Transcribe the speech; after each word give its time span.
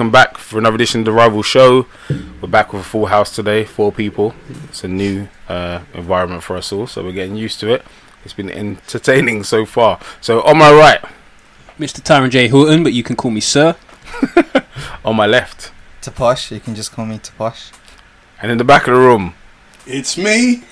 welcome 0.00 0.10
back 0.10 0.38
for 0.38 0.58
another 0.58 0.76
edition 0.76 1.00
of 1.00 1.04
the 1.04 1.12
Rival 1.12 1.42
Show. 1.42 1.84
We're 2.40 2.48
back 2.48 2.72
with 2.72 2.80
a 2.80 2.84
full 2.86 3.04
house 3.04 3.36
today, 3.36 3.66
four 3.66 3.92
people. 3.92 4.34
It's 4.64 4.82
a 4.82 4.88
new 4.88 5.28
uh, 5.46 5.82
environment 5.92 6.42
for 6.42 6.56
us 6.56 6.72
all, 6.72 6.86
so 6.86 7.04
we're 7.04 7.12
getting 7.12 7.36
used 7.36 7.60
to 7.60 7.70
it. 7.70 7.84
It's 8.24 8.32
been 8.32 8.50
entertaining 8.50 9.44
so 9.44 9.66
far. 9.66 10.00
So 10.22 10.40
on 10.40 10.56
my 10.56 10.72
right, 10.72 11.04
Mr. 11.78 12.02
Tyrone 12.02 12.30
J. 12.30 12.48
Horton, 12.48 12.82
but 12.82 12.94
you 12.94 13.02
can 13.02 13.14
call 13.14 13.30
me 13.30 13.42
Sir. 13.42 13.76
on 15.04 15.16
my 15.16 15.26
left, 15.26 15.70
Taposh, 16.00 16.50
you 16.50 16.60
can 16.60 16.74
just 16.74 16.92
call 16.92 17.04
me 17.04 17.18
Taposh. 17.18 17.70
and 18.40 18.50
in 18.50 18.56
the 18.56 18.64
back 18.64 18.88
of 18.88 18.94
the 18.94 19.00
room, 19.00 19.34
It's 19.86 20.16
me. 20.16 20.62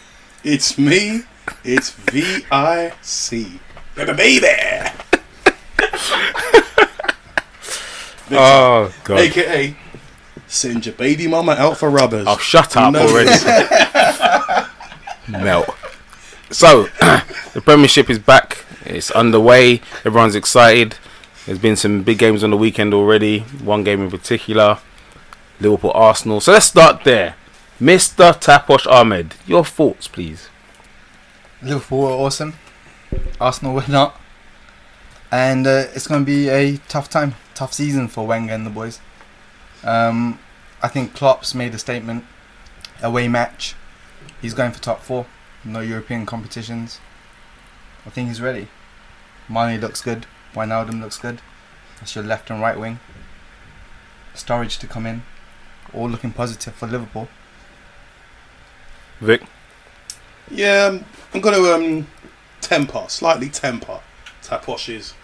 It's 0.43 0.79
me. 0.79 1.25
It's 1.65 1.91
V 1.91 2.47
I 2.51 2.95
C. 3.03 3.61
Baby, 3.95 4.41
baby. 8.29 8.35
Victor, 8.35 8.45
oh 8.45 8.95
god, 9.05 9.19
AKA, 9.21 9.77
send 10.47 10.87
your 10.87 10.95
baby 10.95 11.27
mama 11.27 11.53
out 11.53 11.77
for 11.79 11.91
rubbers. 11.91 12.25
oh 12.29 12.39
shut 12.39 12.77
up 12.77 12.93
No. 12.93 13.07
already. 13.07 13.31
Melt. 15.29 15.69
So 16.51 16.85
the 17.55 17.63
Premiership 17.65 18.09
is 18.09 18.19
back. 18.19 18.65
It's 18.85 19.11
underway. 19.11 19.83
Everyone's 20.05 20.35
excited. 20.35 20.97
There's 21.45 21.59
been 21.59 21.77
some 21.77 22.03
big 22.03 22.19
games 22.19 22.43
on 22.45 22.51
the 22.51 22.57
weekend 22.57 22.95
already. 22.95 23.41
One 23.63 23.85
game 23.85 24.03
in 24.03 24.11
particular, 24.11 24.79
Liverpool 25.61 25.93
Arsenal. 25.95 26.41
So 26.41 26.53
let's 26.53 26.67
start 26.67 27.05
there. 27.05 27.35
Mr. 27.81 28.33
Taposh 28.33 28.87
Ahmed, 28.91 29.35
your 29.47 29.65
thoughts, 29.65 30.09
please. 30.09 30.49
Liverpool 31.63 32.03
were 32.03 32.09
awesome. 32.11 32.55
Arsenal 33.41 33.75
were 33.75 33.85
not. 33.89 34.21
And 35.31 35.67
uh, 35.67 35.87
it's 35.95 36.07
going 36.07 36.23
to 36.23 36.27
be 36.27 36.49
a 36.49 36.79
tough 36.89 37.11
time, 37.11 37.35
tough 37.55 37.73
season 37.73 38.09
for 38.09 38.27
Wenger 38.27 38.55
and 38.55 38.65
the 38.65 38.71
boys. 38.71 39.01
Um, 39.85 40.39
I 40.83 40.89
think 40.89 41.15
Klopp's 41.15 41.55
made 41.55 41.75
a 41.75 41.79
statement. 41.79 42.25
Away 43.03 43.29
match. 43.29 43.75
He's 44.41 44.55
going 44.55 44.73
for 44.73 44.81
top 44.81 45.03
four. 45.03 45.27
No 45.65 45.81
European 45.81 46.25
competitions. 46.25 47.01
I 48.07 48.11
think 48.11 48.29
he's 48.29 48.41
ready. 48.41 48.69
Mane 49.49 49.81
looks 49.81 50.01
good. 50.01 50.27
Wijnaldum 50.55 51.01
looks 51.01 51.19
good. 51.19 51.41
That's 51.99 52.15
your 52.15 52.25
left 52.25 52.51
and 52.51 52.61
right 52.61 52.79
wing. 52.79 53.01
Sturridge 54.35 54.79
to 54.79 54.87
come 54.87 55.05
in. 55.05 55.23
All 55.93 56.09
looking 56.09 56.33
positive 56.33 56.75
for 56.75 56.87
Liverpool. 56.87 57.29
Vic. 59.21 59.43
Yeah, 60.51 60.99
I'm 61.35 61.41
going 61.41 61.55
to 61.55 61.75
um, 61.75 62.07
temper, 62.61 63.05
slightly 63.09 63.49
temper 63.49 64.01
Taposh's 64.49 65.15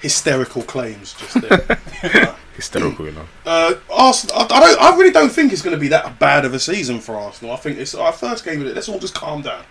hysterical 0.00 0.62
claims 0.62 1.14
just 1.14 1.40
there. 1.40 2.36
Hysterical, 2.54 3.06
you 3.06 3.12
know. 3.12 3.26
Uh, 3.46 3.74
Arsenal. 3.90 4.36
I, 4.36 4.42
I 4.44 4.60
don't. 4.60 4.80
I 4.80 4.96
really 4.96 5.12
don't 5.12 5.30
think 5.30 5.52
it's 5.52 5.62
going 5.62 5.74
to 5.74 5.80
be 5.80 5.88
that 5.88 6.18
bad 6.18 6.44
of 6.44 6.52
a 6.52 6.58
season 6.58 7.00
for 7.00 7.14
Arsenal. 7.14 7.54
I 7.54 7.56
think 7.56 7.78
it's 7.78 7.94
our 7.94 8.12
first 8.12 8.44
game 8.44 8.60
of 8.60 8.66
it. 8.66 8.74
Let's 8.74 8.88
all 8.88 8.98
just 8.98 9.14
calm 9.14 9.42
down. 9.42 9.64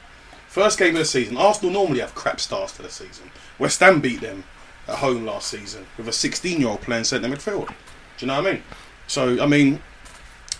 First 0.48 0.80
game 0.80 0.96
of 0.96 1.00
the 1.00 1.06
season. 1.06 1.38
Arsenal 1.38 1.72
normally 1.72 2.00
have 2.00 2.16
crap 2.16 2.40
starts 2.40 2.76
to 2.78 2.82
the 2.82 2.90
season. 2.90 3.30
West 3.60 3.80
Ham 3.82 4.02
beat 4.02 4.22
them 4.22 4.44
at 4.88 4.96
home 4.96 5.26
last 5.26 5.50
season 5.50 5.86
with 5.98 6.08
a 6.08 6.12
16-year-old 6.12 6.82
playing 6.82 7.04
centre 7.04 7.28
midfield. 7.28 7.68
Do 7.68 7.74
you 8.20 8.28
know 8.28 8.42
what 8.42 8.48
I 8.48 8.54
mean? 8.54 8.64
So 9.06 9.42
I 9.42 9.46
mean, 9.46 9.82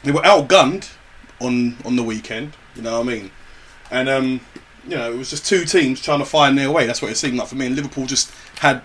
they 0.04 0.12
were 0.12 0.22
outgunned 0.22 0.92
on 1.40 1.78
on 1.86 1.96
the 1.96 2.04
weekend. 2.04 2.54
You 2.76 2.84
know 2.84 3.00
what 3.00 3.08
I 3.08 3.16
mean? 3.16 3.32
And 3.90 4.10
um, 4.10 4.42
you 4.88 4.96
know, 4.98 5.12
it 5.12 5.18
was 5.18 5.30
just 5.30 5.46
two 5.46 5.66
teams 5.66 6.02
trying 6.02 6.20
to 6.20 6.26
find 6.26 6.58
their 6.58 6.72
way. 6.72 6.86
That's 6.86 7.02
what 7.02 7.12
it 7.12 7.16
seemed 7.16 7.38
like 7.38 7.48
for 7.48 7.56
me. 7.56 7.68
And 7.68 7.76
Liverpool 7.76 8.06
just 8.06 8.32
had, 8.60 8.82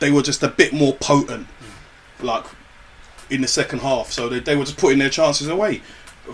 they 0.00 0.10
were 0.10 0.22
just 0.22 0.42
a 0.42 0.48
bit 0.48 0.72
more 0.72 0.94
potent, 0.94 1.46
like 2.20 2.44
in 3.30 3.40
the 3.40 3.48
second 3.48 3.80
half. 3.80 4.10
So 4.10 4.28
they, 4.28 4.40
they 4.40 4.56
were 4.56 4.64
just 4.64 4.78
putting 4.78 4.98
their 4.98 5.10
chances 5.10 5.48
away. 5.48 5.82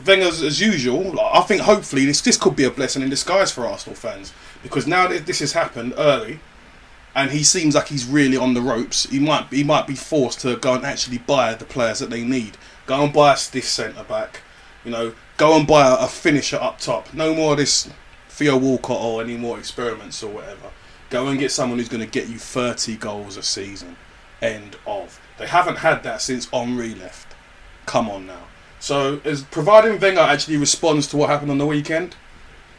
Wenger, 0.06 0.26
as, 0.26 0.60
usual, 0.60 1.12
like, 1.12 1.34
I 1.34 1.40
think 1.42 1.62
hopefully 1.62 2.04
this 2.04 2.20
this 2.20 2.36
could 2.36 2.56
be 2.56 2.64
a 2.64 2.70
blessing 2.70 3.02
in 3.02 3.10
disguise 3.10 3.52
for 3.52 3.66
Arsenal 3.66 3.94
fans 3.94 4.32
because 4.62 4.86
now 4.86 5.06
that 5.06 5.26
this 5.26 5.38
has 5.38 5.52
happened 5.52 5.94
early, 5.96 6.40
and 7.14 7.30
he 7.30 7.44
seems 7.44 7.76
like 7.76 7.88
he's 7.88 8.06
really 8.06 8.36
on 8.36 8.54
the 8.54 8.60
ropes. 8.60 9.04
He 9.04 9.20
might 9.20 9.46
he 9.48 9.62
might 9.62 9.86
be 9.86 9.94
forced 9.94 10.40
to 10.40 10.56
go 10.56 10.74
and 10.74 10.84
actually 10.84 11.18
buy 11.18 11.54
the 11.54 11.64
players 11.64 12.00
that 12.00 12.10
they 12.10 12.24
need. 12.24 12.56
Go 12.86 13.04
and 13.04 13.12
buy 13.12 13.34
a 13.34 13.36
stiff 13.36 13.64
centre 13.64 14.02
back. 14.04 14.40
You 14.84 14.90
know, 14.90 15.14
go 15.36 15.56
and 15.56 15.66
buy 15.66 15.88
a, 15.88 16.04
a 16.04 16.08
finisher 16.08 16.56
up 16.56 16.80
top. 16.80 17.14
No 17.14 17.32
more 17.32 17.52
of 17.52 17.58
this 17.58 17.88
Theo 18.28 18.56
Walcott 18.56 19.00
or 19.00 19.22
any 19.22 19.36
more 19.36 19.58
experiments 19.58 20.22
or 20.22 20.32
whatever. 20.32 20.70
Go 21.14 21.28
and 21.28 21.38
get 21.38 21.52
someone 21.52 21.78
who's 21.78 21.88
going 21.88 22.04
to 22.04 22.10
get 22.10 22.28
you 22.28 22.40
30 22.40 22.96
goals 22.96 23.36
a 23.36 23.42
season. 23.44 23.94
End 24.42 24.74
of. 24.84 25.20
They 25.38 25.46
haven't 25.46 25.76
had 25.76 26.02
that 26.02 26.20
since 26.20 26.46
Henry 26.46 26.92
left. 26.92 27.36
Come 27.86 28.10
on 28.10 28.26
now. 28.26 28.48
So, 28.80 29.20
as 29.24 29.44
providing 29.44 30.00
Wenger 30.00 30.22
actually 30.22 30.56
responds 30.56 31.06
to 31.06 31.16
what 31.16 31.30
happened 31.30 31.52
on 31.52 31.58
the 31.58 31.66
weekend, 31.66 32.16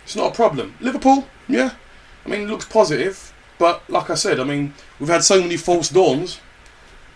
it's 0.04 0.18
not 0.18 0.34
a 0.34 0.36
problem. 0.36 0.76
Liverpool, 0.82 1.30
yeah, 1.48 1.76
I 2.26 2.30
mean, 2.30 2.42
it 2.42 2.48
looks 2.48 2.66
positive, 2.66 3.34
but 3.58 3.90
like 3.90 4.10
I 4.10 4.16
said, 4.16 4.42
I 4.42 4.44
mean, 4.44 4.74
we've 5.00 5.08
had 5.08 5.24
so 5.24 5.40
many 5.40 5.56
false 5.56 5.88
dawns. 5.88 6.42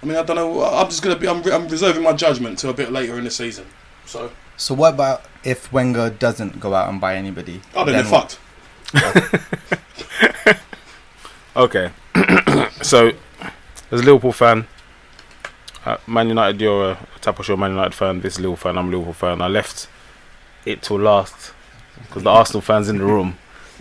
I 0.02 0.06
mean, 0.06 0.16
I 0.16 0.24
don't 0.24 0.38
know. 0.38 0.64
I'm 0.64 0.88
just 0.88 1.04
gonna 1.04 1.18
be. 1.18 1.28
I'm, 1.28 1.44
I'm 1.52 1.68
reserving 1.68 2.02
my 2.04 2.14
judgment 2.14 2.60
till 2.60 2.70
a 2.70 2.74
bit 2.74 2.94
later 2.94 3.18
in 3.18 3.26
the 3.26 3.30
season. 3.30 3.66
So, 4.06 4.32
So 4.56 4.74
what 4.74 4.94
about 4.94 5.26
if 5.44 5.74
Wenger 5.74 6.12
doesn't 6.12 6.62
go 6.62 6.74
out 6.74 6.88
and 6.88 7.02
buy 7.02 7.18
anybody? 7.18 7.60
oh, 7.76 7.84
then 7.84 7.96
they're 7.96 8.06
fucked. 8.06 8.40
Okay. 11.60 11.92
so, 12.82 13.12
as 13.92 14.00
a 14.00 14.04
Liverpool 14.04 14.32
fan, 14.32 14.66
uh, 15.86 15.98
Man 16.08 16.30
United, 16.30 16.62
you're 16.62 16.92
a 16.92 16.96
Taposh, 17.20 17.50
you're 17.50 17.56
a 17.56 17.60
Man 17.60 17.72
United 17.72 17.94
fan. 17.94 18.22
This 18.22 18.36
is 18.36 18.40
a 18.40 18.44
Liverpool 18.44 18.72
fan. 18.72 18.78
I'm 18.78 18.88
a 18.88 18.92
Liverpool 18.92 19.12
fan. 19.12 19.42
I 19.42 19.50
left 19.50 19.90
it 20.66 20.82
till 20.82 21.00
last 21.00 21.52
because 22.04 22.24
the 22.24 22.30
Arsenal 22.30 22.62
fans 22.62 22.88
in 22.88 23.00
the 23.00 23.04
room. 23.04 23.38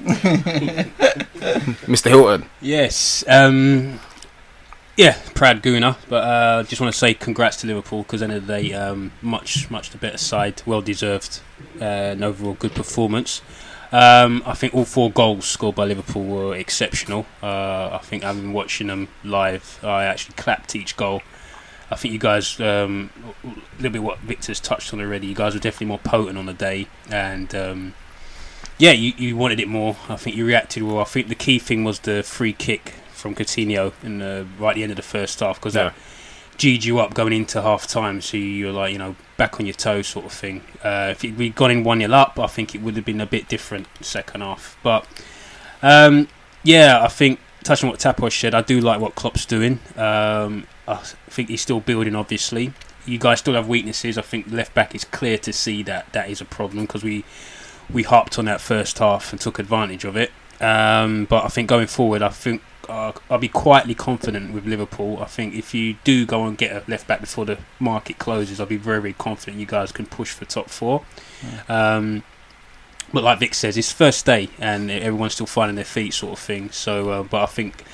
Mr. 1.87 2.09
Hilton. 2.09 2.51
Yes. 2.61 3.23
Um, 3.29 4.01
yeah, 4.97 5.17
proud 5.35 5.63
Gooner, 5.63 5.97
but 6.09 6.25
uh, 6.25 6.63
just 6.65 6.81
want 6.81 6.93
to 6.93 6.99
say 6.99 7.15
congrats 7.15 7.59
to 7.59 7.69
Liverpool 7.69 8.03
because 8.03 8.23
end 8.23 8.33
of 8.33 8.45
the 8.45 8.61
day, 8.61 8.73
um, 8.73 9.13
much 9.23 9.71
much 9.71 9.91
the 9.91 9.99
better 9.99 10.19
side, 10.19 10.63
well 10.67 10.81
deserved, 10.81 11.43
uh, 11.81 11.85
an 11.85 12.25
overall 12.25 12.55
good 12.55 12.75
performance. 12.75 13.41
Um, 13.91 14.43
I 14.45 14.53
think 14.55 14.75
all 14.75 14.85
four 14.85 15.11
goals 15.11 15.47
scored 15.47 15.75
by 15.75 15.85
Liverpool 15.87 16.25
were 16.25 16.55
exceptional. 16.55 17.25
Uh, 17.43 17.91
I 17.93 18.01
think 18.03 18.23
having 18.23 18.53
watching 18.53 18.89
them 18.89 19.09
live, 19.25 19.81
I 19.83 20.05
actually 20.05 20.35
clapped 20.35 20.77
each 20.77 20.97
goal. 20.97 21.23
I 21.91 21.97
think 21.97 22.13
you 22.13 22.19
guys, 22.21 22.61
um, 22.61 23.09
a 23.45 23.49
little 23.77 23.91
bit 23.93 24.03
what 24.03 24.19
Victor's 24.19 24.61
touched 24.61 24.93
on 24.93 25.01
already. 25.01 25.27
You 25.27 25.35
guys 25.35 25.55
were 25.55 25.61
definitely 25.61 25.87
more 25.87 25.99
potent 26.01 26.37
on 26.37 26.45
the 26.45 26.53
day, 26.53 26.87
and 27.11 27.55
um, 27.55 27.95
yeah, 28.77 28.91
you, 28.93 29.15
you 29.17 29.37
wanted 29.39 29.59
it 29.59 29.69
more. 29.69 29.97
I 30.07 30.17
think 30.17 30.37
you 30.37 30.45
reacted 30.45 30.83
well. 30.83 30.99
I 31.01 31.05
think 31.05 31.29
the 31.29 31.35
key 31.35 31.59
thing 31.59 31.85
was 31.85 32.01
the 32.01 32.23
free 32.23 32.53
kick 32.53 32.91
from 33.13 33.35
Coutinho 33.35 33.95
in 34.03 34.19
the 34.19 34.47
right 34.59 34.73
at 34.73 34.75
the 34.77 34.83
end 34.83 34.93
of 34.93 34.97
the 34.97 35.03
first 35.03 35.41
half 35.41 35.57
because 35.59 35.75
Yeah. 35.75 35.85
that 35.85 35.95
G'd 36.59 36.85
you 36.85 36.99
up 36.99 37.15
going 37.15 37.33
into 37.33 37.63
half 37.63 37.87
time, 37.87 38.21
so 38.21 38.37
you're 38.37 38.73
like 38.73 38.93
you 38.93 38.99
know 38.99 39.17
back 39.37 39.59
on 39.59 39.67
your 39.67 39.75
toes 39.75 40.09
sort 40.09 40.27
of 40.27 40.33
thing. 40.33 40.63
Uh, 40.83 41.15
if 41.17 41.23
we'd 41.23 41.55
gone 41.55 41.71
in 41.71 41.85
one 41.85 42.01
0 42.01 42.13
up, 42.13 42.39
I 42.39 42.49
think 42.49 42.75
it 42.75 42.83
would 42.83 42.97
have 42.97 43.05
been 43.05 43.21
a 43.21 43.27
bit 43.27 43.49
different 43.49 43.87
second 44.01 44.43
half. 44.43 44.77
But 44.83 45.07
um, 45.83 46.29
yeah, 46.63 47.03
I 47.03 47.09
think 47.09 47.41
touching 47.65 47.89
what 47.89 48.01
Taposh 48.01 48.39
said, 48.39 48.55
I 48.55 48.63
do 48.63 48.81
like 48.81 49.01
what 49.01 49.15
Klopp's 49.15 49.47
doing. 49.47 49.79
Um, 49.97 50.67
I 50.87 50.97
think 51.29 51.49
he's 51.49 51.63
still 51.63 51.81
building. 51.81 52.15
Obviously, 52.15 52.73
you 53.07 53.19
guys 53.19 53.39
still 53.39 53.55
have 53.55 53.69
weaknesses. 53.69 54.19
I 54.19 54.23
think 54.23 54.51
left 54.51 54.75
back 54.75 54.95
is 54.95 55.05
clear 55.05 55.39
to 55.39 55.53
see 55.53 55.83
that 55.85 56.13
that 56.13 56.29
is 56.29 56.41
a 56.41 56.45
problem 56.45 56.85
because 56.85 57.05
we 57.05 57.25
we 57.91 58.03
harped 58.03 58.39
on 58.39 58.45
that 58.47 58.61
first 58.61 58.99
half 58.99 59.33
and 59.33 59.41
took 59.41 59.59
advantage 59.59 60.05
of 60.05 60.17
it. 60.17 60.31
Um, 60.61 61.25
but 61.25 61.45
I 61.45 61.49
think 61.49 61.69
going 61.69 61.87
forward, 61.87 62.21
I 62.21 62.29
think 62.31 62.63
uh, 62.89 63.13
I'll 63.31 63.39
be 63.39 63.49
quietly 63.49 63.95
confident 63.95 64.53
with 64.53 64.67
Liverpool. 64.67 65.19
I 65.21 65.27
think 65.27 65.55
if 65.55 65.75
you 65.75 65.97
do 66.05 66.25
go 66.27 66.45
and 66.45 66.57
get 66.57 66.73
a 66.73 66.91
left 66.91 67.07
back 67.07 67.21
before 67.21 67.45
the 67.45 67.59
market 67.79 68.19
closes, 68.19 68.61
I'll 68.61 68.67
be 68.67 68.77
very, 68.77 69.01
very 69.01 69.13
confident 69.13 69.59
you 69.59 69.67
guys 69.67 69.93
can 69.93 70.07
push 70.07 70.33
for 70.33 70.45
top 70.45 70.71
four. 70.71 71.05
Um, 71.69 72.23
but 73.13 73.25
like 73.25 73.39
Vic 73.39 73.55
says, 73.55 73.77
it's 73.77 73.93
first 73.93 74.27
day 74.27 74.49
and 74.59 74.91
everyone's 74.91 75.35
still 75.35 75.47
finding 75.47 75.77
their 75.77 75.85
feet, 75.85 76.15
sort 76.15 76.33
of 76.35 76.39
thing. 76.39 76.71
So, 76.71 77.11
uh, 77.11 77.23
but 77.23 77.43
I 77.43 77.47
think 77.47 77.85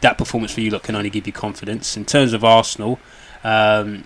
that 0.00 0.18
performance 0.18 0.52
for 0.52 0.60
you 0.60 0.70
lot 0.70 0.82
can 0.82 0.94
only 0.94 1.10
give 1.10 1.26
you 1.26 1.32
confidence. 1.32 1.96
In 1.96 2.04
terms 2.04 2.32
of 2.32 2.44
Arsenal, 2.44 3.00
um, 3.42 4.04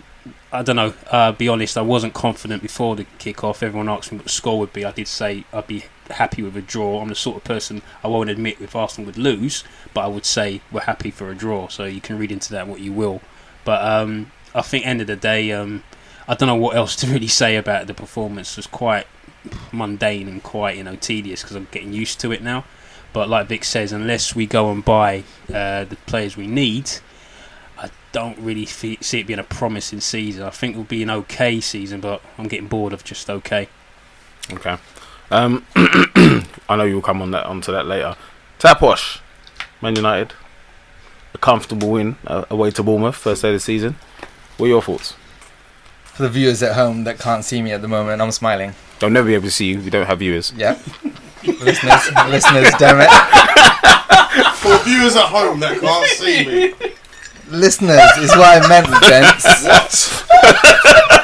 I 0.52 0.62
don't 0.62 0.76
know. 0.76 0.94
Uh, 1.10 1.32
be 1.32 1.48
honest, 1.48 1.76
I 1.76 1.82
wasn't 1.82 2.14
confident 2.14 2.62
before 2.62 2.96
the 2.96 3.04
kick-off. 3.18 3.62
Everyone 3.62 3.88
asked 3.88 4.12
me 4.12 4.18
what 4.18 4.24
the 4.24 4.30
score 4.30 4.58
would 4.58 4.72
be. 4.72 4.84
I 4.84 4.92
did 4.92 5.08
say 5.08 5.44
I'd 5.52 5.66
be 5.66 5.84
happy 6.10 6.42
with 6.42 6.56
a 6.56 6.62
draw. 6.62 7.00
I'm 7.00 7.08
the 7.08 7.14
sort 7.14 7.36
of 7.36 7.44
person 7.44 7.82
I 8.02 8.08
won't 8.08 8.30
admit 8.30 8.60
if 8.60 8.76
Arsenal 8.76 9.06
would 9.06 9.18
lose, 9.18 9.64
but 9.92 10.02
I 10.02 10.06
would 10.06 10.24
say 10.24 10.60
we're 10.70 10.82
happy 10.82 11.10
for 11.10 11.30
a 11.30 11.34
draw. 11.34 11.68
So 11.68 11.84
you 11.84 12.00
can 12.00 12.18
read 12.18 12.32
into 12.32 12.52
that 12.52 12.68
what 12.68 12.80
you 12.80 12.92
will. 12.92 13.20
But 13.64 13.82
um, 13.84 14.30
I 14.54 14.62
think 14.62 14.86
end 14.86 15.00
of 15.00 15.06
the 15.06 15.16
day, 15.16 15.52
um, 15.52 15.82
I 16.28 16.34
don't 16.34 16.46
know 16.46 16.54
what 16.54 16.76
else 16.76 16.96
to 17.00 17.06
really 17.06 17.28
say 17.28 17.56
about 17.56 17.86
the 17.86 17.94
performance. 17.94 18.52
It 18.52 18.58
was 18.58 18.66
quite 18.66 19.06
mundane 19.72 20.26
and 20.26 20.42
quite 20.42 20.76
you 20.76 20.82
know 20.82 20.96
tedious 20.96 21.42
because 21.42 21.56
I'm 21.56 21.68
getting 21.70 21.92
used 21.92 22.20
to 22.20 22.32
it 22.32 22.42
now. 22.42 22.64
But 23.12 23.28
like 23.28 23.46
Vic 23.46 23.62
says, 23.62 23.92
unless 23.92 24.34
we 24.34 24.46
go 24.46 24.72
and 24.72 24.84
buy 24.84 25.22
uh, 25.48 25.84
the 25.84 25.96
players 26.06 26.36
we 26.36 26.48
need, 26.48 26.90
I 27.78 27.90
don't 28.10 28.36
really 28.38 28.66
see 28.66 28.98
it 29.00 29.26
being 29.26 29.38
a 29.38 29.44
promising 29.44 30.00
season. 30.00 30.42
I 30.42 30.50
think 30.50 30.72
it'll 30.72 30.84
be 30.84 31.04
an 31.04 31.10
okay 31.10 31.60
season, 31.60 32.00
but 32.00 32.22
I'm 32.36 32.48
getting 32.48 32.66
bored 32.66 32.92
of 32.92 33.04
just 33.04 33.30
okay. 33.30 33.68
Okay. 34.52 34.78
Um, 35.34 35.66
I 36.68 36.76
know 36.76 36.84
you'll 36.84 37.02
come 37.02 37.20
on 37.20 37.32
that 37.32 37.44
onto 37.46 37.72
that 37.72 37.86
later. 37.86 38.14
Taposh, 38.60 39.18
Man 39.82 39.96
United, 39.96 40.32
a 41.34 41.38
comfortable 41.38 41.90
win 41.90 42.16
uh, 42.26 42.44
away 42.50 42.70
to 42.70 42.84
Bournemouth 42.84 43.16
first 43.16 43.42
day 43.42 43.48
of 43.48 43.54
the 43.54 43.60
season. 43.60 43.96
What 44.56 44.66
are 44.66 44.68
your 44.68 44.82
thoughts? 44.82 45.14
For 46.04 46.22
the 46.22 46.28
viewers 46.28 46.62
at 46.62 46.76
home 46.76 47.02
that 47.02 47.18
can't 47.18 47.44
see 47.44 47.60
me 47.60 47.72
at 47.72 47.82
the 47.82 47.88
moment, 47.88 48.22
I'm 48.22 48.30
smiling. 48.30 48.74
They'll 49.00 49.10
never 49.10 49.26
be 49.26 49.34
able 49.34 49.46
to 49.46 49.50
see 49.50 49.70
you. 49.70 49.80
We 49.80 49.90
don't 49.90 50.06
have 50.06 50.20
viewers. 50.20 50.52
Yeah. 50.56 50.78
listeners, 51.42 52.12
listeners, 52.28 52.70
damn 52.78 53.00
it. 53.00 53.10
For 54.54 54.78
viewers 54.84 55.16
at 55.16 55.26
home 55.26 55.58
that 55.60 55.80
can't 55.80 56.06
see 56.10 56.46
me, 56.46 56.74
Listeners 57.50 58.00
is 58.18 58.30
what 58.36 58.62
I 58.62 58.68
meant, 58.68 58.86
gents. 59.04 59.44
what? 59.64 61.20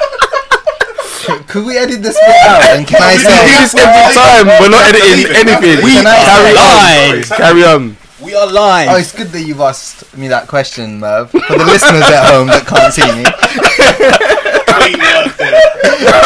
Could 1.47 1.67
we 1.67 1.79
edit 1.79 2.03
this 2.03 2.17
out? 2.17 2.63
And 2.77 2.87
can 2.87 3.01
I 3.03 3.17
We 3.17 3.23
do 3.23 3.59
this 3.63 3.75
every 3.75 4.15
time. 4.15 4.47
We're 4.61 4.71
not 4.71 4.85
editing 4.89 5.31
anything. 5.35 5.85
We 5.85 6.03
carry 6.03 6.55
on. 6.57 7.23
Carry 7.25 7.65
on. 7.65 7.97
We 8.23 8.35
are 8.35 8.47
live. 8.47 8.89
oh, 8.91 8.97
it's 8.97 9.13
good 9.13 9.29
that 9.29 9.43
you've 9.43 9.61
asked 9.61 10.17
me 10.17 10.29
that 10.29 10.47
question, 10.47 11.01
Merv. 11.01 11.31
For 11.31 11.39
the 11.39 11.65
listeners 11.65 12.03
at 12.03 12.31
home 12.31 12.49
that 12.49 12.67
can't 12.67 12.93
see 12.93 13.09
me. 13.17 13.25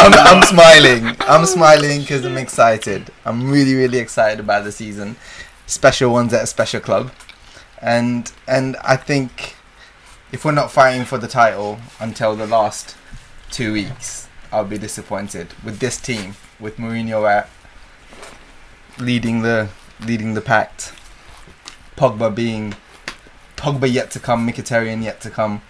I'm, 0.05 0.13
I'm 0.13 0.43
smiling. 0.43 1.15
I'm 1.21 1.45
smiling 1.45 2.01
because 2.01 2.25
I'm 2.25 2.37
excited. 2.37 3.11
I'm 3.23 3.49
really, 3.49 3.75
really 3.75 3.99
excited 3.99 4.39
about 4.39 4.63
the 4.65 4.71
season. 4.71 5.15
Special 5.67 6.11
ones 6.11 6.33
at 6.33 6.43
a 6.43 6.47
special 6.47 6.79
club, 6.81 7.11
and 7.81 8.31
and 8.47 8.75
I 8.83 8.97
think 8.97 9.55
if 10.31 10.43
we're 10.45 10.51
not 10.51 10.71
fighting 10.71 11.05
for 11.05 11.17
the 11.17 11.27
title 11.27 11.79
until 11.99 12.35
the 12.35 12.45
last 12.45 12.95
two 13.51 13.73
weeks, 13.73 14.24
I'll 14.55 14.63
be 14.63 14.77
disappointed 14.77 15.47
with 15.65 15.79
this 15.79 15.99
team 15.99 16.35
with 16.61 16.77
Mourinho 16.77 17.29
at 17.29 17.49
leading 18.97 19.41
the 19.41 19.67
leading 19.99 20.33
the 20.33 20.39
pact. 20.39 20.93
Pogba 21.97 22.33
being 22.33 22.73
Pogba 23.57 23.91
yet 23.91 24.11
to 24.11 24.19
come, 24.19 24.47
Mkhitaryan 24.47 25.03
yet 25.03 25.19
to 25.21 25.29
come. 25.29 25.61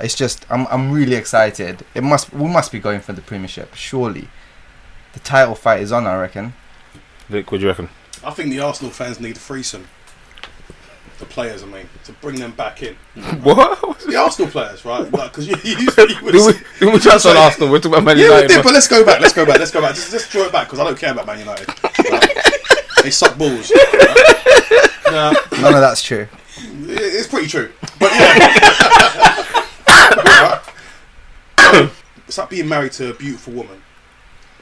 It's 0.00 0.16
just 0.16 0.44
I'm 0.50 0.66
I'm 0.66 0.90
really 0.90 1.14
excited. 1.14 1.84
It 1.94 2.02
must 2.02 2.32
we 2.32 2.48
must 2.48 2.72
be 2.72 2.80
going 2.80 2.98
for 2.98 3.12
the 3.12 3.22
Premiership 3.22 3.74
surely. 3.74 4.28
The 5.12 5.20
title 5.20 5.54
fight 5.54 5.80
is 5.80 5.92
on, 5.92 6.04
I 6.04 6.20
reckon. 6.20 6.54
Vic, 7.28 7.52
what 7.52 7.58
do 7.58 7.62
you 7.62 7.70
reckon? 7.70 7.90
I 8.24 8.32
think 8.32 8.50
the 8.50 8.58
Arsenal 8.58 8.90
fans 8.90 9.20
need 9.20 9.36
a 9.36 9.38
threesome. 9.38 9.86
The 11.18 11.24
players, 11.24 11.62
I 11.62 11.66
mean, 11.66 11.88
to 12.04 12.12
bring 12.12 12.36
them 12.38 12.52
back 12.52 12.82
in. 12.82 12.94
What? 13.42 13.98
The 14.00 14.16
Arsenal 14.16 14.50
players, 14.50 14.84
right? 14.84 15.10
Because 15.10 15.48
you, 15.48 15.56
you, 15.64 15.76
you 15.78 15.86
would 16.22 16.32
Do 16.32 16.46
we, 16.46 16.52
do 16.78 16.90
we 16.92 16.98
just 16.98 17.24
on 17.26 17.36
Arsenal? 17.36 17.70
We're 17.70 17.78
talking 17.78 17.92
about 17.94 18.04
Man 18.04 18.18
United. 18.18 18.34
Yeah, 18.36 18.42
we 18.42 18.48
did, 18.48 18.62
but 18.64 18.72
let's 18.74 18.86
go 18.88 19.04
back. 19.04 19.20
Let's 19.20 19.32
go 19.32 19.46
back. 19.46 19.58
Let's 19.58 19.70
go 19.70 19.80
back. 19.80 19.94
Just, 19.94 20.10
just 20.10 20.30
draw 20.30 20.42
it 20.42 20.52
back 20.52 20.66
because 20.66 20.78
I 20.78 20.84
don't 20.84 20.98
care 20.98 21.12
about 21.12 21.26
Man 21.26 21.38
United. 21.38 21.66
Right? 21.82 22.28
they 23.02 23.10
suck 23.10 23.36
balls. 23.38 23.70
Right? 23.74 24.88
Now, 25.06 25.32
None 25.60 25.74
of 25.74 25.80
that's 25.80 26.02
true. 26.02 26.28
it- 26.58 26.90
it's 26.90 27.28
pretty 27.28 27.48
true. 27.48 27.72
But 27.98 28.12
yeah. 28.12 28.52
Right? 31.56 31.90
It's 32.28 32.38
like 32.38 32.50
being 32.50 32.68
married 32.68 32.92
to 32.92 33.10
a 33.10 33.14
beautiful 33.14 33.52
woman. 33.54 33.82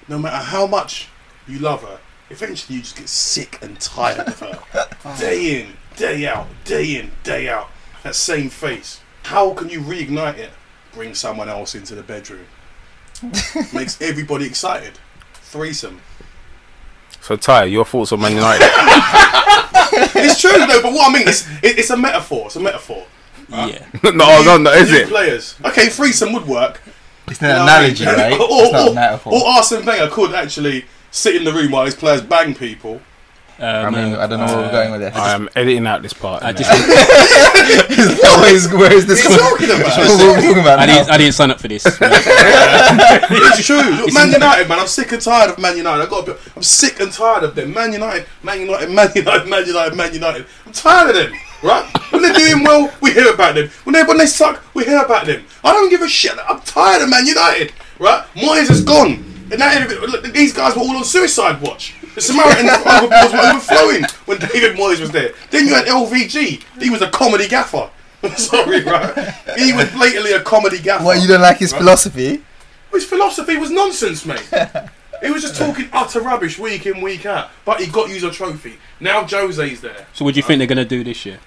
No 0.09 0.19
matter 0.19 0.37
how 0.37 0.67
much 0.67 1.09
you 1.49 1.59
love 1.59 1.83
her, 1.83 1.99
eventually 2.31 2.77
you 2.77 2.83
just 2.83 2.97
get 2.97 3.09
sick 3.09 3.59
and 3.63 3.79
tired 3.81 4.29
of 4.29 4.39
her. 4.41 5.17
Day 5.19 5.61
in, 5.63 5.73
day 5.97 6.27
out, 6.27 6.47
day 6.65 6.97
in, 6.97 7.11
day 7.23 7.49
out. 7.49 7.71
That 8.03 8.15
same 8.15 8.51
face. 8.51 9.01
How 9.25 9.55
can 9.55 9.69
you 9.71 9.81
reignite 9.81 10.37
it? 10.39 10.51
Bring 10.93 11.15
someone 11.15 11.49
else 11.49 11.75
into 11.75 11.95
the 11.95 12.03
bedroom. 12.03 12.47
Makes 13.73 14.01
everybody 14.03 14.45
excited. 14.47 14.99
Threesome. 15.35 16.01
So, 17.21 17.37
Ty, 17.37 17.65
your 17.65 17.85
thoughts 17.85 18.13
on 18.13 18.21
Man 18.21 18.33
United? 18.35 18.71
It's 20.17 20.41
true, 20.41 20.51
though, 20.51 20.83
but 20.83 20.93
what 20.93 21.11
I 21.11 21.13
mean 21.19 21.29
is, 21.29 21.49
it, 21.63 21.79
it's 21.79 21.91
a 21.91 21.97
metaphor. 21.97 22.47
It's 22.47 22.57
a 22.57 22.61
metaphor. 22.61 23.07
Yeah. 23.49 23.87
no, 24.03 24.43
no, 24.43 24.57
no, 24.57 24.73
is 24.73 24.91
it? 24.93 25.09
Players. 25.09 25.55
Okay, 25.65 25.89
threesome 25.89 26.33
would 26.33 26.47
work. 26.47 26.81
It's 27.29 27.41
an 27.43 27.49
You 27.49 27.55
know 27.55 27.61
what 27.61 27.69
I 27.71 27.89
mean? 27.89 27.97
analogy, 28.03 28.05
right? 28.07 28.33
or, 28.33 28.63
it's 28.65 28.73
not 28.73 28.89
or, 28.89 28.91
a 28.91 28.95
metaphor. 28.95 29.33
or 29.35 29.47
Arsene 29.47 29.85
Wenger 29.85 30.11
could 30.11 30.35
actually 30.35 30.87
sit 31.11 31.37
in 31.37 31.45
the 31.45 31.53
room 31.53 31.71
while 31.73 31.85
his 31.85 31.95
players 31.95 32.23
bang 32.23 32.55
people. 32.55 33.01
I 33.59 33.85
Um, 33.85 33.95
mean, 33.95 34.15
I 34.15 34.27
don't 34.27 34.41
know 34.41 34.47
where 34.47 34.57
we're 34.67 34.71
going 34.73 34.91
with 34.93 35.01
this. 35.01 35.15
I 35.15 35.33
am 35.35 35.49
editing 35.55 35.87
out 35.87 36.03
this 36.03 36.13
part. 36.13 36.43
I 36.43 36.53
just 36.53 36.69
where 38.41 38.55
is, 38.55 38.69
where 38.73 38.93
is 38.93 39.07
this 39.07 39.25
What 39.25 39.41
are 39.41 39.57
coming 39.57 39.69
talking 39.69 39.81
about? 39.81 39.97
What 39.97 40.21
are 40.21 40.37
we 40.37 40.43
talking 40.49 40.61
about 40.63 40.79
I 40.81 40.87
didn't, 40.87 41.11
I 41.11 41.19
didn't 41.19 41.35
sign 41.35 41.51
up 41.53 41.61
for 41.61 41.69
this. 41.69 41.85
It's 43.57 43.67
true. 43.67 43.77
Look, 43.79 44.13
Man 44.13 44.33
United, 44.33 44.69
man. 44.69 44.81
I'm 44.81 44.87
sick 44.87 45.13
and 45.13 45.23
tired 45.23 45.51
of 45.51 45.59
Man 45.59 45.77
United. 45.77 46.03
I 46.03 46.07
got. 46.11 46.27
Be, 46.27 46.33
I'm 46.57 46.63
sick 46.63 46.99
and 47.01 47.13
tired 47.13 47.45
of 47.45 47.55
them. 47.55 47.73
Man 47.73 47.93
United, 47.93 48.27
Man 48.43 48.61
United, 48.61 48.91
Man 48.91 49.11
United, 49.15 49.49
Man 49.49 49.67
United, 49.67 49.95
Man 49.97 50.13
United. 50.13 50.47
I'm 50.67 50.73
tired 50.73 51.11
of 51.11 51.17
them. 51.17 51.33
Right? 51.63 51.87
When 52.11 52.23
they're 52.23 52.35
doing 52.35 52.63
well, 52.65 52.93
we 53.01 53.13
hear 53.13 53.33
about 53.33 53.55
them. 53.55 53.69
When 53.85 53.95
they 53.95 54.03
when 54.03 54.19
they 54.19 54.27
suck, 54.27 54.63
we 54.75 54.85
hear 54.85 54.99
about 55.03 55.27
them. 55.27 55.45
I 55.63 55.73
don't 55.73 55.89
give 55.91 56.03
a 56.03 56.09
shit. 56.09 56.37
I'm 56.49 56.61
tired 56.63 57.03
of 57.03 57.09
Man 57.09 57.27
United. 57.27 57.73
Right? 57.99 58.25
Moyes 58.35 58.71
is 58.71 58.83
gone. 58.83 59.25
And 59.51 59.59
now 59.59 59.87
look, 59.87 60.25
these 60.33 60.53
guys 60.53 60.75
were 60.75 60.83
all 60.83 60.97
on 60.97 61.05
suicide 61.05 61.61
watch. 61.63 61.95
The 62.15 62.21
Samaritan 62.21 62.67
overboards 62.67 63.33
were 63.33 63.51
overflowing 63.51 64.05
when 64.27 64.39
David 64.39 64.77
Moyes 64.77 65.01
was 65.01 65.11
there. 65.11 65.33
Then 65.51 65.67
you 65.67 65.75
had 65.75 65.87
LVG. 65.87 66.63
He 66.81 66.91
was 66.91 67.03
a 67.03 67.11
comedy 67.11 67.49
gaffer. 67.49 67.91
I'm 68.23 68.37
sorry, 68.37 68.83
right? 68.85 69.35
He 69.57 69.73
was 69.73 69.91
blatantly 69.93 70.33
a 70.33 70.41
comedy 70.41 70.81
gaffer. 70.81 71.05
What, 71.05 71.21
you 71.21 71.29
don't 71.29 71.41
like 71.41 71.59
his 71.59 71.73
philosophy? 71.73 72.43
His 72.93 73.05
philosophy 73.05 73.57
was 73.57 73.71
nonsense, 73.71 74.25
mate. 74.25 74.49
he 75.23 75.31
was 75.31 75.43
just 75.43 75.57
talking 75.57 75.89
utter 75.93 76.21
rubbish 76.21 76.59
week 76.59 76.87
in, 76.87 77.01
week 77.01 77.27
out. 77.27 77.51
But 77.65 77.81
he 77.81 77.91
got 77.91 78.09
you 78.09 78.27
a 78.27 78.31
trophy. 78.31 78.79
Now 79.01 79.27
Jose's 79.27 79.81
there. 79.81 80.07
so, 80.13 80.25
what 80.25 80.35
do 80.35 80.39
you 80.39 80.45
think 80.45 80.59
they're 80.59 80.69
going 80.69 80.79
to 80.79 80.85
do 80.85 81.03
this 81.03 81.27
year? 81.27 81.41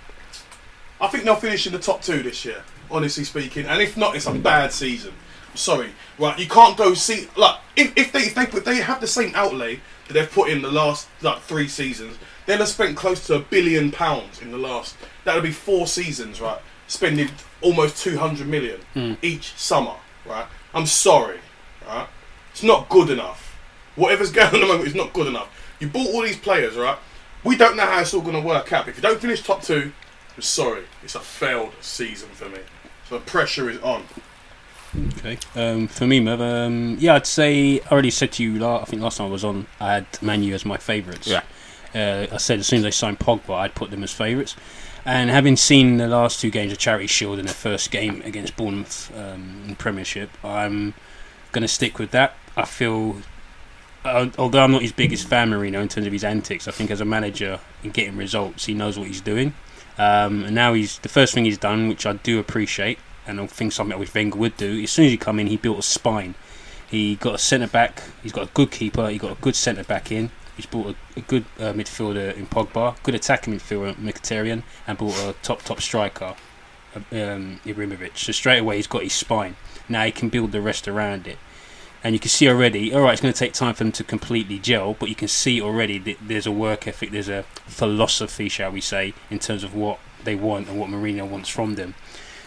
I 1.00 1.07
think 1.07 1.24
they'll 1.24 1.36
finish 1.36 1.66
in 1.66 1.74
the 1.74 1.80
top 1.80 2.02
two 2.02 2.24
this 2.24 2.44
year, 2.44 2.62
honestly 2.92 3.24
speaking. 3.24 3.66
And 3.68 3.81
if 3.81 3.95
not, 3.95 4.16
it's 4.16 4.26
a 4.26 4.33
bad 4.33 4.74
season. 4.74 5.14
I'm 5.52 5.57
sorry, 5.57 5.92
right? 6.19 6.38
You 6.38 6.47
can't 6.47 6.76
go 6.76 6.94
see 6.94 7.28
like 7.38 7.56
if, 7.76 7.94
if 7.95 8.12
they 8.12 8.21
if 8.21 8.36
they 8.36 8.45
put 8.45 8.66
they 8.66 8.78
have 8.78 9.00
the 9.00 9.07
same 9.07 9.33
outlay 9.36 9.80
that 10.07 10.14
they've 10.14 10.31
put 10.31 10.49
in 10.49 10.61
the 10.61 10.71
last 10.71 11.07
like 11.21 11.42
three 11.42 11.68
seasons, 11.68 12.18
they'll 12.45 12.57
have 12.57 12.68
spent 12.68 12.97
close 12.97 13.26
to 13.28 13.35
a 13.35 13.40
billion 13.40 13.92
pounds 13.92 14.42
in 14.42 14.52
the 14.52 14.57
last. 14.57 14.95
That'll 15.23 15.42
be 15.42 15.52
four 15.52 15.87
seasons, 15.87 16.40
right? 16.42 16.59
Spending 16.87 17.30
almost 17.61 18.04
two 18.04 18.18
hundred 18.18 18.47
million 18.47 18.80
hmm. 18.94 19.14
each 19.21 19.54
summer, 19.56 19.95
right? 20.26 20.47
I'm 20.73 20.85
sorry, 20.85 21.40
right? 21.85 22.07
It's 22.52 22.64
not 22.64 22.90
good 22.90 23.09
enough. 23.09 23.57
Whatever's 23.95 24.31
going 24.31 24.47
on 24.47 24.56
at 24.56 24.61
the 24.61 24.68
moment 24.68 24.87
is 24.87 24.95
not 24.95 25.14
good 25.14 25.28
enough. 25.28 25.49
You 25.80 25.87
bought 25.87 26.07
all 26.07 26.23
these 26.23 26.37
players, 26.37 26.76
right? 26.76 26.97
We 27.44 27.56
don't 27.56 27.78
know 27.78 27.85
how 27.85 28.02
it's 28.02 28.14
all 28.14 28.21
going 28.21 28.33
to 28.33 28.47
work 28.47 28.73
out. 28.73 28.87
If 28.87 28.95
you 28.95 29.02
don't 29.02 29.19
finish 29.19 29.44
top 29.44 29.61
two, 29.61 29.92
I'm 30.35 30.42
sorry, 30.42 30.83
it's 31.04 31.16
a 31.16 31.19
failed 31.19 31.73
season 31.81 32.30
for 32.30 32.49
me. 32.49 32.59
So 33.07 33.19
the 33.19 33.26
pressure 33.26 33.69
is 33.69 33.80
on. 33.81 34.04
Okay. 34.96 35.38
Um, 35.56 35.88
for 35.88 36.08
me, 36.08 36.20
Merv, 36.20 36.42
um, 36.42 36.98
yeah, 37.00 37.16
I'd 37.16 37.28
say 37.28 37.80
I 37.82 37.88
already 37.92 38.12
said 38.12 38.32
to 38.34 38.44
you. 38.44 38.66
I 38.66 38.86
think 38.86 39.02
last 39.02 39.18
time 39.18 39.28
I 39.28 39.32
was 39.32 39.44
on, 39.44 39.68
I 39.80 39.94
had 39.96 40.08
Manu 40.22 40.54
as 40.54 40.66
my 40.66 40.78
favourites. 40.78 41.28
Yeah. 41.28 41.42
Uh, 41.94 42.28
I 42.32 42.38
said 42.38 42.60
as 42.60 42.68
soon 42.68 42.78
as 42.78 42.84
they 42.84 42.92
signed 42.92 43.20
Pogba, 43.20 43.54
I'd 43.56 43.76
put 43.76 43.92
them 43.92 44.04
as 44.04 44.12
favourites. 44.12 44.56
And 45.06 45.30
having 45.30 45.56
seen 45.56 45.98
the 45.98 46.08
last 46.08 46.42
two 46.42 46.50
games 46.50 46.72
of 46.72 46.78
Charity 46.80 47.08
Shield 47.08 47.40
and 47.40 47.48
their 47.48 47.56
first 47.56 47.92
game 47.92 48.22
against 48.26 48.58
Bournemouth 48.58 49.12
um, 49.18 49.64
in 49.68 49.76
Premiership, 49.76 50.30
I'm 50.44 50.94
going 51.54 51.62
to 51.62 51.68
stick 51.68 51.98
with 51.98 52.12
that. 52.12 52.36
I 52.58 52.66
feel, 52.66 53.22
uh, 54.04 54.30
although 54.38 54.64
I'm 54.64 54.72
not 54.72 54.82
his 54.82 54.92
biggest 54.92 55.28
fan, 55.28 55.50
Mourinho, 55.52 55.82
in 55.82 55.88
terms 55.88 56.08
of 56.08 56.14
his 56.14 56.26
antics, 56.26 56.68
I 56.68 56.72
think 56.72 56.92
as 56.92 57.00
a 57.00 57.06
manager 57.06 57.60
in 57.84 57.92
getting 57.92 58.18
results, 58.18 58.66
he 58.66 58.74
knows 58.74 59.00
what 59.00 59.08
he's 59.08 59.22
doing. 59.22 59.54
Um, 59.98 60.44
and 60.44 60.54
now 60.54 60.74
he's 60.74 61.00
the 61.00 61.10
first 61.10 61.34
thing 61.34 61.46
he's 61.46 61.58
done, 61.58 61.88
which 61.88 62.06
I 62.06 62.14
do 62.14 62.38
appreciate, 62.40 63.00
and 63.28 63.40
I 63.40 63.48
think 63.48 63.74
something 63.74 63.98
which 64.00 64.14
Wenger 64.14 64.38
would 64.38 64.57
do. 64.57 64.81
As 64.81 64.92
soon 64.92 65.06
as 65.06 65.12
he 65.12 65.18
come 65.18 65.40
in, 65.40 65.48
he 65.48 65.57
built 65.57 65.80
a 65.80 65.84
spine. 65.84 66.36
He 66.90 67.16
got 67.16 67.36
a 67.36 67.38
centre 67.38 67.68
back. 67.68 68.02
He's 68.24 68.31
got 68.31 68.48
a 68.50 68.52
good 68.54 68.72
keeper. 68.72 69.10
He 69.10 69.18
got 69.18 69.31
a 69.34 69.42
good 69.42 69.56
centre 69.56 69.84
back 69.84 70.12
in. 70.12 70.31
He's 70.56 70.66
brought 70.66 70.96
a, 70.96 71.19
a 71.19 71.22
good 71.22 71.46
uh, 71.60 71.74
midfielder 71.74 72.36
in 72.36 72.48
Pogba, 72.48 72.96
good 73.04 73.14
attacking 73.14 73.54
midfielder 73.54 73.96
Mkhitaryan, 73.96 74.64
and 74.88 74.98
brought 74.98 75.18
a 75.19 75.36
top 75.44 75.62
top 75.62 75.81
striker, 75.81 76.36
uh, 76.96 77.00
um. 77.16 77.60
So 78.16 78.31
straight 78.31 78.60
away 78.60 78.78
he's 78.78 78.88
got 78.88 79.04
his 79.04 79.14
spine. 79.14 79.56
Now 79.88 80.06
he 80.06 80.12
can 80.12 80.30
build 80.30 80.52
the 80.52 80.62
rest 80.62 80.88
around 80.88 81.28
it. 81.28 81.38
And 82.04 82.14
you 82.14 82.19
can 82.19 82.30
see 82.30 82.48
already, 82.48 82.94
all 82.94 83.02
right, 83.02 83.14
it's 83.14 83.22
going 83.22 83.34
to 83.34 83.40
take 83.40 83.54
time 83.54 83.74
for 83.74 83.84
them 83.84 83.92
to 83.94 84.04
completely 84.04 84.60
gel, 84.60 84.94
but 84.94 85.10
you 85.10 85.16
can 85.16 85.28
see 85.28 85.60
already 85.62 85.98
that 86.00 86.18
there's 86.22 86.46
a 86.46 86.52
work 86.52 86.88
ethic, 86.88 87.12
there's 87.12 87.28
a 87.28 87.44
philosophy, 87.66 88.50
shall 88.50 88.72
we 88.72 88.81
say, 88.81 89.14
in 89.30 89.40
terms 89.40 89.64
of 89.64 89.76
what 89.76 90.00
they 90.24 90.36
want 90.36 90.69
and 90.69 90.80
what 90.80 90.90
Mourinho 90.90 91.28
wants 91.28 91.50
from 91.50 91.76
them. 91.76 91.96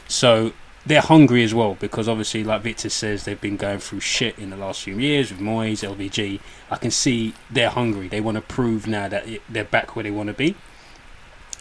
So 0.09 0.53
they're 0.87 1.01
hungry 1.01 1.43
as 1.45 1.55
well 1.55 1.75
because 1.79 2.09
obviously, 2.09 2.43
like 2.43 2.63
Victor 2.63 2.89
says, 2.89 3.25
they've 3.25 3.41
been 3.41 3.57
going 3.57 3.79
through 3.79 4.01
shit 4.01 4.39
in 4.39 4.51
the 4.51 4.57
last 4.57 4.83
few 4.83 4.99
years 4.99 5.31
with 5.31 5.41
Moyes, 5.41 5.87
LVG. 5.87 6.41
I 6.71 6.77
can 6.77 6.91
see 6.91 7.35
they're 7.51 7.71
hungry. 7.71 8.09
They 8.09 8.21
want 8.21 8.37
to 8.37 8.41
prove 8.41 8.87
now 8.87 9.09
that 9.09 9.29
it, 9.29 9.43
they're 9.49 9.65
back 9.65 9.95
where 9.95 10.03
they 10.03 10.11
want 10.11 10.29
to 10.29 10.35
be. 10.35 10.57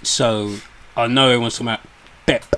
So 0.03 0.57
I 0.95 1.07
know 1.07 1.27
everyone's 1.27 1.55
talking 1.55 1.67
about 1.67 1.81
Pep, 2.25 2.55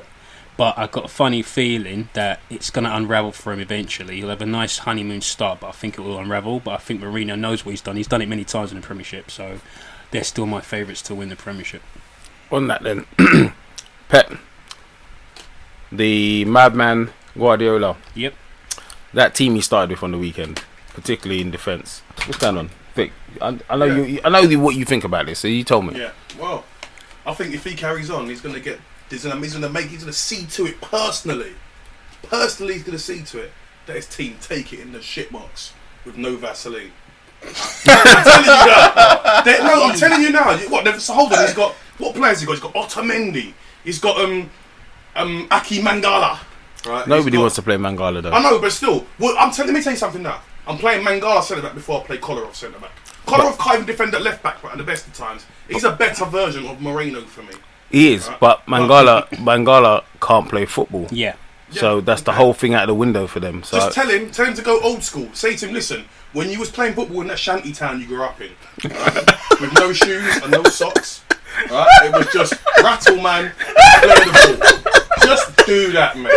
But 0.57 0.77
I've 0.77 0.91
got 0.91 1.05
a 1.05 1.07
funny 1.07 1.41
feeling 1.41 2.09
that 2.13 2.39
it's 2.49 2.69
going 2.69 2.85
to 2.85 2.95
unravel 2.95 3.31
for 3.31 3.51
him 3.53 3.59
eventually. 3.59 4.17
He'll 4.17 4.29
have 4.29 4.41
a 4.41 4.45
nice 4.45 4.79
honeymoon 4.79 5.21
start, 5.21 5.61
but 5.61 5.69
I 5.69 5.71
think 5.71 5.97
it 5.97 6.01
will 6.01 6.19
unravel. 6.19 6.59
But 6.59 6.71
I 6.71 6.77
think 6.77 7.01
Mourinho 7.01 7.39
knows 7.39 7.65
what 7.65 7.71
he's 7.71 7.81
done. 7.81 7.95
He's 7.95 8.07
done 8.07 8.21
it 8.21 8.29
many 8.29 8.43
times 8.43 8.71
in 8.71 8.79
the 8.79 8.85
Premiership, 8.85 9.31
so 9.31 9.59
they're 10.11 10.23
still 10.23 10.45
my 10.45 10.61
favourites 10.61 11.01
to 11.03 11.15
win 11.15 11.29
the 11.29 11.35
Premiership. 11.35 11.81
On 12.51 12.67
that 12.67 12.83
then, 12.83 13.05
Pep, 14.09 14.33
the 15.91 16.45
madman 16.45 17.11
Guardiola. 17.37 17.97
Yep. 18.15 18.33
That 19.13 19.35
team 19.35 19.55
he 19.55 19.61
started 19.61 19.89
with 19.91 20.03
on 20.03 20.11
the 20.11 20.17
weekend, 20.17 20.63
particularly 20.93 21.41
in 21.41 21.51
defence. 21.51 22.01
What's 22.25 22.37
going 22.37 22.57
on, 22.57 22.69
Vic? 22.95 23.11
I, 23.41 23.59
I 23.69 23.75
know 23.75 23.85
Yeah. 23.85 24.03
you. 24.03 24.21
I 24.23 24.29
know 24.29 24.39
you, 24.39 24.59
what 24.59 24.75
you 24.75 24.85
think 24.85 25.03
about 25.03 25.25
this. 25.25 25.39
So 25.39 25.47
you 25.47 25.63
told 25.63 25.85
me. 25.87 25.99
Yeah. 25.99 26.11
Well, 26.39 26.63
I 27.25 27.33
think 27.33 27.53
if 27.53 27.63
he 27.65 27.75
carries 27.75 28.09
on, 28.09 28.27
he's 28.29 28.41
going 28.41 28.55
to 28.55 28.61
get. 28.61 28.79
He's 29.09 29.23
going 29.23 29.35
to. 29.35 29.41
He's 29.41 29.51
going 29.53 29.63
to 29.63 29.69
make. 29.69 29.87
He's 29.87 29.99
going 30.03 30.13
to 30.13 30.17
see 30.17 30.45
to 30.45 30.65
it 30.67 30.79
personally. 30.81 31.53
Personally, 32.23 32.75
he's 32.75 32.83
going 32.83 32.97
to 32.97 33.03
see 33.03 33.21
to 33.23 33.39
it 33.41 33.51
that 33.87 33.95
his 33.97 34.05
team 34.07 34.37
take 34.41 34.71
it 34.73 34.79
in 34.79 34.91
the 34.93 34.99
shitbox 34.99 35.71
with 36.05 36.17
no 36.17 36.35
Vaseline. 36.37 36.91
I'm 37.43 37.53
telling 38.23 38.45
you 38.45 38.51
now. 38.71 39.41
They- 39.43 39.57
no, 39.63 39.83
I'm 39.85 39.95
telling 39.97 40.21
you 40.21 40.29
now. 40.31 40.51
You- 40.51 40.69
What? 40.69 41.01
So 41.01 41.13
hold 41.13 41.33
on. 41.33 41.41
He's 41.45 41.53
got 41.53 41.73
what 41.97 42.15
players? 42.15 42.39
He 42.39 42.45
got? 42.45 42.53
He's 42.53 42.61
got 42.61 42.73
Otamendi. 42.75 43.53
He's 43.83 43.99
got 43.99 44.19
um 44.21 44.49
um 45.15 45.47
Aki 45.51 45.81
Mangala. 45.81 46.39
Right. 46.85 47.07
Nobody 47.07 47.37
wants 47.37 47.55
to 47.55 47.61
play 47.61 47.75
Mangala 47.75 48.21
though. 48.23 48.31
I 48.31 48.41
know, 48.41 48.59
but 48.59 48.71
still, 48.71 49.05
well, 49.19 49.35
I'm 49.39 49.51
telling. 49.51 49.73
Let 49.73 49.79
me 49.79 49.83
tell 49.83 49.93
you 49.93 49.97
something 49.99 50.23
now. 50.23 50.41
I'm 50.67 50.77
playing 50.77 51.05
Mangala 51.05 51.43
centre 51.43 51.61
back 51.61 51.73
before 51.73 52.01
I 52.01 52.03
play 52.05 52.17
Kolarov 52.17 52.55
centre 52.55 52.79
back. 52.79 52.91
Kolarov 53.25 53.57
can't 53.59 53.75
even 53.75 53.87
defend 53.87 54.15
at 54.15 54.21
left 54.21 54.41
back, 54.43 54.61
but 54.61 54.71
at 54.71 54.77
the 54.77 54.83
best 54.83 55.07
of 55.07 55.13
times, 55.13 55.45
he's 55.67 55.83
a 55.83 55.91
better 55.91 56.25
version 56.25 56.65
of 56.67 56.81
Moreno 56.81 57.21
for 57.21 57.43
me. 57.43 57.53
He 57.89 58.13
is, 58.13 58.29
but 58.39 58.65
Mangala, 58.65 59.27
Mangala 59.31 60.03
can't 60.21 60.47
play 60.49 60.65
football. 60.65 61.07
Yeah. 61.11 61.35
So 61.71 61.97
Yeah, 61.97 62.01
that's 62.01 62.21
the 62.23 62.33
whole 62.33 62.53
thing 62.53 62.73
out 62.73 62.83
of 62.83 62.87
the 62.87 62.95
window 62.95 63.27
for 63.27 63.39
them. 63.39 63.63
So 63.63 63.77
Just 63.77 63.95
tell 63.95 64.09
him, 64.09 64.31
tell 64.31 64.45
him 64.45 64.53
to 64.55 64.61
go 64.61 64.81
old 64.81 65.03
school. 65.03 65.29
Say 65.33 65.55
to 65.57 65.67
him, 65.67 65.73
listen, 65.73 66.05
when 66.33 66.49
you 66.49 66.59
was 66.59 66.69
playing 66.69 66.95
football 66.95 67.21
in 67.21 67.27
that 67.27 67.39
shanty 67.39 67.71
town 67.71 67.99
you 67.99 68.07
grew 68.07 68.23
up 68.23 68.39
in, 68.41 68.51
right, 68.89 69.61
with 69.61 69.73
no 69.75 69.93
shoes 69.93 70.37
and 70.37 70.51
no 70.51 70.63
socks, 70.63 71.23
right, 71.69 71.87
it 72.05 72.11
was 72.13 72.27
just 72.33 72.53
rattle 72.81 73.21
man, 73.21 73.51
play 73.55 74.09
the 74.09 74.57
ball. 74.57 75.27
Just 75.27 75.65
do 75.65 75.91
that, 75.93 76.17
man. 76.17 76.31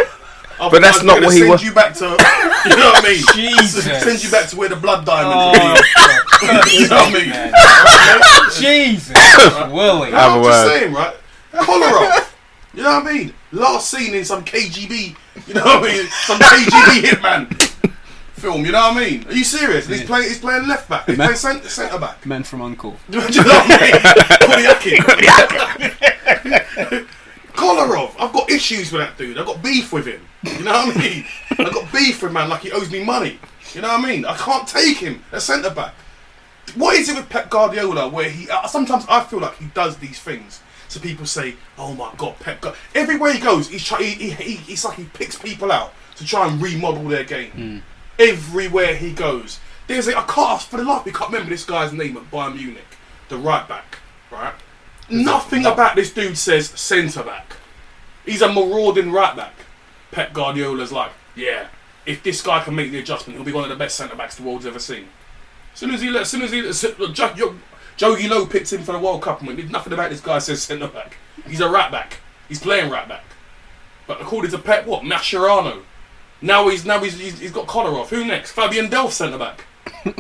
But 0.59 0.81
that's 0.83 0.99
Otherwise, 0.99 1.05
not 1.05 1.23
what 1.23 1.35
he 1.35 1.41
send 1.41 1.63
you 1.63 1.73
back 1.75 1.95
to. 1.95 2.05
You 2.65 2.77
know 2.77 2.93
what 2.93 3.05
I 3.05 3.09
mean? 3.09 3.23
Jesus. 3.35 3.85
Send 3.85 4.25
you 4.25 4.31
back 4.31 4.49
to 4.49 4.57
where 4.57 4.71
the 4.71 4.77
blood 4.77 5.05
diamonds 5.05 5.59
Oh, 5.59 6.49
are. 6.49 6.69
you 6.71 6.89
know 6.89 6.97
what 6.97 7.11
I 7.11 8.43
mean? 8.49 8.53
Jesus, 8.63 9.15
Willie. 9.71 10.13
Have 10.13 10.33
a 10.33 10.35
I'm 10.37 10.41
word. 10.43 10.49
just 10.51 10.67
saying, 10.69 10.93
right? 10.95 11.15
Kolarov. 11.53 12.31
You 12.73 12.83
know 12.85 13.01
what 13.01 13.07
I 13.07 13.13
mean? 13.13 13.35
Last 13.53 13.91
seen 13.91 14.15
in 14.15 14.25
some 14.25 14.45
KGB, 14.45 15.15
you 15.47 15.55
know 15.55 15.63
what 15.63 15.91
I 15.91 15.93
mean? 15.93 16.07
Some 16.25 16.39
KGB 16.39 17.03
hitman 17.09 17.49
film. 18.45 18.65
You 18.65 18.73
know 18.73 18.81
what 18.81 18.97
I 18.97 19.11
mean? 19.11 19.27
Are 19.27 19.33
you 19.33 19.45
serious? 19.45 19.87
He's 19.87 20.05
playing. 20.05 20.29
He's 20.29 20.39
playing 20.39 20.69
left 20.69 20.89
back. 20.89 21.07
He's 21.07 21.17
playing 21.17 21.37
centre, 21.37 21.69
centre 21.69 21.99
back. 21.99 22.25
Man 22.27 22.45
from 22.45 22.61
Uncle. 22.61 22.97
Do 23.11 23.21
you 23.21 23.25
know 23.25 23.31
what 23.31 23.71
I 23.71 24.85
mean? 24.85 25.03
Kolarov. 27.55 28.15
I've 28.19 28.33
got 28.33 28.51
issues 28.51 28.93
with 28.93 29.01
that 29.01 29.17
dude. 29.17 29.39
I've 29.39 29.47
got 29.47 29.63
beef 29.63 29.93
with 29.93 30.07
him. 30.07 30.21
You 30.43 30.65
know 30.65 30.73
what 30.73 30.97
I 30.97 31.01
mean? 31.01 31.25
I've 31.53 31.73
got 31.73 31.91
beef 31.93 32.23
with 32.23 32.33
man 32.33 32.51
like 32.51 32.63
he 32.63 32.73
owes 32.73 32.91
me 32.91 33.03
money. 33.03 33.39
You 33.73 33.81
know 33.81 33.89
what 33.89 34.05
I 34.05 34.09
mean? 34.09 34.25
I 34.27 34.37
can't 34.37 34.69
take 34.69 34.99
him 34.99 35.25
at 35.33 35.41
centre 35.41 35.71
back. 35.71 35.95
What 36.75 36.97
is 36.97 37.09
it 37.09 37.17
with 37.17 37.29
Pep 37.29 37.51
Guardiola 37.51 38.09
where 38.09 38.29
he 38.29 38.51
uh, 38.51 38.67
sometimes 38.67 39.07
I 39.09 39.23
feel 39.25 39.41
like 39.41 39.57
he 39.57 39.67
does 39.67 39.97
these 39.99 40.19
things 40.19 40.61
so 40.89 41.01
people 41.01 41.27
say, 41.27 41.55
"Oh 41.79 41.95
my 41.95 42.13
God, 42.17 42.39
Pep." 42.41 42.61
Gu-" 42.61 42.73
Everywhere 42.95 43.33
he 43.33 43.41
goes, 43.41 43.69
he's 43.69 43.85
try, 43.85 44.03
he, 44.03 44.31
he, 44.31 44.33
he, 44.57 44.73
it's 44.73 44.85
like 44.85 44.97
he 44.97 45.05
picks 45.05 45.37
people 45.37 45.73
out 45.73 45.93
to 46.17 46.25
try 46.25 46.47
and 46.47 46.61
remodel 46.63 47.05
their 47.05 47.25
game. 47.25 47.83
Everywhere 48.19 48.95
he 48.95 49.13
goes, 49.13 49.59
there's 49.87 50.09
a 50.09 50.17
I 50.17 50.23
can't 50.23 50.61
for 50.63 50.77
the 50.77 50.85
life 50.85 51.05
we 51.05 51.13
can't 51.13 51.31
remember 51.33 51.51
this 51.51 51.65
guy's 51.65 51.93
name 51.93 52.17
at 52.17 52.31
Bayern 52.31 52.55
Munich, 52.55 52.85
the 53.29 53.37
right 53.37 53.69
back, 53.69 53.99
right? 54.31 54.55
Nothing 55.11 55.67
about 55.67 55.97
this 55.97 56.13
dude 56.13 56.39
says 56.39 56.69
centre 56.71 57.23
back. 57.23 57.57
He's 58.25 58.41
a 58.41 58.51
marauding 58.53 59.13
right 59.13 59.37
back. 59.37 59.55
Pep 60.13 60.33
Guardiola's 60.33 60.93
like, 60.93 61.11
yeah, 61.37 61.67
if 62.07 62.23
this 62.23 62.41
guy 62.41 62.63
can 62.63 62.75
make 62.75 62.91
the 62.93 62.99
adjustment, 63.01 63.37
he'll 63.37 63.45
be 63.45 63.53
one 63.53 63.65
of 63.65 63.71
the 63.71 63.77
best 63.77 63.97
centre 63.97 64.17
backs 64.17 64.37
the 64.37 64.43
world's 64.43 64.65
ever 64.65 64.79
seen. 64.79 65.09
As 65.75 65.81
soon 65.81 65.91
as 65.93 66.01
he, 66.01 66.17
as 66.17 66.31
soon 66.31 66.43
as 66.43 66.53
he, 66.53 66.61
as 66.61 66.79
soon- 66.79 66.95
look, 66.99 67.13
Jo- 67.13 67.35
Jo- 67.35 67.57
Jogi 67.99 68.29
Low 68.31 68.47
picked 68.47 68.73
him 68.73 68.83
for 68.83 68.93
the 68.93 68.99
World 68.99 69.23
Cup 69.23 69.41
and 69.41 69.49
went, 69.49 69.71
nothing 69.71 69.93
about 69.93 70.11
this 70.11 70.21
guy 70.21 70.39
says 70.39 70.63
centre 70.63 70.89
back. 70.89 71.17
He's 71.47 71.61
a 71.61 71.69
right 71.69 71.91
back. 71.91 72.19
He's 72.49 72.61
playing 72.61 72.91
right 72.91 73.09
back. 73.09 73.25
But 74.07 74.21
according 74.21 74.53
to 74.53 74.59
Pep, 74.59 74.87
what 74.87 75.03
Mascherano? 75.03 75.83
Now 76.45 76.69
he's 76.69 76.85
now 76.85 76.99
he's, 77.03 77.19
he's, 77.19 77.39
he's 77.39 77.51
got 77.53 77.67
Kolarov. 77.67 78.09
Who 78.09 78.25
next? 78.25 78.53
Fabian 78.53 78.89
Delph 78.89 79.13
centre 79.13 79.39
back. 79.39 79.65
You 80.05 80.15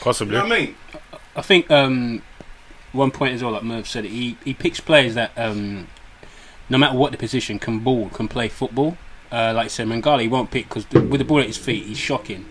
possibly. 0.00 0.34
know 0.36 0.42
what 0.44 0.52
I 0.52 0.58
mean? 0.60 0.74
I 1.34 1.40
think 1.42 1.70
um, 1.70 2.22
one 2.92 3.10
point 3.10 3.34
as 3.34 3.42
well, 3.42 3.52
like 3.52 3.62
Merv 3.62 3.88
said, 3.88 4.04
he 4.04 4.36
he 4.44 4.52
picks 4.52 4.78
players 4.80 5.14
that 5.14 5.32
um, 5.36 5.88
no 6.68 6.76
matter 6.76 6.96
what 6.98 7.12
the 7.12 7.18
position 7.18 7.58
can 7.58 7.78
ball, 7.78 8.10
can 8.10 8.28
play 8.28 8.48
football. 8.48 8.98
Uh, 9.32 9.52
like 9.56 9.64
I 9.64 9.68
said, 9.68 9.88
Mangala 9.88 10.20
he 10.20 10.28
won't 10.28 10.50
pick 10.50 10.68
because 10.68 10.88
with 10.90 11.18
the 11.18 11.24
ball 11.24 11.40
at 11.40 11.46
his 11.46 11.56
feet, 11.56 11.86
he's 11.86 11.98
shocking. 11.98 12.44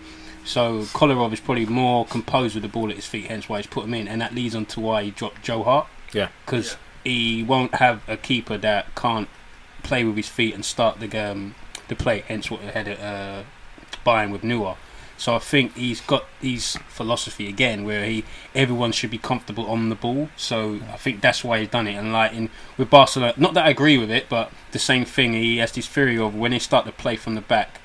So 0.44 0.82
Kolarov 0.86 1.32
is 1.32 1.40
probably 1.40 1.66
more 1.66 2.04
composed 2.04 2.54
with 2.54 2.62
the 2.62 2.68
ball 2.68 2.90
at 2.90 2.96
his 2.96 3.06
feet, 3.06 3.26
hence 3.28 3.48
why 3.48 3.58
he's 3.58 3.66
put 3.66 3.84
him 3.84 3.94
in, 3.94 4.08
and 4.08 4.20
that 4.20 4.34
leads 4.34 4.54
on 4.54 4.66
to 4.66 4.80
why 4.80 5.04
he 5.04 5.10
dropped 5.10 5.42
Joe 5.42 5.62
Hart 5.62 5.86
Yeah. 6.12 6.28
because 6.44 6.76
he 7.04 7.42
won't 7.42 7.76
have 7.76 8.02
a 8.08 8.16
keeper 8.18 8.58
that 8.58 8.94
can't 8.94 9.28
play 9.84 10.04
with 10.04 10.16
his 10.16 10.28
feet 10.28 10.52
and 10.54 10.64
start 10.64 11.00
the 11.00 11.16
um, 11.30 11.54
the 11.88 11.96
play. 11.96 12.24
Hence 12.26 12.50
what 12.50 12.60
had 12.60 12.88
uh, 12.88 13.42
Bayern 14.04 14.32
with 14.32 14.44
Neuer. 14.44 14.76
So 15.16 15.36
I 15.36 15.38
think 15.38 15.76
he's 15.76 16.00
got 16.00 16.24
his 16.40 16.76
philosophy 16.88 17.48
again, 17.48 17.84
where 17.84 18.04
he 18.04 18.24
everyone 18.54 18.90
should 18.90 19.10
be 19.10 19.18
comfortable 19.18 19.66
on 19.66 19.88
the 19.88 19.94
ball. 19.94 20.28
So 20.36 20.80
I 20.92 20.96
think 20.96 21.20
that's 21.20 21.44
why 21.44 21.60
he's 21.60 21.68
done 21.68 21.86
it. 21.86 21.94
And 21.94 22.12
like 22.12 22.32
in 22.32 22.50
with 22.76 22.90
Barcelona, 22.90 23.32
not 23.36 23.54
that 23.54 23.66
I 23.66 23.70
agree 23.70 23.96
with 23.96 24.10
it, 24.10 24.28
but 24.28 24.50
the 24.72 24.78
same 24.80 25.04
thing. 25.04 25.32
He 25.32 25.58
has 25.58 25.70
this 25.72 25.86
theory 25.86 26.18
of 26.18 26.34
when 26.34 26.50
they 26.50 26.58
start 26.58 26.84
to 26.86 26.92
play 26.92 27.16
from 27.16 27.36
the 27.36 27.40
back, 27.40 27.80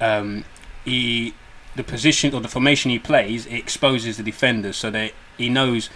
um, 0.00 0.44
he 0.84 1.34
the 1.76 1.84
position 1.84 2.34
or 2.34 2.40
the 2.40 2.48
formation 2.48 2.90
he 2.90 2.98
plays 2.98 3.46
it 3.46 3.54
exposes 3.54 4.16
the 4.16 4.22
defenders, 4.22 4.76
so 4.76 4.90
that 4.90 5.12
he 5.36 5.48
knows 5.48 5.90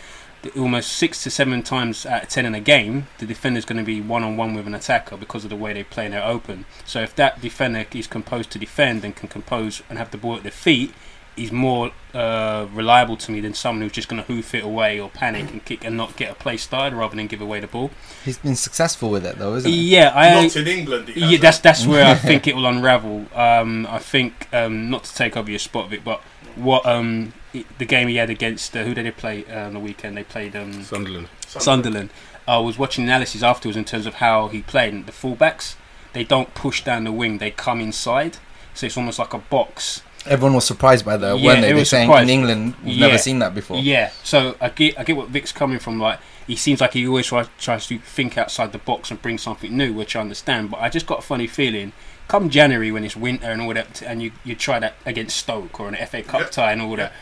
almost 0.56 0.92
six 0.92 1.22
to 1.24 1.30
seven 1.30 1.62
times 1.62 2.04
out 2.06 2.24
of 2.24 2.28
ten 2.28 2.46
in 2.46 2.54
a 2.54 2.60
game, 2.60 3.06
the 3.18 3.26
defender's 3.26 3.64
going 3.64 3.78
to 3.78 3.84
be 3.84 4.00
one 4.00 4.22
on 4.22 4.36
one 4.36 4.54
with 4.54 4.66
an 4.66 4.74
attacker 4.74 5.16
because 5.16 5.44
of 5.44 5.50
the 5.50 5.56
way 5.56 5.72
they 5.72 5.84
play 5.84 6.04
and 6.06 6.14
they're 6.14 6.24
open. 6.24 6.64
So 6.84 7.00
if 7.00 7.14
that 7.16 7.40
defender 7.40 7.86
is 7.92 8.06
composed 8.06 8.50
to 8.52 8.58
defend 8.58 9.04
and 9.04 9.14
can 9.14 9.28
compose 9.28 9.82
and 9.88 9.98
have 9.98 10.10
the 10.10 10.18
ball 10.18 10.36
at 10.36 10.42
their 10.42 10.52
feet, 10.52 10.92
he's 11.36 11.50
more 11.50 11.90
uh, 12.12 12.66
reliable 12.72 13.16
to 13.16 13.32
me 13.32 13.40
than 13.40 13.54
someone 13.54 13.82
who's 13.82 13.92
just 13.92 14.08
going 14.08 14.22
to 14.22 14.32
hoof 14.32 14.54
it 14.54 14.62
away 14.62 15.00
or 15.00 15.08
panic 15.08 15.50
and 15.50 15.64
kick 15.64 15.84
and 15.84 15.96
not 15.96 16.16
get 16.16 16.30
a 16.30 16.34
play 16.34 16.56
started 16.56 16.94
rather 16.96 17.16
than 17.16 17.26
give 17.26 17.40
away 17.40 17.58
the 17.60 17.66
ball. 17.66 17.90
He's 18.24 18.38
been 18.38 18.54
successful 18.54 19.10
with 19.10 19.26
it 19.26 19.36
though, 19.38 19.54
isn't 19.56 19.70
he? 19.70 19.96
Yeah, 19.96 20.12
I. 20.14 20.42
Not 20.44 20.56
in 20.56 20.68
England. 20.68 21.08
He 21.08 21.20
Yeah, 21.32 21.38
that's 21.38 21.58
that's 21.58 21.86
where 21.86 22.04
I 22.06 22.14
think 22.28 22.46
it 22.46 22.54
will 22.54 22.66
unravel. 22.66 23.26
Um, 23.34 23.86
I 23.90 23.98
think 23.98 24.48
um, 24.52 24.90
not 24.90 25.04
to 25.04 25.14
take 25.14 25.36
over 25.36 25.50
your 25.50 25.58
spot, 25.58 25.90
Vic, 25.90 26.04
but 26.04 26.20
what 26.54 26.86
um, 26.86 27.32
i- 27.34 27.43
the 27.78 27.84
game 27.84 28.08
he 28.08 28.16
had 28.16 28.30
against 28.30 28.76
uh, 28.76 28.82
who 28.84 28.94
did 28.94 29.06
they 29.06 29.10
play 29.10 29.44
uh, 29.46 29.66
on 29.66 29.74
the 29.74 29.80
weekend? 29.80 30.16
They 30.16 30.24
played 30.24 30.56
um, 30.56 30.82
Sunderland. 30.84 31.28
Sunderland. 31.46 32.10
I 32.46 32.58
was 32.58 32.76
watching 32.78 33.04
analysis 33.04 33.42
afterwards 33.42 33.76
in 33.76 33.84
terms 33.84 34.06
of 34.06 34.14
how 34.14 34.48
he 34.48 34.62
played. 34.62 34.92
And 34.92 35.06
the 35.06 35.12
fullbacks 35.12 35.76
they 36.12 36.24
don't 36.24 36.54
push 36.54 36.82
down 36.84 37.04
the 37.04 37.12
wing; 37.12 37.38
they 37.38 37.50
come 37.50 37.80
inside. 37.80 38.38
So 38.74 38.86
it's 38.86 38.96
almost 38.96 39.18
like 39.18 39.32
a 39.34 39.38
box. 39.38 40.02
Everyone 40.26 40.54
was 40.54 40.64
surprised 40.64 41.04
by 41.04 41.16
that, 41.18 41.38
Yeah, 41.38 41.46
weren't 41.46 41.56
they? 41.60 41.60
they 41.60 41.66
They're 41.68 41.76
were 41.76 41.84
saying 41.84 42.08
surprised. 42.08 42.30
in 42.30 42.38
England 42.38 42.74
we've 42.82 42.94
Yeah. 42.96 43.06
never 43.06 43.18
seen 43.18 43.38
that 43.40 43.54
before. 43.54 43.78
Yeah. 43.78 44.10
So 44.22 44.56
I 44.60 44.68
get 44.70 44.98
I 44.98 45.04
get 45.04 45.16
what 45.16 45.28
Vic's 45.28 45.52
coming 45.52 45.78
from. 45.78 46.00
Like 46.00 46.18
he 46.46 46.56
seems 46.56 46.80
like 46.80 46.92
he 46.94 47.06
always 47.06 47.26
tries, 47.26 47.48
tries 47.58 47.86
to 47.86 47.98
think 47.98 48.36
outside 48.36 48.72
the 48.72 48.78
box 48.78 49.10
and 49.10 49.20
bring 49.22 49.38
something 49.38 49.74
new, 49.76 49.92
which 49.94 50.14
I 50.16 50.20
understand. 50.20 50.70
But 50.70 50.80
I 50.80 50.88
just 50.88 51.06
got 51.06 51.18
a 51.20 51.22
funny 51.22 51.46
feeling. 51.46 51.92
Come 52.26 52.48
January 52.50 52.90
when 52.90 53.04
it's 53.04 53.16
winter 53.16 53.46
and 53.50 53.60
all 53.60 53.74
that, 53.74 54.00
and 54.02 54.22
you, 54.22 54.32
you 54.44 54.54
try 54.54 54.78
that 54.78 54.94
against 55.04 55.36
Stoke 55.36 55.78
or 55.78 55.88
an 55.88 55.94
FA 56.06 56.22
Cup 56.22 56.40
Yeah. 56.40 56.46
tie 56.48 56.72
and 56.72 56.80
all 56.82 56.96
that. 56.96 57.12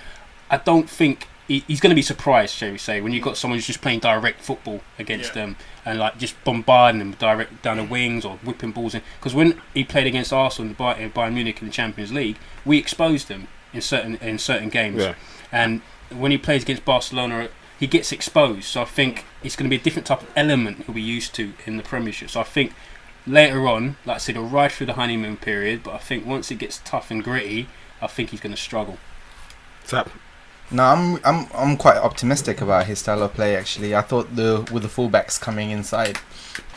I 0.52 0.58
don't 0.58 0.88
think 0.88 1.26
he, 1.48 1.60
he's 1.66 1.80
going 1.80 1.90
to 1.90 1.96
be 1.96 2.02
surprised, 2.02 2.54
shall 2.54 2.70
we 2.70 2.78
say, 2.78 3.00
when 3.00 3.12
you've 3.12 3.24
got 3.24 3.36
someone 3.36 3.56
who's 3.56 3.66
just 3.66 3.80
playing 3.80 3.98
direct 3.98 4.40
football 4.40 4.82
against 4.98 5.30
Yeah. 5.30 5.46
them 5.46 5.56
and 5.84 5.98
like 5.98 6.18
just 6.18 6.34
bombarding 6.44 7.00
them 7.00 7.12
direct 7.12 7.62
down 7.62 7.78
the 7.78 7.84
wings 7.84 8.24
or 8.24 8.36
whipping 8.44 8.70
balls 8.70 8.94
in. 8.94 9.02
Because 9.18 9.34
when 9.34 9.60
he 9.74 9.82
played 9.82 10.06
against 10.06 10.32
Arsenal 10.32 10.68
and 10.68 10.78
Bayern, 10.78 11.12
Bayern 11.12 11.34
Munich 11.34 11.60
in 11.60 11.66
the 11.66 11.72
Champions 11.72 12.12
League, 12.12 12.36
we 12.64 12.78
exposed 12.78 13.26
them 13.28 13.48
in 13.72 13.80
certain 13.80 14.16
in 14.16 14.38
certain 14.38 14.68
games. 14.68 15.02
Yeah. 15.02 15.14
And 15.50 15.80
when 16.10 16.30
he 16.30 16.38
plays 16.38 16.62
against 16.62 16.84
Barcelona, 16.84 17.48
he 17.80 17.86
gets 17.86 18.12
exposed. 18.12 18.64
So 18.64 18.82
I 18.82 18.84
think 18.84 19.24
it's 19.42 19.56
going 19.56 19.68
to 19.68 19.70
be 19.74 19.80
a 19.80 19.82
different 19.82 20.06
type 20.06 20.22
of 20.22 20.30
element 20.36 20.84
he'll 20.84 20.94
be 20.94 21.02
used 21.02 21.34
to 21.36 21.54
in 21.66 21.78
the 21.78 21.82
Premiership. 21.82 22.30
So 22.30 22.40
I 22.40 22.44
think 22.44 22.74
later 23.26 23.66
on, 23.66 23.96
like 24.04 24.16
I 24.16 24.18
said, 24.18 24.36
he'll 24.36 24.44
ride 24.46 24.72
through 24.72 24.86
the 24.86 24.92
honeymoon 24.92 25.38
period. 25.38 25.82
But 25.82 25.94
I 25.94 25.98
think 25.98 26.24
once 26.26 26.50
it 26.50 26.58
gets 26.58 26.80
tough 26.84 27.10
and 27.10 27.24
gritty, 27.24 27.68
I 28.00 28.06
think 28.06 28.30
he's 28.30 28.40
going 28.40 28.54
to 28.54 28.60
struggle. 28.60 28.98
Tap. 29.86 30.10
No, 30.72 30.84
I'm 30.84 31.20
I'm 31.24 31.46
I'm 31.54 31.76
quite 31.76 31.98
optimistic 31.98 32.62
about 32.62 32.86
his 32.86 32.98
style 33.00 33.22
of 33.22 33.34
play. 33.34 33.56
Actually, 33.56 33.94
I 33.94 34.00
thought 34.00 34.34
the 34.34 34.66
with 34.72 34.82
the 34.82 34.88
fullbacks 34.88 35.38
coming 35.38 35.70
inside, 35.70 36.18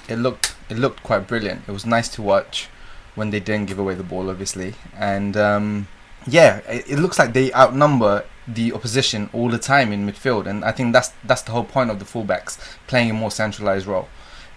it 0.09 0.17
looked 0.17 0.53
it 0.69 0.77
looked 0.77 1.01
quite 1.01 1.27
brilliant. 1.27 1.63
It 1.67 1.71
was 1.71 1.85
nice 1.85 2.09
to 2.09 2.21
watch 2.21 2.67
when 3.15 3.29
they 3.29 3.39
didn't 3.39 3.67
give 3.67 3.79
away 3.79 3.95
the 3.95 4.03
ball, 4.03 4.29
obviously, 4.29 4.75
and 4.97 5.37
um, 5.37 5.87
yeah, 6.27 6.57
it, 6.67 6.89
it 6.91 6.99
looks 6.99 7.17
like 7.17 7.31
they 7.31 7.53
outnumber 7.53 8.25
the 8.47 8.73
opposition 8.73 9.29
all 9.31 9.49
the 9.49 9.57
time 9.57 9.93
in 9.93 10.05
midfield, 10.05 10.45
and 10.45 10.65
I 10.65 10.71
think 10.73 10.91
that's 10.91 11.13
that's 11.23 11.43
the 11.43 11.53
whole 11.53 11.63
point 11.63 11.89
of 11.89 11.99
the 11.99 12.05
fullbacks 12.05 12.59
playing 12.87 13.09
a 13.09 13.13
more 13.13 13.31
centralized 13.31 13.87
role, 13.87 14.09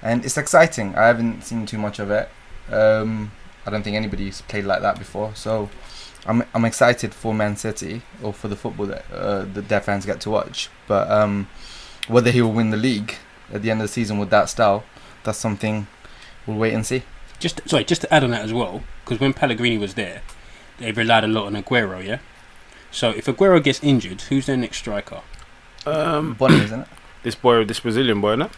and 0.03 0.25
it's 0.25 0.37
exciting. 0.37 0.97
I 0.97 1.07
haven't 1.07 1.45
seen 1.45 1.65
too 1.65 1.79
much 1.79 2.01
of 2.01 2.11
it. 2.11 2.29
Um, 2.73 3.31
I 3.65 3.71
don't 3.71 3.85
think 3.85 3.97
anybody's 3.97 4.41
played 4.43 4.65
like 4.65 4.83
that 4.83 4.99
before, 4.99 5.33
so 5.37 5.71
I'm 6.29 6.45
I'm 6.55 6.65
excited 6.67 7.15
for 7.15 7.33
Man 7.33 7.57
City 7.57 8.03
or 8.23 8.33
for 8.33 8.49
the 8.49 8.57
football 8.57 8.87
that 8.87 9.05
uh, 9.11 9.45
that 9.55 9.69
their 9.69 9.81
fans 9.81 10.05
get 10.07 10.21
to 10.21 10.31
watch. 10.31 10.69
But 10.87 11.11
um, 11.11 11.49
whether 12.07 12.31
he 12.31 12.43
will 12.43 12.53
win 12.53 12.71
the 12.71 12.77
league 12.77 13.15
at 13.53 13.63
the 13.63 13.71
end 13.71 13.81
of 13.81 13.85
the 13.85 13.93
season 13.93 14.19
with 14.19 14.31
that 14.31 14.51
style, 14.51 14.85
that's 15.25 15.39
something 15.39 15.87
we'll 16.47 16.59
wait 16.59 16.75
and 16.75 16.85
see. 16.85 17.03
Just 17.39 17.67
sorry, 17.69 17.85
just 17.85 18.03
to 18.03 18.15
add 18.15 18.25
on 18.25 18.31
that 18.31 18.43
as 18.43 18.53
well, 18.53 18.83
because 19.05 19.21
when 19.21 19.33
Pellegrini 19.33 19.79
was 19.79 19.95
there, 19.95 20.23
they 20.79 20.93
relied 20.93 21.25
a 21.25 21.29
lot 21.29 21.47
on 21.47 21.55
Aguero. 21.55 22.05
Yeah. 22.05 22.19
So 22.91 23.11
if 23.11 23.27
Aguero 23.27 23.63
gets 23.63 23.83
injured, 23.83 24.23
who's 24.23 24.47
their 24.47 24.57
next 24.57 24.79
striker? 24.79 25.23
Um, 25.87 26.35
Bony, 26.35 26.57
isn't 26.57 26.81
it? 26.81 26.89
this 27.23 27.35
boy, 27.35 27.65
this 27.65 27.81
Brazilian 27.81 28.21
boy, 28.21 28.37
no? 28.37 28.51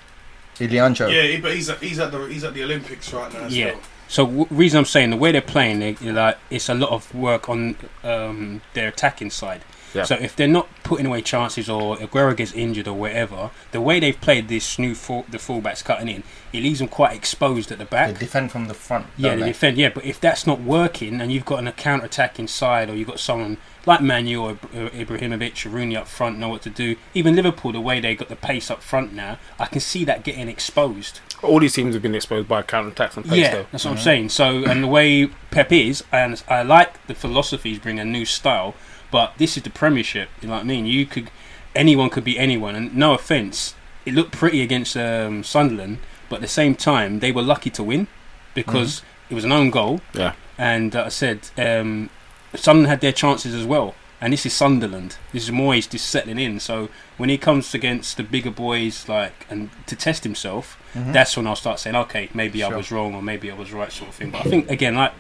Iheanacho. 0.57 1.11
Yeah, 1.11 1.41
but 1.41 1.55
he's 1.55 1.71
at, 1.71 1.79
he's 1.79 1.99
at 1.99 2.11
the 2.11 2.25
he's 2.27 2.45
at 2.45 2.55
the 2.55 2.65
Olympics 2.65 3.13
right 3.13 3.33
now. 3.33 3.47
Yeah. 3.47 3.71
still. 3.71 3.81
So 4.11 4.27
w- 4.27 4.47
reason 4.51 4.79
I'm 4.79 4.85
saying 4.85 5.11
the 5.11 5.17
way 5.17 5.31
they're 5.31 5.41
playing, 5.41 5.79
they, 5.79 5.97
you 6.01 6.13
know, 6.13 6.21
like 6.21 6.39
it's 6.51 6.69
a 6.69 6.75
lot 6.75 6.91
of 6.91 7.15
work 7.15 7.49
on 7.49 7.77
um, 8.03 8.61
their 8.75 8.89
attacking 8.89 9.31
side. 9.31 9.63
Yeah. 9.95 10.05
So 10.05 10.17
if 10.17 10.37
they're 10.37 10.49
not 10.49 10.69
putting 10.83 11.07
away 11.07 11.23
chances 11.23 11.69
or 11.69 11.97
Aguero 11.97 12.37
gets 12.37 12.53
injured 12.53 12.87
or 12.87 12.95
whatever, 12.95 13.51
the 13.73 13.81
way 13.81 13.99
they've 14.01 14.21
played 14.21 14.49
this 14.49 14.79
new 14.79 14.95
full, 14.95 15.25
the 15.29 15.39
fullbacks 15.39 15.85
cutting 15.85 16.09
in, 16.09 16.23
it 16.53 16.63
leaves 16.63 16.81
them 16.81 16.89
quite 16.89 17.15
exposed 17.17 17.71
at 17.73 17.79
the 17.79 17.85
back. 17.85 18.15
They 18.15 18.21
defend 18.21 18.51
from 18.53 18.67
the 18.69 18.75
front. 18.75 19.07
Yeah, 19.17 19.31
don't 19.31 19.39
they 19.41 19.45
they? 19.47 19.51
defend. 19.51 19.79
Yeah, 19.79 19.91
but 19.91 20.05
if 20.05 20.21
that's 20.21 20.47
not 20.47 20.61
working 20.61 21.21
and 21.21 21.33
you've 21.33 21.45
got 21.45 21.59
an 21.65 21.71
counter-attacking 21.73 22.49
side, 22.49 22.89
or 22.91 22.95
you've 22.95 23.09
got 23.09 23.21
someone 23.21 23.59
like 23.87 24.01
Manu 24.01 24.43
or 24.43 24.55
Ibra- 24.55 24.91
Ibrahimovic 24.91 25.67
or 25.67 25.71
Rooney 25.71 25.97
up 25.97 26.07
front 26.07 26.39
know 26.39 26.49
what 26.49 26.63
to 26.63 26.71
do. 26.71 26.97
Even 27.15 27.35
Liverpool, 27.35 27.73
the 27.73 27.81
way 27.81 28.01
they 28.01 28.15
got 28.15 28.29
the 28.29 28.37
pace 28.37 28.71
up 28.71 28.83
front 28.83 29.13
now, 29.13 29.39
I 29.59 29.67
can 29.67 29.81
see 29.81 30.05
that 30.05 30.23
getting 30.23 30.49
exposed. 30.49 31.21
All 31.43 31.61
these 31.61 31.75
teams 31.75 31.95
have 31.95 32.03
been 32.03 32.15
exposed 32.15 32.49
by 32.49 32.63
counter 32.63 32.91
attacks 32.91 33.17
and 33.17 33.25
pace, 33.27 33.39
yeah, 33.39 33.55
though. 33.55 33.67
that's 33.73 33.85
what 33.85 33.93
I'm 33.93 33.99
saying. 33.99 34.29
So, 34.31 34.65
and 34.65 34.85
the 34.85 34.89
way 34.89 35.27
Pep 35.51 35.73
is, 35.73 36.05
and 36.13 36.43
I 36.49 36.63
like 36.63 37.07
the 37.07 37.15
philosophies 37.15 37.79
bring 37.79 37.99
a 37.99 38.05
new 38.05 38.25
style, 38.25 38.75
but 39.11 39.35
this 39.39 39.57
is 39.57 39.63
the 39.63 39.71
Premiership. 39.71 40.29
You 40.41 40.49
know 40.49 40.55
what 40.55 40.61
I 40.61 40.67
mean? 40.67 40.87
You 40.87 41.07
could, 41.07 41.31
anyone 41.75 42.11
could 42.11 42.25
be 42.25 42.39
anyone, 42.39 42.75
and 42.75 42.95
no 42.95 43.15
offense, 43.15 43.75
it 44.05 44.15
looked 44.15 44.33
pretty 44.33 44.63
against 44.63 44.97
um, 44.97 45.43
Sunderland, 45.43 45.99
but 46.29 46.37
at 46.37 46.43
the 46.43 46.49
same 46.49 46.75
time, 46.75 47.21
they 47.21 47.33
were 47.33 47.43
lucky 47.43 47.71
to 47.71 47.83
win 47.83 48.07
because 48.55 49.03
it 49.31 49.35
was 49.35 49.45
an 49.45 49.53
own 49.53 49.71
goal. 49.71 50.01
Yeah. 50.13 50.35
and 50.59 50.95
uh, 50.95 51.05
I 51.05 51.09
said 51.09 51.49
um, 51.57 52.11
Sunderland 52.55 52.91
had 52.91 53.01
their 53.01 53.13
chances 53.13 53.55
as 53.55 53.65
well. 53.65 53.95
And 54.21 54.33
this 54.33 54.45
is 54.45 54.53
Sunderland. 54.53 55.17
This 55.33 55.45
is 55.45 55.51
Moyes 55.51 55.89
just 55.89 56.09
settling 56.09 56.39
in. 56.39 56.61
So 56.61 56.89
when 57.17 57.31
he 57.31 57.39
comes 57.39 57.73
against 57.75 58.17
the 58.19 58.23
bigger 58.23 58.51
boys, 58.51 59.09
like 59.09 59.47
and 59.49 59.71
to 59.87 59.97
test 59.97 60.25
himself, 60.25 60.77
Mhm. 60.95 61.13
that's 61.13 61.37
when 61.37 61.47
I'll 61.47 61.57
start 61.57 61.79
saying, 61.81 61.97
okay, 61.97 62.29
maybe 62.35 62.63
I 62.63 62.69
was 62.69 62.91
wrong 62.93 63.15
or 63.15 63.23
maybe 63.23 63.51
I 63.51 63.55
was 63.55 63.73
right, 63.73 63.91
sort 63.93 64.11
of 64.11 64.15
thing. 64.17 64.31
But 64.31 64.47
I 64.47 64.51
think 64.51 64.71
again, 64.71 64.95
like 64.95 65.13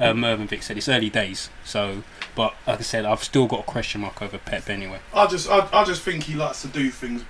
uh, 0.00 0.12
Mervyn 0.12 0.48
Vic 0.48 0.62
said, 0.64 0.76
it's 0.76 0.88
early 0.88 1.08
days. 1.08 1.50
So, 1.64 2.02
but 2.34 2.54
like 2.66 2.80
I 2.80 2.82
said, 2.82 3.04
I've 3.04 3.22
still 3.22 3.46
got 3.46 3.60
a 3.60 3.62
question 3.62 4.00
mark 4.00 4.20
over 4.22 4.38
Pep 4.38 4.68
anyway. 4.68 4.98
I 5.14 5.26
just 5.28 5.48
I, 5.48 5.68
I 5.72 5.84
just 5.84 6.02
think 6.02 6.24
he 6.24 6.34
likes 6.34 6.62
to 6.62 6.68
do 6.68 6.90
things. 6.90 7.22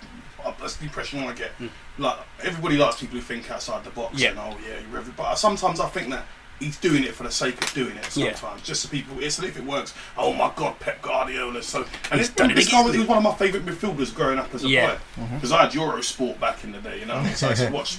uh, 0.44 0.52
That's 0.60 0.76
the 0.76 0.84
impression 0.84 1.18
I 1.24 1.32
get. 1.34 1.50
Mm. 1.58 1.68
Like 1.98 2.16
everybody 2.42 2.78
likes 2.78 3.00
people 3.00 3.16
who 3.16 3.22
think 3.22 3.50
outside 3.50 3.84
the 3.84 3.90
box. 3.90 4.18
Yeah. 4.18 4.30
And 4.30 4.38
oh 4.38 4.56
yeah, 4.66 4.76
you're 4.88 4.98
every, 5.00 5.12
but 5.14 5.34
sometimes 5.34 5.78
I 5.78 5.88
think 5.88 6.08
that 6.10 6.24
he's 6.60 6.76
doing 6.78 7.04
it 7.04 7.14
for 7.14 7.22
the 7.24 7.30
sake 7.30 7.62
of 7.62 7.72
doing 7.74 7.96
it. 7.96 8.16
Yeah. 8.16 8.34
Sometimes 8.34 8.62
just 8.62 8.82
so 8.82 8.88
people. 8.88 9.18
It's 9.20 9.38
if 9.38 9.56
it 9.56 9.64
works. 9.64 9.94
Oh 10.16 10.32
my 10.32 10.52
God, 10.56 10.78
Pep 10.80 11.00
Guardiola. 11.02 11.62
So 11.62 11.84
and 12.10 12.20
He's 12.20 12.28
it's, 12.28 12.36
done 12.36 12.50
it 12.50 12.54
this 12.54 12.70
guy 12.70 12.82
was, 12.82 12.92
he 12.94 12.98
was 13.00 13.08
one 13.08 13.18
of 13.18 13.24
my 13.24 13.34
favourite 13.34 13.64
midfielders 13.66 14.14
growing 14.14 14.38
up 14.38 14.54
as 14.54 14.64
a 14.64 14.68
Yeah. 14.68 14.98
player 15.14 15.28
because 15.34 15.52
I 15.52 15.62
had 15.62 15.72
Eurosport 15.72 16.38
back 16.40 16.64
in 16.64 16.72
the 16.72 16.78
day. 16.80 17.00
You 17.00 17.06
know, 17.06 17.24
so 17.34 17.46
I 17.46 17.50
used 17.50 17.66
to 17.66 17.72
watch 17.72 17.98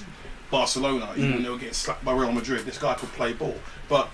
Barcelona 0.50 1.12
even 1.16 1.30
Mm. 1.30 1.34
when 1.34 1.42
they 1.44 1.50
were 1.50 1.58
getting 1.58 1.74
slapped 1.74 2.04
by 2.04 2.12
Real 2.12 2.32
Madrid. 2.32 2.64
This 2.66 2.78
guy 2.78 2.94
could 2.94 3.10
play 3.10 3.32
ball, 3.32 3.54
but 3.88 4.10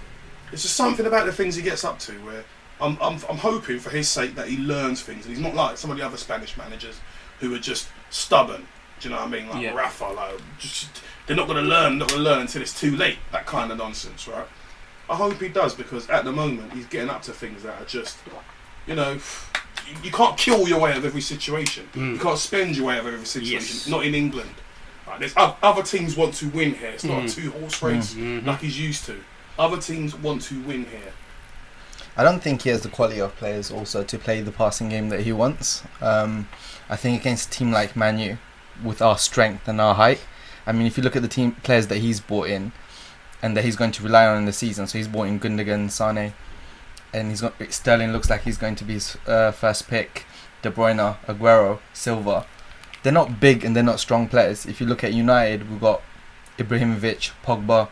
it's 0.52 0.62
just 0.62 0.76
something 0.76 1.06
about 1.06 1.26
the 1.26 1.32
things 1.32 1.56
he 1.56 1.62
gets 1.62 1.84
up 1.84 1.98
to 2.00 2.12
where 2.24 2.44
I'm, 2.80 2.98
I'm, 3.00 3.14
I'm 3.28 3.38
hoping 3.38 3.78
for 3.80 3.90
his 3.90 4.08
sake 4.08 4.34
that 4.36 4.48
he 4.48 4.58
learns 4.58 5.00
things 5.02 5.24
and 5.26 5.34
he's 5.34 5.42
not 5.42 5.54
like 5.54 5.78
some 5.78 5.90
of 5.90 5.96
the 5.96 6.04
other 6.04 6.18
Spanish 6.18 6.56
managers 6.58 7.00
who 7.40 7.54
are 7.54 7.58
just 7.58 7.88
stubborn. 8.10 8.66
Do 9.00 9.08
you 9.08 9.14
know 9.14 9.20
what 9.20 9.28
I 9.28 9.30
mean? 9.30 9.48
Like 9.48 9.62
Yeah. 9.62 9.74
Rafa, 9.74 10.04
like 10.08 10.34
just, 10.58 10.88
they're 11.26 11.36
not 11.36 11.46
going 11.48 11.62
to 11.62 11.68
learn, 11.68 11.98
not 11.98 12.08
going 12.08 12.22
to 12.22 12.28
learn 12.30 12.40
until 12.42 12.62
it's 12.62 12.78
too 12.78 12.96
late. 12.96 13.18
That 13.32 13.46
kind 13.46 13.70
of 13.72 13.78
nonsense, 13.78 14.28
right? 14.28 14.46
I 15.08 15.14
hope 15.16 15.40
he 15.40 15.48
does 15.48 15.74
because 15.74 16.08
at 16.10 16.24
the 16.24 16.32
moment 16.32 16.72
he's 16.72 16.86
getting 16.86 17.10
up 17.10 17.22
to 17.22 17.32
things 17.32 17.62
that 17.62 17.80
are 17.80 17.84
just, 17.84 18.18
you 18.86 18.94
know, 18.94 19.12
you, 19.12 19.94
you 20.04 20.10
can't 20.10 20.36
kill 20.36 20.68
your 20.68 20.80
way 20.80 20.90
out 20.92 20.98
of 20.98 21.04
every 21.04 21.20
situation. 21.20 21.88
Mm. 21.94 22.14
You 22.14 22.18
can't 22.18 22.38
spend 22.38 22.76
your 22.76 22.86
way 22.86 22.94
out 22.94 23.06
of 23.06 23.14
every 23.14 23.26
situation. 23.26 23.76
Yes. 23.76 23.88
Not 23.88 24.04
in 24.04 24.14
England. 24.14 24.50
Right, 25.06 25.20
there's 25.20 25.34
other 25.36 25.82
teams 25.84 26.16
want 26.16 26.34
to 26.34 26.48
win 26.48 26.74
here. 26.74 26.88
It's 26.90 27.04
not 27.04 27.22
Mm. 27.22 27.26
a 27.26 27.28
two 27.28 27.50
horse 27.52 27.80
race 27.82 28.14
Mhm. 28.14 28.44
like 28.46 28.60
he's 28.60 28.78
used 28.78 29.04
to. 29.06 29.22
Other 29.58 29.76
teams 29.80 30.14
want 30.16 30.42
to 30.42 30.60
win 30.62 30.84
here. 30.86 31.12
I 32.16 32.24
don't 32.24 32.42
think 32.42 32.62
he 32.62 32.70
has 32.70 32.80
the 32.82 32.88
quality 32.88 33.20
of 33.20 33.36
players 33.36 33.70
also 33.70 34.02
to 34.02 34.18
play 34.18 34.40
the 34.40 34.50
passing 34.50 34.88
game 34.88 35.10
that 35.10 35.20
he 35.20 35.32
wants. 35.32 35.82
Um, 36.00 36.48
I 36.88 36.96
think 36.96 37.20
against 37.20 37.48
a 37.48 37.58
team 37.58 37.70
like 37.70 37.94
Manu, 37.94 38.38
with 38.82 39.00
our 39.00 39.18
strength 39.18 39.68
and 39.68 39.80
our 39.80 39.94
height, 39.94 40.20
I 40.66 40.72
mean, 40.72 40.86
if 40.86 40.96
you 40.96 41.02
look 41.02 41.16
at 41.16 41.22
the 41.22 41.28
team 41.28 41.52
players 41.52 41.86
that 41.88 41.98
he's 41.98 42.20
brought 42.20 42.48
in, 42.48 42.72
and 43.42 43.56
that 43.56 43.64
he's 43.64 43.76
going 43.76 43.92
to 43.92 44.02
rely 44.02 44.26
on 44.26 44.38
in 44.38 44.44
the 44.44 44.52
season, 44.52 44.86
so 44.86 44.98
he's 44.98 45.08
brought 45.08 45.28
in 45.28 45.38
Gundogan, 45.38 45.90
Sane, 45.90 46.32
and 47.12 47.30
he's 47.30 47.40
got 47.40 47.54
Sterling 47.70 48.12
looks 48.12 48.28
like 48.28 48.42
he's 48.42 48.58
going 48.58 48.74
to 48.76 48.84
be 48.84 48.94
his 48.94 49.16
uh, 49.26 49.52
first 49.52 49.88
pick. 49.88 50.26
De 50.62 50.70
Bruyne, 50.70 51.16
Aguero, 51.26 51.78
Silva. 51.92 52.46
They're 53.02 53.12
not 53.12 53.40
big 53.40 53.64
and 53.64 53.76
they're 53.76 53.82
not 53.82 54.00
strong 54.00 54.28
players. 54.28 54.66
If 54.66 54.80
you 54.80 54.86
look 54.86 55.04
at 55.04 55.12
United, 55.12 55.70
we've 55.70 55.80
got 55.80 56.02
Ibrahimovic, 56.58 57.30
Pogba, 57.44 57.88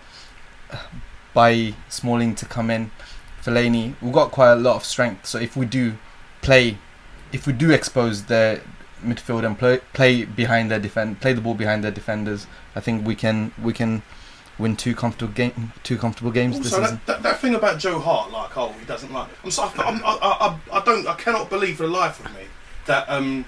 by 1.32 1.74
Smalling 1.88 2.34
to 2.36 2.46
come 2.46 2.70
in. 2.70 2.90
Fellaini, 3.42 3.94
we've 4.00 4.12
got 4.12 4.32
quite 4.32 4.52
a 4.52 4.56
lot 4.56 4.76
of 4.76 4.84
strength. 4.84 5.26
So 5.26 5.38
if 5.38 5.56
we 5.56 5.66
do 5.66 5.94
play, 6.42 6.78
if 7.32 7.46
we 7.46 7.52
do 7.52 7.70
expose 7.70 8.24
their 8.24 8.62
midfield 9.04 9.44
and 9.46 9.58
play 9.58 9.78
play 9.92 10.24
behind 10.24 10.70
their 10.70 10.78
defend, 10.80 11.20
play 11.20 11.32
the 11.32 11.40
ball 11.40 11.54
behind 11.54 11.84
their 11.84 11.90
defenders, 11.90 12.46
I 12.74 12.80
think 12.80 13.06
we 13.06 13.14
can 13.14 13.52
we 13.62 13.72
can 13.72 14.02
win 14.58 14.76
two 14.76 14.94
comfortable 14.94 15.32
game 15.32 15.72
two 15.82 15.96
comfortable 15.98 16.30
games 16.30 16.58
this 16.60 16.72
Also, 16.72 16.82
season. 16.84 17.00
that, 17.06 17.12
that, 17.14 17.22
that 17.24 17.40
thing 17.40 17.54
about 17.56 17.78
Joe 17.78 17.98
Hart, 17.98 18.30
like, 18.30 18.56
oh, 18.56 18.72
he 18.78 18.84
doesn't 18.86 19.12
like. 19.12 19.28
I'm 19.42 19.50
so, 19.50 19.64
I'm, 19.78 20.00
I, 20.04 20.10
I, 20.22 20.46
I, 20.48 20.78
I 20.78 20.84
don't, 20.84 21.06
I 21.08 21.14
cannot 21.14 21.50
believe 21.50 21.76
for 21.78 21.82
the 21.84 21.88
life 21.92 22.24
of 22.24 22.32
me 22.34 22.42
that 22.86 23.08
um, 23.08 23.44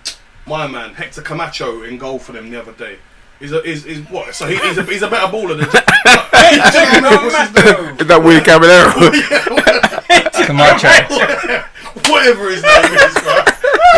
my 0.46 0.66
man 0.66 0.94
Hector 0.94 1.22
Camacho 1.22 1.82
in 1.82 1.96
goal 1.98 2.18
for 2.18 2.32
them 2.32 2.50
the 2.50 2.60
other 2.60 2.72
day. 2.72 2.98
Is 3.38 3.52
a, 3.52 3.62
is 3.64 3.84
is 3.84 4.00
what? 4.08 4.34
So 4.34 4.46
he, 4.46 4.56
he's 4.56 4.78
a 4.78 4.82
he's 4.84 5.02
a 5.02 5.10
better 5.10 5.26
baller 5.30 5.58
than. 5.58 5.68
What's 5.68 7.36
his? 7.36 8.00
Is 8.00 8.06
that 8.06 8.22
Willie 8.24 8.40
Caballero? 8.40 8.92
Camacho. 10.46 10.88
Whatever 12.10 12.50
his 12.50 12.62
name 12.62 12.84
is, 12.94 13.14
right? 13.26 13.55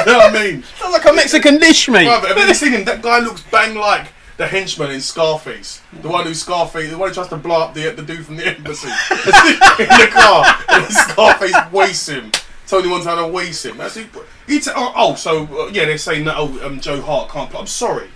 You 0.08 0.14
know 0.14 0.18
what 0.20 0.36
I 0.36 0.50
mean? 0.50 0.62
Sounds 0.62 0.92
like 0.92 1.04
a 1.04 1.12
Mexican 1.12 1.58
dish, 1.58 1.88
mate. 1.88 2.06
Brother, 2.06 2.28
have 2.28 2.48
you 2.48 2.54
seen 2.54 2.72
him? 2.72 2.84
That 2.84 3.02
guy 3.02 3.18
looks 3.18 3.42
bang 3.42 3.74
like 3.74 4.06
the 4.38 4.46
henchman 4.46 4.90
in 4.90 5.00
Scarface. 5.02 5.82
The 6.00 6.08
one 6.08 6.24
who 6.24 6.32
Scarface, 6.32 6.90
the 6.90 6.96
one 6.96 7.08
who 7.08 7.14
tries 7.14 7.28
to 7.28 7.36
blow 7.36 7.60
up 7.60 7.74
the 7.74 7.90
the 7.90 8.02
dude 8.02 8.24
from 8.24 8.36
the 8.36 8.46
embassy 8.46 8.88
in 9.10 9.88
the 9.88 10.08
car. 10.10 10.44
And 10.70 10.86
Scarface 10.86 11.56
wastes 11.72 12.08
him. 12.08 12.32
Tony 12.66 12.88
Montana 12.88 13.28
wastes 13.28 13.64
him. 13.64 13.76
That's 13.76 13.96
he. 13.96 14.06
he 14.46 14.60
t- 14.60 14.70
oh, 14.74 14.92
oh, 14.96 15.14
so 15.14 15.44
uh, 15.44 15.70
yeah, 15.72 15.84
they're 15.84 15.98
saying 15.98 16.24
that 16.24 16.36
oh, 16.38 16.58
um, 16.64 16.80
Joe 16.80 17.00
Hart 17.00 17.30
can't 17.30 17.50
play. 17.50 17.60
I'm 17.60 17.66
sorry. 17.66 18.08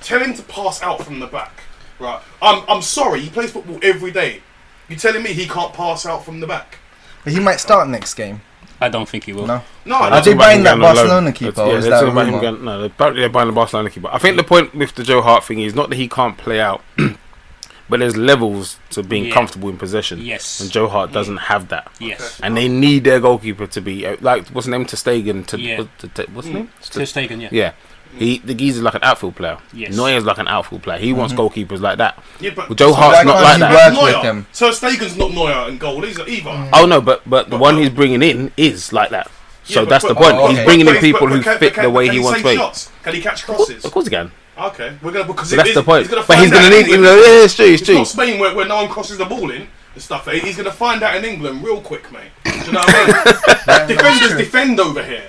Tell 0.00 0.20
him 0.20 0.34
to 0.34 0.42
pass 0.42 0.82
out 0.82 1.04
from 1.04 1.20
the 1.20 1.26
back. 1.26 1.62
Right. 2.00 2.20
I'm 2.40 2.64
I'm 2.68 2.82
sorry. 2.82 3.20
He 3.20 3.30
plays 3.30 3.52
football 3.52 3.78
every 3.82 4.10
day. 4.10 4.42
You 4.88 4.96
telling 4.96 5.22
me 5.22 5.32
he 5.32 5.46
can't 5.46 5.72
pass 5.72 6.04
out 6.04 6.24
from 6.24 6.40
the 6.40 6.46
back? 6.46 6.78
But 7.22 7.32
he 7.32 7.40
might 7.40 7.60
start 7.60 7.88
next 7.88 8.14
game. 8.14 8.40
I 8.82 8.88
don't 8.88 9.08
think 9.08 9.24
he 9.24 9.32
will. 9.32 9.46
No, 9.46 9.62
No, 9.84 9.96
Are 9.96 10.20
they 10.22 10.34
buying 10.34 10.62
that 10.64 10.76
going 10.78 10.82
on 10.84 10.96
loan. 10.96 10.96
Barcelona 10.96 11.32
keeper, 11.32 11.66
Yeah, 11.66 11.80
they're 11.80 11.90
talking 11.90 12.08
about 12.12 12.26
him 12.28 12.40
going, 12.40 12.64
no, 12.64 12.78
they're 12.78 12.86
apparently 12.88 13.20
they're 13.22 13.28
buying 13.30 13.48
the 13.48 13.54
Barcelona 13.54 13.90
keeper. 13.90 14.08
I 14.12 14.18
think 14.18 14.36
the 14.36 14.44
point 14.44 14.74
with 14.74 14.94
the 14.94 15.04
Joe 15.04 15.22
Hart 15.22 15.44
thing 15.44 15.60
is 15.60 15.74
not 15.74 15.88
that 15.90 15.96
he 15.96 16.08
can't 16.08 16.36
play 16.36 16.60
out, 16.60 16.82
but 17.88 18.00
there's 18.00 18.16
levels 18.16 18.78
to 18.90 19.02
being 19.02 19.26
Yeah. 19.26 19.34
comfortable 19.34 19.68
in 19.68 19.76
possession. 19.78 20.20
Yes. 20.22 20.60
And 20.60 20.70
Joe 20.70 20.88
Hart 20.88 21.12
doesn't 21.12 21.36
have 21.38 21.68
that. 21.68 21.90
Yes. 21.98 22.40
And 22.42 22.56
they 22.56 22.68
need 22.68 23.04
their 23.04 23.20
goalkeeper 23.20 23.66
to 23.66 23.80
be 23.80 24.06
uh, 24.06 24.16
like 24.20 24.48
what's 24.48 24.66
his 24.66 24.70
name 24.72 24.84
ter 24.86 24.96
Stegen 24.96 25.46
to, 25.46 25.60
Yeah. 25.60 25.84
to, 25.98 26.08
to 26.08 26.26
what's 26.32 26.46
his 26.46 26.54
Mm. 26.54 26.58
name? 26.58 26.70
Ter 26.82 27.00
Stegen, 27.02 27.40
yeah. 27.42 27.48
Yeah. 27.52 27.72
He 28.18 28.38
the 28.38 28.54
geezer's 28.54 28.82
like 28.82 28.94
an 28.94 29.02
outfield 29.02 29.36
player. 29.36 29.58
Yes. 29.72 29.96
Neuer's 29.96 30.24
like 30.24 30.38
an 30.38 30.46
outfield 30.48 30.82
player. 30.82 30.98
He 30.98 31.12
wants 31.12 31.32
mm-hmm. 31.34 31.42
goalkeepers 31.72 31.80
like 31.80 31.98
that. 31.98 32.22
Yeah, 32.40 32.50
but 32.54 32.68
Well, 32.68 32.76
Joe 32.76 32.92
Hart's 32.92 33.18
why 33.18 33.24
not 33.24 33.34
can't 33.42 33.44
like 33.44 33.54
he 33.54 33.60
that. 33.60 33.92
work 33.94 34.02
with 34.04 34.12
Neuer. 34.14 34.22
him? 34.32 34.46
So 34.52 34.70
Stegen's 34.70 35.16
not 35.16 35.32
Neuer 35.32 35.68
in 35.68 35.78
goal 35.78 36.04
either. 36.04 36.26
either. 36.28 36.70
Oh 36.72 36.86
no, 36.86 37.00
but 37.00 37.22
but 37.28 37.48
the 37.50 37.56
one 37.56 37.76
he's 37.78 37.90
bringing 37.90 38.22
in 38.22 38.52
is 38.56 38.92
like 38.92 39.10
that. 39.10 39.30
So 39.64 39.80
Yeah, 39.80 39.84
but- 39.84 39.90
that's 39.90 40.04
the 40.04 40.14
but- 40.14 40.22
point. 40.22 40.36
oh, 40.36 40.48
he's 40.48 40.64
bringing 40.64 40.86
But- 40.86 40.96
in 40.96 41.00
people 41.00 41.20
but- 41.20 41.30
who 41.30 41.36
but 41.38 41.44
can- 41.44 41.58
fit 41.58 41.74
can- 41.74 41.84
the 41.84 41.90
way 41.90 42.06
can 42.06 42.14
he 42.14 42.20
wants 42.20 42.40
to 42.40 42.46
save 42.48 42.56
play. 42.56 42.56
shots? 42.56 42.90
Can 43.02 43.14
he 43.14 43.20
catch 43.20 43.40
Of 43.42 43.46
course, 43.46 43.66
crosses? 43.68 43.84
of 43.84 43.92
course 43.92 44.06
he 44.06 44.10
can. 44.10 44.30
Okay, 44.58 44.92
we're 45.02 45.12
gonna 45.12 45.24
because 45.24 45.48
So 45.50 45.56
that's 45.56 45.70
it- 45.70 45.74
the 45.74 45.82
point. 45.82 46.02
He's 46.06 46.10
gonna 46.14 46.24
but 46.28 46.38
he's 46.38 46.50
gonna 46.50 46.68
need. 46.68 46.84
in 46.84 46.90
You 46.90 46.96
know, 46.98 47.14
England. 47.14 47.26
yeah, 47.38 47.44
it's 47.44 47.54
true. 47.54 47.64
It's 47.66 47.80
It's 47.80 47.86
true. 47.88 47.94
not 47.96 48.06
Spain 48.08 48.38
where, 48.38 48.54
where 48.54 48.66
no 48.66 48.76
one 48.76 48.88
crosses 48.88 49.16
the 49.18 49.24
ball 49.24 49.50
in 49.50 49.66
and 49.94 50.02
stuff. 50.02 50.28
He's 50.30 50.56
gonna 50.56 50.70
find 50.70 51.02
out 51.02 51.16
in 51.16 51.24
England 51.24 51.64
real 51.64 51.80
quick, 51.80 52.10
mate. 52.12 52.30
Do 52.44 52.50
you 52.66 52.72
know 52.72 52.80
what 52.80 52.94
I 52.94 53.78
mean? 53.78 53.86
Defenders 53.96 54.36
defend 54.36 54.78
over 54.80 55.02
here. 55.02 55.24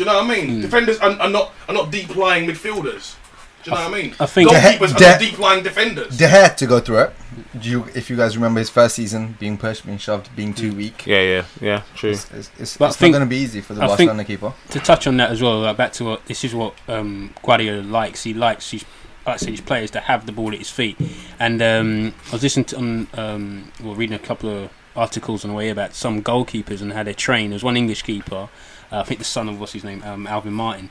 Do 0.00 0.06
you 0.06 0.12
know 0.12 0.22
what 0.26 0.30
I 0.30 0.40
mean? 0.40 0.48
Hmm. 0.54 0.60
Defenders 0.62 0.98
are, 1.00 1.10
are 1.20 1.28
not 1.28 1.52
are 1.68 1.74
not 1.74 1.90
deep 1.90 2.16
lying 2.16 2.48
midfielders. 2.48 3.16
Do 3.64 3.70
you 3.70 3.76
know 3.76 3.82
what 3.84 3.92
I 3.94 4.02
mean? 4.02 4.14
I 4.18 4.24
think- 4.24 4.48
goalkeepers 4.50 4.96
De- 4.96 5.04
are 5.04 5.10
not 5.10 5.20
deep 5.20 5.38
lying 5.38 5.62
defenders. 5.62 6.16
De 6.16 6.26
Gea 6.26 6.56
to 6.56 6.66
go 6.66 6.80
through 6.80 7.00
it. 7.00 7.12
Do 7.60 7.68
you, 7.68 7.84
if 7.94 8.08
you 8.08 8.16
guys 8.16 8.34
remember 8.34 8.60
his 8.60 8.70
first 8.70 8.94
season, 8.94 9.36
being 9.38 9.58
pushed, 9.58 9.84
being 9.84 9.98
shoved, 9.98 10.34
being 10.34 10.54
too 10.54 10.72
weak. 10.74 11.06
Yeah, 11.06 11.20
yeah, 11.20 11.44
yeah. 11.60 11.82
True. 11.94 12.12
It's, 12.12 12.30
it's, 12.32 12.50
it's, 12.58 12.76
But 12.78 12.86
it's 12.86 12.96
think- 12.96 13.12
not 13.12 13.18
going 13.18 13.28
to 13.28 13.34
be 13.36 13.42
easy 13.42 13.60
for 13.60 13.74
the 13.74 13.82
I 13.82 13.88
Barcelona 13.88 14.24
keeper. 14.24 14.54
to 14.70 14.80
touch 14.80 15.06
on 15.06 15.18
that 15.18 15.30
as 15.30 15.42
well, 15.42 15.58
like 15.60 15.76
back 15.76 15.92
to 15.94 16.04
what 16.06 16.24
this 16.24 16.42
is 16.44 16.54
what 16.54 16.72
um, 16.88 17.34
Guardiola 17.42 17.82
likes. 17.82 18.22
He 18.24 18.32
likes 18.32 18.70
his, 18.70 18.86
like 19.26 19.40
his 19.40 19.60
players 19.60 19.90
to 19.90 20.00
have 20.00 20.24
the 20.24 20.32
ball 20.32 20.52
at 20.52 20.58
his 20.58 20.70
feet. 20.70 20.96
And 21.38 21.60
um, 21.60 22.14
I 22.28 22.32
was 22.32 22.42
listening 22.42 22.64
to 22.66 22.78
um, 22.78 23.08
um, 23.12 23.72
well, 23.84 23.94
reading 23.94 24.16
a 24.16 24.18
couple 24.18 24.48
of 24.48 24.70
articles 24.96 25.44
on 25.44 25.50
the 25.50 25.56
way 25.56 25.68
about 25.68 25.92
some 25.94 26.22
goalkeepers 26.22 26.80
and 26.80 26.94
how 26.94 27.02
they're 27.02 27.12
trained. 27.12 27.52
There's 27.52 27.62
one 27.62 27.76
English 27.76 28.02
keeper, 28.04 28.48
I 28.90 29.02
think 29.04 29.18
the 29.18 29.24
son 29.24 29.48
of 29.48 29.60
what's 29.60 29.72
his 29.72 29.84
name, 29.84 30.02
um, 30.02 30.26
Alvin 30.26 30.52
Martin. 30.52 30.90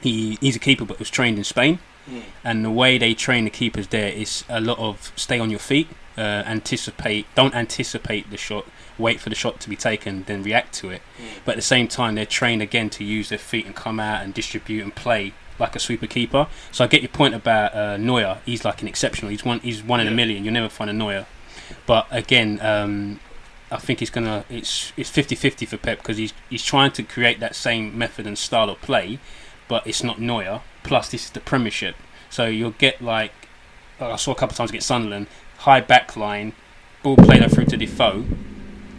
He 0.00 0.38
he's 0.40 0.56
a 0.56 0.60
keeper, 0.60 0.84
but 0.84 0.98
was 0.98 1.10
trained 1.10 1.38
in 1.38 1.44
Spain. 1.44 1.78
Mm. 2.08 2.22
And 2.44 2.64
the 2.64 2.70
way 2.70 2.98
they 2.98 3.14
train 3.14 3.44
the 3.44 3.50
keepers 3.50 3.88
there 3.88 4.08
is 4.08 4.44
a 4.48 4.60
lot 4.60 4.78
of 4.78 5.12
stay 5.16 5.38
on 5.38 5.50
your 5.50 5.58
feet, 5.58 5.88
uh, 6.16 6.42
anticipate, 6.46 7.26
don't 7.34 7.54
anticipate 7.54 8.30
the 8.30 8.36
shot, 8.36 8.64
wait 8.98 9.20
for 9.20 9.28
the 9.28 9.34
shot 9.34 9.60
to 9.60 9.68
be 9.68 9.76
taken, 9.76 10.24
then 10.24 10.42
react 10.42 10.72
to 10.74 10.90
it. 10.90 11.02
But 11.44 11.52
at 11.52 11.56
the 11.56 11.62
same 11.62 11.88
time, 11.88 12.14
they're 12.14 12.26
trained 12.26 12.62
again 12.62 12.90
to 12.90 13.04
use 13.04 13.28
their 13.28 13.38
feet 13.38 13.66
and 13.66 13.74
come 13.74 14.00
out 14.00 14.22
and 14.22 14.32
distribute 14.32 14.82
and 14.82 14.94
play 14.94 15.34
like 15.58 15.76
a 15.76 15.78
sweeper 15.78 16.06
keeper. 16.06 16.46
So 16.72 16.84
I 16.84 16.86
get 16.86 17.02
your 17.02 17.10
point 17.10 17.34
about 17.34 17.74
uh, 17.74 17.96
Neuer. 17.98 18.38
He's 18.46 18.64
like 18.64 18.80
an 18.82 18.88
exceptional. 18.88 19.30
He's 19.30 19.44
one. 19.44 19.60
He's 19.60 19.82
one 19.82 20.00
in 20.00 20.08
a 20.08 20.10
million. 20.10 20.44
You'll 20.44 20.54
never 20.54 20.70
find 20.70 20.90
a 20.90 20.94
Neuer. 20.94 21.26
But 21.86 22.06
again, 22.10 22.58
um, 22.62 23.20
I 23.70 23.78
think 23.78 24.02
it's 24.02 24.10
gonna. 24.10 24.44
It's 24.48 24.92
it's 24.96 25.10
50-50 25.10 25.68
for 25.68 25.76
Pep 25.76 25.98
because 25.98 26.16
he's 26.16 26.32
he's 26.48 26.64
trying 26.64 26.92
to 26.92 27.02
create 27.02 27.40
that 27.40 27.54
same 27.54 27.96
method 27.96 28.26
and 28.26 28.36
style 28.36 28.70
of 28.70 28.80
play, 28.80 29.18
but 29.68 29.86
it's 29.86 30.02
not 30.02 30.20
Neuer. 30.20 30.62
Plus, 30.82 31.10
this 31.10 31.26
is 31.26 31.30
the 31.30 31.40
Premiership, 31.40 31.94
so 32.28 32.46
you'll 32.46 32.72
get 32.72 33.00
like 33.00 33.32
I 34.00 34.16
saw 34.16 34.32
a 34.32 34.34
couple 34.34 34.54
of 34.54 34.56
times 34.56 34.70
against 34.70 34.88
Sunderland, 34.88 35.26
high 35.58 35.80
back 35.80 36.16
line, 36.16 36.52
ball 37.02 37.16
played 37.16 37.48
through 37.50 37.66
to 37.66 37.76
Defoe, 37.76 38.24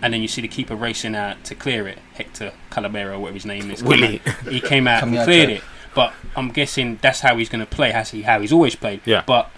and 0.01 0.13
then 0.13 0.21
you 0.21 0.27
see 0.27 0.41
the 0.41 0.47
keeper 0.47 0.75
racing 0.75 1.15
out 1.15 1.43
to 1.45 1.55
clear 1.55 1.88
it. 1.88 1.99
Hector 2.13 2.53
Calabero, 2.69 3.19
whatever 3.19 3.34
his 3.36 3.45
name 3.45 3.71
is, 3.71 3.84
Willie. 3.84 4.21
he 4.49 4.62
came 4.62 4.88
out 4.88 5.03
and 5.03 5.15
cleared 5.23 5.49
it. 5.49 5.63
But 5.93 6.13
I'm 6.36 6.49
guessing 6.51 6.99
that's 7.01 7.19
how 7.19 7.36
he's 7.38 7.49
going 7.49 7.65
to 7.65 7.69
play. 7.69 7.91
Has 7.91 8.12
he 8.12 8.21
how 8.21 8.39
he's 8.39 8.53
always 8.53 8.75
played? 8.75 9.01
Yeah. 9.05 9.23
But 9.25 9.51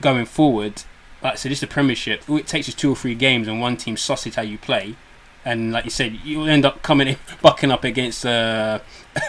going 0.00 0.26
forward, 0.26 0.82
like 1.22 1.32
I 1.32 1.36
said, 1.36 1.52
it's 1.52 1.60
the 1.60 1.66
Premiership. 1.66 2.28
All 2.28 2.36
it 2.36 2.46
takes 2.46 2.68
is 2.68 2.74
two 2.74 2.92
or 2.92 2.96
three 2.96 3.14
games 3.14 3.48
and 3.48 3.60
one 3.60 3.76
team 3.76 3.96
sausage 3.96 4.36
how 4.36 4.42
you 4.42 4.58
play, 4.58 4.96
and 5.44 5.72
like 5.72 5.84
you 5.84 5.90
said, 5.90 6.18
you'll 6.24 6.48
end 6.48 6.64
up 6.64 6.82
coming 6.82 7.08
in 7.08 7.16
bucking 7.42 7.70
up 7.70 7.84
against 7.84 8.24
uh, 8.26 8.80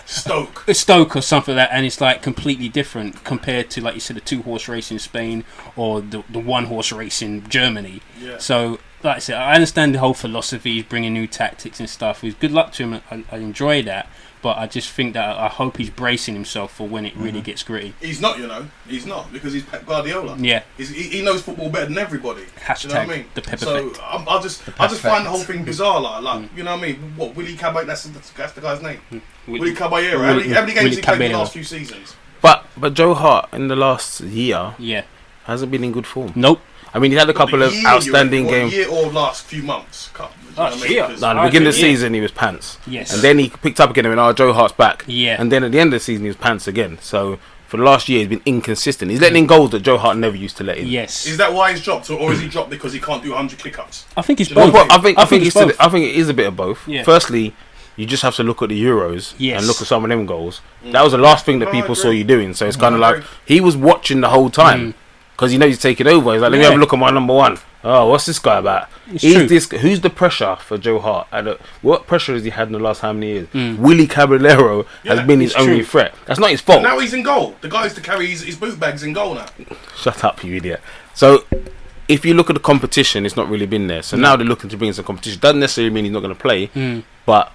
Stoke. 0.06 0.68
a 0.68 0.74
Stoke 0.84 1.16
or 1.16 1.22
something 1.22 1.56
like 1.56 1.70
that, 1.70 1.76
and 1.76 1.86
it's 1.86 2.02
like 2.02 2.22
completely 2.22 2.70
different 2.70 3.24
compared 3.24 3.70
to 3.72 3.82
like 3.82 3.94
you 3.94 4.00
said, 4.00 4.16
the 4.18 4.22
two 4.22 4.42
horse 4.42 4.68
race 4.68 4.92
in 4.92 5.00
Spain 5.00 5.46
or 5.76 6.02
the 6.02 6.24
the 6.30 6.40
one 6.40 6.66
horse 6.66 6.92
race 6.92 7.22
in 7.22 7.48
Germany. 7.50 8.02
Yeah. 8.20 8.38
So, 8.38 8.80
like 9.04 9.18
I 9.18 9.20
said, 9.20 9.36
I 9.38 9.54
understand 9.54 9.96
the 9.96 10.00
whole 10.00 10.14
philosophy, 10.14 10.82
bringing 10.84 11.14
new 11.14 11.28
tactics 11.28 11.80
and 11.80 11.90
stuff. 11.90 12.24
It 12.24 12.28
was 12.28 12.36
good 12.36 12.52
luck 12.52 12.74
to 12.74 12.84
him. 12.84 13.02
I, 13.10 13.24
I 13.32 13.38
enjoy 13.38 13.82
that, 13.84 14.08
but 14.42 14.58
I 14.58 14.68
just 14.68 14.90
think 14.92 15.14
that 15.16 15.38
I 15.38 15.48
hope 15.48 15.78
he's 15.78 15.90
bracing 15.90 16.34
himself 16.34 16.74
for 16.76 16.88
when 16.88 17.06
it 17.06 17.16
really 17.16 17.42
gets 17.42 17.62
gritty. 17.64 17.94
He's 18.02 18.22
not, 18.22 18.40
you 18.40 18.48
know. 18.48 18.68
He's 18.88 19.06
not 19.06 19.32
because 19.34 19.52
he's 19.54 19.64
Pep 19.64 19.86
Guardiola. 19.86 20.38
Yeah, 20.40 20.64
He's, 20.78 20.90
he, 20.90 21.04
he 21.04 21.22
knows 21.22 21.42
football 21.42 21.70
better 21.70 21.86
than 21.88 21.98
everybody. 21.98 22.44
hashtag 22.66 22.84
you 22.84 22.90
know 22.90 22.96
what 22.96 23.10
I 23.10 23.18
mean? 23.18 23.26
the 23.34 23.42
Pep 23.42 23.60
So 23.60 23.88
effect. 23.88 24.00
I'm, 24.04 24.28
I 24.30 24.42
just, 24.42 24.66
The 24.66 24.74
I 24.80 24.88
just 24.88 25.02
find 25.02 25.26
the 25.26 25.30
whole 25.30 25.40
thing 25.44 25.64
bizarre. 25.66 26.00
Like, 26.00 26.24
like 26.24 26.40
Mm. 26.52 26.58
you 26.58 26.64
know 26.64 26.72
what 26.76 26.84
I 26.84 26.88
mean? 26.88 27.14
What 27.18 27.36
Willie 27.36 27.56
Caballero? 27.56 27.86
That's, 27.88 28.04
that's 28.04 28.30
that's 28.32 28.54
the 28.54 28.62
guy's 28.62 28.82
name. 28.82 29.00
Willie- 29.48 29.60
Willie 29.60 29.74
Caballero. 29.76 30.20
How 30.20 30.28
Willie- 30.36 30.40
many, 30.44 30.54
how 30.54 30.62
many 30.62 30.74
games 30.74 30.84
Willie 30.84 30.90
has 30.90 30.96
he 30.98 31.02
played 31.02 31.22
in 31.22 31.32
the 31.34 31.38
last 31.38 31.54
few 31.54 31.64
seasons? 31.64 32.16
But 32.42 32.66
but 32.78 32.94
Joe 32.94 33.14
Hart 33.16 33.50
in 33.54 33.68
the 33.68 33.76
last 33.76 34.22
year 34.22 34.76
Yeah. 34.80 35.04
hasn't 35.44 35.72
been 35.72 35.84
in 35.84 35.92
good 35.92 36.08
form. 36.08 36.32
Nope. 36.36 36.62
I 36.94 37.00
mean, 37.00 37.12
he 37.12 37.18
had 37.18 37.30
a 37.30 37.34
couple 37.34 37.62
of 37.62 37.74
year, 37.74 37.88
outstanding? 37.88 38.46
What, 38.46 38.52
games. 38.52 38.74
Year 38.74 38.90
or 38.90 39.12
last 39.12 39.46
few 39.46 39.62
months? 39.64 40.10
Couple, 40.14 40.36
you 40.50 40.56
know 40.56 40.64
Last 40.64 40.76
what 40.76 40.80
I 40.80 40.84
mean? 40.88 40.92
year. 40.94 41.06
'Cause- 41.08 41.22
No, 41.22 41.34
the 41.36 41.42
beginning 41.44 41.68
of 41.68 41.74
the 41.76 41.80
season 41.80 42.14
he 42.14 42.22
was 42.22 42.32
pants, 42.32 42.78
Yes. 42.88 43.14
and 43.14 43.22
then 43.22 43.38
he 43.40 43.50
picked 43.50 43.80
up 43.80 43.92
again 43.92 44.06
and 44.06 44.16
went, 44.16 44.28
"Oh, 44.28 44.34
Joe 44.34 44.54
Hart's 44.54 44.74
back." 44.74 45.04
yeah. 45.08 45.36
And 45.40 45.52
then 45.52 45.64
at 45.64 45.72
the 45.72 45.80
end 45.80 45.94
of 45.94 46.00
the 46.00 46.04
season 46.04 46.24
he 46.24 46.30
was 46.30 46.38
pants 46.38 46.68
again. 46.68 46.98
So 47.02 47.38
for 47.68 47.78
the 47.78 47.84
last 47.84 48.10
year 48.10 48.20
he's 48.20 48.28
been 48.28 48.42
inconsistent. 48.46 49.12
He's 49.12 49.22
letting 49.22 49.38
in 49.38 49.46
goals 49.46 49.70
that 49.72 49.82
Joe 49.82 49.98
Hart 50.00 50.18
never 50.18 50.36
used 50.36 50.58
to 50.58 50.64
let 50.64 50.78
in. 50.80 50.88
yes. 50.88 51.28
Is 51.28 51.38
that 51.38 51.54
why 51.54 51.72
he's 51.72 51.84
dropped, 51.84 52.10
or, 52.10 52.20
or 52.20 52.34
is 52.34 52.40
he 52.42 52.48
dropped 52.48 52.72
because 52.72 52.92
he 52.94 53.00
can't 53.00 53.24
do 53.24 53.30
100 53.30 53.60
kick 53.60 53.78
ups? 53.78 54.06
I 54.18 54.22
think 54.24 54.40
it's 54.42 54.50
Do 54.50 54.56
you 54.56 54.62
know 54.62 54.72
both. 54.72 54.74
Well, 54.74 54.88
I 55.00 55.02
think 55.02 55.18
I, 55.20 55.26
think, 55.26 55.46
it's 55.46 55.56
it's 55.56 55.66
both. 55.66 55.76
I 55.80 55.90
think 55.90 56.06
it 56.06 56.16
is 56.16 56.28
a 56.30 56.34
bit 56.34 56.48
of 56.48 56.56
both. 56.56 56.80
Yeah. 56.88 57.04
Firstly, 57.04 57.54
you 57.96 58.06
just 58.08 58.24
have 58.24 58.36
to 58.38 58.44
look 58.44 58.62
at 58.64 58.70
the 58.70 58.82
Euros 58.84 59.34
Yes. 59.38 59.60
and 59.60 59.68
look 59.68 59.80
at 59.82 59.88
some 59.88 60.04
of 60.04 60.10
them 60.10 60.26
goals. 60.26 60.62
That 60.86 61.04
was 61.04 61.12
the 61.12 61.18
last 61.20 61.46
thing 61.46 61.60
that 61.60 61.72
people 61.72 61.94
saw 61.96 62.10
you 62.10 62.24
doing. 62.24 62.54
So 62.56 62.66
it's 62.66 62.78
kind 62.78 62.96
of 62.96 63.02
like 63.02 63.22
he 63.46 63.62
was 63.62 63.78
watching 63.78 64.22
the 64.22 64.30
whole 64.30 64.50
time 64.50 64.80
Mm. 64.80 64.94
Because 65.40 65.54
he 65.54 65.58
knows 65.58 65.70
he's 65.70 65.80
taking 65.82 66.06
over. 66.06 66.34
He's 66.34 66.42
like, 66.42 66.52
let 66.52 66.58
me 66.58 66.66
have 66.66 66.74
a 66.74 66.78
look 66.78 66.92
at 66.92 67.00
my 67.00 67.12
number 67.12 67.34
one. 67.34 67.58
Oh, 67.82 68.10
what's 68.10 68.26
this 68.26 68.40
guy 68.40 68.58
about? 68.58 68.90
It's 69.08 69.24
Is 69.24 69.34
true. 69.36 69.48
this 69.48 69.72
who's 69.72 70.02
the 70.02 70.10
pressure 70.10 70.58
for 70.58 70.78
Joe 70.78 71.00
Hart? 71.00 71.30
And 71.32 71.48
uh, 71.48 71.58
what 71.82 72.08
pressure 72.08 72.34
has 72.34 72.44
he 72.44 72.50
had 72.50 72.68
in 72.68 72.74
the 72.74 72.80
last 72.80 73.00
how 73.00 73.14
many 73.14 73.28
years? 73.28 73.48
Mm. 73.54 73.78
Willie 73.78 74.06
Caballero 74.06 74.84
has 75.06 75.26
been 75.26 75.40
his 75.40 75.52
it's 75.52 75.60
only 75.62 75.82
threat. 75.84 76.14
That's 76.26 76.42
not 76.42 76.50
his 76.50 76.60
fault. 76.60 76.84
Now 76.84 77.00
he's 77.00 77.14
in 77.14 77.24
goal. 77.24 77.56
The 77.62 77.70
guy's 77.70 77.94
to 77.94 78.02
carry 78.02 78.28
his, 78.28 78.42
his 78.42 78.58
boot 78.58 78.78
bags 78.78 79.02
in 79.04 79.14
goal 79.14 79.36
now. 79.36 79.46
Shut 79.96 80.26
up, 80.26 80.44
you 80.44 80.58
idiot. 80.58 80.82
So, 81.14 81.46
if 82.10 82.26
you 82.26 82.34
look 82.34 82.50
at 82.50 82.54
the 82.56 82.60
competition, 82.60 83.26
it's 83.26 83.38
not 83.38 83.48
really 83.48 83.66
been 83.66 83.88
there. 83.88 84.02
So 84.04 84.18
now 84.18 84.36
they're 84.36 84.46
looking 84.46 84.70
to 84.72 84.78
bring 84.78 84.90
in 84.90 84.94
some 84.94 85.06
competition. 85.06 85.40
Doesn't 85.40 85.62
necessarily 85.62 85.94
mean 85.94 86.04
he's 86.04 86.14
not 86.14 86.20
going 86.22 86.36
to 86.36 86.42
play, 86.42 86.68
Mm. 86.68 87.04
but 87.26 87.54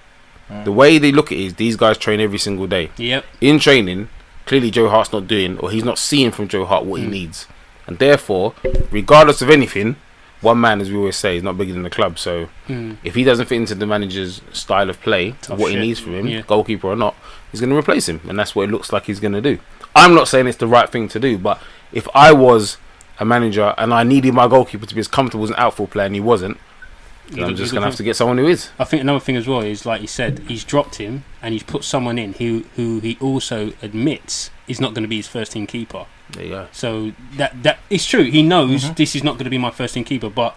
the 0.63 0.71
way 0.71 0.97
they 0.97 1.11
look 1.11 1.31
at 1.31 1.37
it 1.37 1.43
is 1.45 1.53
these 1.53 1.75
guys 1.75 1.99
train 1.99 2.19
every 2.19 2.39
single 2.39 2.65
day. 2.65 2.89
Yep. 2.97 3.25
In 3.41 3.59
training, 3.59 4.09
clearly 4.47 4.71
Joe 4.71 4.89
Hart's 4.89 5.11
not 5.13 5.27
doing, 5.27 5.59
or 5.59 5.69
he's 5.69 5.83
not 5.83 5.99
seeing 5.99 6.31
from 6.31 6.47
Joe 6.47 6.65
Hart 6.65 6.83
what 6.85 6.99
he 7.01 7.05
Mm. 7.05 7.11
needs. 7.11 7.47
And 7.87 7.99
therefore, 7.99 8.53
regardless 8.91 9.41
of 9.41 9.49
anything, 9.49 9.95
one 10.41 10.59
man, 10.59 10.81
as 10.81 10.91
we 10.91 10.97
always 10.97 11.15
say, 11.15 11.37
is 11.37 11.43
not 11.43 11.57
bigger 11.57 11.73
than 11.73 11.83
the 11.83 11.89
club. 11.89 12.17
So, 12.19 12.49
Mm. 12.67 12.97
if 13.03 13.15
he 13.15 13.23
doesn't 13.23 13.45
fit 13.47 13.55
into 13.57 13.75
the 13.75 13.85
manager's 13.87 14.41
style 14.53 14.89
of 14.89 15.01
play, 15.01 15.35
Tough 15.41 15.57
what 15.59 15.71
shit. 15.71 15.79
he 15.81 15.87
needs 15.87 15.99
from 15.99 16.13
him, 16.15 16.27
Yeah. 16.27 16.41
goalkeeper 16.45 16.87
or 16.87 16.95
not, 16.95 17.15
he's 17.51 17.61
going 17.61 17.69
to 17.69 17.77
replace 17.77 18.07
him, 18.09 18.21
and 18.27 18.37
that's 18.37 18.55
what 18.55 18.63
it 18.63 18.71
looks 18.71 18.91
like 18.91 19.05
he's 19.05 19.19
going 19.19 19.33
to 19.33 19.41
do. 19.41 19.59
I'm 19.95 20.13
not 20.13 20.27
saying 20.27 20.47
it's 20.47 20.57
the 20.57 20.67
right 20.67 20.89
thing 20.89 21.07
to 21.09 21.19
do, 21.19 21.37
but 21.37 21.59
if 21.93 22.07
I 22.13 22.31
was 22.33 22.77
a 23.19 23.25
manager 23.25 23.73
and 23.77 23.93
I 23.93 24.03
needed 24.03 24.33
my 24.33 24.47
goalkeeper 24.47 24.85
to 24.85 24.93
be 24.93 24.99
as 24.99 25.07
comfortable 25.07 25.45
as 25.45 25.51
an 25.51 25.55
outfield 25.57 25.91
player 25.91 26.05
and 26.07 26.15
he 26.15 26.21
wasn't, 26.21 26.57
then 27.29 27.45
I'm 27.45 27.55
just 27.55 27.71
going 27.71 27.81
to 27.81 27.87
have 27.87 27.95
to 27.95 28.03
get 28.03 28.15
someone 28.15 28.37
who 28.37 28.47
is. 28.47 28.69
I 28.77 28.83
think 28.83 29.01
another 29.01 29.19
thing 29.21 29.35
as 29.37 29.47
well 29.47 29.61
is 29.61 29.85
like 29.85 30.01
you 30.01 30.07
said, 30.07 30.43
he's 30.47 30.63
dropped 30.63 30.95
him 30.95 31.23
and 31.41 31.53
he's 31.53 31.63
put 31.63 31.83
someone 31.83 32.19
in 32.19 32.33
who 32.33 32.65
who 32.75 32.99
he 32.99 33.17
also 33.21 33.71
admits 33.81 34.51
is 34.67 34.79
not 34.81 34.93
going 34.93 35.01
to 35.03 35.07
be 35.07 35.15
his 35.17 35.27
first 35.27 35.53
team 35.53 35.65
keeper. 35.65 36.05
There 36.31 36.43
you 36.43 36.49
go. 36.49 36.67
So 36.71 37.11
that 37.37 37.61
that 37.63 37.79
it's 37.89 38.05
true. 38.05 38.23
He 38.23 38.41
knows 38.43 38.85
Mhm. 38.85 38.95
this 38.95 39.15
is 39.15 39.23
not 39.23 39.33
going 39.33 39.43
to 39.45 39.49
be 39.49 39.57
my 39.57 39.71
first 39.71 39.93
team 39.93 40.03
keeper, 40.03 40.29
but 40.29 40.55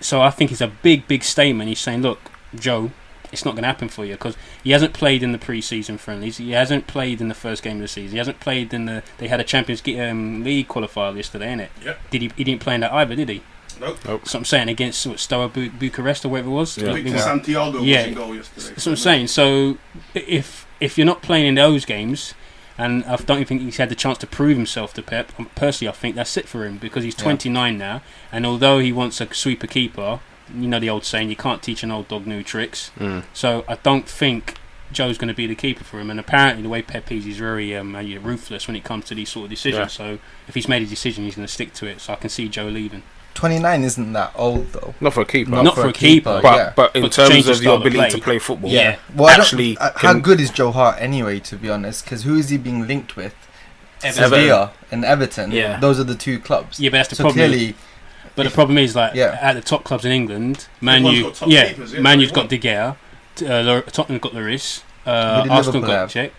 so 0.00 0.20
I 0.22 0.30
think 0.30 0.50
it's 0.50 0.60
a 0.60 0.68
big 0.68 1.06
big 1.06 1.22
statement. 1.22 1.68
He's 1.68 1.80
saying, 1.80 2.02
look, 2.02 2.18
Joe. 2.54 2.90
It's 3.32 3.44
not 3.44 3.52
going 3.52 3.62
to 3.62 3.66
happen 3.68 3.88
for 3.88 4.04
you 4.04 4.12
because 4.12 4.36
he 4.62 4.70
hasn't 4.70 4.92
played 4.92 5.20
in 5.24 5.32
the 5.32 5.38
pre-season 5.38 5.98
friendlies. 5.98 6.36
He 6.36 6.52
hasn't 6.52 6.86
played 6.86 7.20
in 7.20 7.26
the 7.26 7.34
first 7.34 7.64
game 7.64 7.76
of 7.76 7.82
the 7.82 7.88
season. 7.88 8.12
He 8.12 8.18
hasn't 8.18 8.38
played 8.38 8.72
in 8.72 8.84
the. 8.84 9.02
They 9.18 9.26
had 9.26 9.40
a 9.40 9.44
Champions 9.44 9.82
um, 9.98 10.44
League 10.44 10.68
qualifier 10.68 11.16
yesterday, 11.16 11.46
innit? 11.52 11.68
Yep. 11.84 12.10
Did 12.10 12.22
he? 12.22 12.30
He 12.36 12.44
didn't 12.44 12.60
play 12.60 12.76
in 12.76 12.82
that 12.82 12.92
either, 12.92 13.16
did 13.16 13.28
he? 13.30 13.42
Nope. 13.80 13.98
nope. 14.06 14.28
So 14.28 14.38
I'm 14.38 14.44
saying 14.44 14.68
against 14.68 15.04
what, 15.04 15.18
Steaua 15.18 15.48
Bu- 15.48 15.70
Bucharest 15.70 16.24
or 16.24 16.28
whatever 16.28 16.48
it 16.50 16.52
was. 16.52 16.78
Yeah. 16.78 16.92
Victor 16.92 17.12
was- 17.12 17.24
Santiago 17.24 17.80
Yeah. 17.82 17.96
was 18.02 18.06
in 18.06 18.14
goal 18.14 18.34
yesterday. 18.36 18.68
that's 18.68 18.86
what 18.86 18.92
I'm 18.92 18.96
saying. 18.98 19.26
So 19.26 19.78
if 20.14 20.64
if 20.78 20.96
you're 20.96 21.04
not 21.06 21.20
playing 21.22 21.46
in 21.46 21.54
those 21.56 21.84
games, 21.84 22.34
and 22.76 23.04
I 23.04 23.16
don't 23.16 23.38
even 23.38 23.46
think 23.46 23.62
he's 23.62 23.76
had 23.76 23.88
the 23.88 23.94
chance 23.94 24.18
to 24.18 24.26
prove 24.26 24.56
himself 24.56 24.94
to 24.94 25.02
Pep, 25.02 25.32
um, 25.38 25.50
personally, 25.54 25.88
I 25.88 25.92
think 25.92 26.16
that's 26.16 26.36
it 26.36 26.48
for 26.48 26.64
him 26.66 26.78
because 26.78 27.04
he's 27.04 27.16
Yeah. 27.16 27.24
29 27.24 27.78
now, 27.78 28.02
and 28.32 28.44
although 28.44 28.78
he 28.78 28.92
wants 28.92 29.20
a 29.20 29.32
sweeper 29.32 29.66
keeper, 29.66 30.20
you 30.54 30.68
know 30.68 30.78
the 30.78 30.90
old 30.90 31.04
saying, 31.04 31.30
you 31.30 31.36
can't 31.36 31.62
teach 31.62 31.82
an 31.82 31.90
old 31.90 32.08
dog 32.08 32.26
new 32.26 32.42
tricks. 32.42 32.90
Mm. 32.98 33.24
So 33.32 33.64
I 33.68 33.76
don't 33.76 34.08
think 34.08 34.56
Joe's 34.92 35.18
going 35.18 35.28
to 35.28 35.34
be 35.34 35.46
the 35.46 35.54
keeper 35.54 35.84
for 35.84 36.00
him. 36.00 36.10
And 36.10 36.20
apparently, 36.20 36.62
the 36.62 36.68
way 36.68 36.82
Pep 36.82 37.10
is, 37.10 37.24
he's 37.24 37.38
very 37.38 37.76
um, 37.76 37.94
uh, 37.94 38.02
ruthless 38.02 38.66
when 38.66 38.76
it 38.76 38.84
comes 38.84 39.06
to 39.06 39.14
these 39.14 39.28
sort 39.30 39.44
of 39.44 39.50
decisions. 39.50 39.98
Yeah. 39.98 40.06
So 40.06 40.18
if 40.48 40.54
he's 40.54 40.68
made 40.68 40.82
a 40.82 40.86
decision, 40.86 41.24
he's 41.24 41.36
going 41.36 41.46
to 41.46 41.52
stick 41.52 41.72
to 41.74 41.86
it. 41.86 42.00
So 42.00 42.12
I 42.12 42.16
can 42.16 42.30
see 42.30 42.48
Joe 42.48 42.66
leaving. 42.66 43.02
29 43.34 43.82
isn't 43.84 44.12
that 44.12 44.32
old 44.36 44.72
though. 44.72 44.94
Not 45.00 45.12
for 45.12 45.22
a 45.22 45.24
keeper. 45.24 45.50
Not 45.50 45.74
for 45.74 45.88
a 45.88 45.92
keeper, 45.92 46.40
but, 46.42 46.56
yeah. 46.56 46.72
but 46.76 46.94
in 46.96 47.02
But 47.02 47.12
terms 47.12 47.30
change 47.30 47.44
the 47.46 47.52
of 47.52 47.62
your 47.62 47.76
ability 47.76 47.96
play. 47.98 48.10
to 48.10 48.18
play 48.18 48.38
football, 48.38 48.70
Yeah. 48.70 48.96
Well, 49.14 49.28
Actually, 49.28 49.76
uh, 49.78 49.90
how 49.96 50.12
can- 50.12 50.20
good 50.22 50.40
is 50.40 50.50
Joe 50.50 50.70
Hart 50.70 50.96
anyway? 51.00 51.40
To 51.40 51.56
be 51.56 51.68
honest, 51.68 52.04
because 52.04 52.22
who 52.22 52.36
is 52.38 52.48
he 52.50 52.56
being 52.58 52.86
linked 52.86 53.16
with? 53.16 53.34
Everton. 54.02 54.22
Sevilla 54.24 54.72
and 54.90 55.04
Everton. 55.04 55.50
Yeah. 55.50 55.78
those 55.80 55.98
are 55.98 56.04
the 56.04 56.14
two 56.14 56.38
clubs. 56.38 56.78
Yeah, 56.78 56.90
but 56.90 56.98
that's 56.98 57.08
the 57.08 57.16
so 57.16 57.24
problem. 57.24 57.48
clearly, 57.50 57.74
But 58.36 58.42
the 58.44 58.50
problem 58.50 58.78
is, 58.78 58.94
like, 58.96 59.14
Yeah. 59.14 59.38
at 59.40 59.54
the 59.54 59.60
top 59.62 59.84
clubs 59.84 60.04
in 60.04 60.12
England, 60.12 60.66
Man 60.80 60.96
Everyone's 61.06 61.18
U, 61.18 61.24
got 61.24 61.34
top 61.34 61.48
yeah, 61.48 61.68
keepers, 61.68 61.92
yeah, 61.94 62.00
Man 62.00 62.18
they 62.18 62.24
U's 62.24 62.32
got 62.32 62.36
want. 62.40 62.50
De 62.50 62.58
Gea, 62.58 62.96
uh, 63.48 63.80
Tottenham 63.90 64.18
got 64.18 64.32
Lloris, 64.32 64.82
uh, 65.06 65.10
Arsenal 65.10 65.56
Liverpool 65.56 65.80
got 65.82 65.90
have? 65.90 66.10
Cech, 66.10 66.30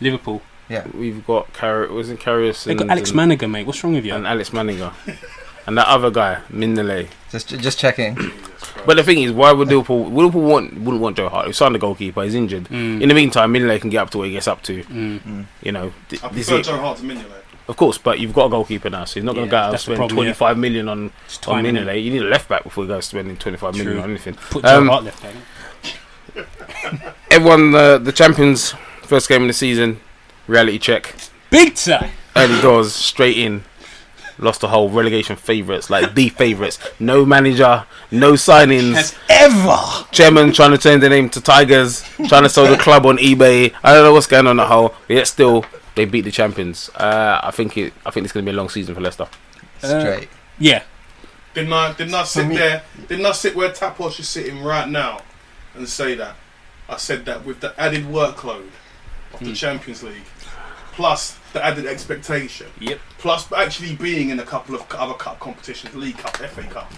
Liverpool. 0.00 0.42
Yeah. 0.68 0.84
We've 0.94 1.24
got 1.26 1.52
Car- 1.52 1.88
wasn't 1.90 2.20
Karius 2.20 2.64
They 2.64 2.70
and, 2.72 2.78
got 2.80 2.90
Alex 2.90 3.10
and, 3.10 3.18
Manninger, 3.20 3.50
mate. 3.50 3.66
What's 3.66 3.82
wrong 3.84 3.94
with 3.94 4.04
you? 4.06 4.14
and 4.14 4.26
Alex 4.26 4.50
Manninger. 4.50 4.92
and 5.66 5.76
that 5.78 5.86
other 5.88 6.10
guy, 6.10 6.40
Mignolet. 6.50 7.08
Just 7.30 7.48
just 7.48 7.78
checking. 7.78 8.16
But 8.86 8.96
the 8.96 9.02
thing 9.02 9.20
is, 9.22 9.30
why 9.32 9.52
would 9.52 9.68
Liverpool 9.68 10.06
Liverpool 10.10 10.40
want 10.42 10.72
wouldn't 10.74 11.00
want 11.02 11.16
Joe 11.16 11.28
Hart? 11.28 11.46
He 11.48 11.52
signed 11.52 11.74
the 11.74 11.78
goalkeeper, 11.78 12.22
he's 12.22 12.34
injured. 12.34 12.64
Mm, 12.64 13.02
In 13.02 13.08
the 13.10 13.14
meantime, 13.14 13.52
Mignolet 13.52 13.80
can 13.80 13.90
get 13.90 13.98
up 13.98 14.10
to 14.10 14.18
where 14.18 14.26
he 14.26 14.32
gets 14.32 14.48
up 14.48 14.62
to. 14.62 14.82
mm. 14.84 15.44
You 15.62 15.72
know, 15.72 15.92
th- 16.08 16.22
I 16.24 16.28
prefer 16.28 16.62
Joe 16.62 16.78
Hart 16.78 16.96
to 16.98 17.04
Mignolet. 17.04 17.42
of 17.68 17.76
course, 17.76 17.98
but 17.98 18.20
you've 18.20 18.32
got 18.32 18.46
a 18.46 18.48
goalkeeper 18.48 18.88
now, 18.88 19.04
so 19.04 19.14
he's 19.14 19.24
not 19.24 19.34
going 19.34 19.46
Yeah, 19.46 19.50
to 19.50 19.50
go 19.50 19.56
out 19.58 19.70
and 19.72 19.80
spend 19.80 19.96
problem, 19.98 20.16
twenty 20.16 20.28
yeah. 20.30 20.34
five 20.34 20.56
million 20.56 20.88
on 20.88 20.98
on 21.04 21.10
time. 21.42 21.66
You 21.66 21.72
need 22.10 22.22
a 22.22 22.24
left 22.26 22.48
back 22.48 22.62
before 22.64 22.84
you 22.84 22.88
go 22.88 23.00
spending 23.00 23.36
twenty 23.36 23.58
five 23.58 23.74
million 23.74 23.94
True. 23.94 24.02
on 24.02 24.10
anything. 24.10 24.34
Put 24.34 24.64
Joe 24.64 24.78
Um, 24.78 24.88
Hart 24.88 25.04
left 25.04 25.22
back. 25.22 25.34
Everyone, 27.30 27.74
uh, 27.74 27.98
the 27.98 28.12
champions, 28.12 28.72
first 29.02 29.28
game 29.28 29.42
of 29.42 29.48
the 29.48 29.52
season, 29.54 30.00
reality 30.46 30.78
check, 30.78 31.14
Big 31.50 31.74
time. 31.74 32.10
early 32.36 32.60
doors, 32.62 32.94
straight 32.94 33.36
in. 33.36 33.64
Lost 34.40 34.62
the 34.62 34.68
Hull 34.68 34.88
relegation 34.88 35.36
favourites, 35.36 35.90
like 35.90 36.14
the 36.14 36.30
favourites. 36.30 36.78
No 36.98 37.24
manager, 37.26 37.84
no 38.10 38.32
signings. 38.32 38.94
As 38.96 39.14
ever. 39.28 39.76
Chairman 40.12 40.52
trying 40.52 40.70
to 40.70 40.78
change 40.78 41.02
the 41.02 41.08
name 41.10 41.28
to 41.30 41.40
Tigers, 41.40 42.02
trying 42.28 42.42
to 42.44 42.48
sell 42.48 42.66
the 42.66 42.76
club 42.78 43.04
on 43.06 43.18
eBay. 43.18 43.74
I 43.84 43.92
don't 43.94 44.04
know 44.04 44.12
what's 44.12 44.26
going 44.26 44.46
on 44.46 44.58
at 44.58 44.66
Hull, 44.66 44.94
but 45.06 45.14
yet 45.14 45.26
still 45.26 45.64
they 45.94 46.04
beat 46.06 46.22
the 46.22 46.30
champions. 46.30 46.88
Uh, 46.94 47.40
I 47.42 47.50
think 47.50 47.76
it. 47.76 47.92
I 48.06 48.10
think 48.10 48.24
it's 48.24 48.32
going 48.32 48.44
to 48.46 48.50
be 48.50 48.54
a 48.54 48.58
long 48.58 48.68
season 48.70 48.94
for 48.94 49.00
Leicester. 49.00 49.28
Uh, 49.82 50.00
Straight. 50.00 50.28
Yeah. 50.58 50.82
Didn't 51.52 51.72
I, 51.72 51.92
didn't 51.94 52.14
I 52.14 52.24
sit 52.24 52.46
me- 52.46 52.56
there? 52.56 52.82
Didn't 53.08 53.26
I 53.26 53.32
sit 53.32 53.54
where 53.56 53.70
Taposh 53.70 54.20
is 54.20 54.28
sitting 54.28 54.62
right 54.62 54.88
now 54.88 55.20
and 55.74 55.88
say 55.88 56.14
that? 56.14 56.36
I 56.88 56.96
said 56.96 57.24
that 57.26 57.44
with 57.44 57.60
the 57.60 57.74
added 57.78 58.04
workload 58.04 58.68
of 59.34 59.40
the 59.40 59.46
Hmm. 59.46 59.52
Champions 59.52 60.02
League, 60.02 60.24
plus 61.00 61.38
the 61.54 61.64
added 61.64 61.86
expectation, 61.86 62.66
Yep. 62.78 63.00
plus 63.16 63.50
actually 63.52 63.94
being 63.94 64.28
in 64.28 64.38
a 64.38 64.44
couple 64.44 64.74
of 64.74 64.84
other 64.92 65.14
cup 65.14 65.40
competitions, 65.40 65.94
League 65.94 66.18
Cup, 66.18 66.36
FA 66.36 66.62
Cup, 66.64 66.92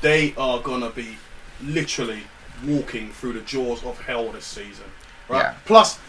they 0.00 0.34
are 0.36 0.58
gonna 0.58 0.90
be 0.90 1.16
literally 1.62 2.24
walking 2.64 3.12
through 3.12 3.34
the 3.34 3.40
jaws 3.42 3.84
of 3.84 4.00
hell 4.00 4.32
this 4.32 4.44
season, 4.44 4.86
right? 5.28 5.42
Yeah. 5.42 5.54
Plus, 5.64 6.00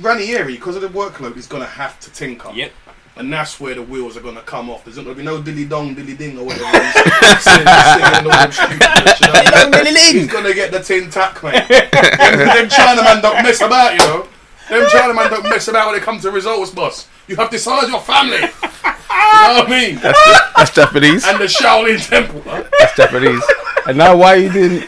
Ranieri, 0.00 0.56
because 0.56 0.74
of 0.74 0.82
the 0.82 0.88
workload, 0.88 1.36
is 1.36 1.46
gonna 1.46 1.66
have 1.66 2.00
to 2.00 2.10
tinker. 2.10 2.50
Yep. 2.52 2.72
And 3.16 3.32
that's 3.32 3.60
where 3.60 3.76
the 3.76 3.82
wheels 3.82 4.16
are 4.16 4.20
going 4.20 4.34
to 4.34 4.40
come 4.40 4.68
off. 4.68 4.82
There's 4.82 4.96
not 4.96 5.04
going 5.04 5.14
to 5.14 5.22
be 5.22 5.24
no 5.24 5.40
dilly 5.40 5.66
dong, 5.66 5.94
dilly 5.94 6.16
ding, 6.16 6.36
or 6.36 6.46
whatever. 6.46 6.66
He's 6.82 7.42
singing, 7.42 7.68
singing 7.94 8.26
all 8.26 8.50
stupid 8.50 8.82
you 9.20 9.26
know? 9.70 9.84
He's 9.84 10.26
going 10.26 10.42
to 10.42 10.52
get 10.52 10.72
the 10.72 10.80
tin 10.80 11.10
tack, 11.10 11.40
mate. 11.44 11.52
them, 11.68 11.68
them 11.90 12.68
Chinaman 12.68 13.22
don't 13.22 13.40
mess 13.44 13.60
about, 13.60 13.92
you 13.92 13.98
know. 13.98 14.26
Them 14.68 14.84
Chinaman 14.86 15.30
don't 15.30 15.44
mess 15.44 15.68
about 15.68 15.88
when 15.88 15.96
it 15.96 16.02
comes 16.02 16.22
to 16.22 16.30
results, 16.30 16.70
boss. 16.70 17.06
You 17.28 17.36
have 17.36 17.50
decided 17.50 17.90
your 17.90 18.00
family. 18.00 18.36
You 18.38 18.42
know 18.42 19.60
what 19.60 19.66
I 19.66 19.70
mean? 19.70 19.96
That's 20.56 20.70
Japanese. 20.74 21.24
And 21.26 21.38
the 21.38 21.44
Shaolin 21.44 22.06
Temple. 22.08 22.42
Huh? 22.42 22.64
That's 22.80 22.96
Japanese. 22.96 23.42
And 23.86 23.98
now 23.98 24.16
why 24.16 24.36
you 24.36 24.50
didn't? 24.52 24.84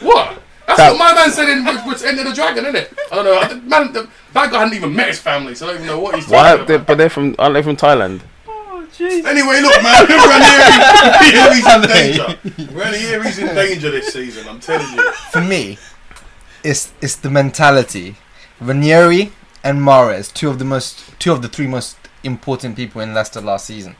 What? 0.00 0.40
That's 0.66 0.78
That- 0.78 0.90
what 0.92 0.98
my 0.98 1.14
man 1.14 1.30
said 1.30 1.48
in 1.48 1.64
with, 1.64 1.86
with 1.86 2.04
Enter 2.04 2.24
the 2.24 2.32
Dragon, 2.34 2.64
isn't 2.64 2.76
it? 2.76 2.98
I 3.12 3.16
don't 3.16 3.24
know. 3.24 3.48
The 3.48 3.56
Man, 3.68 3.92
the, 3.92 4.08
that 4.32 4.50
guy 4.50 4.58
hadn't 4.60 4.74
even 4.74 4.94
met 4.94 5.08
his 5.08 5.18
family, 5.20 5.54
so 5.54 5.66
I 5.66 5.68
don't 5.72 5.76
even 5.82 5.86
know 5.88 6.00
what 6.00 6.14
he's 6.14 6.28
Why? 6.28 6.50
talking 6.52 6.66
They, 6.66 6.74
about. 6.74 6.86
but 6.86 6.98
they're 6.98 7.10
from. 7.10 7.34
Aren't 7.38 7.54
they 7.54 7.62
from 7.62 7.76
Thailand? 7.76 8.20
Oh 8.46 8.86
jeez. 8.96 9.24
Anyway, 9.24 9.60
look, 9.60 9.82
man, 9.82 10.06
Ranieri, 10.06 11.58
Ranieri's 11.58 11.66
in 11.74 11.82
danger. 11.88 12.72
Ranieri's 12.78 13.38
in 13.38 13.54
danger 13.54 13.90
this 13.90 14.12
season. 14.12 14.46
I'm 14.48 14.60
telling 14.60 14.86
you. 14.96 15.12
For 15.32 15.40
me, 15.40 15.78
it's 16.62 16.92
it's 17.00 17.16
the 17.16 17.30
mentality. 17.30 18.16
Ranieri 18.60 19.32
and 19.62 19.80
Mahrez, 19.80 20.32
two 20.32 20.48
of 20.48 20.58
the 20.58 20.64
most, 20.64 21.18
two 21.18 21.32
of 21.32 21.42
the 21.42 21.48
three 21.48 21.66
most 21.66 21.96
important 22.24 22.76
people 22.76 23.00
in 23.00 23.14
Leicester 23.14 23.40
last 23.40 23.66
season. 23.66 23.96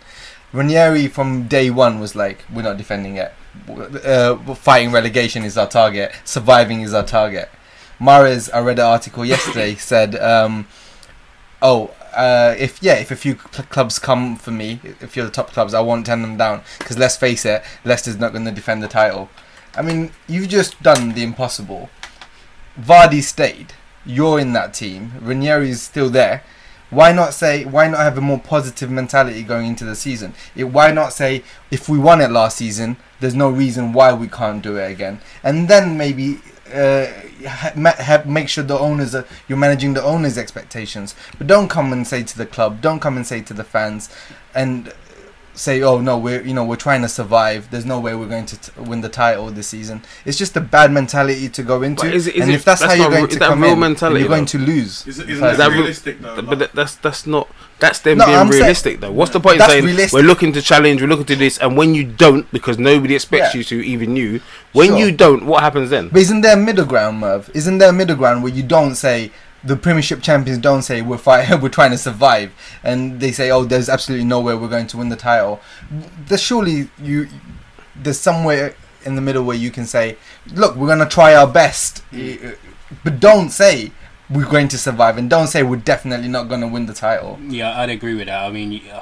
Ranieri 0.53 1.09
from 1.09 1.47
day 1.47 1.71
one 1.71 2.01
was 2.01 2.17
like, 2.17 2.45
we're 2.53 2.63
not 2.63 2.77
defending 2.77 3.17
it. 3.17 3.33
Uh, 3.69 4.37
fighting 4.55 4.93
relegation 4.93 5.45
is 5.45 5.59
our 5.59 5.69
target. 5.69 6.13
Surviving 6.25 6.81
is 6.81 6.95
our 6.95 7.05
target. 7.05 7.51
Mahrez, 8.01 8.49
I 8.55 8.61
read 8.61 8.79
an 8.79 8.87
article 8.87 9.25
yesterday, 9.25 9.75
said, 9.77 10.15
um, 10.17 10.67
"Oh, 11.61 11.91
uh, 12.15 12.55
if 12.59 12.83
yeah, 12.83 12.95
if 12.95 13.11
a 13.11 13.17
few 13.17 13.35
cl- 13.35 13.67
clubs 13.67 13.99
come 13.99 14.37
for 14.37 14.53
me, 14.53 14.81
if 15.01 15.17
you're 15.17 15.25
the 15.27 15.33
top 15.33 15.51
clubs, 15.53 15.75
I 15.75 15.81
won't 15.81 16.07
turn 16.07 16.23
them 16.23 16.37
down. 16.37 16.63
Because 16.79 16.97
let's 16.99 17.17
face 17.17 17.45
it, 17.45 17.63
Leicester's 17.85 18.19
not 18.19 18.33
going 18.33 18.45
to 18.45 18.53
defend 18.53 18.83
the 18.83 18.89
title. 18.89 19.29
I 19.75 19.83
mean, 19.83 20.13
you've 20.29 20.49
just 20.49 20.81
done 20.83 21.13
the 21.13 21.23
impossible. 21.23 21.91
Vardy 22.81 23.23
stayed. 23.23 23.75
You're 24.09 24.41
in 24.41 24.55
that 24.55 24.73
team. 24.73 25.13
Ranieri 25.21 25.67
Ranieri's 25.67 25.83
still 25.83 26.09
there. 26.09 26.43
Why 26.91 27.13
not 27.13 27.35
say? 27.35 27.67
Why 27.67 27.87
not 27.87 28.01
have 28.01 28.17
a 28.17 28.23
more 28.23 28.41
positive 28.41 28.91
mentality 28.91 29.43
going 29.43 29.67
into 29.67 29.85
the 29.85 29.95
season? 29.95 30.33
It, 30.57 30.65
why 30.65 30.91
not 30.91 31.13
say 31.13 31.45
if 31.71 31.89
we 31.89 31.99
won 31.99 32.23
it 32.23 32.31
last 32.31 32.57
season, 32.57 32.97
there's 33.21 33.35
no 33.35 33.51
reason 33.51 33.93
why 33.93 34.15
we 34.15 34.27
can't 34.27 34.63
do 34.63 34.79
it 34.79 34.91
again, 34.91 35.21
and 35.43 35.69
then 35.69 35.99
maybe 35.99 36.39
uh, 36.73 37.07
ha- 37.47 37.75
have, 37.99 38.27
make 38.27 38.49
sure 38.49 38.65
the 38.65 38.79
owners 38.79 39.15
are 39.15 39.27
you're 39.49 39.59
managing 39.59 39.93
the 39.93 40.03
owners' 40.03 40.39
expectations. 40.39 41.15
But 41.37 41.47
don't 41.47 41.69
come 41.69 41.93
and 41.93 42.07
say 42.07 42.23
to 42.23 42.39
the 42.39 42.47
club, 42.47 42.81
don't 42.81 43.01
come 43.01 43.19
and 43.19 43.27
say 43.27 43.43
to 43.43 43.53
the 43.53 43.65
fans, 43.65 44.09
and 44.55 44.95
say, 45.59 45.83
oh 45.83 46.01
no, 46.01 46.17
we're 46.17 46.43
you 46.43 46.55
know 46.55 46.65
we're 46.65 46.77
trying 46.77 47.03
to 47.03 47.09
survive. 47.09 47.71
There's 47.71 47.85
no 47.85 47.99
way 48.01 48.15
we're 48.15 48.29
going 48.29 48.47
to 48.47 48.57
t- 48.57 48.73
win 48.81 49.01
the 49.01 49.09
title 49.09 49.47
this 49.51 49.69
season. 49.69 50.03
It's 50.25 50.39
just 50.39 50.57
a 50.57 50.61
bad 50.61 50.93
mentality 50.93 51.49
to 51.49 51.63
go 51.63 51.83
into. 51.83 52.07
Is 52.11 52.27
it- 52.27 52.37
is 52.37 52.43
and 52.43 52.51
it- 52.51 52.55
if 52.55 52.65
that's, 52.65 52.81
that's 52.81 52.95
how 52.95 52.99
you're 52.99 53.11
going 53.11 53.29
to 53.29 53.39
come 53.39 53.63
real 53.63 53.73
in, 53.73 53.81
mentality, 53.81 54.21
you're 54.21 54.29
going 54.29 54.45
though? 54.45 54.59
to 54.59 54.59
lose. 54.59 55.07
Is, 55.07 55.19
If 55.19 55.29
isn't 55.29 55.41
that 55.45 55.57
that 55.59 55.71
realistic 55.73 56.21
though? 56.21 56.41
But 56.43 56.59
that- 56.61 56.73
that's 56.75 56.95
that's 56.97 57.27
not. 57.27 57.49
That's 57.81 58.01
them 58.01 58.19
No, 58.19 58.27
being 58.27 58.37
I'm 58.39 58.49
saying- 58.51 58.61
realistic, 58.63 59.01
though. 59.01 59.13
What's 59.13 59.31
the 59.31 59.39
point 59.39 59.55
in 59.55 59.59
That's 59.61 59.73
saying 59.73 59.85
realistic. 59.85 60.13
we're 60.13 60.27
looking 60.27 60.53
to 60.53 60.61
challenge, 60.61 61.01
we're 61.01 61.07
looking 61.07 61.27
to 61.27 61.35
do 61.37 61.39
this, 61.39 61.59
and 61.59 61.77
when 61.77 61.95
you 61.95 62.03
don't, 62.03 62.51
because 62.51 62.77
nobody 62.77 63.15
expects 63.15 63.55
Yeah. 63.55 63.59
you 63.59 63.65
to, 63.65 63.87
even 63.87 64.17
you, 64.17 64.41
when 64.73 64.89
Sure. 64.89 64.99
you 64.99 65.13
don't, 65.13 65.47
what 65.47 65.63
happens 65.63 65.91
then? 65.91 66.09
But 66.09 66.23
isn't 66.23 66.41
there 66.41 66.55
a 66.55 66.57
middle 66.57 66.85
ground, 66.87 67.21
Merv? 67.21 67.49
Isn't 67.55 67.79
there 67.79 67.91
a 67.91 67.93
middle 67.93 68.17
ground 68.17 68.43
where 68.43 68.53
you 68.53 68.65
don't 68.65 68.97
say 68.97 69.31
the 69.65 69.77
Premiership 69.77 70.23
champions 70.23 70.59
don't 70.61 70.83
say 70.83 71.03
we're 71.03 71.19
fight, 71.19 71.61
we're 71.63 71.69
trying 71.69 71.91
to 71.91 71.99
survive, 71.99 72.53
and 72.85 73.21
they 73.21 73.33
say, 73.33 73.51
oh, 73.51 73.65
there's 73.65 73.89
absolutely 73.89 74.25
no 74.25 74.41
way 74.41 74.55
we're 74.55 74.69
going 74.69 74.87
to 74.89 74.97
win 74.97 75.09
the 75.09 75.17
title. 75.17 75.61
There's 76.27 76.43
surely 76.43 76.91
you. 77.03 77.29
There's 77.97 78.21
somewhere 78.21 78.75
in 79.05 79.17
the 79.17 79.21
middle 79.21 79.45
where 79.45 79.57
you 79.57 79.71
can 79.71 79.87
say, 79.87 80.17
look, 80.55 80.77
we're 80.77 80.87
going 80.87 80.99
to 81.01 81.07
try 81.07 81.35
our 81.35 81.47
best, 81.47 82.03
Mm. 82.13 82.57
but 83.05 83.19
don't 83.21 83.51
say 83.51 83.91
we're 84.31 84.49
going 84.49 84.69
to 84.69 84.79
survive, 84.79 85.19
and 85.19 85.29
don't 85.29 85.47
say 85.49 85.63
we're 85.63 85.77
definitely 85.77 86.29
not 86.29 86.49
going 86.49 86.61
to 86.61 86.69
win 86.69 86.87
the 86.87 86.95
title. 86.95 87.39
Yeah, 87.49 87.79
I'd 87.81 87.91
agree 87.91 88.15
with 88.15 88.27
that. 88.27 88.45
I 88.45 88.51
mean, 88.51 88.81
uh, 88.93 89.01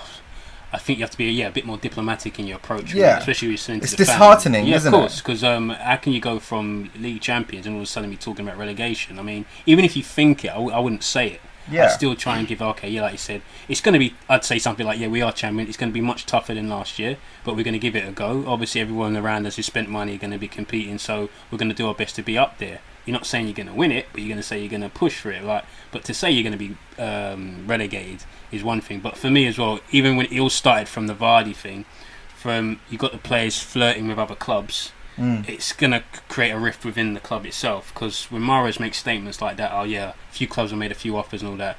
I 0.77 0.79
think 0.79 0.99
you 0.99 1.05
have 1.05 1.11
to 1.11 1.19
be 1.19 1.25
yeah 1.31 1.49
a 1.49 1.51
bit 1.51 1.65
more 1.65 1.79
diplomatic 1.79 2.39
in 2.39 2.47
your 2.47 2.59
approach. 2.59 2.93
Yeah. 2.93 3.19
especially 3.19 3.49
when 3.49 3.53
you're 3.53 3.59
saying 3.59 3.81
to 3.81 3.85
It's 3.85 3.93
the 3.93 4.05
disheartening, 4.05 4.67
yeah, 4.67 4.77
isn't 4.77 4.93
it? 4.93 4.97
of 4.97 5.01
course, 5.01 5.21
because 5.23 5.43
um, 5.43 5.71
how 5.71 5.97
can 5.97 6.13
you 6.13 6.21
go 6.21 6.39
from 6.39 6.91
league 6.99 7.21
champions 7.23 7.67
and 7.67 7.75
all 7.75 7.81
of 7.83 7.85
a 7.85 7.91
sudden 7.91 8.11
be 8.11 8.17
talking 8.17 8.47
about 8.47 8.59
relegation? 8.59 9.19
I 9.19 9.23
mean, 9.23 9.47
even 9.65 9.85
if 9.85 9.97
you 9.97 10.03
think 10.03 10.45
it, 10.45 10.51
I, 10.51 10.55
w- 10.55 10.73
I 10.73 10.79
wouldn't 10.79 11.03
say 11.03 11.29
it. 11.29 11.41
Yeah. 11.69 11.87
I'd 11.87 11.93
still 11.93 12.15
try 12.15 12.39
and 12.39 12.47
give 12.47 12.63
okay, 12.63 12.89
yeah, 12.89 13.03
like 13.03 13.13
you 13.13 13.19
said, 13.19 13.43
it's 13.69 13.81
going 13.81 13.95
to 13.95 13.99
be. 13.99 14.15
I'd 14.29 14.45
say 14.45 14.59
something 14.59 14.87
like, 14.87 15.01
yeah, 15.01 15.09
we 15.09 15.21
are 15.21 15.33
champion. 15.33 15.67
It's 15.67 15.77
going 15.77 15.91
to 15.91 15.95
be 15.95 16.01
much 16.01 16.25
tougher 16.25 16.55
than 16.55 16.69
last 16.69 16.99
year, 17.01 17.17
but 17.45 17.57
we're 17.57 17.65
going 17.65 17.73
to 17.81 17.81
give 17.81 17.97
it 17.97 18.07
a 18.09 18.13
go. 18.13 18.45
Obviously, 18.47 18.81
everyone 18.81 19.17
around 19.17 19.47
us 19.47 19.57
who 19.57 19.63
spent 19.63 19.89
money 19.89 20.15
are 20.15 20.19
going 20.19 20.31
to 20.31 20.39
be 20.39 20.47
competing, 20.47 20.99
so 20.99 21.29
we're 21.51 21.59
going 21.59 21.69
to 21.69 21.75
do 21.75 21.89
our 21.89 21.95
best 21.95 22.15
to 22.17 22.23
be 22.23 22.39
up 22.39 22.59
there. 22.59 22.81
You're 23.07 23.15
not 23.15 23.25
saying 23.25 23.47
you're 23.47 23.55
going 23.55 23.69
to 23.69 23.73
win 23.73 23.93
it, 23.93 24.07
but 24.13 24.21
you're 24.21 24.29
going 24.29 24.37
to 24.41 24.43
say 24.43 24.59
you're 24.61 24.69
going 24.69 24.83
to 24.83 24.89
push 24.91 25.19
for 25.21 25.31
it, 25.31 25.43
right? 25.43 25.65
But 25.93 26.05
to 26.05 26.13
say 26.15 26.31
you're 26.31 26.43
going 26.43 26.59
to 26.59 26.59
be 26.59 26.77
um, 27.03 27.65
relegated 27.67 28.25
is 28.53 28.63
one 28.63 28.81
thing. 28.83 29.01
But 29.01 29.17
for 29.17 29.31
me 29.31 29.47
as 29.47 29.59
well, 29.59 29.81
even 29.93 30.17
when 30.17 30.27
it 30.27 30.39
all 30.39 30.51
started 30.51 30.89
from 30.89 31.07
the 31.07 31.15
Vardy 31.15 31.55
thing, 31.57 31.85
from 32.37 32.81
you 32.91 32.99
got 32.99 33.13
the 33.13 33.19
players 33.19 33.59
flirting 33.63 34.09
with 34.09 34.19
other 34.19 34.35
clubs, 34.35 34.93
Mm. 35.17 35.49
it's 35.49 35.73
gonna 35.73 36.05
create 36.29 36.51
a 36.51 36.59
rift 36.59 36.85
within 36.85 37.15
the 37.15 37.21
club 37.21 37.47
itself. 37.47 37.91
Because 37.95 38.27
when 38.31 38.43
Mahrez 38.43 38.79
makes 38.79 38.99
statements 38.99 39.41
like 39.41 39.57
that, 39.57 39.73
oh 39.73 39.85
yeah, 39.85 40.11
a 40.11 40.33
few 40.33 40.47
clubs 40.47 40.73
have 40.73 40.79
made 40.79 40.93
a 40.93 40.95
few 40.95 41.17
offers 41.17 41.41
and 41.41 41.51
all 41.51 41.57
that. 41.57 41.79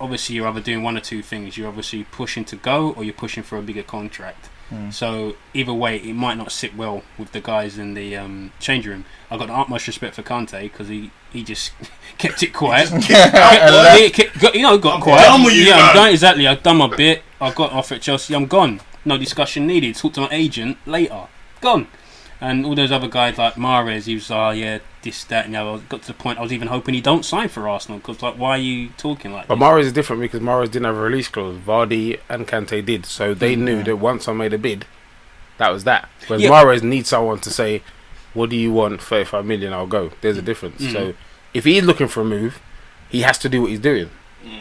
Obviously, 0.00 0.36
you're 0.36 0.46
either 0.46 0.60
doing 0.60 0.84
one 0.84 0.96
or 0.96 1.00
two 1.00 1.20
things. 1.20 1.58
You're 1.58 1.66
obviously 1.66 2.04
pushing 2.04 2.44
to 2.44 2.54
go, 2.54 2.92
or 2.92 3.02
you're 3.02 3.12
pushing 3.12 3.42
for 3.42 3.58
a 3.58 3.62
bigger 3.62 3.82
contract. 3.82 4.48
Mm. 4.70 4.92
So 4.92 5.36
either 5.52 5.74
way, 5.74 5.96
it 5.96 6.14
might 6.14 6.36
not 6.38 6.52
sit 6.52 6.76
well 6.76 7.02
with 7.18 7.32
the 7.32 7.40
guys 7.40 7.76
in 7.78 7.94
the 7.94 8.16
um, 8.16 8.52
change 8.60 8.86
room. 8.86 9.04
I 9.30 9.36
got 9.36 9.48
the 9.48 9.54
utmost 9.54 9.86
respect 9.86 10.14
for 10.14 10.22
Kante 10.22 10.62
because 10.62 10.88
he, 10.88 11.10
he 11.32 11.42
just 11.42 11.72
kept 12.18 12.42
it 12.42 12.52
quiet. 12.52 12.88
He 13.98 14.10
kept- 14.10 14.38
got- 14.40 14.54
you 14.54 14.62
know, 14.62 14.78
got 14.78 14.96
I'm 14.96 15.00
quiet. 15.02 15.22
done 15.24 15.44
with 15.44 15.54
you, 15.54 15.62
yeah. 15.64 15.76
I'm 15.88 15.94
done. 15.94 16.08
Exactly. 16.10 16.46
I've 16.46 16.62
done 16.62 16.76
my 16.78 16.86
bit. 16.94 17.22
I 17.40 17.52
got 17.52 17.72
off 17.72 17.90
at 17.92 18.00
Chelsea. 18.02 18.34
I'm 18.34 18.46
gone. 18.46 18.80
No 19.04 19.16
discussion 19.18 19.66
needed. 19.66 19.96
Talk 19.96 20.12
to 20.14 20.20
my 20.22 20.28
agent 20.30 20.78
later. 20.86 21.26
Gone. 21.60 21.88
And 22.42 22.64
all 22.64 22.74
those 22.74 22.90
other 22.90 23.08
guys 23.08 23.36
like 23.36 23.54
Mahrez, 23.54 24.04
he 24.06 24.14
was, 24.14 24.30
oh 24.30 24.50
yeah, 24.50 24.78
this, 25.02 25.24
that, 25.24 25.44
and 25.44 25.54
the 25.54 25.58
other. 25.62 25.82
Got 25.90 26.02
to 26.02 26.06
the 26.08 26.14
point 26.14 26.38
I 26.38 26.42
was 26.42 26.52
even 26.52 26.68
hoping 26.68 26.94
he 26.94 27.00
don't 27.02 27.24
sign 27.24 27.48
for 27.48 27.68
Arsenal 27.68 27.98
because 27.98 28.22
like, 28.22 28.36
why 28.36 28.50
are 28.52 28.58
you 28.58 28.88
talking 28.96 29.32
like 29.32 29.42
that? 29.46 29.48
But 29.48 29.56
this? 29.56 29.64
Mahrez 29.68 29.84
is 29.88 29.92
different 29.92 30.22
because 30.22 30.40
Mahrez 30.40 30.70
didn't 30.70 30.86
have 30.86 30.96
a 30.96 31.00
release 31.00 31.28
clause. 31.28 31.58
Vardy 31.58 32.18
and 32.30 32.48
Kante 32.48 32.84
did, 32.84 33.04
so 33.04 33.34
they 33.34 33.56
Mm. 33.56 33.58
knew 33.60 33.82
that 33.84 33.96
once 33.96 34.26
I 34.26 34.32
made 34.32 34.54
a 34.54 34.58
bid, 34.58 34.86
that 35.58 35.70
was 35.70 35.84
that. 35.84 36.08
Whereas 36.28 36.42
Yeah. 36.42 36.50
Mahrez 36.50 36.82
needs 36.82 37.10
someone 37.10 37.40
to 37.40 37.50
say, 37.50 37.82
"What 38.32 38.48
do 38.48 38.56
you 38.56 38.72
want? 38.72 39.02
Thirty-five 39.02 39.44
million, 39.44 39.72
I'll 39.74 39.86
go." 39.86 40.12
There's 40.22 40.38
a 40.38 40.42
difference. 40.42 40.80
Mm. 40.80 40.92
So 40.92 41.14
if 41.52 41.64
he's 41.64 41.84
looking 41.84 42.08
for 42.08 42.22
a 42.22 42.24
move, 42.24 42.58
he 43.10 43.20
has 43.20 43.36
to 43.38 43.48
do 43.50 43.60
what 43.62 43.70
he's 43.70 43.80
doing. 43.80 44.08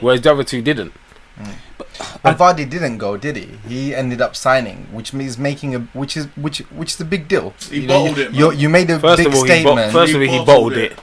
whereas 0.02 0.20
the 0.20 0.30
other 0.34 0.44
two 0.44 0.62
didn't. 0.62 0.92
But 2.24 2.38
Vardy 2.38 2.70
didn't 2.70 2.98
go, 2.98 3.18
did 3.18 3.36
he? 3.36 3.50
He 3.68 3.96
ended 3.96 4.22
up 4.22 4.36
signing, 4.36 4.88
which 4.92 5.14
means 5.14 5.38
making 5.38 5.76
a 5.76 5.80
which 5.94 6.16
is 6.18 6.26
which 6.36 6.60
which 6.72 6.94
is 6.96 7.02
a 7.02 7.06
big 7.06 7.28
deal. 7.28 7.54
He 7.70 7.82
You 7.82 7.88
know, 7.88 8.00
bottled 8.06 8.20
it, 8.20 8.32
You 8.32 8.50
man. 8.50 8.60
you 8.60 8.70
made 8.70 8.90
a 8.90 9.00
First 9.00 9.18
big 9.18 9.28
of 9.28 9.36
all, 9.36 9.44
he 9.46 9.64
bo- 9.64 9.90
first 9.90 10.12
He 10.12 10.16
of 10.16 10.22
all 10.22 10.28
he 10.28 10.28
bottled 10.28 10.46
bottled 10.48 10.74
it. 10.74 10.92
it. 10.94 11.00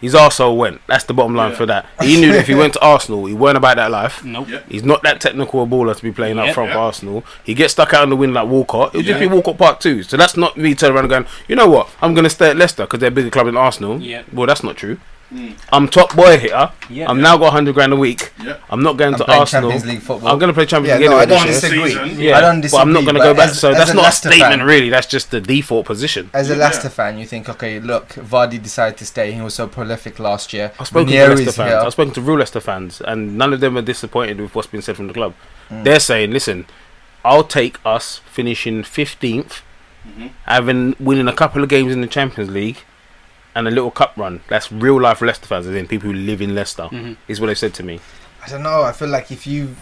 His 0.00 0.14
arsehole 0.14 0.56
went. 0.56 0.80
That's 0.86 1.02
the 1.04 1.12
bottom 1.12 1.34
line 1.34 1.50
Yeah. 1.50 1.56
for 1.56 1.66
that. 1.66 1.86
He 2.00 2.20
knew 2.20 2.30
that 2.32 2.38
if 2.38 2.46
he 2.46 2.54
went 2.54 2.72
to 2.74 2.80
Arsenal, 2.80 3.26
he 3.26 3.34
weren't 3.34 3.56
about 3.56 3.76
that 3.78 3.90
life. 3.90 4.22
Nope. 4.24 4.48
Yeah. 4.48 4.60
He's 4.68 4.84
not 4.84 5.02
that 5.02 5.20
technical 5.20 5.60
a 5.62 5.66
baller 5.66 5.96
to 5.96 6.02
be 6.02 6.12
playing 6.12 6.38
up 6.38 6.46
Yep. 6.46 6.54
front 6.54 6.72
for 6.72 6.78
Arsenal. 6.78 7.24
He 7.42 7.52
gets 7.52 7.72
stuck 7.72 7.92
out 7.94 8.04
in 8.04 8.10
the 8.10 8.14
wind 8.16 8.32
like 8.32 8.46
Walcott. 8.46 8.90
It'll 8.94 9.02
just 9.02 9.20
Yeah. 9.20 9.26
be 9.28 9.34
Walcott 9.34 9.58
Park 9.58 9.80
too. 9.80 10.04
So 10.04 10.16
that's 10.16 10.36
not 10.36 10.56
me 10.56 10.76
turning 10.76 10.94
around 10.94 11.04
and 11.06 11.10
going, 11.10 11.26
you 11.48 11.56
know 11.56 11.68
what? 11.68 11.88
I'm 12.00 12.14
going 12.14 12.22
to 12.24 12.30
stay 12.30 12.50
at 12.50 12.56
Leicester 12.56 12.84
because 12.84 13.00
they're 13.00 13.08
a 13.08 13.10
bigger 13.10 13.28
club 13.30 13.46
than 13.46 13.56
Arsenal. 13.56 14.00
Yep. 14.00 14.26
Well, 14.32 14.46
that's 14.46 14.62
not 14.62 14.76
true. 14.76 14.98
Mm. 15.32 15.54
I'm 15.70 15.88
top 15.88 16.16
boy 16.16 16.38
here. 16.38 16.70
Yeah. 16.88 17.10
I'm 17.10 17.20
now 17.20 17.36
got 17.36 17.52
100 17.52 17.74
grand 17.74 17.92
a 17.92 17.96
week. 17.96 18.32
Yeah. 18.42 18.56
I'm 18.70 18.82
not 18.82 18.96
going 18.96 19.12
I'm 19.12 19.18
to 19.18 19.24
playing 19.26 19.40
Arsenal. 19.40 19.70
League 19.70 20.00
football. 20.00 20.28
I'm 20.28 20.38
going 20.38 20.48
to 20.48 20.54
play 20.54 20.64
Champions 20.64 21.00
yeah, 21.00 21.08
League 21.08 21.10
no, 21.10 21.18
I 21.18 21.22
anyway 21.24 21.36
don't 21.38 21.46
this 21.48 21.62
year. 21.62 21.84
disagree. 21.84 22.08
Season. 22.08 22.20
Yeah, 22.20 22.38
I 22.38 22.40
don't 22.40 22.60
disagree. 22.62 22.78
but 22.78 22.82
I'm 22.86 22.92
not 22.94 23.02
going 23.04 23.14
to 23.16 23.20
go 23.20 23.34
back. 23.34 23.50
as- 23.50 23.60
so 23.60 23.70
as 23.72 23.76
that's 23.76 23.90
a 23.90 23.94
not 23.94 24.08
a 24.08 24.12
statement, 24.12 24.60
fan- 24.60 24.62
really. 24.62 24.88
That's 24.88 25.06
just 25.06 25.30
the 25.30 25.40
default 25.42 25.84
position. 25.84 26.30
As 26.32 26.48
a 26.48 26.54
Yeah. 26.54 26.60
Leicester 26.60 26.88
fan, 26.88 27.18
you 27.18 27.26
think, 27.26 27.48
okay, 27.50 27.78
look, 27.78 28.08
Vardy 28.10 28.62
decided 28.62 28.96
to 28.98 29.04
stay. 29.06 29.32
He 29.32 29.40
was 29.42 29.52
so 29.54 29.66
prolific 29.66 30.18
last 30.18 30.54
year. 30.54 30.72
I've 30.80 30.86
spoken 30.86 31.08
Ranieri 31.08 31.26
to 31.26 31.30
Leicester 31.34 31.48
is 31.50 31.56
fans. 31.56 31.70
here. 31.70 31.78
I've 31.80 31.92
spoken 31.92 32.14
to 32.14 32.20
real 32.22 32.38
Leicester 32.38 32.60
fans, 32.60 33.02
and 33.02 33.36
none 33.36 33.52
of 33.52 33.60
them 33.60 33.76
are 33.76 33.82
disappointed 33.82 34.40
with 34.40 34.54
what's 34.54 34.68
been 34.68 34.80
said 34.82 34.96
from 34.96 35.08
the 35.08 35.12
club. 35.14 35.34
Mm. 35.70 35.84
They're 35.84 36.00
saying, 36.00 36.30
"Listen, 36.30 36.64
I'll 37.22 37.44
take 37.44 37.78
us 37.84 38.22
finishing 38.32 38.82
15th, 38.82 39.60
Mhm. 40.08 40.30
having 40.46 40.96
winning 40.98 41.28
a 41.28 41.32
couple 41.34 41.62
of 41.62 41.68
games 41.68 41.92
in 41.92 42.00
the 42.00 42.06
Champions 42.06 42.50
League, 42.50 42.78
and 43.54 43.66
a 43.68 43.70
little 43.70 43.90
cup 43.90 44.12
run." 44.16 44.40
That's 44.48 44.70
real 44.72 45.00
life 45.00 45.20
Leicester 45.22 45.46
fans, 45.46 45.66
as 45.66 45.74
in 45.74 45.86
people 45.86 46.10
who 46.10 46.14
live 46.16 46.40
in 46.42 46.54
Leicester. 46.54 46.84
Mhm. 46.90 47.16
Is 47.28 47.40
what 47.40 47.48
they 47.48 47.54
said 47.54 47.74
to 47.74 47.82
me. 47.82 48.00
I 48.44 48.48
don't 48.48 48.62
know. 48.62 48.82
I 48.82 48.92
feel 48.92 49.08
like 49.08 49.30
if 49.30 49.46
you've 49.46 49.76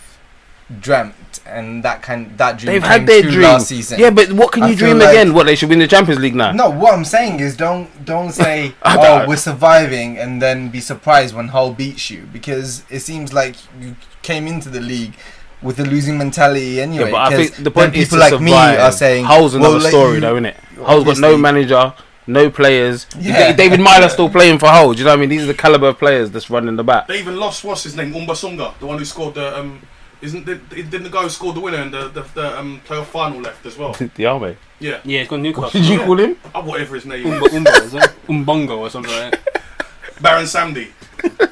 dreamt 0.81 1.15
and 1.47 1.85
that 1.85 2.03
kind 2.03 2.37
that 2.39 2.59
dream 2.59 2.73
They've 2.73 2.83
had 2.83 3.07
their 3.07 3.23
dream. 3.23 3.43
last 3.43 3.69
season. 3.69 4.01
Yeah, 4.01 4.11
but 4.11 4.33
what 4.33 4.51
can 4.51 4.65
you 4.65 4.71
feel 4.77 4.89
dream 4.89 4.99
like- 4.99 5.11
again? 5.11 5.33
What 5.33 5.47
they 5.47 5.55
should 5.55 5.69
win 5.69 5.79
the 5.79 5.87
Champions 5.87 6.21
League 6.21 6.35
now? 6.35 6.51
No, 6.51 6.71
what 6.71 6.93
I'm 6.93 7.05
saying 7.05 7.39
is 7.39 7.57
don't 7.57 7.89
don't 8.05 8.33
say 8.43 8.73
oh 8.85 8.97
don't- 9.03 9.29
we're 9.29 9.37
surviving 9.37 10.19
and 10.19 10.43
then 10.43 10.69
be 10.71 10.81
surprised 10.81 11.35
when 11.37 11.49
Hull 11.49 11.73
beats 11.73 12.11
you 12.11 12.29
because 12.33 12.83
it 12.91 13.01
seems 13.01 13.33
like 13.33 13.55
you 13.81 13.95
came 14.23 14.49
into 14.49 14.69
the 14.69 14.81
league 14.81 15.15
with 15.63 15.79
a 15.79 15.85
losing 15.85 16.19
mentality 16.19 16.81
anyway. 16.81 17.05
Yeah, 17.07 17.11
but 17.13 17.17
I 17.21 17.29
'cause 17.31 17.39
think 17.51 17.65
the 17.65 17.71
point 17.71 17.93
then 17.93 18.03
is 18.03 18.09
people 18.09 18.19
to 18.27 18.31
like 18.35 18.41
me 18.41 18.53
are 18.53 18.91
saying 18.93 19.25
Hull's 19.25 19.55
well, 19.55 19.67
another 19.67 19.79
let 19.85 19.91
story, 19.91 20.15
you- 20.17 20.21
though, 20.21 20.35
isn't 20.35 20.47
it? 20.47 20.57
Hull's 20.85 21.05
got 21.05 21.19
no 21.19 21.37
manager, 21.37 21.93
no 22.27 22.51
players. 22.51 23.07
Yeah. 23.19 23.53
David 23.53 23.81
Meyler 23.81 24.09
still 24.09 24.31
playing 24.31 24.59
for 24.59 24.67
Hull. 24.67 24.93
Do 24.93 24.99
you 24.99 25.05
know 25.05 25.11
what 25.11 25.19
I 25.19 25.21
mean? 25.21 25.29
These 25.29 25.45
are 25.45 25.47
the 25.47 25.55
caliber 25.55 25.89
of 25.89 25.99
players 25.99 26.31
that's 26.31 26.51
running 26.51 26.77
the 26.77 26.85
back. 26.85 27.07
They 27.07 27.19
even 27.19 27.37
lost 27.37 27.65
what's 27.65 27.85
his 27.85 27.97
name, 27.97 28.13
Umbasunga, 28.13 28.79
the 28.79 28.87
one 28.87 28.99
who 28.99 29.05
scored 29.05 29.35
the 29.35 29.59
um. 29.59 29.81
Isn't 30.23 30.47
the, 30.47 30.55
didn't 30.55 31.03
the 31.03 31.11
guy 31.11 31.23
who 31.25 31.29
scored 31.29 31.57
the 31.57 31.61
winner 31.61 31.83
in 31.83 31.91
the 31.91 32.09
the, 32.09 32.23
the 32.23 32.59
um, 32.59 32.81
playoff 32.87 33.07
final 33.07 33.39
left 33.41 33.67
as 33.67 33.77
well? 33.77 33.93
the 34.15 34.27
army. 34.27 34.57
Yeah, 34.81 35.01
Yeah, 35.05 35.21
it's 35.21 35.31
got 35.31 35.41
Newcastle. 35.41 35.71
Did 35.71 35.87
you 35.87 36.01
call 36.01 36.19
him? 36.19 36.37
oh, 36.55 36.63
whatever 36.65 36.95
his 36.95 37.07
name 37.07 37.27
Umba, 37.27 37.47
is, 37.47 37.53
Umba, 37.53 37.83
is 37.85 37.95
it? 37.95 38.03
Umbongo 38.29 38.79
or 38.79 38.91
something 38.91 39.13
like 39.13 39.33
that. 39.33 39.63
Baron 40.21 40.45
Samdi. 40.45 40.91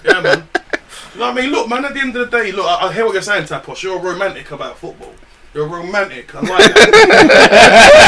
Yeah, 0.05 0.21
man. 0.21 0.49
You 1.13 1.21
know 1.21 1.27
what 1.27 1.39
I 1.39 1.41
mean? 1.43 1.51
Look, 1.51 1.69
man. 1.69 1.85
At 1.85 1.95
the 1.95 2.01
end 2.01 2.17
of 2.17 2.31
the 2.31 2.39
day, 2.39 2.53
look, 2.53 2.67
I, 2.67 2.89
I 2.89 2.93
hear 2.93 3.05
what 3.05 3.13
you're 3.13 3.23
saying, 3.23 3.45
Taposh. 3.45 3.83
You're 3.83 3.99
a 3.99 4.03
romantic 4.03 4.51
about 4.51 4.79
football. 4.79 5.13
You're 5.55 5.69
romantic. 5.69 6.35
I 6.35 6.41
like 6.41 6.75
that. 6.75 8.05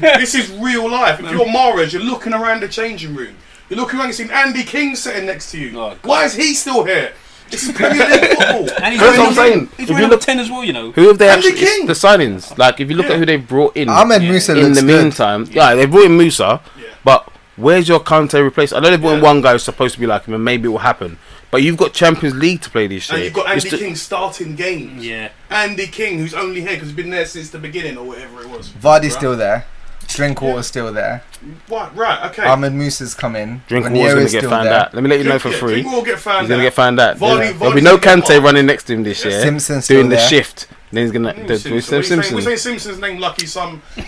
but 0.00 0.18
this 0.20 0.34
is 0.34 0.50
real 0.58 0.90
life. 0.90 1.20
If 1.20 1.30
you're 1.30 1.46
Mahrez, 1.46 1.92
you're 1.92 2.02
looking 2.02 2.32
around 2.34 2.60
the 2.62 2.68
changing 2.68 3.14
room. 3.14 3.36
You're 3.68 3.78
looking 3.78 3.98
around, 3.98 4.10
and 4.10 4.18
you're 4.18 4.28
seeing 4.28 4.38
Andy 4.38 4.64
King 4.64 4.96
sitting 4.96 5.26
next 5.26 5.50
to 5.52 5.58
you. 5.58 5.78
Oh, 5.78 5.96
Why 6.02 6.24
is 6.24 6.34
he 6.34 6.54
still 6.54 6.84
here? 6.84 7.12
This 7.50 7.62
is 7.66 7.72
Premier 7.74 8.06
League 8.06 8.36
football. 8.36 8.68
And 8.82 8.92
he's 8.92 9.00
That's 9.00 9.00
wearing 9.00 9.18
what 9.20 9.28
I'm 9.28 9.34
saying. 9.34 9.68
He's 9.78 9.84
If 9.84 9.88
you 9.88 9.94
wearing 9.94 10.10
look- 10.10 10.20
number 10.20 10.24
10 10.24 10.40
as 10.40 10.50
well, 10.50 10.64
you 10.64 10.72
know. 10.74 10.92
Who 10.92 11.08
have 11.08 11.18
they 11.18 11.28
Andy 11.30 11.48
actually? 11.48 11.66
King. 11.66 11.86
The 11.86 11.92
signings. 11.94 12.58
Like, 12.58 12.80
if 12.80 12.90
you 12.90 12.96
look 12.96 13.06
Yeah. 13.06 13.12
at 13.14 13.18
who 13.20 13.26
they've 13.26 13.46
brought 13.48 13.74
in 13.76 13.88
Ahmed 13.88 14.22
Yeah. 14.22 14.30
Musa 14.30 14.52
in 14.52 14.58
looks 14.58 14.80
the 14.80 14.86
good. 14.86 15.02
meantime, 15.02 15.46
yeah, 15.50 15.74
they've 15.74 15.90
brought 15.90 16.04
in 16.04 16.18
Musa, 16.18 16.60
Yeah. 16.78 16.84
but 17.04 17.26
where's 17.56 17.88
your 17.88 18.00
Kante 18.00 18.44
replace? 18.46 18.72
I 18.74 18.80
know 18.80 18.90
they 18.90 18.96
brought 18.98 19.12
in 19.14 19.18
Yeah. 19.22 19.24
one 19.24 19.40
guy 19.40 19.52
who's 19.52 19.62
supposed 19.64 19.94
to 19.94 20.00
be 20.00 20.06
like 20.06 20.26
him, 20.26 20.34
and 20.34 20.44
maybe 20.44 20.66
it 20.68 20.72
will 20.72 20.78
happen. 20.78 21.18
But 21.50 21.62
you've 21.62 21.78
got 21.78 21.94
Champions 21.94 22.36
League 22.36 22.60
to 22.62 22.70
play 22.70 22.86
this 22.86 23.08
year. 23.08 23.16
And 23.16 23.24
you've 23.24 23.32
got 23.34 23.54
It's 23.56 23.64
Andy 23.64 23.76
the- 23.76 23.82
King 23.84 23.96
starting 23.96 24.54
games. 24.54 25.04
Yeah. 25.04 25.30
Andy 25.48 25.86
King, 25.86 26.18
who's 26.18 26.34
only 26.34 26.60
here 26.60 26.72
because 26.74 26.88
he's 26.88 26.96
been 26.96 27.10
there 27.10 27.24
since 27.24 27.48
the 27.50 27.58
beginning 27.58 27.96
or 27.96 28.04
whatever 28.06 28.42
it 28.42 28.50
was. 28.50 28.68
Vardy's 28.68 29.04
Right. 29.04 29.12
still 29.12 29.36
there. 29.36 29.64
Drinkwater's 30.08 30.66
still 30.66 30.92
there. 30.92 31.22
What? 31.68 31.94
right, 31.96 32.30
okay. 32.30 32.42
Ahmed 32.44 32.72
Musa's 32.72 33.14
come 33.14 33.36
in. 33.36 33.62
Drinkwater's 33.68 33.98
Ranieri's 33.98 34.14
going 34.14 34.26
to 34.26 34.32
get 34.32 34.38
still 34.40 34.50
found 34.50 34.66
there. 34.68 34.74
out. 34.80 34.94
Let 34.94 35.02
me 35.02 35.10
let 35.10 35.18
you 35.20 35.24
know 35.26 35.38
for 35.38 35.50
yeah, 35.50 35.58
free. 35.58 35.82
Drink 35.82 35.92
will 35.94 36.02
get 36.02 36.18
found 36.18 36.40
He's 36.40 36.48
going 36.48 36.60
to 36.60 36.66
out. 36.66 36.70
get 36.70 36.74
found 36.74 36.98
out. 37.00 37.16
Vardy- 37.18 37.38
There's- 37.38 37.58
There'll 37.58 37.74
be 37.74 37.80
no 37.80 37.98
gonna 37.98 38.22
Kante 38.22 38.34
hot. 38.36 38.42
running 38.42 38.66
next 38.66 38.84
to 38.84 38.94
him 38.94 39.02
this 39.04 39.24
year. 39.24 39.40
Simpson's 39.42 39.84
still 39.84 39.98
doing 39.98 40.08
the 40.10 40.16
there. 40.16 40.28
shift. 40.28 40.66
Then 40.90 41.04
he's 41.04 41.12
gonna 41.12 41.34
Mm, 41.34 41.46
the, 41.46 41.58
Simpson. 41.58 41.72
We're 41.74 41.80
saying- 41.82 42.02
Simpson. 42.04 42.34
We're 42.34 42.40
saying 42.40 42.56
Simpson's 42.58 42.98
name 42.98 43.20
lucky 43.20 43.44
some. 43.46 43.82
I'm 43.98 44.04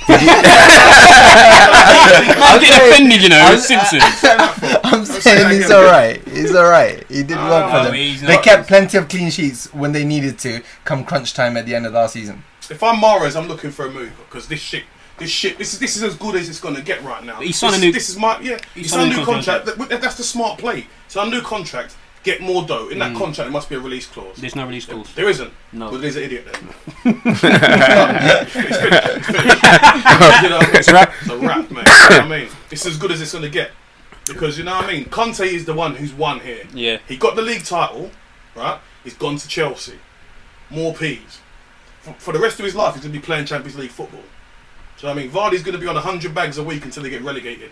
getting 2.60 2.90
offended, 2.90 3.22
you 3.22 3.28
know. 3.28 3.36
I- 3.38 3.52
It's 3.54 3.66
Simpson. 3.66 4.00
I'm 4.82 5.04
saying 5.04 5.38
that 5.48 5.52
he's 5.52 5.70
alright. 5.70 6.26
He's 6.28 6.54
alright. 6.54 7.04
He 7.08 7.22
did 7.22 7.36
well 7.36 7.68
Oh, 7.68 7.84
for 7.84 7.84
them. 7.84 7.92
They 7.92 8.16
not- 8.36 8.42
kept 8.42 8.66
plenty 8.68 8.96
of 8.98 9.08
clean 9.08 9.30
sheets 9.30 9.72
when 9.74 9.92
they 9.92 10.04
needed 10.04 10.38
to 10.40 10.62
come 10.84 11.04
crunch 11.04 11.34
time 11.34 11.56
at 11.58 11.66
the 11.66 11.74
end 11.74 11.84
of 11.86 11.92
last 11.92 12.14
season. 12.14 12.42
If 12.70 12.82
I'm 12.82 12.96
Mahrez, 12.96 13.36
I'm 13.36 13.46
looking 13.48 13.70
for 13.72 13.86
a 13.86 13.90
move 13.90 14.12
because 14.28 14.46
this 14.48 14.60
shit, 14.60 14.84
this 15.20 15.30
shit, 15.30 15.56
this 15.59 15.72
is 15.74 15.78
this 15.78 15.96
is 15.96 16.02
as 16.02 16.16
good 16.16 16.35
as 16.35 16.48
it's 16.48 16.59
gonna 16.61 16.80
get 16.83 17.02
right 17.04 17.22
now. 17.24 17.37
But 17.38 17.46
he's 17.46 17.56
signed 17.59 17.74
this, 17.74 17.83
a 17.83 17.85
new- 17.85 17.92
This 17.92 18.09
is 18.11 18.16
my 18.18 18.40
yeah. 18.40 18.59
He's 18.74 18.90
signed 18.90 19.02
signed 19.02 19.12
a 19.12 19.14
new 19.14 19.20
new 19.20 19.24
contract. 19.24 19.66
That, 19.66 20.00
that's 20.02 20.16
the 20.16 20.24
smart 20.24 20.59
play. 20.59 20.87
So 21.09 21.20
a 21.22 21.26
new 21.30 21.40
contract, 21.42 21.96
get 22.24 22.40
more 22.40 22.62
dough. 22.64 22.88
In 22.88 22.98
that 22.98 23.12
Mm. 23.12 23.18
contract, 23.18 23.46
there 23.46 23.50
must 23.50 23.68
be 23.68 23.76
a 23.76 23.80
release 23.80 24.06
clause. 24.06 24.37
There's 24.37 24.56
no 24.56 24.66
release 24.66 24.87
clause. 24.87 25.12
There 25.14 25.28
isn't. 25.28 25.52
No. 25.72 25.90
Well, 25.90 26.00
there's 26.00 26.16
an 26.16 26.22
idiot 26.24 26.46
then. 26.50 26.74
it's 27.24 27.40
finished. 27.40 28.56
It's 28.56 29.26
finished. 29.26 30.42
you 30.42 30.48
know, 30.48 30.61
it's 30.62 30.88
a 30.88 30.92
wrap. 30.92 31.12
It's 31.20 31.30
a 31.30 31.38
wrap, 31.38 31.70
mate. 31.70 31.87
You 31.87 31.92
know 31.92 32.09
what 32.09 32.20
I 32.22 32.28
mean? 32.28 32.48
It's 32.70 32.87
as 32.87 32.96
good 32.96 33.12
as 33.12 33.20
it's 33.20 33.33
gonna 33.33 33.48
get. 33.48 33.70
Because 34.26 34.59
you 34.59 34.64
know 34.64 34.74
what 34.76 34.85
I 34.85 34.92
mean? 34.92 35.04
Conte 35.06 35.40
is 35.40 35.64
the 35.64 35.74
one 35.74 35.94
who's 35.96 36.12
won 36.12 36.40
here. 36.40 36.64
Yeah. 36.74 36.98
He 37.09 37.16
got 37.16 37.37
the 37.37 37.42
league 37.42 37.64
title, 37.64 38.11
right? 38.54 38.78
He's 39.02 39.14
gone 39.14 39.37
to 39.37 39.48
Chelsea. 39.48 39.98
More 40.68 40.94
peas. 40.94 41.40
For, 42.02 42.12
for 42.14 42.33
the 42.33 42.38
rest 42.38 42.59
of 42.61 42.64
his 42.64 42.74
life, 42.76 42.94
he's 42.94 43.02
going 43.02 43.12
to 43.12 43.18
be 43.18 43.24
playing 43.24 43.46
Champions 43.46 43.76
League 43.78 43.90
football. 43.90 44.22
So 45.00 45.08
I 45.08 45.14
mean, 45.14 45.30
Vardy's 45.30 45.62
going 45.62 45.74
to 45.74 45.80
be 45.80 45.86
on 45.86 45.94
100 45.94 46.34
bags 46.34 46.58
a 46.58 46.62
week 46.62 46.84
until 46.84 47.02
they 47.02 47.08
get 47.08 47.22
relegated. 47.22 47.70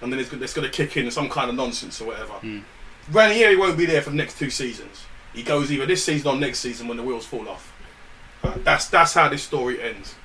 And 0.00 0.12
then 0.12 0.18
it's, 0.18 0.32
it's 0.32 0.52
going 0.52 0.68
to 0.68 0.76
kick 0.76 0.96
in 0.96 1.08
some 1.12 1.28
kind 1.28 1.48
of 1.48 1.54
nonsense 1.54 2.00
or 2.00 2.08
whatever. 2.08 2.32
Mm. 2.42 2.64
Ranieri 3.12 3.54
won't 3.54 3.78
be 3.78 3.86
there 3.86 4.02
for 4.02 4.10
the 4.10 4.16
next 4.16 4.40
two 4.40 4.50
seasons. 4.50 5.04
He 5.32 5.44
goes 5.44 5.70
either 5.70 5.86
this 5.86 6.04
season 6.04 6.26
or 6.26 6.36
next 6.36 6.58
season 6.58 6.88
when 6.88 6.96
the 6.96 7.04
wheels 7.04 7.26
fall 7.26 7.48
off. 7.48 7.72
Right, 8.42 8.64
That's, 8.64 8.88
that's 8.88 9.14
how 9.14 9.28
this 9.28 9.44
story 9.44 9.80
ends. 9.80 10.16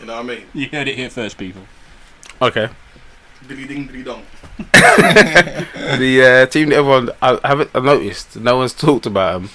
You 0.00 0.06
know 0.06 0.14
what 0.14 0.24
I 0.24 0.28
mean? 0.36 0.46
You 0.54 0.68
heard 0.70 0.88
it 0.88 0.96
here 0.96 1.10
first, 1.10 1.36
people. 1.36 1.64
Okay. 2.40 2.70
Dilly 3.46 3.66
ding, 3.66 3.86
dilly 3.88 4.02
dong. 4.02 4.24
the 4.56 6.46
uh, 6.46 6.46
team 6.46 6.70
that 6.70 6.76
everyone 6.76 7.10
I 7.20 7.38
haven't 7.44 7.70
I 7.74 7.80
noticed. 7.80 8.34
No 8.36 8.56
one's 8.56 8.72
talked 8.72 9.04
about 9.04 9.42
them. 9.42 9.50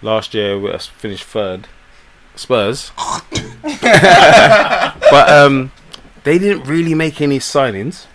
Last 0.00 0.32
year 0.32 0.60
we 0.60 0.78
finished 0.78 1.24
third. 1.24 1.66
Spurs. 2.36 2.92
but 3.62 5.28
um, 5.28 5.72
they 6.24 6.38
didn't 6.38 6.64
really 6.64 6.94
make 6.94 7.20
any 7.20 7.38
signings. 7.38 8.06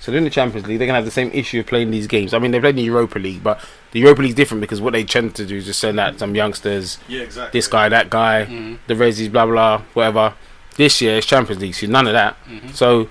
So 0.00 0.10
they're 0.10 0.18
in 0.18 0.24
the 0.24 0.30
Champions 0.30 0.66
League, 0.66 0.78
they're 0.78 0.86
gonna 0.86 0.96
have 0.96 1.04
the 1.04 1.10
same 1.10 1.30
issue 1.32 1.60
of 1.60 1.66
playing 1.66 1.90
these 1.90 2.06
games. 2.06 2.32
I 2.32 2.38
mean, 2.38 2.52
they 2.52 2.60
played 2.60 2.70
in 2.70 2.76
the 2.76 2.82
Europa 2.84 3.18
League, 3.18 3.42
but 3.42 3.60
the 3.92 4.00
Europa 4.00 4.22
League's 4.22 4.34
different 4.34 4.62
because 4.62 4.80
what 4.80 4.94
they 4.94 5.04
tend 5.04 5.34
to 5.34 5.44
do 5.44 5.56
is 5.56 5.66
just 5.66 5.78
send 5.78 6.00
out 6.00 6.18
some 6.18 6.34
youngsters, 6.34 6.98
Yeah, 7.06 7.20
exactly. 7.20 7.58
this 7.58 7.68
guy, 7.68 7.88
that 7.90 8.08
guy, 8.08 8.46
Mm-hmm. 8.46 8.74
the 8.86 8.94
Rezis, 8.94 9.30
blah 9.30 9.44
blah, 9.46 9.82
whatever. 9.92 10.34
This 10.76 11.02
year 11.02 11.18
it's 11.18 11.26
Champions 11.26 11.60
League, 11.60 11.74
so 11.74 11.86
none 11.86 12.06
of 12.06 12.14
that. 12.14 12.36
Mm-hmm. 12.46 12.68
So, 12.70 13.10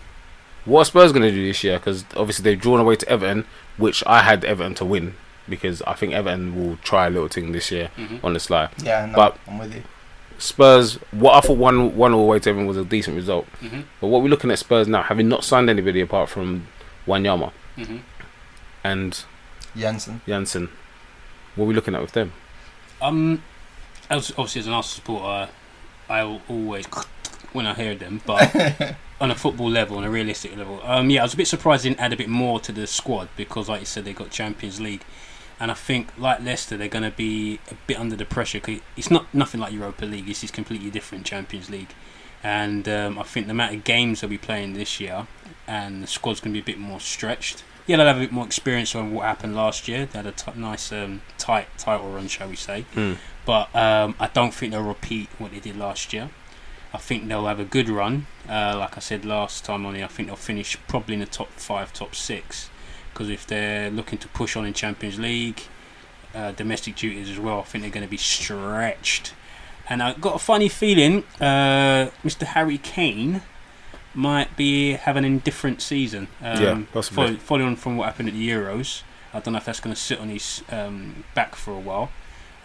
what 0.65 0.81
are 0.81 0.85
Spurs 0.85 1.11
going 1.11 1.21
to 1.23 1.31
do 1.31 1.45
this 1.45 1.63
year? 1.63 1.77
Because 1.77 2.05
obviously 2.15 2.43
they've 2.43 2.59
drawn 2.59 2.79
away 2.79 2.95
to 2.95 3.07
Everton, 3.07 3.45
which 3.77 4.03
I 4.07 4.23
had 4.23 4.43
Everton 4.43 4.73
to 4.75 4.85
win 4.85 5.13
because 5.47 5.81
I 5.83 5.93
think 5.93 6.13
Everton 6.13 6.55
will 6.55 6.77
try 6.77 7.05
a 7.07 7.09
little 7.11 7.27
thing 7.27 7.51
this 7.51 7.69
year 7.71 7.91
Mm-hmm. 7.97 8.25
on 8.25 8.33
the 8.33 8.39
sly. 8.39 8.69
Yeah, 8.83 9.05
no, 9.05 9.13
But- 9.15 9.37
I'm 9.47 9.59
with 9.59 9.75
you. 9.75 9.83
Spurs, 10.39 10.95
what 11.11 11.35
I 11.35 11.41
thought 11.41 11.57
one 11.57 11.95
one 11.95 12.13
all 12.13 12.23
away 12.23 12.39
to 12.39 12.49
Everton 12.49 12.67
was 12.67 12.77
a 12.77 12.85
decent 12.85 13.15
result, 13.15 13.45
Mm-hmm. 13.61 13.81
but 14.01 14.07
what 14.07 14.21
we're 14.23 14.29
looking 14.29 14.51
at 14.51 14.59
Spurs 14.59 14.87
now, 14.87 15.03
having 15.03 15.27
not 15.27 15.43
signed 15.43 15.69
anybody 15.69 16.01
apart 16.01 16.29
from 16.29 16.67
Wanyama 17.05 17.51
Mm-hmm. 17.77 17.97
and 18.83 19.23
Jansen. 19.77 20.21
Janssen, 20.27 20.69
what 21.55 21.65
are 21.65 21.67
we 21.67 21.73
looking 21.73 21.93
at 21.95 22.01
with 22.01 22.13
them? 22.13 22.33
Um, 23.01 23.43
as, 24.09 24.31
obviously 24.31 24.59
as 24.59 24.67
an 24.67 24.73
Arsenal 24.73 24.95
supporter, 24.95 25.51
I 26.09 26.23
will 26.23 26.41
always 26.49 26.85
when 27.53 27.65
I 27.65 27.73
hear 27.73 27.95
them, 27.95 28.21
but 28.25 28.95
on 29.21 29.31
a 29.31 29.35
football 29.35 29.69
level, 29.69 29.97
on 29.97 30.03
a 30.03 30.09
realistic 30.09 30.55
level, 30.55 30.79
um, 30.83 31.09
yeah, 31.09 31.21
I 31.21 31.23
was 31.23 31.33
a 31.33 31.37
bit 31.37 31.47
surprised 31.47 31.83
they 31.83 31.89
didn't 31.89 31.99
add 32.01 32.13
a 32.13 32.17
bit 32.17 32.29
more 32.29 32.59
to 32.61 32.71
the 32.71 32.85
squad 32.87 33.27
because, 33.35 33.67
like 33.69 33.79
you 33.81 33.85
said, 33.85 34.05
they 34.05 34.13
got 34.13 34.29
Champions 34.29 34.79
League, 34.79 35.01
and 35.59 35.69
I 35.71 35.73
think 35.73 36.09
like 36.17 36.41
Leicester, 36.41 36.77
they're 36.77 36.87
going 36.87 37.03
to 37.09 37.15
be 37.15 37.59
a 37.71 37.75
bit 37.87 37.99
under 37.99 38.15
the 38.15 38.25
pressure. 38.25 38.59
'cause 38.59 38.79
it's 38.95 39.11
not 39.11 39.25
nothing 39.33 39.59
like 39.59 39.73
Europa 39.73 40.05
League. 40.05 40.25
This 40.27 40.43
is 40.43 40.51
completely 40.51 40.89
different 40.89 41.25
Champions 41.25 41.69
League, 41.69 41.89
and 42.43 42.87
um, 42.87 43.19
I 43.19 43.23
think 43.23 43.47
the 43.47 43.51
amount 43.51 43.75
of 43.75 43.83
games 43.83 44.21
they'll 44.21 44.29
be 44.29 44.37
playing 44.37 44.73
this 44.73 44.99
year, 44.99 45.27
and 45.67 46.01
the 46.03 46.07
squad's 46.07 46.39
going 46.39 46.53
to 46.53 46.61
be 46.61 46.71
a 46.71 46.75
bit 46.75 46.79
more 46.79 46.99
stretched. 46.99 47.63
yeah, 47.87 47.97
they'll 47.97 48.05
have 48.07 48.17
a 48.17 48.21
bit 48.21 48.31
more 48.31 48.45
experience 48.45 48.93
on 48.95 49.13
what 49.13 49.25
happened 49.25 49.55
last 49.55 49.87
year. 49.87 50.05
They 50.05 50.19
had 50.19 50.27
a 50.27 50.31
t- 50.31 50.51
nice, 50.55 50.91
um, 50.91 51.21
tight 51.39 51.67
title 51.77 52.11
run, 52.11 52.27
shall 52.27 52.47
we 52.49 52.55
say? 52.55 52.81
Hmm. 52.93 53.13
But 53.45 53.75
um, 53.75 54.13
I 54.19 54.27
don't 54.27 54.53
think 54.53 54.71
they'll 54.71 54.83
repeat 54.83 55.27
what 55.39 55.51
they 55.51 55.59
did 55.59 55.75
last 55.75 56.13
year. 56.13 56.29
I 56.93 56.97
think 56.99 57.27
they'll 57.27 57.47
have 57.47 57.59
a 57.59 57.65
good 57.65 57.89
run. 57.89 58.27
Uh, 58.47 58.75
like 58.77 58.95
I 58.95 58.99
said 58.99 59.25
last 59.25 59.65
time 59.65 59.85
on 59.87 59.95
here, 59.95 60.05
I 60.05 60.07
think 60.07 60.27
they'll 60.27 60.35
finish 60.35 60.77
probably 60.87 61.15
in 61.15 61.19
the 61.19 61.25
top 61.25 61.49
five, 61.53 61.91
top 61.93 62.13
six. 62.15 62.69
Because 63.13 63.29
if 63.29 63.45
they're 63.47 63.89
looking 63.91 64.17
to 64.19 64.27
push 64.29 64.55
on 64.55 64.65
in 64.65 64.73
Champions 64.73 65.19
League, 65.19 65.61
uh, 66.35 66.51
domestic 66.51 66.95
duties 66.95 67.29
as 67.29 67.39
well, 67.39 67.59
I 67.59 67.63
think 67.63 67.83
they're 67.83 67.91
going 67.91 68.05
to 68.05 68.09
be 68.09 68.17
stretched. 68.17 69.33
And 69.89 70.03
I've 70.03 70.21
got 70.21 70.35
a 70.35 70.39
funny 70.39 70.69
feeling 70.69 71.23
uh, 71.41 72.09
Mr. 72.23 72.43
Harry 72.43 72.77
Kane 72.77 73.41
might 74.13 74.55
be 74.55 74.93
having 74.93 75.25
an 75.25 75.31
indifferent 75.33 75.81
season. 75.81 76.27
Um, 76.41 76.61
Yeah, 76.63 76.81
possibly. 76.93 77.25
follow- 77.27 77.37
Following 77.39 77.67
on 77.67 77.75
from 77.75 77.97
what 77.97 78.05
happened 78.05 78.29
at 78.29 78.35
the 78.35 78.49
Euros, 78.49 79.01
I 79.33 79.39
don't 79.39 79.53
know 79.53 79.57
if 79.57 79.65
that's 79.65 79.79
going 79.79 79.93
to 79.95 79.99
sit 79.99 80.19
on 80.19 80.29
his 80.29 80.63
um, 80.71 81.23
back 81.35 81.55
for 81.55 81.73
a 81.73 81.79
while. 81.79 82.11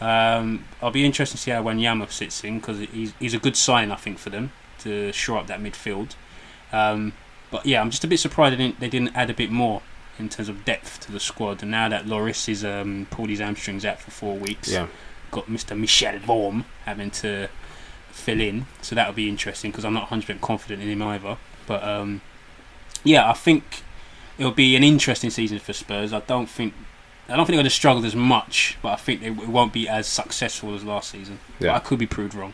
Um, 0.00 0.64
I'll 0.82 0.90
be 0.90 1.04
interested 1.04 1.36
to 1.38 1.42
see 1.42 1.50
how 1.50 1.62
Wanyama 1.62 2.10
sits 2.10 2.44
in 2.44 2.58
because 2.58 2.78
he's, 2.80 3.12
he's 3.18 3.32
a 3.34 3.38
good 3.38 3.56
sign, 3.56 3.90
I 3.90 3.96
think, 3.96 4.18
for 4.18 4.28
them 4.30 4.52
to 4.80 5.12
shore 5.12 5.38
up 5.38 5.46
that 5.46 5.60
midfield. 5.60 6.14
Um, 6.72 7.12
but 7.50 7.64
yeah, 7.64 7.80
I'm 7.80 7.90
just 7.90 8.04
a 8.04 8.06
bit 8.08 8.18
surprised 8.18 8.52
they 8.54 8.56
didn't, 8.58 8.80
they 8.80 8.88
didn't 8.88 9.14
add 9.16 9.30
a 9.30 9.34
bit 9.34 9.50
more 9.50 9.80
in 10.18 10.28
terms 10.28 10.48
of 10.48 10.64
depth 10.64 11.00
to 11.00 11.12
the 11.12 11.20
squad. 11.20 11.62
And 11.62 11.70
now 11.70 11.88
that 11.88 12.04
Lloris 12.06 12.48
is 12.48 12.64
um, 12.64 13.06
pulled 13.10 13.30
his 13.30 13.40
hamstrings 13.40 13.84
out 13.84 14.00
for 14.00 14.10
four 14.10 14.36
weeks, 14.36 14.70
Yeah. 14.70 14.86
got 15.30 15.46
Mr. 15.46 15.76
Michel 15.78 16.18
Vorm 16.18 16.64
having 16.84 17.10
to 17.10 17.48
fill 18.10 18.40
in, 18.40 18.66
so 18.80 18.94
that'll 18.94 19.12
be 19.12 19.28
interesting 19.28 19.70
because 19.72 19.84
I'm 19.84 19.94
not 19.94 20.08
100% 20.08 20.40
confident 20.40 20.82
in 20.82 20.88
him 20.88 21.02
either. 21.02 21.36
But 21.66 21.82
um, 21.82 22.20
yeah, 23.02 23.28
I 23.28 23.32
think 23.32 23.82
it'll 24.38 24.52
be 24.52 24.76
an 24.76 24.84
interesting 24.84 25.30
season 25.30 25.58
for 25.58 25.72
Spurs. 25.72 26.12
I 26.12 26.20
don't 26.20 26.48
think 26.48 26.74
I 27.26 27.36
don't 27.36 27.46
think 27.46 27.54
they're 27.54 27.62
going 27.62 27.64
to 27.64 27.70
struggle 27.70 28.04
as 28.04 28.14
much, 28.14 28.76
but 28.82 28.90
I 28.90 28.96
think 28.96 29.20
they, 29.22 29.28
it 29.28 29.48
won't 29.48 29.72
be 29.72 29.88
as 29.88 30.06
successful 30.06 30.74
as 30.74 30.84
last 30.84 31.10
season. 31.10 31.38
But 31.58 31.70
I 31.70 31.78
could 31.78 31.98
be 31.98 32.06
proved 32.06 32.34
wrong. 32.34 32.52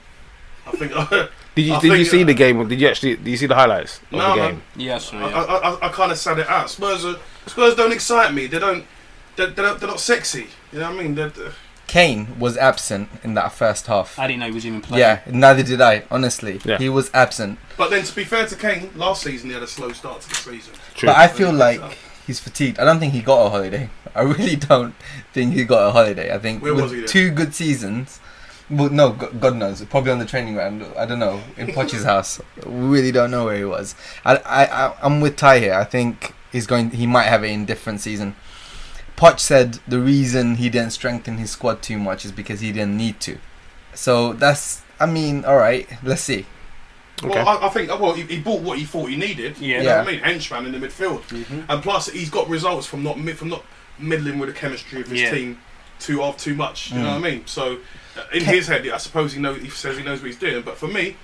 I 0.72 0.76
think. 0.76 1.30
Did 1.56 1.66
you 1.66 1.74
I 1.74 1.80
did 1.80 1.98
you 1.98 2.04
see 2.04 2.22
uh, 2.22 2.26
the 2.26 2.34
game? 2.34 2.68
Did 2.68 2.80
you 2.80 2.88
actually 2.88 3.16
did 3.16 3.26
you 3.26 3.36
see 3.36 3.46
the 3.46 3.56
highlights 3.56 3.98
of 3.98 4.12
No, 4.12 4.30
the 4.30 4.36
man. 4.36 4.50
game? 4.54 4.62
Yeah, 4.76 5.00
I, 5.12 5.16
I, 5.18 5.42
I, 5.72 5.86
I 5.86 5.88
kind 5.90 6.12
of 6.12 6.16
sad 6.18 6.38
it 6.38 6.48
out. 6.48 6.70
Spurs 6.70 7.04
are, 7.04 7.16
Spurs 7.46 7.74
don't 7.74 7.92
excite 7.92 8.32
me. 8.32 8.46
They 8.46 8.60
don't. 8.60 8.84
They're, 9.34 9.48
they're, 9.48 9.64
not, 9.66 9.80
they're 9.80 9.88
not 9.90 9.98
sexy. 10.00 10.46
You 10.72 10.78
know 10.78 10.90
what 10.92 11.00
I 11.00 11.02
mean? 11.02 11.14
They're, 11.16 11.28
they're- 11.30 11.52
Kane 11.88 12.38
was 12.38 12.56
absent 12.56 13.08
in 13.24 13.34
that 13.34 13.50
first 13.50 13.88
half. 13.88 14.16
I 14.16 14.28
didn't 14.28 14.38
know 14.40 14.46
he 14.46 14.52
was 14.52 14.64
even 14.64 14.80
playing. 14.80 15.00
Yeah, 15.00 15.22
neither 15.28 15.64
did 15.64 15.80
I. 15.80 16.04
Honestly, 16.08 16.60
Yeah. 16.64 16.78
he 16.78 16.88
was 16.88 17.10
absent. 17.12 17.58
but 17.76 17.90
then 17.90 18.04
to 18.04 18.14
be 18.14 18.22
fair 18.22 18.46
to 18.46 18.54
Kane, 18.54 18.90
last 18.94 19.24
season 19.24 19.48
he 19.48 19.54
had 19.54 19.64
a 19.64 19.66
slow 19.66 19.90
start 19.90 20.20
to 20.20 20.28
the 20.28 20.36
season. 20.36 20.72
True. 20.94 21.08
But 21.08 21.16
I 21.16 21.26
feel 21.26 21.52
like 21.52 21.80
he's 22.28 22.38
fatigued. 22.38 22.78
I 22.78 22.84
don't 22.84 23.00
think 23.00 23.12
he 23.12 23.22
got 23.22 23.44
a 23.44 23.50
holiday. 23.50 23.90
I 24.14 24.22
really 24.22 24.54
don't 24.54 24.94
think 25.32 25.52
he 25.54 25.64
got 25.64 25.88
a 25.88 25.90
holiday. 25.90 26.32
I 26.32 26.38
think 26.38 26.62
Where 26.62 26.74
with 26.74 26.84
was 26.84 26.92
he 26.92 27.04
two 27.06 27.32
good 27.32 27.56
seasons. 27.56 28.20
Well, 28.70 28.88
no, 28.90 29.10
God 29.12 29.56
knows. 29.56 29.84
Probably 29.86 30.12
on 30.12 30.18
the 30.20 30.24
training 30.24 30.54
ground. 30.54 30.84
I 30.96 31.04
don't 31.06 31.18
know. 31.18 31.40
In 31.56 31.66
Poch's 31.74 32.04
house. 32.04 32.40
We 32.64 32.72
really 32.72 33.10
don't 33.12 33.30
know 33.30 33.44
where 33.46 33.56
he 33.56 33.64
was. 33.64 33.94
I, 34.24 34.36
I, 34.36 34.64
I, 34.86 34.96
I'm 35.02 35.20
with 35.20 35.36
Ty 35.36 35.58
here. 35.58 35.74
I 35.74 35.84
think 35.84 36.34
he's 36.52 36.66
going. 36.66 36.90
He 36.90 37.06
might 37.06 37.24
have 37.24 37.42
an 37.42 37.64
different 37.64 38.00
season. 38.00 38.36
Poch 39.16 39.38
said 39.40 39.80
the 39.86 40.00
reason 40.00 40.54
he 40.54 40.70
didn't 40.70 40.92
strengthen 40.92 41.36
his 41.36 41.50
squad 41.50 41.82
too 41.82 41.98
much 41.98 42.24
is 42.24 42.32
because 42.32 42.60
he 42.60 42.72
didn't 42.72 42.96
need 42.96 43.20
to. 43.20 43.38
So 43.94 44.32
that's. 44.34 44.82
I 45.00 45.06
mean, 45.06 45.44
all 45.44 45.56
right. 45.56 45.88
Let's 46.02 46.22
see. 46.22 46.46
Okay. 47.22 47.28
Well, 47.42 47.48
I, 47.48 47.66
I 47.66 47.68
think 47.70 47.88
well 48.00 48.14
he, 48.14 48.22
he 48.22 48.38
bought 48.40 48.62
what 48.62 48.78
he 48.78 48.84
thought 48.84 49.10
he 49.10 49.16
needed. 49.16 49.58
Yeah. 49.58 49.78
You 49.78 49.82
know 49.84 49.98
what 49.98 50.08
I 50.08 50.10
mean? 50.12 50.20
Henchman 50.20 50.66
in 50.66 50.72
the 50.72 50.78
midfield, 50.86 51.22
Mhm. 51.24 51.64
and 51.68 51.82
plus 51.82 52.08
he's 52.08 52.30
got 52.30 52.48
results 52.48 52.86
from 52.86 53.02
not 53.02 53.18
mid, 53.18 53.36
from 53.36 53.48
not 53.48 53.64
middling 53.98 54.38
with 54.38 54.48
the 54.48 54.54
chemistry 54.54 55.00
of 55.02 55.08
his 55.08 55.20
Yeah. 55.22 55.30
team 55.30 55.58
too 55.98 56.22
off 56.22 56.38
too 56.38 56.54
much. 56.54 56.90
You 56.92 57.00
know 57.00 57.04
Mm. 57.08 57.20
what 57.20 57.26
I 57.26 57.30
mean? 57.30 57.42
So 57.46 57.78
in 58.32 58.44
his 58.44 58.66
head, 58.68 58.86
I 58.88 58.98
suppose 58.98 59.32
he 59.32 59.40
knows. 59.40 59.60
He 59.60 59.70
says 59.70 59.96
he 59.96 60.02
knows 60.04 60.20
what 60.20 60.26
he's 60.28 60.38
doing, 60.38 60.62
but 60.62 60.76
for 60.76 60.88
me. 60.88 61.16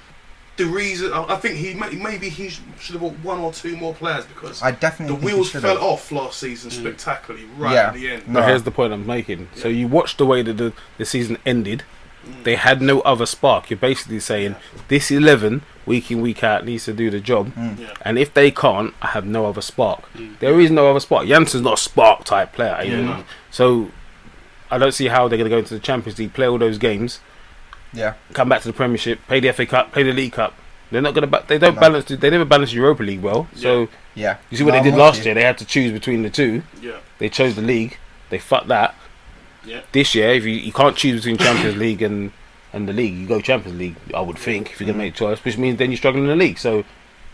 The 0.58 0.64
reason 0.64 1.12
I 1.12 1.34
I 1.34 1.36
think 1.36 1.56
he 1.56 1.74
may, 1.74 1.90
maybe 1.90 2.30
he 2.30 2.48
should 2.48 2.64
have 2.94 3.00
bought 3.02 3.12
one 3.22 3.38
or 3.40 3.52
two 3.52 3.76
more 3.76 3.92
players 3.92 4.24
because 4.24 4.62
I 4.62 4.70
definitely. 4.70 5.14
the 5.16 5.22
wheels 5.26 5.50
fell 5.50 5.76
off 5.76 6.10
last 6.10 6.38
season 6.40 6.70
Mm. 6.70 6.80
spectacularly 6.80 7.44
right 7.58 7.74
Yeah. 7.74 7.88
at 7.88 7.92
the 7.92 8.08
end. 8.10 8.26
No. 8.26 8.40
But 8.40 8.48
here's 8.48 8.62
the 8.62 8.70
point 8.70 8.94
I'm 8.94 9.06
making. 9.06 9.48
So 9.54 9.68
you 9.68 9.86
watch 9.86 10.16
the 10.16 10.24
way 10.24 10.40
that 10.40 10.54
the, 10.56 10.72
the 10.96 11.04
season 11.04 11.36
ended. 11.44 11.82
Mm. 12.26 12.44
They 12.44 12.56
had 12.56 12.80
no 12.80 13.00
other 13.02 13.26
spark. 13.26 13.68
You're 13.68 13.76
basically 13.76 14.18
saying 14.18 14.56
this 14.88 15.10
eleven 15.10 15.60
week 15.84 16.10
in 16.10 16.22
week 16.22 16.42
out 16.42 16.64
needs 16.64 16.86
to 16.86 16.94
do 16.94 17.10
the 17.10 17.20
job, 17.20 17.54
Mm. 17.54 17.78
Yeah. 17.78 17.92
and 18.00 18.18
if 18.18 18.32
they 18.32 18.50
can't, 18.50 18.94
I 19.02 19.08
have 19.08 19.26
no 19.26 19.44
other 19.44 19.60
spark. 19.60 20.04
Mm. 20.16 20.38
There 20.38 20.58
is 20.58 20.70
no 20.70 20.88
other 20.90 21.00
spark. 21.00 21.26
Janssen's 21.26 21.64
not 21.64 21.74
a 21.74 21.82
spark 21.82 22.24
type 22.24 22.54
player. 22.54 22.80
you 22.82 22.92
Yeah, 22.92 23.00
know? 23.02 23.16
no. 23.18 23.24
So 23.50 23.90
I 24.70 24.78
don't 24.78 24.92
see 24.92 25.08
how 25.08 25.28
they're 25.28 25.38
going 25.38 25.48
to 25.50 25.54
go 25.54 25.58
into 25.58 25.74
the 25.74 25.80
Champions 25.80 26.18
League, 26.18 26.32
play 26.34 26.46
all 26.48 26.58
those 26.58 26.78
games, 26.78 27.20
Yeah. 27.92 28.14
come 28.32 28.48
back 28.48 28.62
to 28.62 28.68
the 28.68 28.72
Premiership, 28.74 29.20
play 29.28 29.40
the 29.40 29.48
FA 29.52 29.66
Cup, 29.66 29.92
play 29.92 30.02
the 30.02 30.12
League 30.12 30.32
Cup. 30.32 30.54
They're 30.90 31.02
not 31.02 31.14
going 31.14 31.22
to. 31.22 31.26
Ba- 31.26 31.44
they 31.48 31.58
don't 31.58 31.74
No. 31.74 31.80
balance. 31.80 32.04
They 32.06 32.30
never 32.30 32.44
balance 32.44 32.72
Europa 32.72 33.02
League 33.02 33.20
well. 33.20 33.48
Yeah. 33.54 33.60
So 33.62 33.88
Yeah. 34.14 34.36
you 34.50 34.56
see 34.58 34.62
what 34.64 34.72
No, 34.74 34.78
they 34.78 34.84
did 34.84 34.92
I'm 34.94 35.00
last 35.00 35.24
year. 35.24 35.34
They 35.34 35.42
had 35.42 35.58
to 35.58 35.64
choose 35.64 35.90
between 35.92 36.22
the 36.22 36.30
two. 36.30 36.62
Yeah. 36.80 36.92
They 37.18 37.28
chose 37.28 37.56
the 37.56 37.62
league. 37.62 37.96
They 38.30 38.38
fucked 38.38 38.68
that. 38.68 38.94
Yeah. 39.64 39.80
This 39.90 40.14
year, 40.14 40.30
if 40.30 40.44
you, 40.44 40.52
you 40.52 40.72
can't 40.72 40.96
choose 40.96 41.22
between 41.22 41.38
Champions 41.38 41.76
League 41.76 42.02
and 42.02 42.30
and 42.72 42.88
the 42.88 42.92
league, 42.92 43.14
you 43.16 43.26
go 43.26 43.40
Champions 43.40 43.78
League. 43.78 43.96
I 44.14 44.20
would 44.20 44.36
think 44.38 44.70
if 44.72 44.80
you're 44.80 44.86
gonna 44.86 44.96
Mm. 44.98 45.06
make 45.06 45.14
a 45.14 45.16
choice, 45.18 45.42
which 45.44 45.56
means 45.56 45.78
then 45.78 45.90
you're 45.90 45.96
struggling 45.98 46.24
in 46.24 46.30
the 46.30 46.36
league. 46.36 46.58
So 46.58 46.84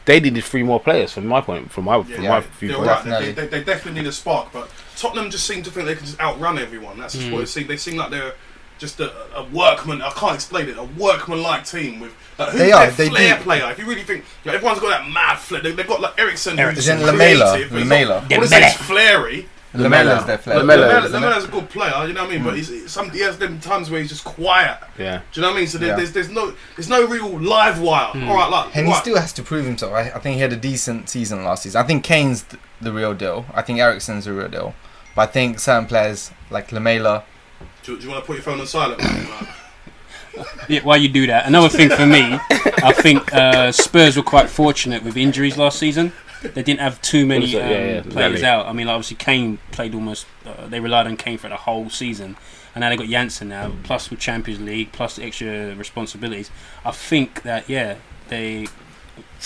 they 0.07 0.18
needed 0.20 0.45
three 0.45 0.62
more 0.62 0.80
players 0.80 1.12
from 1.12 1.26
my 1.26 1.41
point. 1.43 1.70
From 1.72 1.85
my 1.85 1.97
Yeah, 1.97 2.03
from 2.05 2.22
yeah. 2.24 2.28
my 2.30 2.41
They're 2.41 2.49
viewpoint. 2.59 2.87
right. 2.87 3.05
They, 3.05 3.33
they, 3.33 3.47
they 3.49 3.64
definitely 3.64 4.01
need 4.01 4.09
a 4.09 4.12
spark, 4.12 4.49
but 4.53 4.70
Tottenham 4.97 5.30
just 5.30 5.47
seem 5.47 5.62
to 5.62 5.70
think 5.70 5.86
they 5.86 5.95
can 5.95 6.05
just 6.07 6.20
outrun 6.20 6.59
everyone. 6.59 6.99
That's 6.99 7.14
just 7.14 7.26
Mm. 7.26 7.32
what 7.32 7.43
it 7.43 7.47
seems. 7.49 7.68
They 7.68 7.76
seem 7.76 7.97
like 7.97 8.11
they're 8.11 8.34
just 8.78 8.99
a, 9.01 9.12
a 9.36 9.45
workman. 9.45 10.03
I 10.03 10.11
can't 10.11 10.34
explain 10.34 10.68
it. 10.68 10.76
A 10.76 10.82
workman-like 10.84 11.64
team 11.66 12.01
with 12.01 12.12
like, 12.38 12.49
who's 12.51 12.61
They 12.61 12.72
are, 12.72 12.90
they 12.90 13.09
flair 13.09 13.36
do. 13.36 13.43
player? 13.45 13.70
If 13.70 13.78
you 13.78 13.86
really 13.86 14.03
think 14.03 14.24
like, 14.45 14.57
everyone's 14.57 14.80
got 14.80 14.90
that 14.90 15.09
mad 15.11 15.36
flair, 15.38 15.61
they, 15.62 15.72
they've 15.72 15.86
got 15.86 16.01
like 16.01 16.18
Eriksen, 16.18 16.59
who's 16.59 16.78
Is 16.78 16.88
it 16.88 16.97
creative, 16.99 17.14
Lamela? 17.14 17.53
but 17.53 17.61
he's 17.61 17.70
Lamela. 17.72 18.09
not- 18.22 18.32
I 18.32 18.38
wouldn't 18.38 18.51
say 18.51 18.74
he's 19.72 19.80
flary. 19.80 19.90
Lamela's 20.04 20.26
their 20.26 20.38
player. 20.38 20.58
Lamela, 20.58 20.80
Lamela, 20.86 21.06
isn't? 21.06 21.20
Lamela's 21.20 21.44
a 21.44 21.48
good 21.48 21.68
player, 21.70 22.06
you 22.06 22.12
know 22.12 22.22
what 22.24 22.30
I 22.30 22.34
mean. 22.34 22.44
But 22.44 22.54
Mm. 22.54 22.56
he's, 22.56 22.68
he's 22.68 22.90
some, 22.92 23.10
he 23.10 23.20
has 23.20 23.38
them 23.38 23.58
times 23.60 23.90
where 23.90 24.00
he's 24.00 24.10
just 24.10 24.24
quiet. 24.24 24.78
Yeah. 24.98 25.20
Do 25.32 25.40
you 25.40 25.42
know 25.42 25.48
what 25.50 25.56
I 25.56 25.60
mean? 25.60 25.68
So 25.68 25.78
there, 25.78 25.88
Yeah. 25.90 25.96
there's 25.96 26.12
there's 26.12 26.28
no 26.30 26.54
there's 26.76 26.88
no 26.88 27.06
real 27.06 27.38
live 27.40 27.80
wire. 27.80 28.12
Mm. 28.12 28.28
All 28.28 28.34
right, 28.36 28.50
like 28.50 28.76
And 28.76 28.86
he 28.86 28.94
still 28.94 29.16
has 29.18 29.32
to 29.34 29.42
prove 29.42 29.64
himself. 29.64 29.92
I, 29.92 30.10
I 30.10 30.18
think 30.18 30.34
he 30.36 30.40
had 30.40 30.52
a 30.52 30.56
decent 30.56 31.08
season 31.08 31.42
last 31.44 31.62
season. 31.62 31.80
I 31.80 31.84
think 31.86 32.04
Kane's 32.04 32.42
th- 32.42 32.60
the 32.80 32.92
real 32.92 33.14
deal. 33.14 33.46
I 33.54 33.62
think 33.62 33.78
Eriksen's 33.78 34.24
the 34.26 34.32
real 34.32 34.48
deal. 34.48 34.74
But 35.14 35.28
I 35.28 35.32
think 35.32 35.58
certain 35.60 35.86
players 35.86 36.30
like 36.50 36.72
Lamela. 36.72 37.24
do, 37.82 37.96
do 37.98 38.04
you 38.04 38.10
want 38.10 38.22
to 38.22 38.26
put 38.26 38.34
your 38.36 38.42
phone 38.42 38.60
on 38.60 38.66
silent? 38.66 39.00
Like, 39.02 39.48
Yeah, 40.68 40.80
why 40.82 40.96
you 40.96 41.08
do 41.10 41.26
that? 41.26 41.46
Another 41.46 41.68
thing 41.68 41.90
for 41.90 42.06
me, 42.06 42.38
I 42.82 42.92
think 42.96 43.34
uh, 43.34 43.70
Spurs 43.70 44.16
were 44.16 44.22
quite 44.22 44.48
fortunate 44.48 45.02
with 45.02 45.16
injuries 45.18 45.58
last 45.58 45.78
season. 45.78 46.12
They 46.43 46.62
didn't 46.62 46.80
have 46.80 47.01
too 47.03 47.26
many 47.26 47.57
um, 47.57 47.70
yeah, 47.70 47.84
yeah, 47.86 48.03
players 48.03 48.43
out. 48.43 48.66
I 48.66 48.72
mean, 48.72 48.88
obviously 48.88 49.16
Kane 49.16 49.59
played 49.70 49.95
almost. 49.95 50.26
Uh, 50.45 50.66
they 50.66 50.80
relied 50.80 51.07
on 51.07 51.16
Kane 51.16 51.38
for 51.38 51.49
the 51.49 51.57
whole 51.57 51.90
season, 51.90 52.36
and 52.74 52.82
now 52.82 52.90
they 52.90 52.97
got 52.97 53.07
Janssen 53.07 53.49
now, 53.49 53.72
plus 53.84 54.11
with 54.11 54.18
Champions 54.18 54.61
League, 54.61 54.93
plus 54.93 55.16
the 55.16 55.24
extra 55.24 55.74
responsibilities. 55.74 56.51
I 56.84 56.90
think 56.90 57.43
that 57.43 57.68
yeah, 57.68 57.97
they 58.28 58.66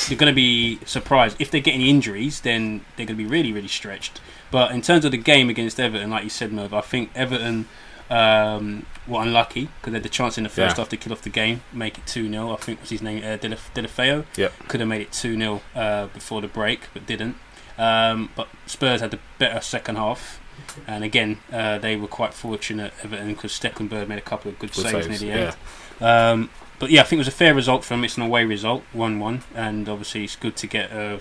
they're 0.08 0.18
going 0.18 0.30
to 0.30 0.36
be 0.36 0.78
surprised 0.84 1.36
if 1.40 1.50
they 1.50 1.60
get 1.60 1.74
any 1.74 1.90
injuries. 1.90 2.40
Then 2.40 2.84
they're 2.96 3.06
going 3.06 3.18
to 3.18 3.22
be 3.22 3.26
really 3.26 3.52
really 3.52 3.68
stretched. 3.68 4.20
But 4.50 4.70
in 4.70 4.82
terms 4.82 5.04
of 5.04 5.10
the 5.10 5.18
game 5.18 5.48
against 5.50 5.78
Everton, 5.80 6.10
like 6.10 6.24
you 6.24 6.30
said, 6.30 6.52
Merv, 6.52 6.72
I 6.72 6.80
think 6.80 7.10
Everton 7.14 7.66
um, 8.08 8.86
were 9.08 9.22
unlucky 9.22 9.68
because 9.80 9.92
they 9.92 9.96
had 9.98 10.02
the 10.02 10.08
chance 10.08 10.36
in 10.38 10.44
the 10.44 10.50
first 10.50 10.76
Yeah. 10.76 10.82
half 10.82 10.88
to 10.90 10.96
kill 10.96 11.12
off 11.12 11.22
the 11.22 11.30
game, 11.30 11.62
make 11.72 11.98
it 11.98 12.06
2 12.06 12.28
0. 12.30 12.52
I 12.52 12.56
think 12.56 12.80
was 12.80 12.90
his 12.90 13.02
name, 13.02 13.18
uh, 13.24 13.36
Delaf- 13.38 13.72
Deulofeu. 13.74 14.24
Yep. 14.36 14.52
Could 14.68 14.80
have 14.80 14.88
made 14.88 15.00
it 15.02 15.12
2 15.12 15.36
0 15.36 15.62
uh, 15.74 16.06
before 16.06 16.40
the 16.40 16.48
break, 16.48 16.80
but 16.92 17.06
didn't. 17.06 17.36
Um, 17.78 18.30
but 18.34 18.48
Spurs 18.66 19.00
had 19.00 19.10
the 19.10 19.18
better 19.38 19.60
second 19.60 19.96
half. 19.96 20.40
And 20.86 21.04
again, 21.04 21.38
uh, 21.52 21.78
they 21.78 21.96
were 21.96 22.08
quite 22.08 22.32
fortunate, 22.34 22.92
Everton, 23.02 23.28
because 23.34 23.52
Stekelenburg 23.52 24.08
made 24.08 24.18
a 24.18 24.22
couple 24.22 24.50
of 24.50 24.58
good, 24.58 24.72
Good 24.72 24.82
saves, 24.90 25.06
saves, 25.06 25.22
near 25.22 25.34
the 25.36 25.46
end. 25.46 25.56
Um, 26.00 26.50
but 26.78 26.90
yeah, 26.90 27.02
I 27.02 27.04
think 27.04 27.18
it 27.18 27.20
was 27.20 27.28
a 27.28 27.32
fair 27.32 27.54
result 27.54 27.84
for 27.84 27.94
them. 27.94 28.04
It's 28.04 28.16
an 28.16 28.22
away 28.22 28.44
result, 28.44 28.82
1 28.92 29.18
1. 29.18 29.42
And 29.54 29.88
obviously, 29.88 30.24
it's 30.24 30.36
good 30.36 30.56
to 30.56 30.66
get 30.66 30.90
uh, 30.92 31.18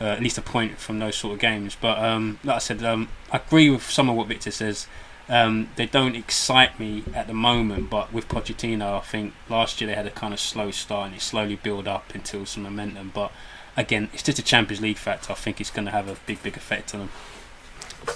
uh, 0.00 0.04
at 0.04 0.20
least 0.22 0.38
a 0.38 0.42
point 0.42 0.78
from 0.78 0.98
those 1.00 1.16
sort 1.16 1.34
of 1.34 1.40
games. 1.40 1.76
But 1.80 1.98
um, 1.98 2.38
like 2.44 2.56
I 2.56 2.60
said, 2.60 2.82
um, 2.84 3.08
I 3.32 3.36
agree 3.38 3.70
with 3.70 3.88
some 3.90 4.08
of 4.08 4.14
what 4.16 4.28
Victor 4.28 4.50
says. 4.52 4.86
Um, 5.28 5.70
they 5.76 5.86
don't 5.86 6.14
excite 6.14 6.78
me 6.78 7.04
at 7.14 7.26
the 7.26 7.34
moment, 7.34 7.88
but 7.88 8.12
with 8.12 8.28
Pochettino, 8.28 8.98
I 8.98 9.00
think 9.00 9.32
last 9.48 9.80
year 9.80 9.88
they 9.88 9.94
had 9.94 10.06
a 10.06 10.10
kind 10.10 10.34
of 10.34 10.40
slow 10.40 10.70
start 10.70 11.06
and 11.06 11.16
it 11.16 11.22
slowly 11.22 11.56
built 11.56 11.86
up 11.86 12.14
until 12.14 12.44
some 12.44 12.62
momentum. 12.64 13.10
But 13.14 13.32
again, 13.76 14.10
it's 14.12 14.22
just 14.22 14.38
a 14.38 14.42
Champions 14.42 14.82
League 14.82 14.98
factor. 14.98 15.32
I 15.32 15.36
think 15.36 15.60
it's 15.60 15.70
going 15.70 15.86
to 15.86 15.92
have 15.92 16.08
a 16.08 16.16
big, 16.26 16.42
big 16.42 16.56
effect 16.56 16.94
on 16.94 17.00
them. 17.00 17.10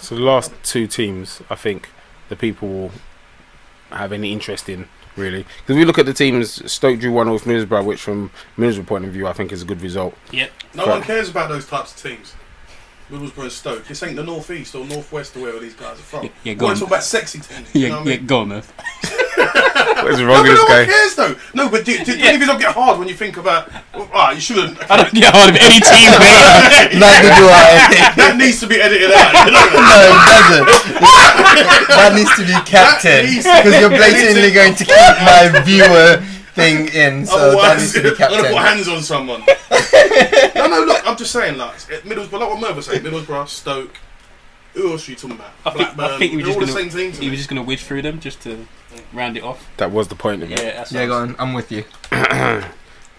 So 0.00 0.16
the 0.16 0.20
last 0.20 0.52
two 0.62 0.86
teams, 0.86 1.40
I 1.48 1.54
think 1.54 1.88
the 2.28 2.36
people 2.36 2.68
will 2.68 2.90
have 3.90 4.12
any 4.12 4.32
interest 4.32 4.68
in 4.68 4.86
really 5.16 5.46
because 5.60 5.76
we 5.76 5.84
look 5.84 5.98
at 5.98 6.06
the 6.06 6.12
teams. 6.12 6.70
Stoke 6.70 7.00
drew 7.00 7.12
one 7.12 7.30
with 7.30 7.44
Middlesbrough, 7.44 7.84
which 7.84 8.00
from 8.00 8.30
Middlesbrough 8.56 8.86
point 8.86 9.04
of 9.04 9.12
view, 9.12 9.26
I 9.26 9.32
think 9.32 9.50
is 9.50 9.62
a 9.62 9.64
good 9.64 9.80
result. 9.82 10.14
Yep. 10.30 10.50
no 10.74 10.84
Fair. 10.84 10.92
one 10.94 11.02
cares 11.02 11.30
about 11.30 11.48
those 11.48 11.66
types 11.66 11.94
of 11.94 12.10
teams. 12.10 12.34
Middlesbrough 13.10 13.42
and 13.44 13.52
Stoke. 13.52 13.84
This 13.86 14.02
ain't 14.02 14.16
the 14.16 14.22
North 14.24 14.50
East 14.50 14.74
or 14.74 14.84
North 14.84 15.10
West 15.12 15.36
or 15.36 15.40
wherever 15.40 15.58
these 15.60 15.74
guys 15.74 15.98
are 15.98 16.02
from. 16.02 16.22
Yeah, 16.28 16.30
yeah, 16.44 16.52
We're 16.52 16.58
go 16.58 16.66
on. 16.66 16.74
talking 16.74 16.88
about 16.88 17.02
sexy 17.04 17.40
teams. 17.40 17.74
you 17.74 17.88
know 17.88 17.88
Yeah, 17.88 17.98
what 18.00 18.06
I 18.06 18.10
yeah, 18.10 18.16
mean? 18.18 18.26
go 18.26 18.38
on, 18.40 18.48
Murph. 18.48 18.72
What's 19.98 20.20
wrong 20.22 20.42
but 20.42 20.42
with 20.42 20.52
this 20.52 20.62
one 20.62 20.68
guy? 20.68 20.84
cares 20.86 21.14
though. 21.14 21.34
No, 21.54 21.68
but 21.70 21.84
do, 21.84 21.96
do, 21.98 22.04
do 22.04 22.12
any 22.22 22.34
of 22.36 22.40
you 22.42 22.46
not 22.46 22.60
get 22.60 22.74
hard 22.74 22.98
when 22.98 23.08
you 23.08 23.14
think 23.14 23.36
about? 23.36 23.70
Well, 23.94 24.08
ah, 24.12 24.30
you 24.32 24.40
shouldn't. 24.40 24.78
I 24.90 24.96
don't 24.98 25.12
get 25.14 25.32
hold 25.34 25.50
of 25.50 25.56
any 25.58 25.78
team, 25.82 26.10
mate. 26.22 26.98
Neither 26.98 27.30
do 27.38 27.46
I. 27.46 28.12
that 28.18 28.34
needs 28.38 28.60
to 28.60 28.66
be 28.66 28.80
edited 28.82 29.10
out. 29.10 29.32
You 29.46 29.52
know? 29.54 29.66
no, 29.74 29.96
it 30.06 30.22
doesn't. 30.26 30.66
that 31.94 32.12
needs 32.14 32.32
to 32.38 32.44
be 32.46 32.56
kept 32.66 33.04
in 33.06 33.42
because 33.42 33.74
you're 33.80 33.90
blatantly 33.94 34.50
going 34.50 34.74
to 34.74 34.84
keep 34.84 35.14
my 35.22 35.50
viewer 35.64 36.22
thing 36.58 36.88
in. 36.94 37.26
So 37.26 37.52
that 37.60 37.78
needs 37.78 37.92
to 37.94 38.02
be 38.02 38.08
I'm 38.10 38.30
gonna 38.30 38.48
put 38.48 38.58
hands 38.58 38.88
on 38.88 39.02
someone. 39.02 39.40
no, 40.54 40.66
no, 40.66 40.84
look, 40.86 41.06
I'm 41.08 41.16
just 41.16 41.32
saying, 41.32 41.56
like 41.58 41.74
Middlesbrough, 41.76 42.32
like 42.40 42.50
what 42.50 42.60
Merv 42.60 42.76
was 42.76 42.86
saying, 42.86 43.02
Middlesbrough, 43.02 43.48
Stoke. 43.48 43.96
Who 44.74 44.92
else 44.92 45.08
are 45.08 45.12
you 45.12 45.16
talking 45.16 45.36
about? 45.36 45.50
I 45.64 45.70
think, 45.70 45.96
Blackburn. 45.96 46.04
I 46.14 46.18
think 46.18 46.30
he 46.30 46.36
was 46.36 46.44
They're 46.44 46.54
just 46.54 46.70
all 46.70 46.74
gonna, 46.76 46.84
the 46.84 46.90
same 46.90 47.02
teams. 47.10 47.18
he 47.18 47.30
was 47.30 47.38
just 47.38 47.48
gonna 47.48 47.62
whiz 47.62 47.82
through 47.82 48.02
them 48.02 48.20
just 48.20 48.40
to 48.42 48.66
round 49.12 49.36
it 49.36 49.42
off. 49.42 49.66
That 49.78 49.90
was 49.90 50.08
the 50.08 50.14
point 50.14 50.42
of 50.42 50.50
Yeah, 50.50 50.58
it. 50.60 50.74
that's 50.76 50.92
Yeah, 50.92 51.06
go 51.06 51.14
on. 51.14 51.36
I'm 51.38 51.52
with 51.54 51.72
you. 51.72 51.84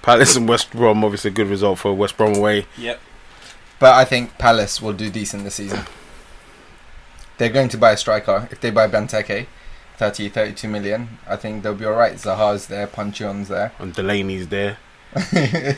Palace 0.02 0.36
and 0.36 0.48
West 0.48 0.72
Brom, 0.72 1.04
obviously 1.04 1.32
a 1.32 1.34
good 1.34 1.48
result 1.48 1.80
for 1.80 1.94
West 1.94 2.16
Brom 2.18 2.36
away. 2.36 2.66
Yep. 2.78 3.00
But 3.80 3.96
I 3.96 4.06
think 4.06 4.38
Palace 4.38 4.82
will 4.82 4.94
do 4.94 5.10
decent 5.10 5.44
this 5.44 5.56
season. 5.56 5.82
They're 7.38 7.50
going 7.50 7.70
to 7.70 7.78
buy 7.78 7.92
a 7.92 7.98
striker. 7.98 8.48
If 8.52 8.60
they 8.62 8.70
buy 8.72 8.88
Benteke, 8.88 9.48
30, 10.00 10.30
32 10.30 10.68
million, 10.70 11.20
I 11.28 11.36
think 11.36 11.62
they'll 11.62 11.76
be 11.76 11.86
alright. 11.86 12.14
Zaha's 12.16 12.68
there, 12.68 12.88
Puncheon's 12.88 13.50
there. 13.50 13.74
And 13.80 13.94
Delaney's 13.94 14.48
there. 14.48 14.78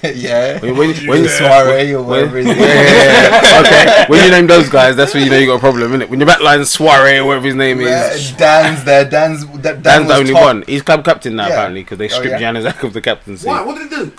yeah. 0.03 0.59
When, 0.59 0.77
when, 0.77 0.89
you 0.93 1.09
when, 1.09 1.23
there? 1.23 1.39
Souaré 1.39 1.91
or 1.93 2.03
whatever 2.03 2.37
his 2.37 2.45
name 2.45 2.57
is. 2.57 2.65
yeah, 2.67 3.41
yeah. 3.41 3.61
okay. 3.61 4.05
When 4.09 4.23
you 4.23 4.29
name 4.29 4.45
those 4.45 4.69
guys, 4.69 4.95
that's 4.95 5.13
when 5.15 5.23
you 5.23 5.29
know 5.31 5.37
you 5.39 5.47
got 5.47 5.55
a 5.55 5.59
problem, 5.59 5.91
innit? 5.93 6.07
When 6.09 6.19
your 6.19 6.29
backline 6.29 6.59
Souaré 6.61 7.17
or 7.19 7.25
whatever 7.25 7.47
his 7.47 7.55
name 7.55 7.81
Yeah, 7.81 8.11
is, 8.11 8.31
Dann's 8.33 8.83
there. 8.83 9.05
Dann's 9.09 9.43
Dann 9.45 9.81
Dann's 9.81 10.07
the 10.07 10.13
only 10.15 10.33
top. 10.33 10.43
one. 10.43 10.63
He's 10.67 10.81
club 10.83 11.03
captain 11.03 11.35
now 11.37 11.47
Yeah. 11.47 11.53
apparently 11.53 11.81
because 11.83 11.97
they 11.97 12.05
Oh, 12.05 12.09
stripped 12.09 12.39
yeah? 12.41 12.51
Januzak 12.53 12.83
of 12.83 12.93
the 12.93 13.01
captaincy. 13.01 13.47
Why? 13.47 13.61
What 13.61 13.75
did 13.77 13.89
he 13.89 13.95
do? 13.95 14.11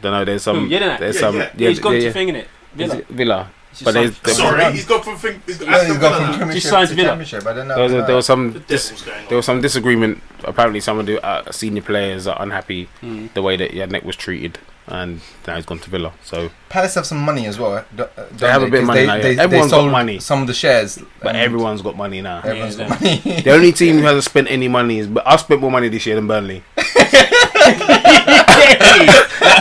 Don't 0.00 0.12
know. 0.12 0.24
There's 0.24 0.42
some. 0.44 0.56
Hmm, 0.60 0.64
Who, 0.70 0.78
Januzak? 0.78 0.98
There's 1.00 1.14
Yeah, 1.16 1.20
some. 1.20 1.36
yeah. 1.36 1.50
Yeah, 1.56 1.68
he's 1.68 1.80
gone 1.80 1.92
yeah, 1.94 1.98
to 1.98 2.04
yeah. 2.06 2.12
thing 2.12 2.28
in 2.30 2.36
it. 2.36 2.48
Is 2.78 2.92
it 2.94 3.08
Villa. 3.08 3.50
Just 3.72 3.84
But 3.84 3.94
signed- 3.94 4.12
there's- 4.12 4.18
there's- 4.22 4.36
Sorry, 4.38 4.72
he's 4.72 4.84
gone 4.84 5.02
from 5.02 5.16
thing. 5.16 5.42
He's 5.46 5.56
got 5.58 5.68
No, 5.68 5.72
he's 5.72 5.82
Aston 5.82 6.00
gone 6.00 6.10
Villa 6.12 6.20
from 6.24 6.30
now. 6.32 6.36
Premiership 6.38 6.70
signed 6.70 6.88
to 6.90 6.94
Villa. 6.94 7.08
Championship. 7.08 7.46
I 7.46 7.52
don't 7.54 7.68
know. 7.68 7.74
There 7.74 7.84
was, 7.84 7.92
no. 7.92 8.06
there 8.06 8.16
was 8.16 8.26
The 8.26 8.32
some. 8.32 8.52
Dis- 8.68 8.84
devil's 8.88 9.02
going 9.02 9.18
on. 9.18 9.24
there 9.28 9.36
was 9.36 9.46
some 9.46 9.60
disagreement. 9.62 10.22
Apparently, 10.44 10.80
some 10.80 10.98
of 10.98 11.06
the 11.06 11.24
uh, 11.24 11.50
senior 11.52 11.82
players 11.82 12.26
are 12.26 12.40
unhappy 12.42 12.88
Mm. 13.02 13.32
the 13.34 13.42
way 13.42 13.56
that 13.56 13.70
Yannick 13.72 14.04
was 14.04 14.16
treated, 14.16 14.58
and 14.88 15.20
now 15.46 15.56
he's 15.56 15.64
gone 15.64 15.78
to 15.78 15.88
Villa. 15.88 16.12
So, 16.24 16.50
Palace 16.68 16.94
have 16.96 17.06
some 17.06 17.18
money 17.18 17.46
as 17.46 17.58
well. 17.58 17.76
eh? 17.78 17.82
Do- 17.96 18.02
uh, 18.02 18.08
don't 18.16 18.36
They 18.38 18.48
have 18.50 18.62
a 18.62 18.66
bit 18.66 18.74
of 18.74 18.80
'Cause 18.80 18.86
money 18.88 19.00
they, 19.00 19.06
now, 19.06 19.14
yeah. 19.14 19.22
They, 19.22 19.38
Everyone's 19.38 19.70
they 19.70 19.76
got 19.76 19.80
sold 19.80 19.92
money. 19.92 20.18
Some 20.18 20.40
of 20.42 20.46
the 20.48 20.54
shares. 20.54 20.98
but 21.22 21.34
everyone's 21.34 21.80
got 21.80 21.96
money 21.96 22.20
now. 22.20 22.40
everyone's 22.44 22.76
Yeah, 22.78 22.88
got 22.88 23.00
money. 23.00 23.40
The 23.42 23.50
only 23.52 23.72
team 23.80 23.98
who 23.98 24.02
hasn't 24.04 24.24
spent 24.24 24.50
any 24.50 24.68
money 24.68 24.98
is. 24.98 25.06
But 25.06 25.26
I've 25.26 25.40
spent 25.40 25.60
more 25.62 25.70
money 25.70 25.88
this 25.88 26.04
year 26.04 26.16
than 26.16 26.26
Burnley. 26.26 26.62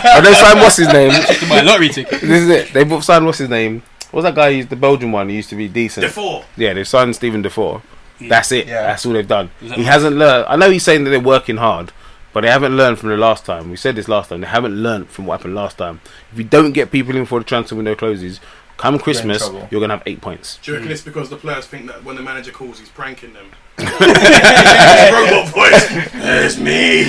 And 0.03 0.25
they 0.25 0.33
signed 0.33 0.59
what's 0.59 0.77
his 0.77 0.87
name? 0.87 1.11
Just 1.11 1.39
to 1.41 1.49
buy 1.49 1.59
a 1.59 1.63
lottery 1.63 1.89
ticket. 1.89 2.21
This 2.21 2.43
is 2.43 2.49
it. 2.49 2.73
They 2.73 2.83
both 2.83 3.03
signed 3.03 3.25
what's 3.25 3.37
his 3.37 3.49
name? 3.49 3.83
What's 4.11 4.25
that 4.25 4.35
guy? 4.35 4.53
Who's 4.53 4.67
the 4.67 4.75
Belgian 4.75 5.11
one? 5.11 5.29
He 5.29 5.35
used 5.35 5.49
to 5.49 5.55
be 5.55 5.67
decent. 5.67 6.05
Defour. 6.05 6.45
Yeah, 6.57 6.73
they 6.73 6.83
signed 6.83 7.15
Steven 7.15 7.41
Defour. 7.41 7.81
Yeah. 8.19 8.29
That's 8.29 8.51
it. 8.51 8.67
Yeah. 8.67 8.83
That's 8.83 9.05
all 9.05 9.13
they've 9.13 9.27
done. 9.27 9.49
Is 9.61 9.71
He 9.71 9.77
right? 9.77 9.85
hasn't 9.85 10.15
learned. 10.17 10.45
I 10.47 10.55
know 10.57 10.69
he's 10.69 10.83
saying 10.83 11.05
that 11.05 11.09
they're 11.09 11.19
working 11.19 11.57
hard, 11.57 11.91
but 12.33 12.41
they 12.41 12.49
haven't 12.49 12.75
learned 12.77 12.99
from 12.99 13.09
the 13.09 13.17
last 13.17 13.45
time. 13.45 13.69
We 13.71 13.77
said 13.77 13.95
this 13.95 14.07
last 14.07 14.29
time. 14.29 14.41
They 14.41 14.47
haven't 14.47 14.75
learned 14.75 15.09
from 15.09 15.25
what 15.25 15.39
happened 15.39 15.55
last 15.55 15.77
time. 15.77 16.01
If 16.31 16.37
you 16.37 16.43
don't 16.43 16.71
get 16.73 16.91
people 16.91 17.15
in 17.15 17.25
for 17.25 17.39
the 17.39 17.45
transfer 17.45 17.75
window 17.75 17.95
closes, 17.95 18.39
come 18.77 18.99
Christmas, 18.99 19.39
trouble. 19.43 19.67
you're 19.71 19.81
gonna 19.81 19.95
have 19.97 20.03
eight 20.05 20.21
points. 20.21 20.59
Do 20.61 20.71
you 20.71 20.77
reckon 20.77 20.91
it's 20.91 21.01
because 21.01 21.29
the 21.29 21.35
players 21.37 21.65
think 21.65 21.87
that 21.87 22.03
when 22.03 22.15
the 22.15 22.21
manager 22.21 22.51
calls, 22.51 22.79
he's 22.79 22.89
pranking 22.89 23.33
them? 23.33 23.51
Robot 23.79 25.47
voice. 25.53 25.87
It's 26.13 26.57
me, 26.59 27.03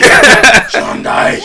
Sean 0.71 1.03
Dyche. 1.03 1.41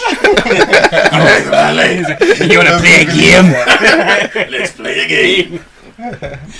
Hey, 1.11 1.43
Valley, 1.49 2.49
you 2.51 2.57
wanna 2.57 2.77
play 2.79 3.01
a 3.01 3.05
game? 3.05 3.51
Let's 4.51 4.73
play 4.73 4.99
a 4.99 5.07
game. 5.07 5.59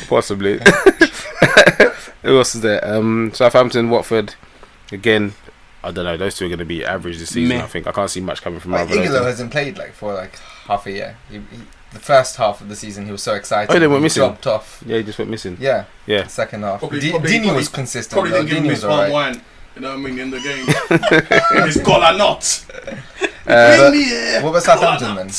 Possibly. 0.07 0.59
Who 2.23 2.37
else 2.37 2.55
is 2.55 2.61
there? 2.61 2.85
Um, 2.85 3.31
Southampton, 3.33 3.89
Watford. 3.89 4.35
Again, 4.91 5.33
I 5.83 5.91
don't 5.91 6.03
know. 6.05 6.17
Those 6.17 6.35
two 6.35 6.45
are 6.45 6.49
going 6.49 6.59
to 6.59 6.65
be 6.65 6.83
average 6.83 7.19
this 7.19 7.29
season. 7.29 7.57
Meh. 7.57 7.63
I 7.63 7.67
think 7.67 7.87
I 7.87 7.91
can't 7.91 8.09
see 8.09 8.19
much 8.19 8.41
coming 8.41 8.59
from 8.59 8.71
Like, 8.71 8.89
either. 8.89 8.99
of 9.01 9.07
those 9.07 9.15
Ighalo 9.21 9.25
hasn't 9.25 9.51
played 9.51 9.77
like 9.77 9.93
for 9.93 10.13
like 10.13 10.35
half 10.65 10.85
a 10.87 10.91
year. 10.91 11.17
He, 11.29 11.35
he, 11.37 11.43
the 11.97 12.03
first 12.05 12.35
half 12.37 12.61
of 12.61 12.69
the 12.69 12.75
season, 12.75 13.05
he 13.05 13.11
was 13.11 13.23
so 13.23 13.33
excited. 13.33 13.73
Oh, 13.75 13.79
they 13.79 13.87
went 13.87 13.99
he 13.99 14.03
missing. 14.03 14.21
Dropped 14.21 14.47
off. 14.47 14.83
Yeah, 14.85 14.97
he 14.97 15.03
just 15.03 15.17
went 15.17 15.31
missing. 15.31 15.57
Yeah, 15.59 15.85
Yeah. 16.05 16.27
second 16.27 16.63
half. 16.63 16.79
Probably- 16.79 16.99
D- 16.99 17.09
probably- 17.11 17.31
Deeney 17.31 17.41
probably- 17.43 17.57
was 17.57 17.69
consistent. 17.69 18.13
Probably 18.13 18.31
though. 18.31 18.37
didn't 18.43 18.49
give 18.49 18.57
him 18.59 18.63
Deeney 18.65 18.69
his 18.69 18.83
was 18.85 18.95
palm 19.03 19.11
wine. 19.11 19.41
You 19.75 19.81
know 19.81 19.89
what 19.89 19.97
I 19.97 20.01
mean? 20.01 20.19
In 20.19 20.31
the 20.31 20.39
game. 20.39 20.65
He's 21.65 21.77
got 21.81 22.13
a 22.13 22.17
knot. 22.17 22.65
Uh, 23.45 23.89
me 23.91 24.03
here. 24.03 24.41
what 24.41 24.49
about 24.49 24.63
Got 24.65 24.79
Southampton 24.79 25.15
then? 25.15 25.29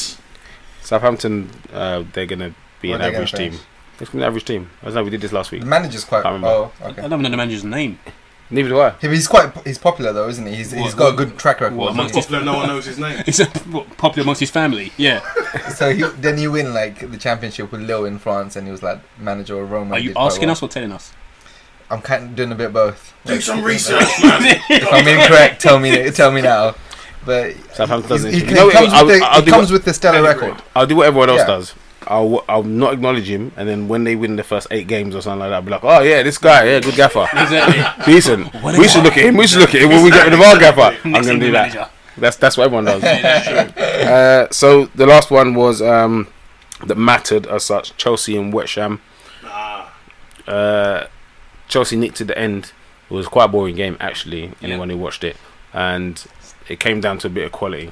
Southampton, 0.82 1.50
uh, 1.72 2.04
they're 2.12 2.26
going 2.26 2.38
to 2.40 2.54
be 2.80 2.90
What 2.90 2.96
an 2.96 3.00
are 3.02 3.04
they 3.06 3.10
gonna 3.12 3.16
average 3.24 3.32
team. 3.32 3.50
finish? 3.52 3.66
It's 4.00 4.10
going 4.10 4.12
to 4.12 4.16
be 4.16 4.18
an 4.22 4.24
average 4.28 4.44
team. 4.44 4.70
I 4.82 4.86
don't 4.86 4.94
know. 4.94 5.02
We 5.04 5.10
did 5.10 5.20
this 5.20 5.32
last 5.32 5.50
week. 5.50 5.60
The 5.62 5.66
manager's 5.66 6.04
quite. 6.04 6.22
Can't 6.22 6.34
remember. 6.34 6.48
Oh, 6.48 6.72
I 6.80 6.90
don't 6.92 6.98
even 7.12 7.22
know 7.22 7.30
the 7.30 7.36
manager's 7.36 7.64
name. 7.64 7.98
Neither 8.50 8.68
do 8.70 8.80
I. 8.80 8.86
Yeah, 8.88 8.94
but 9.02 9.10
he's 9.10 9.28
quite. 9.28 9.52
He's 9.66 9.76
popular 9.78 10.12
though, 10.12 10.28
isn't 10.28 10.46
he? 10.46 10.54
He's, 10.56 10.70
he's 10.70 10.94
What- 10.94 10.96
got 10.96 11.12
a 11.14 11.16
good 11.16 11.38
track 11.38 11.60
record. 11.60 11.76
what, 11.76 11.94
hasn't 11.94 11.98
amongst 12.00 12.14
he? 12.14 12.20
Popular, 12.34 12.44
no 12.44 12.56
one 12.58 12.68
knows 12.68 12.86
his 12.86 12.98
name. 12.98 13.22
It's 13.26 13.40
what, 13.66 13.96
popular 13.98 14.22
amongst 14.24 14.40
his 14.40 14.50
family. 14.50 14.92
Yeah. 14.96 15.20
So 15.74 15.94
he, 15.94 16.02
then 16.02 16.38
you 16.38 16.52
win 16.52 16.74
like 16.74 17.10
the 17.10 17.16
championship 17.16 17.72
with 17.72 17.80
Lille 17.82 18.04
in 18.04 18.18
France, 18.18 18.56
and 18.56 18.66
he 18.66 18.70
was 18.70 18.82
like 18.82 19.00
manager 19.18 19.58
of 19.60 19.70
Roma. 19.70 19.94
Are 19.96 19.98
you 19.98 20.12
asking 20.16 20.46
well. 20.48 20.52
us 20.52 20.62
or 20.62 20.68
telling 20.68 20.92
us? 20.92 21.12
I'm 21.90 22.02
kind 22.02 22.24
of 22.24 22.36
doing 22.36 22.52
a 22.52 22.54
bit 22.54 22.66
of 22.66 22.72
both. 22.74 23.14
Do 23.24 23.40
some 23.40 23.62
research, 23.72 24.08
man. 24.22 24.60
If 24.68 24.86
I'm 24.92 25.06
incorrect, 25.08 25.60
tell 25.62 25.78
me. 25.78 26.10
Tell 26.10 26.30
me 26.30 26.42
now. 26.42 26.74
But 27.24 27.54
Southampton 27.74 28.00
he's- 28.02 28.08
doesn't. 28.08 28.32
he, 28.32 28.38
You 28.40 28.46
he 28.46 28.54
know 28.54 28.70
comes, 28.70 28.92
I'll- 28.92 29.06
with, 29.06 29.18
the, 29.20 29.24
I'll 29.26 29.40
he 29.40 29.44
do 29.46 29.50
comes 29.52 29.66
what- 29.68 29.72
with 29.74 29.84
the 29.84 29.94
stellar 29.94 30.22
record. 30.22 30.62
I'll 30.76 30.86
do 30.86 30.96
what 30.96 31.06
everyone 31.06 31.30
else 31.30 31.40
Yeah. 31.40 31.46
does. 31.46 31.74
I'll 32.06 32.44
I'll 32.48 32.62
not 32.62 32.92
acknowledge 32.94 33.28
him, 33.28 33.52
and 33.56 33.68
then 33.68 33.88
when 33.88 34.04
they 34.04 34.14
win 34.16 34.36
the 34.36 34.44
first 34.44 34.68
eight 34.70 34.86
games 34.86 35.14
or 35.14 35.20
something 35.20 35.40
like 35.40 35.50
that, 35.50 35.54
I'll 35.56 35.62
be 35.62 35.70
like, 35.70 35.84
oh 35.84 36.00
yeah, 36.00 36.22
this 36.22 36.38
guy, 36.38 36.64
yeah, 36.64 36.80
good 36.80 36.94
gaffer, 36.94 37.26
Exactly. 37.32 38.12
decent. 38.14 38.54
What 38.62 38.78
We 38.78 38.88
should 38.88 38.98
guy. 38.98 39.04
look 39.04 39.16
at 39.18 39.24
him. 39.24 39.36
We 39.36 39.46
should 39.46 39.60
look 39.60 39.74
at 39.74 39.82
him 39.82 39.88
when 39.90 40.04
we 40.04 40.10
get 40.10 40.24
rid 40.24 40.32
of 40.34 40.40
our 40.40 40.58
gaffer. 40.58 40.96
I'm 41.04 41.12
gonna 41.12 41.38
do 41.38 41.50
that. 41.52 41.72
manager. 41.74 41.88
That's 42.16 42.36
that's 42.36 42.56
what 42.56 42.64
everyone 42.64 42.84
does. 42.84 43.02
Yeah. 43.02 44.46
Uh, 44.48 44.52
so 44.52 44.86
the 44.94 45.06
last 45.06 45.30
one 45.30 45.54
was 45.54 45.82
um, 45.82 46.28
that 46.86 46.96
mattered 46.96 47.46
as 47.46 47.64
such. 47.64 47.96
Chelsea 47.96 48.36
and 48.36 48.52
West 48.52 48.74
Ham. 48.76 49.00
Nah. 49.42 49.86
Uh, 50.46 51.06
Chelsea 51.68 51.96
nicked 51.96 52.20
at 52.20 52.28
the 52.28 52.38
end. 52.38 52.72
It 53.10 53.14
was 53.14 53.26
quite 53.28 53.46
a 53.46 53.48
boring 53.48 53.74
game 53.76 53.96
actually. 54.00 54.52
Anyone 54.62 54.88
who 54.90 54.96
watched 54.96 55.24
it, 55.24 55.36
and 55.72 56.24
it 56.68 56.80
came 56.80 57.00
down 57.00 57.18
to 57.18 57.26
a 57.26 57.30
bit 57.30 57.44
of 57.46 57.52
quality 57.52 57.90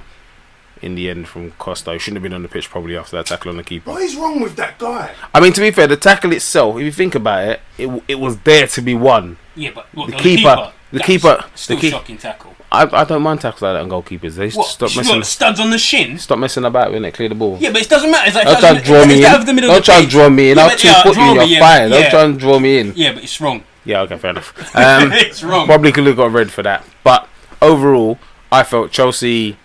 in 0.82 0.94
the 0.94 1.08
end 1.10 1.28
from 1.28 1.52
Costa. 1.52 1.92
He 1.92 1.98
shouldn't 1.98 2.16
have 2.16 2.22
been 2.22 2.32
on 2.34 2.42
the 2.42 2.48
pitch 2.48 2.68
probably 2.70 2.96
after 2.96 3.16
that 3.16 3.26
tackle 3.26 3.50
on 3.50 3.56
the 3.56 3.64
keeper. 3.64 3.90
What 3.90 4.02
is 4.02 4.16
wrong 4.16 4.40
with 4.40 4.56
that 4.56 4.78
guy? 4.78 5.12
I 5.34 5.40
mean, 5.40 5.52
to 5.54 5.60
be 5.60 5.70
fair, 5.70 5.86
the 5.86 5.96
tackle 5.96 6.32
itself, 6.32 6.76
if 6.76 6.82
you 6.82 6.92
think 6.92 7.14
about 7.14 7.44
it, 7.48 7.60
it, 7.78 8.02
it 8.08 8.14
was 8.16 8.38
there 8.40 8.66
to 8.66 8.82
be 8.82 8.94
won. 8.94 9.38
Yeah, 9.54 9.70
but 9.74 9.86
what, 9.94 10.08
The 10.10 10.16
on 10.16 10.22
keeper- 10.22 10.72
the 10.92 10.98
That 10.98 11.06
keeper- 11.06 11.44
Still 11.54 11.76
the 11.76 11.80
key- 11.80 11.90
shocking 11.90 12.18
tackle. 12.18 12.54
I, 12.70 12.82
I 12.92 13.04
don't 13.04 13.22
mind 13.22 13.40
tackles 13.40 13.62
like 13.62 13.74
that 13.74 13.82
on 13.82 13.88
goalkeepers. 13.88 14.34
They 14.34 14.50
What? 14.50 14.66
stop 14.66 14.88
She's 14.90 14.96
messing 14.98 15.14
got 15.20 15.26
studs 15.26 15.60
on 15.60 15.70
the 15.70 15.78
shins. 15.78 16.22
stop 16.24 16.38
messing 16.38 16.64
about 16.64 16.92
when 16.92 17.02
they 17.02 17.10
clear 17.12 17.28
the 17.28 17.34
ball. 17.36 17.56
Yeah, 17.60 17.70
but 17.72 17.80
it 17.82 17.88
doesn't 17.88 18.10
matter. 18.10 18.26
It's 18.26 18.34
like 18.36 18.44
Don't 18.44 18.60
try 18.60 18.70
and 18.70 18.84
draw 18.84 19.06
me 19.06 19.24
in. 19.24 19.34
of 19.34 19.46
the 19.46 19.52
middle 19.54 19.70
Don't 19.70 19.84
try 19.84 19.98
and 20.00 20.08
draw 20.10 20.28
me 20.28 20.50
in. 20.50 20.56
Yeah, 20.58 20.62
I'll 20.64 20.70
but- 20.70 20.78
two 20.78 20.88
foot 21.02 21.16
you. 21.16 21.22
me, 21.22 21.34
You're 21.34 21.44
yeah, 21.44 21.60
fine. 21.60 21.90
Don't 21.90 22.10
try 22.10 22.22
and 22.24 22.38
draw 22.38 22.58
me 22.58 22.78
in. 22.78 22.92
Yeah, 22.96 23.12
but 23.12 23.22
it's 23.22 23.40
wrong. 23.40 23.62
Yeah, 23.84 24.00
okay, 24.02 24.18
fair 24.18 24.30
enough. 24.30 24.52
Um, 24.76 25.12
it's 25.12 25.42
wrong. 25.44 25.66
probably 25.66 25.92
could 25.92 26.06
have 26.06 26.16
got 26.16 26.32
red 26.32 26.50
for 26.50 26.62
that. 26.64 26.84
But 27.04 27.28
overall, 27.62 28.18
I 28.50 28.64
felt 28.64 28.90
Chelsea 28.90 29.56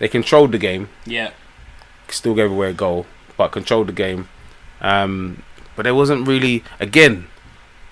they 0.00 0.08
controlled 0.08 0.50
the 0.50 0.58
game. 0.58 0.88
Yeah. 1.06 1.30
Still 2.08 2.34
gave 2.34 2.50
away 2.50 2.70
a 2.70 2.72
goal, 2.72 3.06
but 3.36 3.52
controlled 3.52 3.86
the 3.86 3.92
game. 3.92 4.28
Um, 4.80 5.44
but 5.76 5.84
there 5.84 5.94
wasn't 5.94 6.26
really 6.26 6.64
again. 6.80 7.28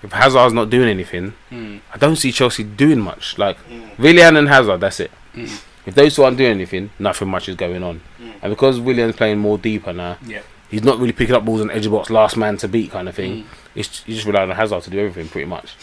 If 0.03 0.11
Hazard's 0.13 0.53
not 0.53 0.69
doing 0.69 0.87
anything, 0.89 1.33
Mm. 1.51 1.79
I 1.93 1.97
don't 1.97 2.15
see 2.17 2.31
Chelsea 2.31 2.63
doing 2.63 2.99
much. 2.99 3.37
Like 3.37 3.57
Mm. 3.69 3.97
Willian 3.97 4.35
and 4.37 4.47
Hazard, 4.49 4.79
that's 4.81 4.99
it. 4.99 5.11
Mm. 5.35 5.61
If 5.85 5.95
those 5.95 6.15
two 6.15 6.23
aren't 6.23 6.37
doing 6.37 6.51
anything, 6.51 6.89
nothing 6.99 7.27
much 7.29 7.47
is 7.49 7.55
going 7.55 7.83
on. 7.83 8.01
Mm. 8.21 8.33
And 8.41 8.51
because 8.51 8.79
Willian's 8.79 9.15
playing 9.15 9.39
more 9.39 9.57
deeper 9.57 9.91
now, 9.93 10.17
Yeah. 10.25 10.41
he's 10.69 10.83
not 10.83 10.99
really 10.99 11.13
picking 11.13 11.35
up 11.35 11.43
balls 11.45 11.61
on 11.61 11.71
edge 11.71 11.85
of 11.85 11.91
box, 11.93 12.09
last 12.09 12.37
man 12.37 12.57
to 12.57 12.67
beat 12.67 12.91
kind 12.91 13.07
of 13.09 13.15
thing. 13.15 13.43
Mm. 13.43 13.45
It's 13.75 14.03
you 14.05 14.15
just 14.15 14.25
rely 14.27 14.41
on 14.43 14.49
Hazard 14.51 14.83
to 14.83 14.89
do 14.89 14.99
everything 14.99 15.29
pretty 15.29 15.47
much. 15.47 15.75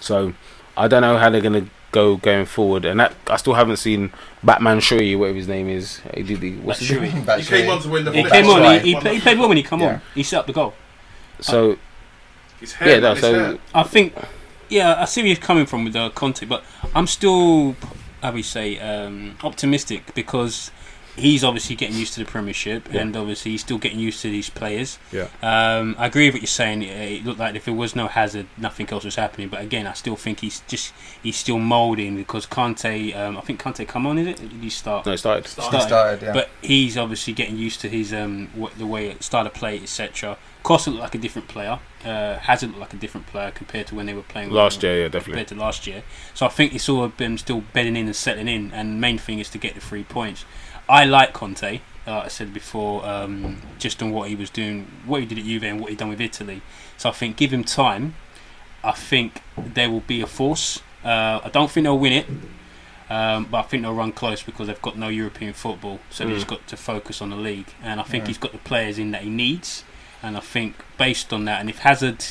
So 0.00 0.32
I 0.76 0.88
don't 0.88 1.02
know 1.02 1.18
how 1.18 1.28
they're 1.30 1.40
gonna 1.42 1.66
go 1.92 2.16
going 2.16 2.46
forward, 2.46 2.84
and 2.84 2.98
that 2.98 3.14
I 3.28 3.36
still 3.36 3.54
haven't 3.54 3.76
seen 3.76 4.10
Batman 4.42 4.80
Shui, 4.80 5.14
whatever 5.14 5.36
his 5.36 5.46
name 5.48 5.68
is. 5.68 6.00
He 6.14 6.22
did 6.22 6.40
the, 6.40 6.56
what's 6.56 6.80
his 6.80 6.88
Batshuayi. 6.90 7.26
name? 7.26 7.38
He 7.38 7.44
came 7.44 7.70
on 7.70 7.80
to 7.82 7.88
win 7.88 8.04
the 8.04 8.12
He 8.12 8.24
came 8.24 8.46
on. 8.46 8.80
He, 8.80 8.94
he, 8.94 9.00
play, 9.00 9.14
he 9.14 9.20
played 9.20 9.38
well 9.38 9.48
when 9.48 9.56
he 9.58 9.62
come 9.62 9.80
Yeah. 9.80 9.94
on. 9.94 10.00
He 10.14 10.22
set 10.22 10.40
up 10.40 10.46
the 10.46 10.52
goal. 10.52 10.74
So 11.40 11.78
His 12.60 12.72
hair, 12.72 12.88
yeah, 12.94 12.98
no, 13.00 13.14
so 13.14 13.34
hair. 13.34 13.58
I 13.74 13.82
think, 13.84 14.14
yeah, 14.68 14.94
I 15.00 15.04
see 15.04 15.20
where 15.20 15.28
you're 15.28 15.36
coming 15.36 15.66
from 15.66 15.84
with 15.84 15.92
the 15.92 16.10
content, 16.10 16.48
but 16.48 16.64
I'm 16.94 17.06
still, 17.06 17.76
how 18.22 18.32
we 18.32 18.42
say, 18.42 18.78
um, 18.78 19.36
optimistic 19.44 20.14
because 20.14 20.70
he's 21.16 21.44
obviously 21.44 21.76
getting 21.76 21.96
used 21.96 22.14
to 22.14 22.20
the 22.20 22.26
Premiership, 22.30 22.88
Yeah. 22.92 23.02
and 23.02 23.16
obviously 23.16 23.52
he's 23.52 23.60
still 23.60 23.78
getting 23.78 23.98
used 23.98 24.22
to 24.22 24.30
these 24.30 24.48
players. 24.50 24.98
Yeah. 25.10 25.28
Um, 25.42 25.94
I 25.98 26.06
agree 26.06 26.26
with 26.26 26.34
what 26.34 26.42
you're 26.42 26.46
saying. 26.46 26.82
It, 26.82 27.12
it 27.12 27.24
looked 27.24 27.38
like 27.38 27.54
if 27.54 27.64
there 27.66 27.74
was 27.74 27.94
no 27.94 28.06
hazard, 28.08 28.46
nothing 28.56 28.88
else 28.90 29.04
was 29.04 29.16
happening. 29.16 29.48
But 29.48 29.60
again, 29.60 29.86
I 29.86 29.92
still 29.92 30.16
think 30.16 30.40
he's 30.40 30.60
just 30.68 30.92
he's 31.22 31.36
still 31.36 31.58
moulding 31.58 32.16
because 32.16 32.46
Conte. 32.46 33.12
Um, 33.12 33.36
I 33.36 33.40
think 33.42 33.60
Conte 33.60 33.84
come 33.84 34.06
on, 34.06 34.18
is 34.18 34.26
it? 34.28 34.40
Or 34.40 34.46
Did 34.46 34.62
he 34.62 34.70
start? 34.70 35.06
No, 35.06 35.12
it 35.12 35.18
started. 35.18 35.44
He 35.46 35.50
Started. 35.50 35.80
started, 35.82 36.22
yeah. 36.22 36.32
But 36.32 36.50
he's 36.62 36.96
obviously 36.96 37.32
getting 37.34 37.56
used 37.56 37.80
to 37.82 37.88
his 37.88 38.12
um 38.14 38.48
what, 38.54 38.76
the 38.78 38.86
way 38.86 39.08
it 39.08 39.22
started 39.22 39.52
play, 39.54 39.78
etc. 39.80 40.36
Costa 40.62 40.90
looked 40.90 41.02
like 41.02 41.14
a 41.16 41.18
different 41.18 41.48
player. 41.48 41.80
Uh, 42.04 42.36
Hazard 42.38 42.68
looked 42.68 42.80
like 42.80 42.94
a 42.94 42.96
different 42.96 43.26
player 43.26 43.50
compared 43.50 43.86
to 43.88 43.94
when 43.96 44.06
they 44.06 44.14
were 44.14 44.22
playing 44.22 44.50
Last 44.50 44.82
year, 44.82 44.96
yeah, 45.02 45.04
definitely. 45.08 45.32
compared 45.32 45.48
to 45.48 45.54
last 45.56 45.86
year. 45.88 46.02
So 46.34 46.46
I 46.46 46.48
think 46.50 46.72
it's 46.74 46.88
all 46.88 47.08
them 47.08 47.36
still 47.38 47.62
bedding 47.72 47.96
in 47.96 48.06
and 48.06 48.14
settling 48.14 48.46
in. 48.48 48.72
And 48.72 49.00
main 49.00 49.18
thing 49.18 49.40
is 49.40 49.48
to 49.50 49.58
get 49.58 49.74
the 49.74 49.80
three 49.80 50.04
points. 50.04 50.44
I 50.88 51.04
like 51.04 51.32
Conte. 51.32 51.80
Uh, 52.06 52.18
I 52.24 52.28
said 52.28 52.52
before, 52.52 53.04
um, 53.06 53.62
just 53.78 54.02
on 54.02 54.10
what 54.10 54.28
he 54.28 54.34
was 54.34 54.50
doing, 54.50 54.86
what 55.06 55.20
he 55.20 55.26
did 55.26 55.38
at 55.38 55.44
Juve 55.44 55.62
and 55.64 55.80
what 55.80 55.90
he 55.90 55.96
done 55.96 56.08
with 56.08 56.20
Italy. 56.20 56.60
So 56.98 57.08
I 57.08 57.12
think 57.12 57.36
give 57.36 57.52
him 57.52 57.62
time. 57.64 58.14
I 58.82 58.92
think 58.92 59.40
there 59.56 59.88
will 59.88 60.00
be 60.00 60.20
a 60.20 60.26
force. 60.26 60.80
Uh, 61.04 61.40
I 61.44 61.48
don't 61.52 61.70
think 61.70 61.84
they'll 61.84 61.98
win 61.98 62.12
it. 62.12 62.26
Um, 63.10 63.44
but 63.50 63.58
I 63.58 63.62
think 63.62 63.82
they'll 63.82 63.94
run 63.94 64.12
close 64.12 64.42
because 64.42 64.68
they've 64.68 64.80
got 64.82 64.96
no 64.96 65.08
European 65.08 65.52
football, 65.52 66.00
so 66.10 66.24
they've 66.24 66.32
Mm. 66.32 66.36
just 66.36 66.46
got 66.46 66.66
to 66.68 66.76
focus 66.76 67.20
on 67.20 67.28
the 67.30 67.36
league. 67.36 67.66
And 67.82 68.00
I 68.00 68.04
think 68.04 68.24
Yeah. 68.24 68.28
he's 68.28 68.38
got 68.38 68.52
the 68.52 68.58
players 68.58 68.98
in 68.98 69.10
that 69.10 69.22
he 69.22 69.28
needs. 69.30 69.84
And 70.22 70.36
I 70.36 70.40
think 70.40 70.76
based 70.96 71.32
on 71.32 71.44
that, 71.44 71.60
and 71.60 71.68
if 71.68 71.80
Hazard 71.80 72.24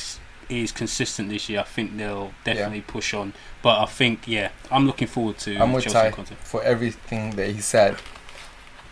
is 0.48 0.72
consistent 0.72 1.28
this 1.30 1.48
year, 1.48 1.60
I 1.60 1.64
think 1.64 1.96
they'll 1.96 2.32
definitely 2.44 2.80
push 2.80 3.14
on. 3.14 3.32
But 3.62 3.80
I 3.80 3.86
think, 3.86 4.26
yeah, 4.26 4.48
I'm 4.72 4.86
looking 4.86 5.06
forward 5.08 5.38
to 5.40 5.56
I'm 5.56 5.72
with 5.72 5.84
Chelsea 5.84 6.10
Ty 6.10 6.24
for 6.42 6.62
everything 6.64 7.36
that 7.36 7.50
he 7.50 7.60
said. 7.60 7.96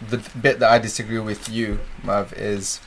The 0.08 0.18
bit 0.40 0.58
that 0.60 0.70
I 0.70 0.78
disagree 0.78 1.18
with 1.18 1.48
you, 1.48 1.80
Mav, 2.02 2.32
is 2.32 2.80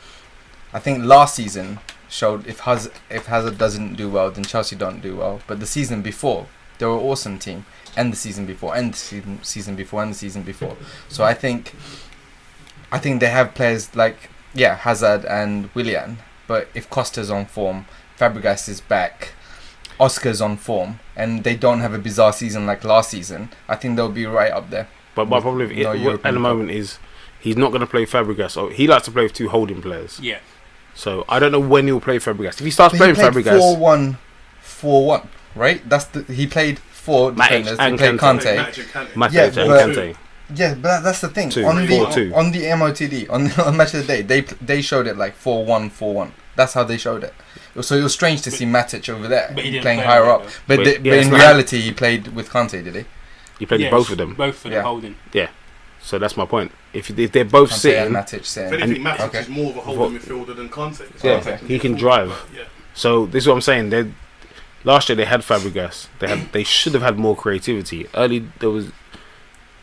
I 0.74 0.80
think 0.80 1.04
last 1.04 1.36
season 1.36 1.80
showed 2.10 2.48
if 2.48 2.62
Haz- 2.62 2.90
if 3.10 3.28
Hazard 3.28 3.58
doesn't 3.58 3.96
do 3.96 4.10
well, 4.10 4.32
then 4.32 4.44
Chelsea 4.44 4.76
don't 4.76 5.02
do 5.02 5.18
well. 5.18 5.42
But 5.48 5.60
the 5.60 5.66
season 5.66 6.02
before, 6.02 6.48
they 6.78 6.86
were 6.86 6.94
an 6.94 7.00
awesome 7.00 7.38
team, 7.40 7.66
and 7.96 8.12
the 8.12 8.18
season 8.18 8.46
before, 8.46 8.76
and 8.76 8.94
the 8.94 8.98
season 8.98 9.40
season 9.44 9.76
before, 9.76 10.02
and 10.02 10.12
the 10.14 10.18
season 10.18 10.44
before. 10.44 10.76
So 11.08 11.24
I 11.24 11.34
think, 11.34 11.74
I 12.92 13.00
think 13.00 13.20
they 13.20 13.30
have 13.30 13.54
players 13.54 13.96
like 13.96 14.30
yeah 14.54 14.76
Hazard 14.76 15.26
and 15.26 15.70
Willian. 15.76 16.18
But 16.48 16.68
if 16.74 16.90
Costa's 16.90 17.32
on 17.32 17.46
form, 17.46 17.86
Fabregas 18.20 18.68
is 18.68 18.82
back, 18.82 19.34
Oscar's 20.00 20.42
on 20.42 20.58
form, 20.58 21.00
and 21.16 21.44
they 21.44 21.56
don't 21.56 21.80
have 21.80 21.94
a 21.94 22.00
bizarre 22.00 22.34
season 22.34 22.66
like 22.66 22.84
last 22.84 23.12
season, 23.12 23.50
I 23.68 23.76
think 23.76 23.96
they'll 23.96 24.10
be 24.10 24.26
right 24.26 24.52
up 24.52 24.70
there. 24.70 24.88
But 25.16 25.28
my 25.30 25.40
problem 25.40 25.68
with 25.68 25.78
No 25.78 25.92
it, 25.92 26.00
European 26.02 26.28
at 26.28 26.34
the 26.34 26.40
moment 26.40 26.72
is 26.72 26.98
he's 27.40 27.58
not 27.58 27.70
going 27.70 27.82
to 27.82 27.88
play 27.88 28.06
Fabregas. 28.06 28.62
Or 28.62 28.72
he 28.72 28.88
likes 28.88 29.06
to 29.06 29.12
play 29.12 29.24
with 29.24 29.34
two 29.34 29.50
holding 29.50 29.82
players. 29.82 30.20
Yeah, 30.20 30.40
So 30.96 31.24
I 31.30 31.40
don't 31.40 31.52
know 31.52 31.60
when 31.60 31.86
he'll 31.88 32.00
play 32.02 32.18
Fabregas. 32.18 32.54
If 32.60 32.60
he 32.66 32.72
starts 32.72 32.94
But 32.94 32.98
playing 33.14 33.16
he 33.16 33.22
played 33.22 33.46
Fabregas, 33.46 33.78
4-1, 33.78 34.18
4-1, 34.64 35.28
right? 35.56 35.88
That's 35.90 36.06
the 36.06 36.24
he 36.34 36.48
played 36.48 36.80
four 36.80 37.32
Matic 37.32 37.36
defenders. 37.66 37.80
He 37.80 37.86
and 37.86 37.98
played 37.98 38.20
Kante. 38.20 38.58
Kante. 38.58 38.84
Kante. 38.92 39.08
Matic 39.14 39.34
Yeah, 39.34 39.46
and 39.46 39.56
but- 39.56 39.90
Kante. 39.90 40.16
Yeah, 40.56 40.76
but 40.76 41.00
that's 41.02 41.22
the 41.22 41.30
thing. 41.30 41.50
Two, 41.50 41.66
on 41.66 41.78
the 41.78 41.88
two. 42.14 42.32
on 42.36 42.52
the 42.52 42.64
MOTD 42.66 43.30
on 43.30 43.46
the 43.46 43.64
on 43.68 43.78
match 43.78 43.94
of 43.94 44.02
the 44.06 44.08
day, 44.08 44.22
they 44.22 44.42
they 44.42 44.82
showed 44.82 45.08
it 45.08 45.18
like 45.18 45.36
4-1, 45.40 45.90
4-1. 45.92 46.32
That's 46.56 46.74
how 46.74 46.84
they 46.84 46.98
showed 46.98 47.24
it. 47.24 47.34
So 47.82 47.96
it 47.96 48.04
was 48.04 48.14
strange 48.14 48.42
to 48.44 48.52
see 48.52 48.66
Matic 48.66 49.10
over 49.10 49.28
there 49.28 49.52
but 49.56 49.64
he 49.64 49.72
didn't 49.72 49.84
playing 49.84 50.00
play 50.00 50.08
higher 50.08 50.26
up. 50.30 50.44
But, 50.68 50.78
But, 50.78 50.84
the- 50.84 50.92
yeah, 50.92 50.98
but 51.00 51.20
in 51.20 51.30
not- 51.32 51.38
reality, 51.40 51.80
he 51.80 51.92
played 51.92 52.28
with 52.36 52.50
Kante, 52.50 52.84
did 52.84 52.94
he? 52.96 53.06
He 53.64 53.66
played 53.66 53.80
Yes, 53.82 53.92
with 53.94 54.00
both 54.02 54.12
of 54.12 54.18
them. 54.18 54.34
Both 54.36 54.56
of 54.58 54.64
them 54.64 54.72
Yeah. 54.74 54.82
holding. 54.82 55.16
Yeah. 55.32 55.48
So 56.02 56.20
that's 56.20 56.36
my 56.36 56.46
point. 56.46 56.74
If, 56.92 57.10
if 57.18 57.32
they're 57.32 57.46
both 57.46 57.70
Kante 57.72 57.74
sitting, 57.86 58.06
and 58.08 58.16
Matic 58.16 58.34
If 58.34 58.46
sitting. 58.46 58.74
anything, 58.82 59.06
And- 59.08 59.18
Matic 59.18 59.28
okay. 59.28 59.40
is 59.40 59.48
more 59.50 59.70
of 59.72 59.78
a 59.78 59.82
holding 59.82 60.20
midfielder 60.20 60.54
than 60.56 60.68
Conte. 60.68 61.02
Yeah, 61.24 61.32
Okay. 61.36 61.60
he 61.66 61.80
can 61.80 61.94
drive. 61.96 62.28
But, 62.30 62.58
yeah. 62.58 62.64
So 62.94 63.26
this 63.26 63.44
is 63.44 63.48
what 63.48 63.54
I'm 63.56 63.62
saying. 63.62 63.90
They 63.90 64.12
last 64.84 65.08
year 65.08 65.16
they 65.16 65.24
had 65.26 65.42
Fabregas. 65.42 66.08
They 66.20 66.28
had 66.28 66.52
they 66.52 66.64
should 66.66 66.94
have 66.94 67.04
had 67.04 67.18
more 67.18 67.36
creativity. 67.38 68.08
Early 68.14 68.46
there 68.60 68.70
was 68.70 68.92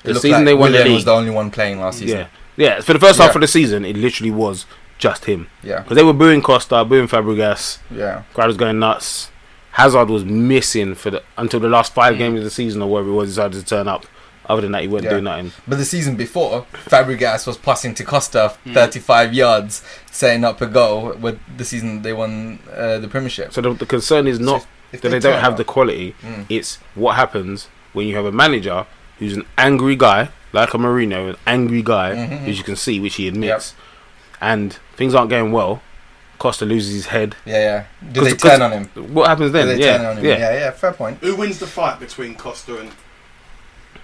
the 0.02 0.14
season 0.14 0.30
like 0.40 0.44
they 0.44 0.54
won 0.54 0.72
the 0.72 0.78
Willian 0.78 0.88
league. 0.88 0.94
was 0.96 1.04
the 1.06 1.12
only 1.12 1.30
one 1.30 1.50
playing 1.50 1.80
last 1.80 2.00
season. 2.00 2.18
yeah, 2.18 2.26
yeah. 2.56 2.80
For 2.82 2.92
the 2.92 2.98
first 3.00 3.18
half 3.18 3.34
of 3.34 3.40
the 3.40 3.48
season, 3.48 3.84
it 3.86 3.96
literally 3.96 4.30
was 4.30 4.66
just 4.98 5.24
him 5.24 5.48
Yeah, 5.62 5.80
because 5.80 5.96
they 5.96 6.02
were 6.02 6.12
booing 6.12 6.42
Costa, 6.42 6.84
booing 6.84 7.08
Fabregas. 7.08 7.78
yeah. 7.90 8.22
Crowd 8.34 8.48
was 8.48 8.56
going 8.58 8.78
nuts. 8.78 9.30
Hazard 9.72 10.08
was 10.10 10.24
missing 10.24 10.94
for 10.94 11.10
the 11.10 11.22
until 11.36 11.60
the 11.60 11.68
last 11.68 11.94
five 11.94 12.14
Mm. 12.14 12.18
games 12.18 12.38
of 12.38 12.44
the 12.44 12.50
season 12.50 12.82
or 12.82 12.90
wherever 12.90 13.08
it 13.10 13.14
was. 13.14 13.30
Decided 13.30 13.60
to 13.60 13.64
turn 13.64 13.88
up. 13.88 14.06
Other 14.48 14.62
than 14.62 14.72
that, 14.72 14.82
he 14.82 14.88
wasn't 14.88 15.04
Yeah. 15.04 15.10
doing 15.12 15.24
nothing. 15.24 15.52
But 15.68 15.78
the 15.78 15.84
season 15.84 16.16
before, 16.16 16.66
Fabregas 16.86 17.46
was 17.46 17.56
passing 17.56 17.94
to 17.94 18.04
Costa 18.04 18.52
Mm. 18.66 18.74
35 18.74 19.32
yards, 19.32 19.82
setting 20.10 20.44
up 20.44 20.60
a 20.60 20.66
goal. 20.66 21.14
With 21.20 21.38
the 21.56 21.64
season 21.64 22.02
they 22.02 22.12
won 22.12 22.58
uh, 22.76 22.98
the 22.98 23.06
Premiership. 23.08 23.52
So 23.52 23.60
the, 23.60 23.72
the 23.74 23.86
concern 23.86 24.26
is 24.26 24.40
not 24.40 24.66
If 24.92 25.02
that 25.02 25.10
they 25.10 25.20
don't 25.20 25.40
have 25.40 25.52
up- 25.52 25.58
the 25.58 25.64
quality. 25.64 26.16
Mm. 26.26 26.46
It's 26.48 26.78
what 26.96 27.14
happens 27.14 27.68
when 27.92 28.08
you 28.08 28.16
have 28.16 28.24
a 28.24 28.32
manager 28.32 28.86
who's 29.20 29.36
an 29.36 29.44
angry 29.56 29.94
guy, 29.94 30.30
like 30.52 30.74
a 30.74 30.78
Mourinho, 30.78 31.30
an 31.30 31.36
angry 31.46 31.82
guy, 31.82 32.10
Mhm. 32.16 32.48
as 32.48 32.58
you 32.58 32.64
can 32.64 32.74
see, 32.74 32.98
which 32.98 33.14
he 33.16 33.28
admits, 33.28 33.74
and 34.40 34.78
things 34.96 35.14
aren't 35.14 35.30
going 35.30 35.52
well. 35.52 35.80
Costa 36.40 36.64
loses 36.64 36.92
his 36.94 37.06
head. 37.06 37.36
Yeah, 37.46 37.58
yeah. 37.60 37.84
Do 38.12 38.20
'Cause- 38.20 38.28
they 38.30 38.36
'cause- 38.36 38.50
turn 38.50 38.62
on 38.62 38.72
him? 38.72 38.90
What 39.14 39.28
happens 39.28 39.52
Do 39.52 39.58
then? 39.58 39.68
they 39.68 39.76
Yeah, 39.84 39.96
turn 39.98 40.06
on 40.06 40.16
him? 40.18 40.24
yeah. 40.24 40.38
yeah, 40.38 40.52
yeah. 40.54 40.70
Fair 40.72 40.92
point. 40.92 41.18
Who 41.20 41.36
wins 41.36 41.58
the 41.60 41.66
fight 41.68 42.00
between 42.00 42.34
Costa 42.34 42.78
and 42.80 42.90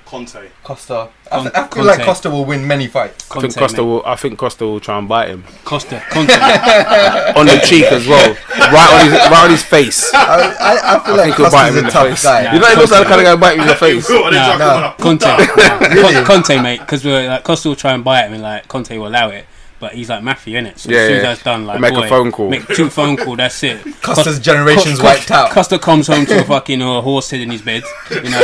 Conte? 0.05 0.51
Costa. 0.63 1.09
I, 1.33 1.41
th- 1.41 1.51
I 1.55 1.59
feel 1.63 1.69
Conte. 1.69 1.87
like 1.87 2.05
Costa 2.05 2.31
will 2.31 2.45
win 2.45 2.65
many 2.67 2.87
fights. 2.87 3.29
I 3.31 3.41
think 3.41 3.55
Conte, 3.55 3.59
Costa 3.59 3.83
mate. 3.83 3.89
will. 3.89 4.03
I 4.07 4.15
think 4.15 4.39
Costa 4.39 4.65
will 4.65 4.79
try 4.79 4.99
and 4.99 5.09
bite 5.09 5.29
him 5.31 5.45
Costa, 5.65 6.01
Conte. 6.11 6.31
on 7.37 7.47
the 7.47 7.61
cheek 7.65 7.85
as 7.87 8.07
well, 8.07 8.37
right 8.59 8.91
on 8.95 9.01
his 9.07 9.13
right 9.15 9.45
on 9.45 9.51
his 9.51 9.63
face. 9.65 10.13
I, 10.15 10.19
I, 10.21 10.97
I 10.97 11.05
feel 11.05 11.15
I 11.15 11.17
like 11.17 11.25
think 11.25 11.37
he'll 11.37 11.51
bite 11.51 11.69
him 11.69 11.75
Costa's 11.75 11.77
in 11.79 11.85
a 11.85 11.87
the 11.87 11.91
tough 11.91 12.09
face. 12.09 12.23
guy. 12.23 12.43
Yeah. 12.43 12.55
You 12.55 12.61
know, 12.61 12.67
he 12.69 12.77
looks 12.77 12.91
like 12.93 13.03
the 13.03 13.09
kind 13.09 13.21
of 13.21 13.25
guy 13.25 13.31
who 13.33 13.37
bite 13.39 13.57
you 13.57 13.63
in 13.63 13.69
the 13.69 13.75
face. 13.87 14.09
Go 14.09 14.25
on, 14.27 14.33
No, 14.35 14.39
it's 14.39 14.49
like, 14.49 14.59
no. 14.59 14.95
come 14.99 15.09
on, 15.09 15.19
Conte, 15.19 16.25
Con- 16.25 16.25
Conte, 16.43 16.63
mate, 16.63 16.81
because 16.81 17.05
we're 17.05 17.29
like 17.29 17.43
Costa 17.45 17.69
will 17.71 17.77
try 17.77 17.93
and 17.95 18.05
buy 18.05 18.23
it, 18.23 18.31
and 18.31 18.43
like 18.43 18.69
Conte 18.69 18.97
will 18.99 19.09
allow 19.09 19.31
it, 19.31 19.47
but 19.87 19.95
he's 19.95 20.09
like 20.09 20.23
Matthew, 20.23 20.59
innit? 20.59 20.79
So 20.79 20.91
Yeah, 20.91 20.99
as 20.99 21.07
soon 21.07 21.17
as 21.19 21.23
that's 21.23 21.43
done, 21.45 21.65
like 21.67 21.81
Make 21.81 21.93
a 21.95 22.09
phone 22.09 22.33
call. 22.33 22.51
make 22.51 22.67
two 22.67 22.91
phone 22.91 23.17
call, 23.17 23.37
that's 23.37 23.63
it. 23.63 23.81
Costa's 24.03 24.41
generation's 24.41 24.97
Cos- 24.99 25.05
wiped 25.05 25.31
out. 25.31 25.51
Costa 25.51 25.79
comes 25.79 26.09
home 26.09 26.27
to 26.27 26.41
a 26.41 26.45
fucking 26.45 26.83
uh, 26.83 27.01
horse 27.01 27.31
head 27.31 27.41
in 27.41 27.51
his 27.51 27.63
bed, 27.63 27.85
you 28.11 28.23
know. 28.23 28.41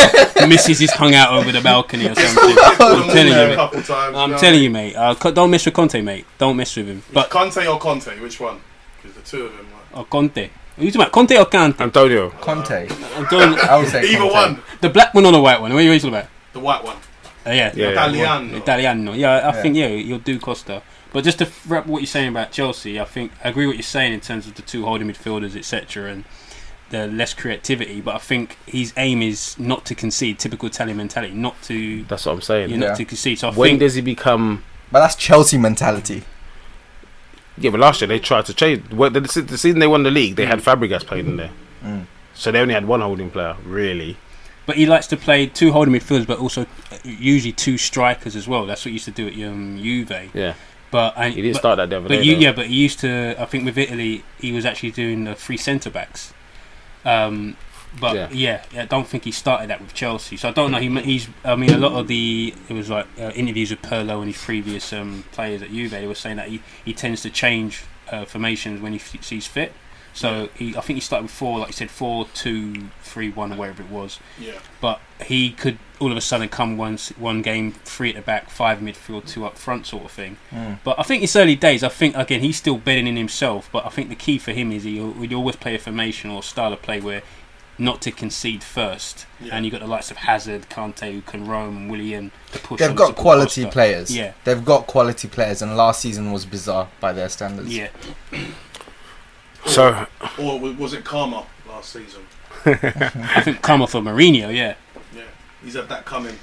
Mrs. 0.52 0.80
is 0.82 0.90
hung 0.92 1.14
out 1.14 1.32
over 1.32 1.50
the 1.50 1.60
balcony 1.60 2.06
or 2.08 2.14
something. 2.14 2.56
I'm 2.80 3.08
telling 3.10 3.32
you, 3.32 3.56
mate. 3.56 3.84
times. 3.84 4.16
I'm 4.16 4.30
know. 4.30 4.38
telling 4.38 4.62
you, 4.62 4.70
mate. 4.70 4.94
Uh, 4.96 5.14
don't 5.14 5.50
mess 5.50 5.64
with 5.64 5.74
Conte, 5.74 6.00
mate. 6.00 6.26
Don't 6.38 6.56
mess 6.56 6.76
with 6.76 6.86
him. 6.86 7.02
But 7.12 7.22
But 7.22 7.30
Conte 7.30 7.66
or 7.66 7.78
Conte, 7.78 8.20
which 8.20 8.38
one? 8.40 8.60
Because 9.02 9.16
the 9.16 9.22
two 9.22 9.46
of 9.46 9.56
them. 9.56 9.66
Like, 9.72 10.00
oh, 10.00 10.04
Conte. 10.04 10.50
Are 10.78 10.82
you 10.84 10.90
talking 10.90 11.00
about 11.02 11.12
Conte 11.12 11.36
or 11.36 11.44
Kante? 11.46 11.80
Antonio. 11.80 12.30
Conte. 12.30 12.88
I'm 13.16 13.26
I 13.70 13.78
would 13.78 13.88
say 13.88 14.04
either 14.04 14.18
Conte. 14.18 14.32
one, 14.32 14.62
the 14.80 14.88
black 14.90 15.12
one 15.14 15.26
or 15.26 15.32
the 15.32 15.40
white 15.40 15.60
one. 15.60 15.72
What 15.72 15.80
are 15.80 15.82
you 15.82 15.94
talking 15.98 16.08
about? 16.10 16.26
the 16.54 16.60
white 16.60 16.82
one, 16.84 16.96
Uh, 17.46 17.50
yeah, 17.50 17.72
Yeah, 17.74 17.88
Italiano. 17.90 18.56
Italiano. 18.56 19.12
Yeah, 19.14 19.30
I 19.32 19.38
Yeah. 19.38 19.62
think 19.62 19.76
yeah, 19.76 19.86
you'll 19.88 20.18
do 20.18 20.38
Costa. 20.38 20.82
But 21.12 21.24
just 21.24 21.38
to 21.38 21.50
wrap 21.66 21.86
what 21.86 21.98
you're 22.00 22.06
saying 22.06 22.28
about 22.28 22.52
Chelsea, 22.52 22.98
I 22.98 23.04
think 23.04 23.32
I 23.44 23.48
agree 23.50 23.66
what 23.66 23.76
you're 23.76 23.82
saying 23.82 24.12
in 24.14 24.20
terms 24.20 24.46
of 24.46 24.54
the 24.54 24.62
two 24.62 24.84
holding 24.84 25.08
midfielders, 25.08 25.56
etc., 25.56 26.10
and 26.10 26.24
the 26.90 27.06
less 27.06 27.34
creativity. 27.34 28.00
But 28.00 28.14
I 28.14 28.18
think 28.18 28.56
his 28.66 28.92
aim 28.96 29.22
is 29.22 29.58
not 29.58 29.84
to 29.86 29.94
concede. 29.94 30.38
Typical 30.38 30.68
Italian 30.68 30.96
mentality, 30.96 31.34
not 31.34 31.60
to 31.64 32.04
That's 32.04 32.24
what 32.26 32.32
I'm 32.32 32.40
saying. 32.42 32.70
you're 32.70 32.78
Yeah. 32.78 32.88
not 32.88 32.96
to 32.96 33.04
concede. 33.04 33.38
So 33.38 33.48
I 33.48 33.52
When 33.52 33.70
think 33.70 33.80
does 33.80 33.94
he 33.94 34.00
become? 34.02 34.64
But 34.90 35.00
that's 35.00 35.14
Chelsea 35.16 35.58
mentality. 35.58 36.22
Yeah, 37.58 37.70
but 37.70 37.80
last 37.80 38.00
year 38.00 38.08
they 38.08 38.18
tried 38.18 38.46
to 38.46 38.54
change. 38.54 38.90
Well, 38.92 39.10
the, 39.10 39.20
the 39.20 39.58
season 39.58 39.78
they 39.80 39.86
won 39.86 40.02
the 40.04 40.10
league, 40.10 40.36
they 40.36 40.46
had 40.46 40.60
Fabregas 40.60 41.04
playing 41.06 41.26
in 41.26 41.36
there, 41.36 41.50
Mm. 41.84 42.06
so 42.34 42.50
they 42.52 42.60
only 42.60 42.74
had 42.74 42.86
one 42.86 43.00
holding 43.02 43.28
player, 43.30 43.56
really. 43.64 44.16
But 44.64 44.76
he 44.76 44.86
likes 44.86 45.06
to 45.08 45.16
play 45.16 45.46
two 45.46 45.72
holding 45.72 45.92
midfielders, 45.92 46.26
but 46.26 46.38
also 46.38 46.62
uh, 46.62 46.96
usually 47.04 47.52
two 47.52 47.76
strikers 47.76 48.36
as 48.36 48.46
well. 48.48 48.64
That's 48.64 48.82
what 48.84 48.90
he 48.90 48.92
used 48.94 49.04
to 49.06 49.10
do 49.10 49.26
at 49.26 49.34
um, 49.48 49.78
Juve. 49.82 50.30
Yeah, 50.32 50.54
But 50.92 51.14
and, 51.16 51.34
he 51.34 51.40
didn't 51.42 51.54
but, 51.54 51.58
start 51.60 51.76
that 51.78 51.92
other 51.92 52.06
But 52.06 52.24
you, 52.24 52.36
yeah, 52.36 52.52
but 52.52 52.66
he 52.66 52.74
used 52.74 53.00
to. 53.00 53.34
I 53.38 53.46
think 53.46 53.64
with 53.64 53.76
Italy, 53.78 54.22
he 54.38 54.52
was 54.52 54.64
actually 54.64 54.92
doing 54.92 55.24
the 55.24 55.34
three 55.34 55.56
centre 55.56 55.90
backs. 55.90 56.32
Um, 57.04 57.56
but 57.98 58.14
Yeah. 58.14 58.28
yeah. 58.72 58.82
I 58.82 58.84
don't 58.84 59.08
think 59.08 59.24
he 59.24 59.32
started 59.32 59.68
that 59.70 59.80
with 59.80 59.94
Chelsea. 59.94 60.36
So 60.36 60.50
I 60.50 60.52
don't 60.52 60.70
know. 60.70 60.78
He, 60.78 60.88
he's. 61.00 61.28
I 61.44 61.56
mean, 61.56 61.70
a 61.70 61.78
lot 61.78 61.92
of 61.92 62.08
the 62.08 62.54
it 62.68 62.74
was 62.74 62.90
like 62.90 63.06
uh, 63.18 63.32
interviews 63.34 63.70
with 63.70 63.82
Pirlo 63.82 64.18
and 64.18 64.26
his 64.26 64.42
previous 64.42 64.92
um, 64.92 65.24
players 65.32 65.62
at 65.62 65.70
Juve. 65.70 65.90
They 65.90 66.06
were 66.06 66.14
saying 66.14 66.36
that 66.36 66.48
he, 66.48 66.62
he 66.84 66.92
tends 66.92 67.22
to 67.22 67.30
change 67.30 67.84
uh, 68.10 68.26
formations 68.26 68.80
when 68.82 68.92
he 68.92 68.98
f- 68.98 69.24
sees 69.24 69.46
fit. 69.46 69.72
So 70.14 70.48
he, 70.54 70.76
I 70.76 70.80
think 70.80 70.98
he 70.98 71.00
started 71.00 71.24
with 71.24 71.32
four, 71.32 71.58
like 71.58 71.68
you 71.68 71.74
said, 71.74 71.90
four, 71.90 72.26
two, 72.34 72.88
three, 73.02 73.30
one, 73.30 73.52
or 73.52 73.56
whatever 73.56 73.82
it 73.82 73.88
was 73.88 74.18
yeah. 74.38 74.58
but 74.80 75.00
he 75.24 75.50
could 75.50 75.78
all 76.00 76.10
of 76.10 76.16
a 76.16 76.20
sudden 76.20 76.48
come 76.48 76.76
one 76.76 76.98
one 77.18 77.42
game 77.42 77.72
three 77.72 78.10
at 78.10 78.16
the 78.16 78.22
back, 78.22 78.50
five 78.50 78.78
midfield, 78.78 79.26
two 79.26 79.44
up 79.44 79.56
front, 79.56 79.86
sort 79.86 80.04
of 80.04 80.10
thing. 80.10 80.36
Mm. 80.50 80.78
But 80.82 80.98
I 80.98 81.02
think 81.02 81.22
it's 81.22 81.36
early 81.36 81.56
days. 81.56 81.82
I 81.82 81.88
think 81.88 82.16
again 82.16 82.40
he's 82.40 82.56
still 82.56 82.78
betting 82.78 83.06
in 83.06 83.16
himself. 83.16 83.68
But 83.72 83.86
I 83.86 83.88
think 83.90 84.08
the 84.08 84.16
key 84.16 84.38
for 84.38 84.52
him 84.52 84.72
is 84.72 84.84
he'll, 84.84 85.12
he'll 85.12 85.38
always 85.38 85.56
play 85.56 85.74
a 85.74 85.78
formation 85.78 86.30
or 86.30 86.42
style 86.42 86.72
of 86.72 86.82
play 86.82 87.00
where 87.00 87.22
not 87.78 88.02
to 88.02 88.10
concede 88.10 88.62
first. 88.62 89.26
Yeah. 89.40 89.56
And 89.56 89.64
you've 89.64 89.72
got 89.72 89.80
the 89.80 89.86
likes 89.86 90.10
of 90.10 90.18
Hazard, 90.18 90.68
Kante, 90.68 91.12
who 91.12 91.20
can 91.22 91.46
roam, 91.46 91.76
and 91.76 91.90
Willian 91.90 92.30
to 92.52 92.58
push. 92.58 92.80
They've 92.80 92.94
got 92.94 93.16
quality 93.16 93.62
Costa. 93.62 93.72
players. 93.72 94.16
Yeah. 94.16 94.32
They've 94.44 94.64
got 94.64 94.86
quality 94.86 95.28
players, 95.28 95.62
and 95.62 95.76
last 95.76 96.00
season 96.00 96.32
was 96.32 96.44
bizarre 96.44 96.88
by 97.00 97.12
their 97.12 97.28
standards. 97.28 97.74
Yeah, 97.74 97.88
So 99.66 100.06
Or 100.38 100.58
was 100.60 100.92
it 100.92 101.04
Karma 101.04 101.44
last 101.68 101.92
season? 101.92 102.22
I 102.64 103.42
think 103.42 103.62
come 103.62 103.82
off 103.82 103.94
of 103.94 104.04
Mourinho. 104.04 104.54
Yeah, 104.54 104.74
Yeah, 105.14 105.22
he's 105.64 105.74
had 105.74 105.88
that 105.88 106.04
coming. 106.04 106.36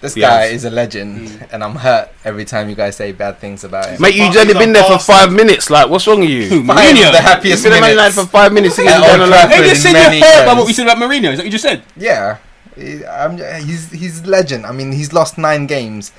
This 0.00 0.16
Yes. 0.16 0.30
guy 0.30 0.44
is 0.46 0.64
a 0.64 0.70
legend, 0.70 1.28
Mm. 1.28 1.48
and 1.52 1.62
I'm 1.64 1.76
hurt 1.76 2.08
every 2.24 2.44
time 2.44 2.68
you 2.70 2.74
guys 2.74 2.96
say 2.96 3.12
bad 3.12 3.38
things 3.38 3.64
about 3.64 3.86
him. 3.90 4.00
Mate, 4.00 4.14
you've 4.14 4.34
only 4.36 4.54
been 4.54 4.72
there 4.72 4.84
for 4.84 4.98
five 4.98 5.30
minutes. 5.32 5.68
Like, 5.70 5.88
what's 5.88 6.06
wrong 6.06 6.20
with 6.20 6.30
you? 6.30 6.48
Five 6.48 6.60
Mourinho. 6.78 6.90
of 6.90 6.96
the 6.96 7.04
You've 7.04 7.14
happiest 7.20 7.62
been 7.64 7.72
in 7.74 7.80
Man 7.80 7.90
United 7.90 8.14
for 8.14 8.26
five 8.26 8.52
minutes. 8.52 8.76
He's 8.76 8.86
At 8.88 9.00
going 9.06 9.20
Old 9.20 9.30
like, 9.30 9.48
Hey, 9.50 9.58
you 9.62 9.68
just 9.68 9.84
in 9.86 9.92
said 9.92 10.00
you're 10.00 10.10
many 10.10 10.20
hurt 10.20 10.46
by 10.46 10.54
what 10.54 10.66
we 10.66 10.72
said 10.72 10.86
about 10.86 10.96
Mourinho. 10.98 11.30
Is 11.32 11.36
that 11.36 11.38
what 11.38 11.44
you 11.44 11.50
just 11.50 11.62
said? 11.64 11.82
Yeah, 11.96 12.36
I'm, 13.10 13.38
he's 13.66 13.90
he's 13.92 14.24
legend. 14.26 14.66
I 14.66 14.72
mean, 14.72 14.92
he's 14.92 15.12
lost 15.12 15.36
nine 15.38 15.66
games, 15.66 16.12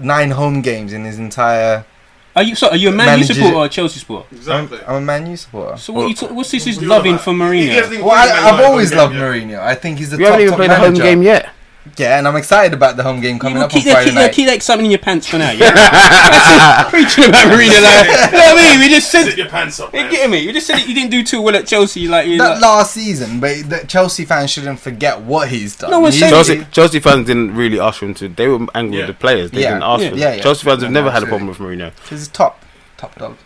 nine 0.00 0.30
home 0.32 0.60
games 0.62 0.92
in 0.92 1.04
his 1.04 1.18
entire. 1.18 1.84
Are 2.38 2.42
you 2.44 2.54
so? 2.54 2.68
Are 2.68 2.76
you 2.76 2.88
a 2.90 2.92
Man 2.92 3.06
U 3.08 3.12
Manager- 3.14 3.34
supporter 3.34 3.56
or 3.56 3.64
a 3.64 3.68
Chelsea 3.68 3.98
supporter? 3.98 4.26
Exactly. 4.34 4.78
I'm, 4.80 4.86
I'm 4.88 4.96
a 4.96 5.00
Man 5.00 5.26
U 5.30 5.36
supporter. 5.36 5.76
So 5.76 5.92
what? 5.92 6.08
you 6.08 6.14
ta- 6.14 6.26
what's 6.32 6.50
this? 6.52 6.66
Is 6.68 6.80
You're 6.80 6.88
loving 6.88 7.14
about- 7.14 7.24
for 7.24 7.32
He- 7.52 7.62
he 7.62 7.68
hasn't 7.70 7.90
Mourinho? 7.90 7.94
even 7.94 8.04
Well, 8.06 8.14
played 8.16 8.30
I, 8.30 8.34
Man 8.34 8.36
I've 8.36 8.44
United 8.52 8.64
always 8.66 8.90
home 8.90 8.98
loved 8.98 9.12
game 9.14 9.20
yet. 9.50 9.58
Mourinho. 9.60 9.60
I 9.60 9.74
think 9.74 9.98
he's 9.98 10.10
the 10.10 10.16
you 10.18 10.24
top, 10.24 10.30
haven't 10.32 10.40
even 10.46 10.50
top 10.52 10.58
played 10.58 10.70
a 10.70 10.76
home 10.76 10.94
game 10.94 11.22
yet. 11.22 11.48
Yeah, 11.96 12.18
and 12.18 12.28
I'm 12.28 12.36
excited 12.36 12.74
about 12.74 12.96
the 12.96 13.02
home 13.02 13.20
game 13.20 13.38
coming 13.38 13.58
You 13.58 13.64
up 13.64 13.72
on 13.72 13.76
keep, 13.80 13.84
that, 13.84 13.92
Friday 13.92 14.10
keep, 14.10 14.14
that, 14.16 14.20
night. 14.26 14.32
keep 14.34 14.46
that 14.46 14.54
excitement 14.56 14.84
in 14.86 14.90
your 14.90 14.98
pants 15.00 15.26
for 15.26 15.38
now. 15.38 15.50
Yeah? 15.58 15.72
That's. 15.72 16.90
Preaching 16.90 17.24
about 17.24 17.46
Mourinho, 17.48 17.82
like, 17.82 18.06
you 18.32 18.38
know 18.38 18.54
what 18.54 18.58
I 18.58 18.70
mean? 18.70 18.80
We 18.80 18.88
just 18.88 19.10
said, 19.10 19.24
Sit 19.24 19.38
your 19.38 19.48
pants 19.48 19.80
up, 19.80 19.92
you 19.94 20.00
man. 20.00 20.10
getting 20.10 20.30
me? 20.30 20.38
You 20.38 20.52
just 20.52 20.66
said 20.66 20.78
you 20.86 20.94
didn't 20.94 21.10
do 21.10 21.22
too 21.24 21.40
well 21.42 21.56
at 21.56 21.66
Chelsea. 21.66 22.08
Like, 22.08 22.26
That 22.26 22.36
like, 22.38 22.60
last 22.60 22.92
season, 22.94 23.40
but 23.40 23.68
the 23.68 23.84
Chelsea 23.86 24.24
fans 24.24 24.50
shouldn't 24.50 24.80
forget 24.80 25.20
what 25.20 25.48
he's 25.48 25.76
done. 25.76 25.90
No 25.90 26.00
one's 26.00 26.14
He- 26.14 26.20
saying- 26.20 26.32
Chelsea, 26.32 26.66
Chelsea 26.70 27.00
fans 27.00 27.26
didn't 27.26 27.54
really 27.54 27.80
ask 27.80 27.98
for 28.00 28.06
him 28.06 28.14
to. 28.14 28.28
They 28.28 28.48
were 28.48 28.66
angry 28.74 28.98
Yeah. 28.98 29.06
with 29.06 29.16
the 29.16 29.20
players. 29.20 29.50
They 29.50 29.62
Yeah. 29.62 29.70
didn't 29.70 29.82
ask 29.84 30.02
Yeah. 30.02 30.08
for 30.10 30.14
him. 30.14 30.20
Yeah, 30.20 30.34
yeah. 30.34 30.42
Chelsea 30.42 30.64
fans 30.64 30.82
have 30.82 30.90
No, 30.92 31.00
never 31.00 31.10
had 31.10 31.22
a 31.22 31.26
problem 31.26 31.48
with 31.48 31.58
Mourinho. 31.58 31.92
He's 32.08 32.28
top, 32.28 32.62
top 32.96 33.18
dog. 33.18 33.36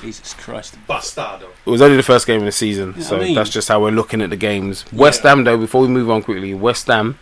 Jesus 0.00 0.32
Christ. 0.34 0.76
Bastardo. 0.88 1.42
It 1.66 1.70
was 1.70 1.82
only 1.82 1.96
the 1.96 2.02
first 2.02 2.26
game 2.26 2.38
of 2.40 2.46
the 2.46 2.52
season, 2.52 2.94
Yeah, 2.96 3.04
so 3.04 3.16
I 3.16 3.20
mean- 3.20 3.34
that's 3.34 3.50
just 3.50 3.68
how 3.68 3.80
we're 3.80 3.90
looking 3.90 4.22
at 4.22 4.30
the 4.30 4.36
games. 4.36 4.84
West 4.92 5.20
Yeah. 5.22 5.30
Ham, 5.30 5.44
though, 5.44 5.58
before 5.58 5.82
we 5.82 5.88
move 5.88 6.10
on 6.10 6.22
quickly, 6.22 6.54
West 6.54 6.86
Ham. 6.86 7.18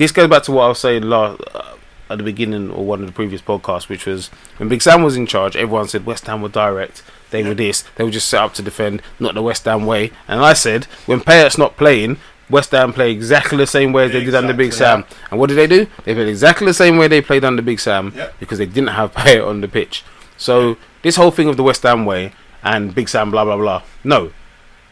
This 0.00 0.12
goes 0.12 0.30
back 0.30 0.44
to 0.44 0.52
what 0.52 0.64
I 0.64 0.68
was 0.68 0.78
saying 0.78 1.02
last, 1.02 1.42
uh, 1.54 1.74
at 2.08 2.16
the 2.16 2.24
beginning 2.24 2.70
or 2.70 2.86
one 2.86 3.00
of 3.00 3.06
the 3.06 3.12
previous 3.12 3.42
podcasts, 3.42 3.86
which 3.90 4.06
was 4.06 4.28
when 4.56 4.70
Big 4.70 4.80
Sam 4.80 5.02
was 5.02 5.14
in 5.14 5.26
charge. 5.26 5.56
Everyone 5.56 5.88
said 5.88 6.06
West 6.06 6.26
Ham 6.26 6.40
were 6.40 6.48
direct. 6.48 7.02
They 7.28 7.42
were 7.42 7.52
this. 7.52 7.84
They 7.96 8.04
were 8.04 8.10
just 8.10 8.26
set 8.26 8.40
up 8.40 8.54
to 8.54 8.62
defend, 8.62 9.02
not 9.18 9.34
the 9.34 9.42
West 9.42 9.66
Ham 9.66 9.84
way. 9.84 10.10
And 10.26 10.40
I 10.40 10.54
said 10.54 10.84
when 11.04 11.20
Payet's 11.20 11.58
not 11.58 11.76
playing, 11.76 12.16
West 12.48 12.70
Ham 12.70 12.94
play 12.94 13.12
exactly 13.12 13.58
the 13.58 13.66
same 13.66 13.92
way 13.92 14.06
as 14.06 14.12
they 14.12 14.24
did 14.24 14.34
under 14.34 14.54
Big 14.54 14.68
Exactly, 14.68 15.04
Sam. 15.12 15.18
And 15.30 15.38
what 15.38 15.50
did 15.50 15.56
they 15.56 15.66
do? 15.66 15.86
They 16.04 16.14
played 16.14 16.28
exactly 16.28 16.66
the 16.66 16.72
same 16.72 16.96
way 16.96 17.06
they 17.06 17.20
played 17.20 17.44
under 17.44 17.60
Big 17.60 17.78
Sam 17.78 18.14
Yep. 18.16 18.38
because 18.40 18.56
they 18.56 18.64
didn't 18.64 18.88
have 18.88 19.12
Payet 19.12 19.46
on 19.46 19.60
the 19.60 19.68
pitch. 19.68 20.02
So 20.38 20.78
this 21.02 21.16
whole 21.16 21.30
thing 21.30 21.46
of 21.50 21.58
the 21.58 21.62
West 21.62 21.82
Ham 21.82 22.06
way 22.06 22.32
and 22.62 22.94
Big 22.94 23.10
Sam, 23.10 23.30
blah 23.30 23.44
blah 23.44 23.58
blah. 23.58 23.82
No, 24.02 24.32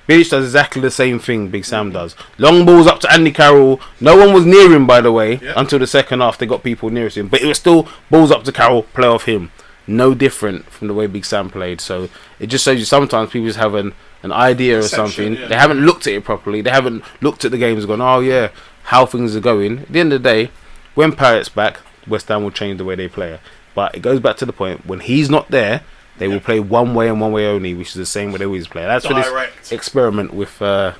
Bilic 0.09 0.31
does 0.31 0.45
exactly 0.47 0.81
the 0.81 0.91
same 0.91 1.19
thing 1.19 1.49
Big 1.49 1.65
Sam 1.67 1.93
does. 1.93 2.17
Long 2.39 2.65
balls 2.65 2.87
up 2.87 2.99
to 3.01 3.13
Andy 3.13 3.31
Carroll. 3.31 3.79
No 4.01 4.17
one 4.17 4.33
was 4.33 4.47
near 4.47 4.73
him, 4.73 4.87
by 4.87 5.01
the 5.03 5.13
way, 5.13 5.39
Yeah. 5.43 5.53
until 5.57 5.79
the 5.79 5.87
second 5.87 6.21
half. 6.21 6.39
They 6.39 6.47
got 6.47 6.63
people 6.63 6.89
nearest 6.89 7.17
him, 7.19 7.29
but 7.29 7.43
it 7.43 7.47
was 7.47 7.59
still 7.59 7.87
balls 8.11 8.31
up 8.31 8.45
to 8.45 8.53
Carroll, 8.53 8.85
play 8.85 9.07
off 9.07 9.25
him. 9.25 9.51
No 9.87 10.15
different 10.15 10.71
from 10.71 10.89
the 10.89 10.95
way 10.95 11.07
Big 11.07 11.25
Sam 11.27 11.51
played. 11.51 11.81
So 11.83 12.09
it 12.41 12.47
just 12.47 12.65
shows 12.65 12.79
you 12.79 12.85
sometimes 12.87 13.31
people 13.31 13.47
just 13.49 13.59
have 13.59 13.75
an, 13.75 13.93
an 14.23 14.33
idea 14.33 14.79
or 14.79 14.83
something. 14.83 15.35
yeah. 15.35 15.47
They 15.49 15.57
haven't 15.57 15.85
looked 15.85 16.07
at 16.07 16.15
it 16.15 16.25
properly. 16.25 16.63
They 16.63 16.71
haven't 16.71 17.05
looked 17.21 17.45
at 17.45 17.51
the 17.51 17.59
games 17.59 17.85
and 17.85 17.89
gone, 17.89 18.01
oh 18.01 18.21
yeah, 18.21 18.49
how 18.85 19.05
things 19.05 19.37
are 19.37 19.41
going. 19.41 19.81
At 19.81 19.93
the 19.93 20.01
end 20.01 20.13
of 20.15 20.23
the 20.23 20.29
day, 20.29 20.51
when 20.95 21.13
Parrott's 21.13 21.49
back, 21.51 21.81
West 22.07 22.29
Ham 22.29 22.43
will 22.45 22.51
change 22.51 22.79
the 22.79 22.85
way 22.85 22.95
they 22.95 23.09
play. 23.09 23.39
But 23.75 23.95
it 23.95 24.01
goes 24.01 24.21
back 24.21 24.37
to 24.39 24.47
the 24.47 24.53
point 24.55 24.87
when 24.87 25.01
he's 25.01 25.29
not 25.31 25.51
there, 25.51 25.83
they 26.19 26.29
will 26.29 26.41
play 26.41 26.61
one 26.61 26.95
way 26.95 27.09
and 27.09 27.21
one 27.21 27.33
way 27.33 27.47
only, 27.47 27.75
which 27.75 27.89
is 27.89 27.95
the 27.95 28.07
same 28.07 28.33
way 28.33 28.39
they 28.39 28.45
always 28.47 28.69
play. 28.69 28.83
That's 28.83 29.07
for 29.07 29.14
this 29.14 29.27
experiment 29.73 30.35
with 30.35 30.61
uh, 30.61 30.95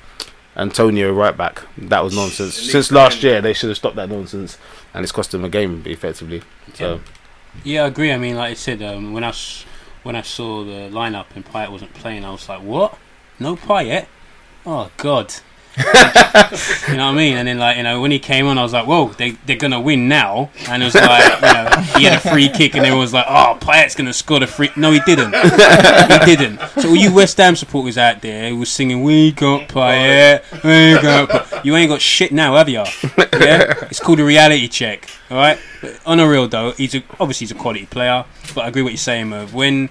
Antonio 0.55 1.13
right 1.13 1.35
back. 1.35 1.61
That 1.77 2.03
was 2.03 2.15
nonsense. 2.15 2.57
It 2.57 2.71
Since 2.71 2.91
last 2.91 3.15
end. 3.15 3.23
year, 3.23 3.41
they 3.41 3.53
should 3.53 3.69
have 3.69 3.77
stopped 3.77 3.95
that 3.97 4.09
nonsense, 4.09 4.57
and 4.93 5.03
it's 5.03 5.11
cost 5.11 5.31
them 5.31 5.43
a 5.45 5.49
game 5.49 5.83
effectively. 5.85 6.41
So 6.73 7.01
Yeah, 7.63 7.83
I 7.83 7.87
agree. 7.87 8.11
I 8.11 8.17
mean, 8.17 8.35
like 8.35 8.51
I 8.51 8.53
said, 8.55 8.81
um, 8.81 9.13
when 9.13 9.23
I 9.23 9.29
s- 9.29 9.65
when 10.03 10.15
I 10.15 10.21
saw 10.21 10.63
the 10.63 10.89
lineup 10.89 11.25
and 11.35 11.45
Payet 11.45 11.69
wasn't 11.69 11.93
playing, 11.93 12.23
I 12.23 12.31
was 12.31 12.47
like, 12.47 12.61
"What? 12.61 12.97
No 13.39 13.55
Payet? 13.55 14.05
Oh 14.65 14.89
God!" 14.97 15.33
You 16.89 16.97
know 16.97 17.05
what 17.05 17.13
I 17.13 17.15
mean? 17.15 17.37
And 17.37 17.47
then, 17.47 17.59
like 17.59 17.77
you 17.77 17.83
know, 17.83 18.01
when 18.01 18.11
he 18.11 18.19
came 18.19 18.47
on, 18.47 18.57
I 18.57 18.63
was 18.63 18.73
like, 18.73 18.85
"Whoa, 18.87 19.09
they 19.09 19.31
they're 19.45 19.55
gonna 19.57 19.79
win 19.79 20.07
now!" 20.07 20.49
And 20.67 20.81
it 20.81 20.85
was 20.85 20.95
like, 20.95 21.41
you 21.41 21.53
know, 21.53 21.81
he 21.97 22.03
had 22.05 22.13
a 22.13 22.19
free 22.19 22.49
kick, 22.49 22.75
and 22.75 22.85
everyone 22.85 23.01
was 23.01 23.13
like, 23.13 23.25
"Oh, 23.27 23.57
Payet's 23.59 23.95
gonna 23.95 24.13
score 24.13 24.39
the 24.39 24.47
free." 24.47 24.69
No, 24.75 24.91
he 24.91 24.99
didn't. 25.01 25.33
he 26.25 26.35
didn't. 26.35 26.59
So 26.79 26.89
all 26.89 26.95
you 26.95 27.13
West 27.13 27.37
Ham 27.37 27.55
supporters 27.55 27.97
out 27.97 28.21
there 28.21 28.49
who 28.49 28.57
was 28.57 28.69
singing, 28.69 29.03
"We 29.03 29.31
got 29.31 29.69
Payet, 29.69 30.43
we 30.63 31.01
got," 31.01 31.29
Payet," 31.29 31.65
you 31.65 31.75
ain't 31.75 31.89
got 31.89 32.01
shit 32.01 32.31
now, 32.31 32.55
have 32.55 32.69
you? 32.69 32.83
Yeah, 33.39 33.73
it's 33.89 33.99
called 33.99 34.19
a 34.19 34.25
reality 34.25 34.67
check. 34.67 35.07
All 35.29 35.37
right. 35.37 35.59
But 35.81 35.99
on 36.05 36.19
a 36.19 36.27
real 36.27 36.47
though, 36.47 36.71
he's 36.71 36.95
a, 36.95 37.03
obviously 37.19 37.45
he's 37.45 37.51
a 37.51 37.55
quality 37.55 37.85
player. 37.85 38.25
But 38.53 38.65
I 38.65 38.67
agree 38.67 38.81
with 38.81 38.87
what 38.87 38.93
you're 38.93 38.97
saying, 38.97 39.29
Merv. 39.29 39.53
When 39.53 39.89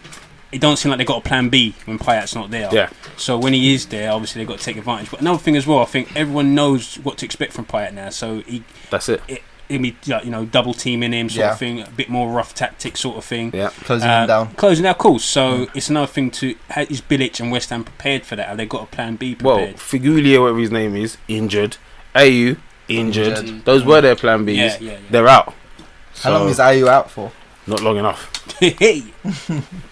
it 0.53 0.61
don't 0.61 0.77
seem 0.77 0.91
like 0.91 0.99
they've 0.99 1.07
got 1.07 1.25
a 1.25 1.29
plan 1.29 1.49
B 1.49 1.75
when 1.85 1.99
Payet's 1.99 2.35
not 2.35 2.51
there. 2.51 2.69
Yeah. 2.73 2.91
So 3.17 3.37
when 3.39 3.53
he 3.53 3.75
is 3.75 3.87
there, 3.87 4.11
obviously 4.13 4.41
they've 4.41 4.49
got 4.49 4.59
to 4.59 4.65
take 4.65 4.77
advantage. 4.77 5.11
But 5.11 5.21
another 5.21 5.39
thing 5.39 5.57
as 5.57 5.67
well, 5.67 5.81
I 5.81 5.85
think 5.85 6.15
everyone 6.17 6.55
knows 6.55 6.97
what 6.97 7.19
to 7.19 7.25
expect 7.27 7.53
from 7.53 7.67
Payet 7.67 7.93
now. 7.93 8.11
So 8.11 8.41
he 8.41 8.65
that's 8.91 9.09
it. 9.09 9.21
he'll 9.69 9.83
be 9.83 9.95
you 10.07 10.31
know 10.31 10.47
double 10.47 10.73
teaming 10.73 11.13
him 11.13 11.29
sort 11.29 11.45
Yeah. 11.45 11.53
of 11.53 11.59
thing, 11.59 11.81
a 11.83 11.91
bit 11.91 12.09
more 12.09 12.31
rough 12.31 12.55
tactic 12.55 12.97
sort 12.97 13.19
of 13.19 13.25
thing. 13.27 13.51
Yeah. 13.55 13.69
Closing 13.85 14.09
Uh, 14.09 14.23
him 14.23 14.27
down. 14.29 14.55
Closing 14.55 14.87
out, 14.87 14.97
cool. 14.99 15.19
So 15.19 15.67
it's 15.75 15.91
another 15.91 16.07
thing 16.07 16.31
to 16.33 16.55
ha- 16.71 16.87
is 16.89 17.03
Bilic 17.03 17.39
and 17.41 17.53
West 17.53 17.69
Ham 17.71 17.85
prepared 17.85 18.25
for 18.25 18.35
that? 18.37 18.49
Have 18.49 18.57
they 18.57 18.65
got 18.67 18.85
a 18.85 18.87
plan 18.87 19.17
B 19.17 19.37
Well, 19.41 19.57
prepared? 19.59 19.77
Feghouli, 19.77 20.41
whatever 20.41 20.59
his 20.59 20.71
name 20.71 20.97
is, 20.97 21.19
injured. 21.29 21.77
Ayew 22.15 22.57
injured. 22.89 23.39
Injured. 23.39 23.65
Those 23.67 23.85
were 23.85 24.01
their 24.01 24.17
plan 24.17 24.47
Bs. 24.47 24.57
yeah, 24.57 24.77
yeah, 24.81 24.97
They're 25.11 25.29
out. 25.29 25.53
How 26.23 26.33
long 26.33 26.49
is 26.49 26.59
Ayew 26.59 26.89
out 26.89 27.11
for? 27.11 27.31
not 27.67 27.83
long 27.83 27.99
enough? 27.99 28.33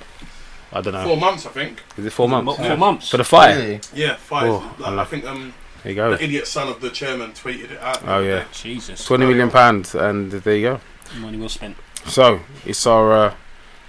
yeah. 0.76 0.78
hey, 0.78 0.78
I 0.78 0.80
don't 0.82 0.92
know. 0.94 1.04
Four 1.04 1.16
months, 1.16 1.46
I 1.46 1.50
think. 1.50 1.82
Is 1.96 2.06
it 2.06 2.12
four 2.12 2.28
months 2.28 2.56
Four 2.56 2.76
months. 2.76 3.08
for 3.10 3.16
the 3.16 3.24
fight? 3.24 3.54
Really? 3.56 3.80
Yeah, 3.94 4.16
five. 4.16 4.48
Oh, 4.48 4.74
Like, 4.78 4.92
I 4.92 5.02
I 5.02 5.04
think 5.04 5.24
um, 5.24 5.54
There 5.82 5.92
you 5.92 5.96
go. 5.96 6.16
the 6.16 6.22
idiot 6.24 6.46
son 6.46 6.68
of 6.68 6.80
the 6.80 6.90
chairman 6.90 7.32
tweeted 7.32 7.70
it 7.72 7.80
out. 7.80 8.02
Oh 8.06 8.20
yeah. 8.20 8.44
Jesus, 8.52 9.04
twenty 9.04 9.26
million 9.26 9.50
pounds, 9.50 9.94
and 9.94 10.30
there 10.32 10.56
you 10.56 10.62
go. 10.62 10.80
money 11.18 11.38
well 11.38 11.48
spent. 11.48 11.76
So 12.06 12.40
it's 12.64 12.86
our 12.86 13.12
uh, 13.12 13.34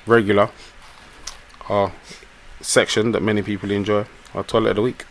regular, 0.06 0.50
our 1.70 1.92
section 2.62 3.12
that 3.12 3.22
many 3.22 3.42
people 3.42 3.72
enjoy. 3.72 4.06
Our 4.34 4.44
toilet 4.44 4.72
of 4.72 4.76
the 4.78 4.82
week. 4.84 5.06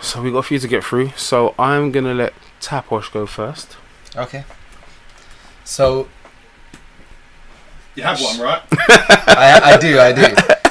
So 0.00 0.22
we 0.22 0.30
got 0.30 0.38
a 0.38 0.42
few 0.42 0.58
to 0.58 0.68
get 0.68 0.84
through. 0.84 1.10
So 1.16 1.54
I'm 1.58 1.90
gonna 1.92 2.14
let 2.14 2.32
Taposh 2.60 3.12
go 3.12 3.26
first. 3.26 3.76
Okay. 4.16 4.44
So 5.68 6.08
You 7.94 8.02
have 8.02 8.20
one, 8.22 8.40
right? 8.40 8.62
I, 8.72 9.60
I 9.74 9.76
do, 9.76 9.98
I 10.00 10.12
do. 10.12 10.22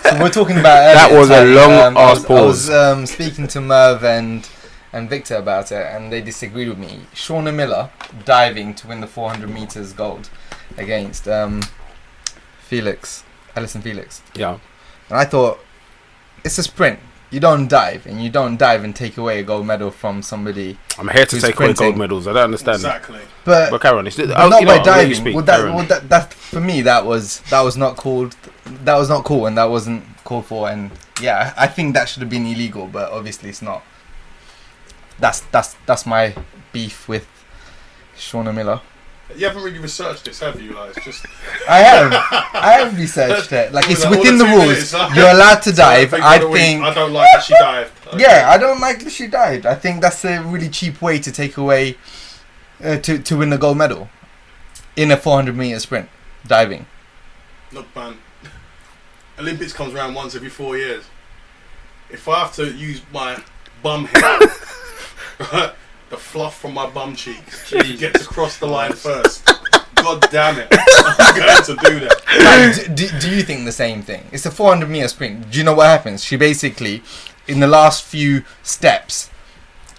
So 0.10 0.20
we're 0.24 0.30
talking 0.32 0.58
about 0.58 0.94
That 0.96 1.12
was 1.12 1.30
a 1.30 1.46
long 1.46 1.72
um, 1.74 1.98
I 1.98 2.02
ass 2.02 2.16
was, 2.16 2.26
I 2.26 2.28
pause. 2.28 2.46
was 2.48 2.70
um, 2.72 3.06
speaking 3.06 3.48
to 3.50 3.62
Merv 3.62 4.04
and 4.04 4.50
and 4.94 5.08
Victor 5.10 5.36
about 5.36 5.72
it, 5.72 5.86
and 5.86 6.12
they 6.12 6.22
disagreed 6.22 6.70
with 6.70 6.78
me. 6.80 7.02
Shaunae 7.14 7.54
Miller 7.54 7.92
diving 8.26 8.74
to 8.76 8.88
win 8.88 9.02
the 9.02 9.06
400 9.08 9.48
meters 9.50 9.94
gold 9.94 10.30
against 10.78 11.28
um, 11.28 11.62
Felix, 12.62 13.24
Allyson 13.56 13.82
Felix, 13.82 14.22
Yeah. 14.34 14.58
and 15.10 15.18
I 15.20 15.26
thought 15.26 15.60
it's 16.44 16.58
a 16.58 16.64
sprint. 16.64 17.00
You 17.30 17.42
don't 17.42 17.68
dive, 17.68 18.06
and 18.06 18.24
you 18.24 18.30
don't 18.30 18.56
dive 18.56 18.86
and 18.86 18.96
take 18.96 19.18
away 19.18 19.40
a 19.40 19.44
gold 19.44 19.68
medal 19.68 19.92
from 19.92 20.22
somebody. 20.22 20.78
I'm 20.98 21.10
here 21.10 21.26
to 21.26 21.36
Who's 21.36 21.44
take 21.44 21.60
away 21.60 21.74
gold 21.74 21.98
medals. 21.98 22.26
I 22.26 22.34
don't 22.34 22.46
understand. 22.46 22.76
Exactly. 22.76 23.20
But 23.44 23.70
But 23.70 23.82
Karen, 23.82 24.08
it's, 24.08 24.16
But 24.16 24.30
oh, 24.32 24.48
not 24.48 24.64
by 24.64 24.66
know, 24.66 24.72
I'll 24.72 24.78
let 24.78 24.78
you 24.78 24.84
diving. 24.84 25.16
speak, 25.16 25.36
Well, 25.36 25.44
that, 25.44 25.64
well, 25.66 25.86
that, 25.86 26.08
that 26.10 26.34
for 26.34 26.62
me 26.62 26.82
that 26.84 27.06
was 27.06 27.42
that 27.50 27.62
was 27.62 27.76
not 27.76 27.98
called 27.98 28.36
that 28.66 28.96
was 28.96 29.10
not 29.10 29.26
cool, 29.26 29.46
and 29.46 29.58
that 29.58 29.66
wasn't 29.66 30.04
called 30.24 30.46
for. 30.46 30.70
And 30.70 30.92
yeah, 31.22 31.54
I 31.58 31.66
I 31.66 31.68
think 31.68 31.94
that 31.96 32.08
should 32.08 32.22
have 32.22 32.30
been 32.30 32.46
illegal, 32.46 32.88
but 32.88 33.12
obviously 33.12 33.50
it's 33.50 33.62
not. 33.62 33.84
That's 35.20 35.42
that's 35.52 35.76
that's 35.86 36.06
my 36.06 36.34
beef 36.72 37.10
with 37.10 37.28
Shaunae 38.16 38.56
Miller. 38.56 38.82
You 39.36 39.46
haven't 39.46 39.64
really 39.64 39.80
researched 39.80 40.26
this, 40.26 40.40
have 40.40 40.60
you? 40.62 40.72
Like, 40.74 40.96
it's 40.96 41.06
just 41.06 41.26
I 41.70 41.80
have 41.80 42.14
I 42.54 42.72
have 42.80 42.98
researched 42.98 43.52
it. 43.52 43.74
Like 43.74 43.90
it's 43.90 44.04
all 44.06 44.12
within 44.12 44.38
the 44.38 44.46
the 44.46 44.50
rules. 44.52 44.94
minutes? 44.94 45.16
You're 45.16 45.30
allowed 45.30 45.62
to 45.64 45.72
dive. 45.74 46.12
So 46.18 46.22
I 46.22 46.38
the 46.40 46.48
week, 46.48 46.62
think. 46.62 46.84
I 46.84 46.94
don't 46.94 47.12
like 47.14 47.28
that 47.34 47.44
she 47.44 47.54
dived. 47.60 47.92
Okay. 48.08 48.18
Yeah, 48.24 48.50
I 48.50 48.58
don't 48.58 48.80
like 48.80 49.04
that 49.04 49.12
she 49.12 49.28
dived. 49.28 49.66
I 49.66 49.76
think 49.76 50.02
that's 50.02 50.24
a 50.26 50.42
really 50.42 50.70
cheap 50.70 51.02
way 51.02 51.20
to 51.20 51.32
take 51.32 51.58
away 51.58 51.98
uh, 52.84 52.98
to 52.98 53.20
to 53.20 53.38
win 53.38 53.50
the 53.50 53.58
gold 53.58 53.78
medal 53.78 54.10
in 54.96 55.12
a 55.12 55.18
400 55.18 55.56
meter 55.56 55.80
sprint 55.80 56.10
diving. 56.48 56.86
Look, 57.74 57.94
man. 57.96 58.18
Olympics 59.38 59.74
comes 59.74 59.94
around 59.94 60.14
once 60.16 60.36
every 60.36 60.50
four 60.50 60.78
years. 60.78 61.04
If 62.10 62.28
I 62.28 62.40
have 62.40 62.56
to 62.56 62.72
use 62.72 63.02
my 63.12 63.38
bum 63.84 64.06
hair, 64.06 64.40
right, 65.52 65.74
the 66.10 66.18
fluff 66.18 66.60
from 66.60 66.74
my 66.74 66.90
bum 66.90 67.16
cheeks 67.16 67.70
to 67.70 67.80
get 67.98 68.14
to 68.16 68.24
cross 68.26 68.58
the 68.58 68.66
line 68.68 68.94
first, 68.94 69.46
God 69.96 70.26
damn 70.32 70.58
it, 70.60 70.68
I'm 70.72 71.36
going 71.40 71.64
to 71.64 71.76
do 71.90 72.00
that. 72.08 72.78
Like, 72.88 72.96
do, 72.96 73.08
do, 73.10 73.20
do 73.20 73.36
you 73.36 73.42
think 73.44 73.66
the 73.66 73.72
same 73.72 74.02
thing? 74.04 74.26
It's 74.32 74.46
a 74.46 74.52
400 74.52 74.90
meter 74.90 75.08
sprint. 75.08 75.52
Do 75.52 75.58
you 75.58 75.64
know 75.64 75.74
what 75.74 75.88
happens? 75.88 76.24
She 76.24 76.38
basically, 76.38 77.04
in 77.48 77.60
the 77.60 77.68
last 77.68 78.04
few 78.04 78.44
steps, 78.64 79.30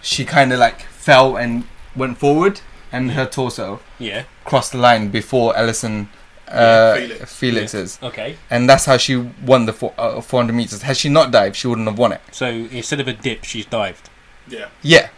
she 0.00 0.24
kind 0.24 0.52
of 0.52 0.58
like 0.58 0.82
fell 0.82 1.36
and 1.36 1.64
went 1.96 2.18
forward, 2.18 2.60
and 2.92 3.12
her 3.12 3.26
torso 3.26 3.80
Yeah. 3.98 4.24
crossed 4.44 4.72
the 4.72 4.78
line 4.78 5.08
before 5.10 5.56
Allyson 5.56 6.08
Yeah, 6.46 6.54
uh, 6.54 6.94
Felix. 6.96 7.34
Felix's, 7.34 7.98
Okay. 8.02 8.36
and 8.48 8.70
that's 8.70 8.86
how 8.86 8.96
she 8.96 9.16
won 9.16 9.66
the 9.66 9.72
four, 9.74 9.92
uh, 9.98 10.20
400 10.22 10.54
meters. 10.54 10.80
Had 10.82 10.96
she 10.96 11.10
not 11.10 11.30
dived, 11.30 11.56
she 11.56 11.66
wouldn't 11.66 11.86
have 11.88 11.98
won 11.98 12.12
it. 12.12 12.22
So 12.30 12.46
instead 12.46 13.00
of 13.00 13.08
a 13.08 13.12
dip, 13.12 13.44
she's 13.44 13.66
dived. 13.66 14.08
Yeah. 14.48 14.68
Yeah, 14.80 15.08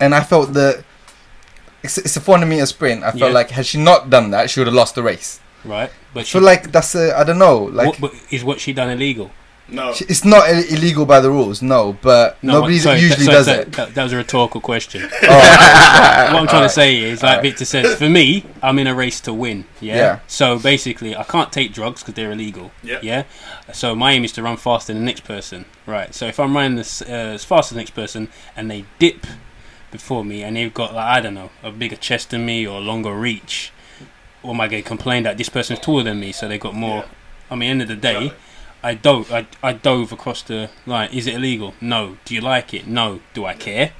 and 0.00 0.14
I 0.14 0.22
felt 0.22 0.52
that 0.54 0.84
it's, 1.82 1.98
it's 1.98 2.16
a 2.16 2.20
400 2.20 2.46
meter 2.46 2.66
sprint. 2.66 3.02
I 3.02 3.10
felt 3.10 3.20
Yeah. 3.22 3.28
like 3.28 3.50
had 3.50 3.66
she 3.66 3.78
not 3.78 4.10
done 4.10 4.30
that, 4.32 4.50
she 4.50 4.60
would 4.60 4.66
have 4.66 4.74
lost 4.74 4.94
the 4.94 5.02
race. 5.02 5.40
Right. 5.64 5.90
But 6.14 6.20
I 6.20 6.22
she, 6.24 6.32
feel 6.32 6.42
like 6.42 6.72
that's 6.72 6.94
a 6.94 7.16
I 7.16 7.24
don't 7.24 7.38
know 7.38 7.58
like. 7.64 7.86
what, 7.88 8.00
but 8.00 8.14
is 8.30 8.42
what 8.44 8.60
she 8.60 8.72
done 8.72 8.90
illegal? 8.90 9.30
No. 9.68 9.92
She- 9.92 10.04
It's 10.06 10.24
not 10.24 10.48
illegal 10.50 11.06
by 11.06 11.20
the 11.20 11.30
rules, 11.30 11.62
no, 11.62 11.96
but 12.02 12.42
No, 12.42 12.54
nobody 12.54 12.78
sorry, 12.80 12.98
usually 13.00 13.26
that, 13.26 13.32
does 13.32 13.46
sorry, 13.46 13.58
it. 13.60 13.64
That, 13.72 13.76
that, 13.86 13.94
that 13.94 14.02
was 14.02 14.12
a 14.12 14.16
rhetorical 14.16 14.60
question. 14.60 15.08
Oh, 15.22 16.32
what 16.32 16.40
I'm 16.42 16.46
trying 16.48 16.64
to 16.64 16.68
say 16.68 16.98
is, 16.98 17.22
like 17.22 17.40
Victor 17.42 17.64
says, 17.64 17.94
for 17.94 18.08
me, 18.08 18.44
I'm 18.62 18.78
in 18.80 18.86
a 18.88 18.94
race 18.94 19.20
to 19.22 19.32
win. 19.32 19.64
Yeah. 19.80 19.96
Yeah. 19.96 20.18
So 20.26 20.58
basically, 20.58 21.14
I 21.16 21.22
can't 21.22 21.52
take 21.52 21.72
drugs 21.72 22.02
because 22.02 22.14
they're 22.14 22.32
illegal. 22.32 22.72
Yeah. 22.82 22.98
Yeah. 23.02 23.24
So 23.72 23.94
my 23.94 24.12
aim 24.12 24.24
is 24.24 24.32
to 24.32 24.42
run 24.42 24.56
faster 24.56 24.92
than 24.92 25.02
the 25.02 25.06
next 25.06 25.22
person. 25.24 25.66
Right. 25.86 26.12
So 26.14 26.26
if 26.26 26.40
I'm 26.40 26.54
running 26.56 26.76
this, 26.76 27.00
uh, 27.02 27.04
as 27.06 27.44
fast 27.44 27.70
as 27.70 27.74
the 27.76 27.80
next 27.80 27.92
person 27.92 28.28
and 28.56 28.68
they 28.70 28.84
dip 28.98 29.24
before 29.90 30.24
me 30.24 30.42
and 30.42 30.56
they've 30.56 30.72
got 30.72 30.94
like 30.94 31.06
I 31.06 31.20
don't 31.20 31.34
know 31.34 31.50
a 31.62 31.70
bigger 31.70 31.96
chest 31.96 32.30
than 32.30 32.44
me 32.46 32.66
or 32.66 32.80
longer 32.80 33.14
reach, 33.14 33.72
or 34.42 34.52
am 34.54 34.60
I 34.60 34.68
going 34.68 34.82
to 34.82 34.88
complain 34.88 35.22
that 35.24 35.36
this 35.38 35.48
person's 35.48 35.80
taller 35.80 36.02
than 36.04 36.20
me 36.20 36.32
so 36.32 36.48
they 36.48 36.58
got 36.58 36.74
more? 36.74 36.98
Yeah. 36.98 37.08
I 37.50 37.54
mean, 37.56 37.70
end 37.70 37.82
of 37.82 37.88
the 37.88 37.96
day. 37.96 38.16
Exactly. 38.26 38.38
I 38.82 38.94
dove. 38.94 39.30
I, 39.30 39.46
I 39.62 39.72
dove 39.74 40.10
across 40.10 40.40
the 40.42 40.70
line. 40.86 41.10
Is 41.12 41.26
it 41.26 41.34
illegal? 41.34 41.74
No. 41.82 42.16
Do 42.24 42.34
you 42.34 42.40
like 42.40 42.72
it? 42.72 42.86
No. 42.86 43.20
Do 43.34 43.44
I 43.44 43.52
care? 43.54 43.92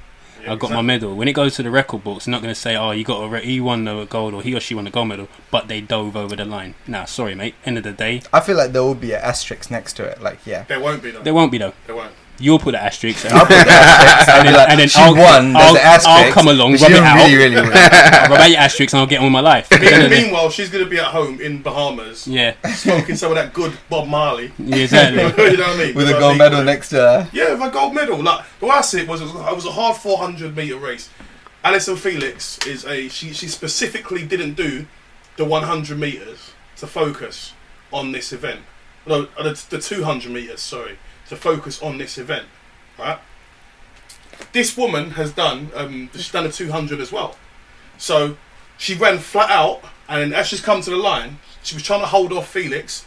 Yeah, 0.43 0.53
I 0.53 0.55
got 0.55 0.71
my 0.71 0.81
medal. 0.81 1.15
When 1.15 1.27
it 1.27 1.33
goes 1.33 1.55
to 1.57 1.63
the 1.63 1.69
record 1.69 2.03
books, 2.03 2.25
they're 2.25 2.31
not 2.31 2.41
going 2.41 2.51
to 2.51 2.59
say, 2.59 2.75
"Oh, 2.75 2.89
you 2.89 3.03
got 3.03 3.21
a 3.21 3.27
re- 3.29 3.45
he 3.45 3.59
won 3.61 3.83
the 3.83 4.05
gold 4.05 4.33
or 4.33 4.41
he 4.41 4.55
or 4.55 4.59
she 4.59 4.73
won 4.73 4.85
the 4.85 4.89
gold 4.89 5.09
medal," 5.09 5.27
but 5.51 5.67
they 5.67 5.81
dove 5.81 6.15
over 6.17 6.35
the 6.35 6.45
line. 6.45 6.73
Nah, 6.87 7.05
sorry, 7.05 7.35
mate. 7.35 7.53
End 7.63 7.77
of 7.77 7.83
the 7.83 7.91
day, 7.91 8.23
I 8.33 8.39
feel 8.39 8.57
like 8.57 8.71
there 8.71 8.81
will 8.81 8.95
be 8.95 9.11
an 9.13 9.21
asterisk 9.21 9.69
next 9.69 9.93
to 9.97 10.03
it. 10.05 10.19
Like, 10.19 10.39
yeah, 10.47 10.63
There 10.63 10.79
won't 10.79 11.03
be 11.03 11.11
though. 11.11 11.21
there 11.21 11.35
won't 11.35 11.51
be 11.51 11.59
though. 11.59 11.73
There 11.85 11.95
won't. 11.95 12.13
You'll 12.41 12.59
put 12.59 12.71
the 12.71 12.81
asterisk. 12.83 13.25
I'll 13.31 13.45
put 13.45 13.49
the 13.49 13.71
asterisk. 13.71 14.29
And 14.29 14.47
then- 14.47 14.53
like, 14.55 14.69
and 14.69 14.79
then 14.79 14.87
she 14.89 14.99
I'll- 15.01 15.15
won. 15.15 15.55
I'll- 15.55 15.75
an 15.75 15.81
asterisk. 15.81 16.07
I'll 16.09 16.31
come 16.33 16.47
along, 16.47 16.71
but 16.73 16.79
she 16.79 16.83
rub 16.85 16.91
it 16.91 16.95
didn't 16.95 17.07
out. 17.07 17.27
really, 17.27 17.37
really. 17.37 17.71
I'll 17.73 18.29
rub 18.31 18.39
out 18.41 18.49
your 18.49 18.59
asterisk 18.59 18.93
and 18.93 18.99
I'll 18.99 19.07
get 19.07 19.19
on 19.19 19.25
with 19.25 19.31
my 19.33 19.39
life. 19.41 19.71
At 19.71 19.81
the 19.81 19.93
end 19.93 20.03
of 20.03 20.09
the- 20.09 20.21
Meanwhile, 20.21 20.49
she's 20.49 20.69
going 20.69 20.83
to 20.83 20.89
be 20.89 20.97
at 20.97 21.05
home 21.05 21.39
in 21.39 21.61
Bahamas 21.61 22.27
yeah, 22.27 22.55
smoking 22.73 23.15
some 23.15 23.31
of 23.31 23.35
that 23.35 23.53
good 23.53 23.73
Bob 23.89 24.07
Marley. 24.07 24.51
yeah, 24.59 24.75
exactly. 24.77 25.21
you 25.51 25.57
know 25.57 25.63
what 25.67 25.79
I 25.79 25.85
mean? 25.85 25.95
With 25.95 26.09
a 26.09 26.19
gold 26.19 26.37
medal 26.37 26.63
next 26.63 26.89
to 26.89 26.95
her. 26.97 27.29
Yeah, 27.31 27.53
with 27.53 27.61
a 27.61 27.69
gold 27.71 27.93
medal. 27.95 28.21
Like 28.21 28.45
the 28.59 28.65
way 28.65 28.71
I 28.71 28.81
see 28.81 29.01
it 29.01 29.07
was, 29.07 29.21
it 29.21 29.25
was, 29.25 29.35
it 29.35 29.55
was 29.55 29.65
a 29.65 29.71
hard 29.71 29.97
400 29.97 30.55
meter 30.55 30.77
race. 30.77 31.09
Allyson 31.63 31.95
Felix 31.95 32.57
is 32.65 32.85
a 32.85 33.07
she. 33.09 33.33
She 33.33 33.47
specifically 33.47 34.25
didn't 34.25 34.53
do 34.55 34.87
the 35.37 35.45
100 35.45 35.97
meters 35.97 36.51
to 36.77 36.87
focus 36.87 37.53
on 37.93 38.11
this 38.11 38.33
event. 38.33 38.61
No, 39.05 39.27
uh, 39.37 39.43
the, 39.43 39.63
the 39.69 39.77
200 39.79 40.31
meters. 40.31 40.59
Sorry, 40.61 40.97
to 41.31 41.37
focus 41.37 41.81
on 41.81 41.97
this 41.97 42.17
event. 42.17 42.45
Right. 42.99 43.17
This 44.51 44.75
woman 44.75 45.11
has 45.11 45.31
done. 45.31 45.71
Um, 45.73 46.09
she's 46.13 46.29
done 46.31 46.45
a 46.45 46.51
200 46.51 46.99
as 46.99 47.09
well. 47.11 47.37
So 47.97 48.35
she 48.77 48.95
ran 48.95 49.17
flat 49.17 49.49
out, 49.49 49.81
and 50.09 50.33
as 50.33 50.47
she's 50.47 50.59
come 50.61 50.81
to 50.81 50.89
the 50.89 50.97
line, 50.97 51.39
she 51.63 51.73
was 51.73 51.83
trying 51.83 52.01
to 52.01 52.07
hold 52.07 52.33
off 52.33 52.49
Felix, 52.49 53.05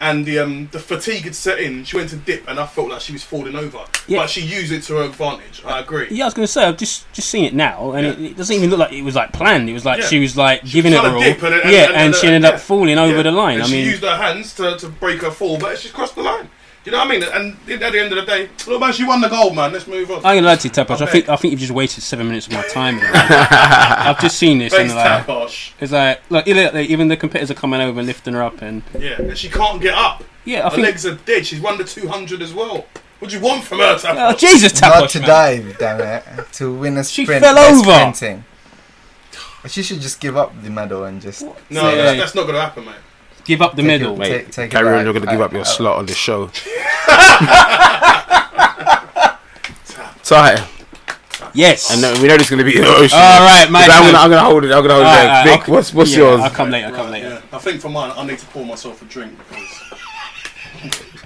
and 0.00 0.24
the 0.24 0.38
um, 0.38 0.68
the 0.72 0.78
fatigue 0.78 1.24
had 1.24 1.34
set 1.34 1.58
in. 1.58 1.84
She 1.84 1.96
went 1.96 2.08
to 2.10 2.16
dip, 2.16 2.48
and 2.48 2.58
I 2.58 2.66
felt 2.66 2.88
like 2.88 3.00
she 3.02 3.12
was 3.12 3.22
falling 3.24 3.56
over. 3.56 3.84
Yeah. 4.06 4.20
But 4.20 4.30
she 4.30 4.40
used 4.40 4.72
it 4.72 4.82
to 4.84 4.94
her 4.96 5.02
advantage. 5.04 5.62
I 5.66 5.80
agree. 5.80 6.06
Yeah, 6.10 6.24
I 6.24 6.26
was 6.28 6.34
going 6.34 6.46
to 6.46 6.52
say 6.52 6.64
I've 6.64 6.78
just 6.78 7.12
just 7.12 7.28
seen 7.28 7.44
it 7.44 7.54
now, 7.54 7.92
and 7.92 8.06
it, 8.06 8.18
Yeah. 8.18 8.28
it 8.30 8.36
doesn't 8.38 8.56
even 8.56 8.70
look 8.70 8.78
like 8.78 8.92
it 8.92 9.02
was 9.02 9.16
like 9.16 9.32
planned. 9.34 9.68
It 9.68 9.74
was 9.74 9.84
like 9.84 10.00
Yeah. 10.00 10.06
she 10.06 10.18
was 10.20 10.34
like 10.36 10.64
She 10.64 10.72
giving 10.74 10.92
was 10.92 11.00
it 11.00 11.04
her 11.04 11.10
trying 11.10 11.14
all. 11.16 11.22
to 11.22 11.32
dip 11.34 11.42
and- 11.42 11.54
and- 11.56 11.70
yeah, 11.72 11.84
and- 11.88 11.96
and, 11.96 12.14
she 12.14 12.26
ended 12.28 12.44
up 12.50 12.58
falling 12.60 12.96
over 12.96 13.22
the 13.22 13.32
line. 13.32 13.60
I 13.60 13.66
she 13.66 13.72
mean, 13.72 13.86
used 13.86 14.02
her 14.02 14.16
hands 14.16 14.54
to, 14.54 14.78
to 14.78 14.88
break 14.88 15.20
her 15.22 15.30
fall, 15.30 15.58
but 15.58 15.78
she's 15.78 15.90
crossed 15.90 16.14
the 16.14 16.22
line. 16.22 16.48
You 16.86 16.92
know 16.92 16.98
what 16.98 17.08
I 17.08 17.10
mean? 17.10 17.22
And 17.24 17.82
at 17.82 17.92
the 17.92 17.98
end 18.00 18.12
of 18.12 18.16
the 18.16 18.24
day, 18.24 18.48
look 18.68 18.80
man, 18.80 18.92
she 18.92 19.02
won 19.04 19.20
the 19.20 19.28
gold, 19.28 19.56
man. 19.56 19.72
Let's 19.72 19.88
move 19.88 20.08
on. 20.10 20.18
I'm 20.18 20.36
gonna 20.36 20.42
lie 20.46 20.54
to 20.54 20.68
you, 20.68 20.72
Taposh. 20.72 21.00
I 21.02 21.04
I 21.06 21.10
think 21.10 21.28
I 21.28 21.34
think 21.34 21.50
you've 21.50 21.58
just 21.60 21.72
wasted 21.72 22.04
seven 22.04 22.28
minutes 22.28 22.46
of 22.46 22.52
my 22.52 22.62
time. 22.68 23.00
I've 23.02 24.20
just 24.20 24.38
seen 24.38 24.58
this, 24.58 24.72
and 24.72 24.88
Face 24.88 24.94
like, 24.96 25.26
taposh. 25.26 25.72
it's 25.80 25.90
like, 25.90 26.20
look, 26.30 26.46
look, 26.46 26.72
like, 26.74 26.88
even 26.88 27.08
the 27.08 27.16
competitors 27.16 27.50
are 27.50 27.54
coming 27.54 27.80
over 27.80 27.98
and 27.98 28.06
lifting 28.06 28.34
her 28.34 28.42
up, 28.42 28.62
and 28.62 28.82
Yeah, 28.98 29.20
and 29.20 29.36
she 29.36 29.48
can't 29.48 29.82
get 29.82 29.94
up. 29.94 30.22
yeah, 30.44 30.60
I 30.60 30.70
Her 30.70 30.76
think. 30.76 30.82
legs 30.86 31.04
are 31.06 31.16
dead. 31.16 31.44
She's 31.44 31.60
won 31.60 31.76
the 31.76 31.82
200 31.84 32.40
as 32.40 32.54
well. 32.54 32.86
What 33.18 33.30
do 33.32 33.36
you 33.36 33.42
want 33.42 33.64
from 33.64 33.78
her, 33.80 33.96
Taposh? 33.96 34.32
Oh, 34.34 34.36
Jesus, 34.36 34.80
Not 34.80 35.08
to 35.10 35.18
man. 35.20 35.28
dive, 35.28 35.78
damn 35.78 36.00
it. 36.00 36.52
To 36.52 36.72
win 36.72 36.98
a 36.98 37.02
sprint. 37.02 37.28
She 37.28 37.40
fell 37.40 37.58
over. 37.58 37.82
Sprinting. 37.82 38.44
She 39.66 39.82
should 39.82 40.00
just 40.00 40.20
give 40.20 40.36
up 40.36 40.52
the 40.62 40.70
medal 40.70 41.02
and 41.02 41.20
just 41.20 41.42
No, 41.42 41.52
Yeah. 41.90 41.96
that's, 41.96 42.18
that's 42.20 42.34
not 42.36 42.42
going 42.42 42.54
to 42.54 42.60
happen, 42.60 42.84
mate. 42.84 42.94
Give 43.46 43.62
up 43.62 43.72
the 43.76 43.82
Take 43.82 43.86
medal. 43.86 44.14
it, 44.14 44.18
Mate, 44.18 44.28
Take- 44.28 44.50
take 44.52 44.70
carry 44.70 44.88
on. 44.98 45.04
You're 45.04 45.12
going 45.12 45.24
to 45.24 45.30
give 45.30 45.40
up 45.40 45.52
your 45.52 45.60
I- 45.62 45.64
slot 45.64 45.98
on 45.98 46.06
the 46.06 46.14
show. 46.14 46.48
Tight. 50.24 50.66
Yes. 51.54 51.94
And 51.94 52.04
uh, 52.04 52.18
we 52.20 52.28
know 52.28 52.36
this 52.36 52.46
is 52.46 52.50
going 52.50 52.58
to 52.58 52.64
be 52.64 52.76
in 52.76 52.82
the 52.82 52.88
ocean. 52.88 53.18
All 53.18 53.40
right, 53.40 53.70
mate. 53.70 53.88
I'm 53.90 54.04
gonna, 54.04 54.18
I'm 54.18 54.30
gonna 54.30 54.44
hold 54.44 54.64
it. 54.64 54.72
I'm 54.72 54.82
gonna 54.82 54.94
hold 54.94 55.06
All 55.06 55.12
it. 55.12 55.16
right, 55.16 55.22
there. 55.22 55.30
all 55.30 55.44
right, 55.46 55.58
Vic, 55.60 55.68
I'll- 55.68 55.74
what's 55.74 55.94
what's 55.94 56.10
yeah, 56.12 56.18
yours? 56.18 56.40
I'll 56.40 56.50
come 56.50 56.70
later. 56.70 56.88
I'll 56.88 56.92
come 56.94 57.06
Right, 57.06 57.22
later. 57.22 57.40
yeah. 57.50 57.56
I 57.56 57.58
think 57.60 57.80
for 57.80 57.88
mine, 57.88 58.12
I 58.16 58.24
need 58.26 58.38
to 58.38 58.46
pour 58.46 58.64
myself 58.66 59.00
a 59.02 59.04
drink 59.04 59.38
because 59.38 59.82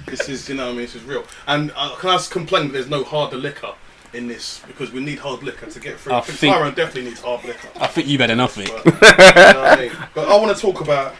this 0.06 0.28
is, 0.28 0.48
you 0.48 0.54
know, 0.56 0.66
what 0.66 0.72
I 0.72 0.74
mean, 0.74 0.82
this 0.82 0.94
is 0.94 1.02
real. 1.04 1.24
And 1.46 1.72
uh, 1.74 1.96
can 1.96 2.10
I 2.10 2.14
just 2.14 2.30
complain 2.30 2.66
that 2.68 2.72
there's 2.74 2.88
no 2.90 3.02
harder 3.02 3.36
liquor 3.38 3.72
in 4.12 4.28
this 4.28 4.60
because 4.66 4.92
we 4.92 5.00
need 5.02 5.18
hard 5.18 5.42
liquor 5.42 5.66
to 5.66 5.80
get 5.80 5.98
through. 5.98 6.12
I 6.12 6.18
I 6.18 6.20
think 6.20 6.38
think- 6.38 6.54
Tyrone 6.54 6.74
definitely 6.74 7.04
needs 7.10 7.20
hard 7.22 7.42
liquor. 7.44 7.68
I 7.80 7.86
think 7.86 8.06
you've 8.06 8.20
had 8.20 8.30
enough 8.30 8.56
of 8.58 8.64
it. 8.66 8.84
But, 8.84 8.84
you 9.18 9.54
know 9.54 9.60
what 9.62 9.78
I 9.78 9.82
mean? 9.82 9.92
But 10.14 10.28
I 10.28 10.36
want 10.36 10.54
to 10.54 10.60
talk 10.60 10.80
about 10.82 11.14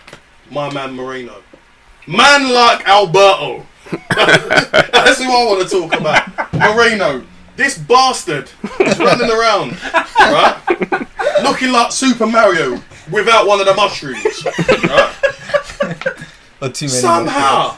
my 0.51 0.73
man 0.73 0.95
Moreno. 0.95 1.43
Man 2.07 2.53
like 2.53 2.87
Alberto. 2.89 3.67
That's 4.11 5.19
who 5.23 5.31
I 5.31 5.45
want 5.47 5.69
to 5.69 5.81
talk 5.81 5.99
about. 5.99 6.53
Moreno. 6.53 7.25
This 7.57 7.77
bastard 7.77 8.51
is 8.81 8.99
running 8.99 9.31
around, 9.31 9.77
right? 10.19 10.57
Looking 11.43 11.73
like 11.73 11.93
Super 11.93 12.27
Mario 12.27 12.81
without 13.11 13.47
one 13.47 13.61
of 13.61 13.67
the 13.67 13.75
mushrooms. 13.75 14.25
Right? 16.63 16.75
Too 16.75 16.87
many 16.87 16.89
Somehow, 16.89 17.77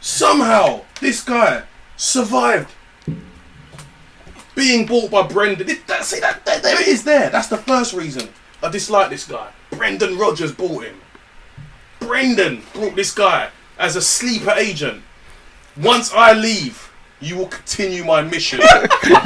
somehow, 0.00 0.80
this 1.00 1.22
guy 1.22 1.62
survived 1.96 2.72
being 4.54 4.86
bought 4.86 5.10
by 5.10 5.22
Brendan. 5.22 5.68
It- 5.68 5.86
that- 5.86 6.04
see, 6.04 6.20
that, 6.20 6.44
that- 6.46 6.62
there 6.62 6.80
it 6.80 6.88
is 6.88 7.04
there. 7.04 7.28
That's 7.30 7.48
the 7.48 7.56
first 7.58 7.92
reason 7.92 8.28
I 8.62 8.70
dislike 8.70 9.10
this 9.10 9.26
guy. 9.26 9.48
Brendan 9.70 10.16
Rodgers 10.18 10.52
bought 10.52 10.84
him. 10.84 10.96
Brendan 12.06 12.62
brought 12.72 12.94
this 12.96 13.12
guy 13.12 13.50
as 13.78 13.96
a 13.96 14.02
sleeper 14.02 14.52
agent. 14.52 15.02
Once 15.76 16.12
I 16.12 16.32
leave, 16.32 16.92
you 17.20 17.36
will 17.36 17.46
continue 17.46 18.04
my 18.04 18.22
mission. 18.22 18.60
you 19.04 19.10
know 19.10 19.18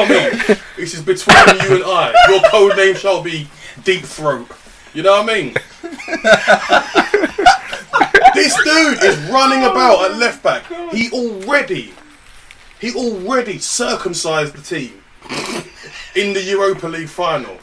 what 0.00 0.10
I 0.10 0.46
mean? 0.46 0.58
This 0.76 0.94
is 0.94 1.02
between 1.02 1.36
you 1.62 1.76
and 1.76 1.84
I. 1.84 2.14
Your 2.28 2.42
code 2.50 2.76
name 2.76 2.94
shall 2.94 3.22
be 3.22 3.48
Deep 3.84 4.04
Throat. 4.04 4.48
You 4.94 5.02
know 5.02 5.22
what 5.22 5.30
I 5.30 5.34
mean? 5.34 5.54
this 8.34 8.54
dude 8.64 9.02
is 9.04 9.18
running 9.30 9.64
about 9.64 10.10
at 10.10 10.16
left 10.16 10.42
back. 10.42 10.64
He 10.92 11.10
already, 11.10 11.92
he 12.80 12.94
already 12.94 13.58
circumcised 13.58 14.54
the 14.54 14.62
team 14.62 15.02
in 16.14 16.32
the 16.32 16.42
Europa 16.42 16.88
League 16.88 17.08
final. 17.08 17.58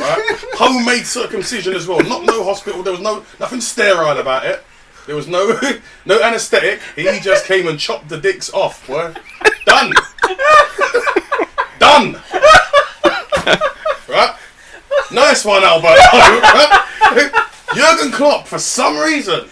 Right? 0.00 0.38
Homemade 0.54 1.06
circumcision 1.06 1.74
as 1.74 1.86
well. 1.86 2.00
Not 2.00 2.24
no 2.24 2.44
hospital. 2.44 2.82
There 2.82 2.92
was 2.92 3.02
no 3.02 3.24
nothing 3.40 3.60
sterile 3.60 4.18
about 4.18 4.44
it. 4.46 4.64
There 5.06 5.16
was 5.16 5.26
no 5.28 5.58
no 6.04 6.20
anaesthetic. 6.22 6.80
He 6.94 7.18
just 7.20 7.46
came 7.46 7.66
and 7.66 7.78
chopped 7.78 8.08
the 8.08 8.18
dicks 8.18 8.52
off. 8.52 8.86
Boy, 8.86 9.14
done, 9.64 9.92
done. 11.78 12.20
right? 14.08 14.36
Nice 15.10 15.44
one, 15.44 15.64
Alberto. 15.64 17.38
Jurgen 17.74 18.12
Klopp, 18.12 18.46
for 18.46 18.58
some 18.58 18.98
reason, 18.98 19.48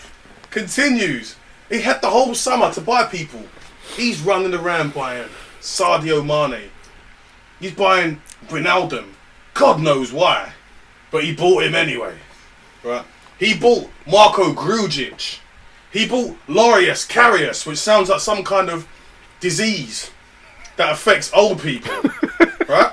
continues. 0.50 1.36
He 1.68 1.80
had 1.80 2.00
the 2.00 2.10
whole 2.10 2.34
summer 2.34 2.72
to 2.72 2.80
buy 2.80 3.04
people. 3.04 3.42
He's 3.96 4.20
running 4.20 4.54
around 4.54 4.94
buying 4.94 5.28
Sadio 5.60 6.24
Mane. 6.24 6.70
He's 7.60 7.72
buying 7.72 8.20
Ronaldo. 8.48 9.06
God 9.58 9.80
knows 9.80 10.12
why, 10.12 10.52
but 11.10 11.24
he 11.24 11.34
bought 11.34 11.64
him 11.64 11.74
anyway. 11.74 12.14
Right? 12.82 13.04
He 13.38 13.56
bought 13.56 13.88
Marko 14.06 14.52
Grujic. 14.52 15.40
He 15.90 16.06
bought 16.06 16.36
Loris 16.46 17.06
Karius, 17.06 17.66
which 17.66 17.78
sounds 17.78 18.10
like 18.10 18.20
some 18.20 18.44
kind 18.44 18.68
of 18.68 18.86
disease 19.40 20.10
that 20.76 20.92
affects 20.92 21.30
old 21.34 21.60
people. 21.62 21.94
right? 22.68 22.92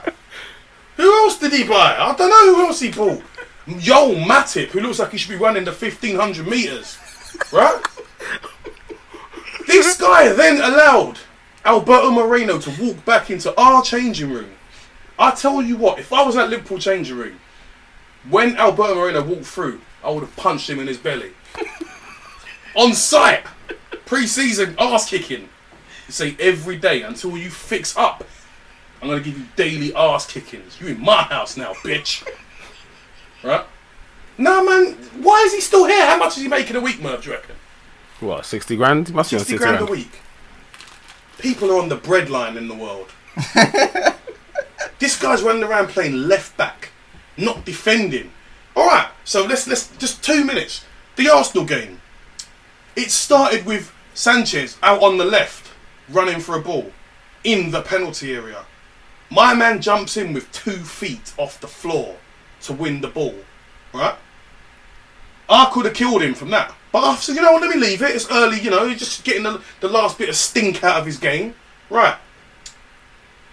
Who 0.96 1.24
else 1.24 1.38
did 1.38 1.52
he 1.52 1.66
buy? 1.66 1.98
I 2.00 2.16
don't 2.16 2.30
know 2.30 2.56
who 2.56 2.68
else 2.68 2.80
he 2.80 2.92
bought. 2.92 3.22
Yo 3.68 4.16
Matip, 4.16 4.68
who 4.68 4.80
looks 4.80 5.00
like 5.00 5.12
he 5.12 5.18
should 5.18 5.32
be 5.32 5.36
running 5.36 5.66
the 5.66 5.72
1500 5.72 6.48
meters. 6.48 6.98
Right? 7.52 7.82
this 9.68 9.98
guy 9.98 10.32
then 10.34 10.58
allowed 10.58 11.20
Alberto 11.66 12.12
Moreno 12.12 12.60
to 12.60 12.84
walk 12.84 13.04
back 13.06 13.32
into 13.32 13.58
our 13.60 13.82
changing 13.82 14.32
room. 14.32 14.52
I 15.18 15.32
tell 15.32 15.62
you 15.62 15.78
what, 15.78 16.00
if 16.00 16.12
I 16.12 16.24
was 16.24 16.36
at 16.36 16.50
Liverpool 16.50 16.80
changing 16.80 17.18
room, 17.18 17.40
when 18.30 18.56
Alberto 18.58 18.96
Moreno 18.96 19.24
walked 19.24 19.46
through, 19.46 19.82
I 20.04 20.10
would 20.10 20.22
have 20.22 20.36
punched 20.36 20.70
him 20.70 20.80
in 20.80 20.88
his 20.88 20.98
belly. 20.98 21.32
On 22.76 22.94
sight! 22.94 23.46
Pre 24.06 24.26
season 24.28 24.76
ass 24.80 25.10
kicking. 25.10 25.42
You 26.08 26.12
say 26.12 26.36
every 26.40 26.78
day 26.78 27.04
until 27.04 27.38
you 27.38 27.50
fix 27.50 27.96
up. 27.96 28.24
I'm 29.02 29.10
gonna 29.10 29.22
give 29.22 29.38
you 29.38 29.46
daily 29.56 29.94
ass 29.96 30.26
kickings. 30.26 30.80
You 30.80 30.88
in 30.88 31.02
my 31.02 31.24
house 31.24 31.58
now, 31.58 31.74
bitch. 31.74 32.28
Right? 33.44 33.66
Nah, 34.38 34.64
man. 34.64 34.94
Why 35.22 35.44
is 35.46 35.54
he 35.54 35.60
still 35.60 35.86
here? 35.86 36.06
How 36.06 36.16
much 36.18 36.38
is 36.38 36.44
he 36.44 36.48
making 36.48 36.78
a 36.78 36.80
week, 36.80 37.02
Merv? 37.02 37.22
Do 37.24 37.30
you 37.30 37.36
reckon? 37.36 37.56
What, 38.22 38.46
60 38.46 38.78
grand? 38.78 39.10
He 39.10 39.14
must 39.14 39.32
be 39.32 39.36
on 39.36 39.42
60 39.42 39.58
60 39.58 39.58
grand 39.58 39.78
grand. 39.80 39.90
a 39.90 39.92
week. 39.92 40.22
People 41.40 41.70
are 41.72 41.82
on 41.82 41.90
the 41.90 41.98
breadline 41.98 42.56
in 42.56 42.70
the 42.70 42.74
world. 42.74 43.10
this 45.04 45.20
guy's 45.20 45.44
running 45.44 45.64
around 45.64 45.90
playing 45.90 46.30
left 46.30 46.56
back, 46.56 46.90
not 47.36 47.66
defending. 47.66 48.32
All 48.74 48.88
right, 48.88 49.10
so 49.26 49.46
let's 49.46 49.68
let's 49.68 49.90
just 49.98 50.24
two 50.24 50.46
minutes. 50.46 50.86
The 51.18 51.30
Arsenal 51.30 51.66
game. 51.66 52.00
It 52.96 53.12
started 53.12 53.66
with 53.66 53.92
Sanchez 54.14 54.78
out 54.82 55.04
on 55.04 55.18
the 55.18 55.26
left, 55.26 55.72
running 56.08 56.40
for 56.40 56.56
a 56.56 56.62
ball 56.62 56.94
in 57.44 57.72
the 57.72 57.82
penalty 57.82 58.34
area. 58.34 58.64
My 59.30 59.54
man 59.54 59.82
jumps 59.82 60.16
in 60.16 60.32
with 60.32 60.50
two 60.54 60.78
feet 60.78 61.34
off 61.38 61.60
the 61.60 61.68
floor 61.68 62.16
to 62.62 62.72
win 62.72 63.02
the 63.02 63.10
ball. 63.10 63.36
Right? 63.94 64.16
I 65.50 65.70
could 65.74 65.84
have 65.84 65.96
killed 65.96 66.22
him 66.22 66.34
from 66.34 66.50
that. 66.52 66.74
But 66.94 67.04
I 67.04 67.16
said, 67.16 67.36
you 67.36 67.42
know 67.42 67.52
what, 67.52 67.62
let 67.62 67.76
me 67.76 67.82
leave 67.82 68.02
it. 68.02 68.16
It's 68.16 68.32
early, 68.32 68.62
you 68.62 68.70
know, 68.70 68.94
just 68.94 69.26
getting 69.26 69.44
the, 69.44 69.62
the 69.82 69.90
last 69.90 70.18
bit 70.18 70.30
of 70.30 70.36
stink 70.36 70.82
out 70.82 71.02
of 71.02 71.06
his 71.06 71.18
game. 71.18 71.56
Right. 71.90 72.16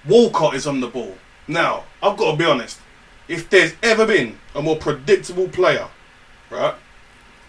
Walcott 0.06 0.54
is 0.54 0.68
on 0.68 0.80
the 0.80 0.86
ball. 0.86 1.16
Now, 1.50 1.82
I've 2.00 2.16
got 2.16 2.30
to 2.32 2.36
be 2.36 2.44
honest. 2.44 2.78
If 3.26 3.50
there's 3.50 3.74
ever 3.82 4.06
been 4.06 4.38
a 4.54 4.62
more 4.62 4.76
predictable 4.76 5.48
player, 5.48 5.88
right, 6.48 6.74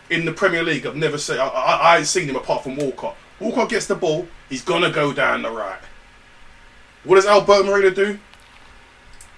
in 0.09 0.25
the 0.25 0.31
Premier 0.31 0.63
League, 0.63 0.87
I've 0.87 0.95
never 0.95 1.19
seen, 1.19 1.37
I, 1.37 1.47
I, 1.47 1.73
I 1.75 1.97
ain't 1.99 2.07
seen 2.07 2.27
him 2.27 2.35
apart 2.35 2.63
from 2.63 2.77
Walcott. 2.77 3.15
Walcott 3.39 3.69
gets 3.69 3.85
the 3.85 3.95
ball, 3.95 4.27
he's 4.49 4.63
to 4.63 4.89
go 4.91 5.13
down 5.13 5.43
the 5.43 5.51
right. 5.51 5.79
What 7.03 7.15
does 7.15 7.27
Alberto 7.27 7.63
Moreno 7.63 7.91
do? 7.91 8.19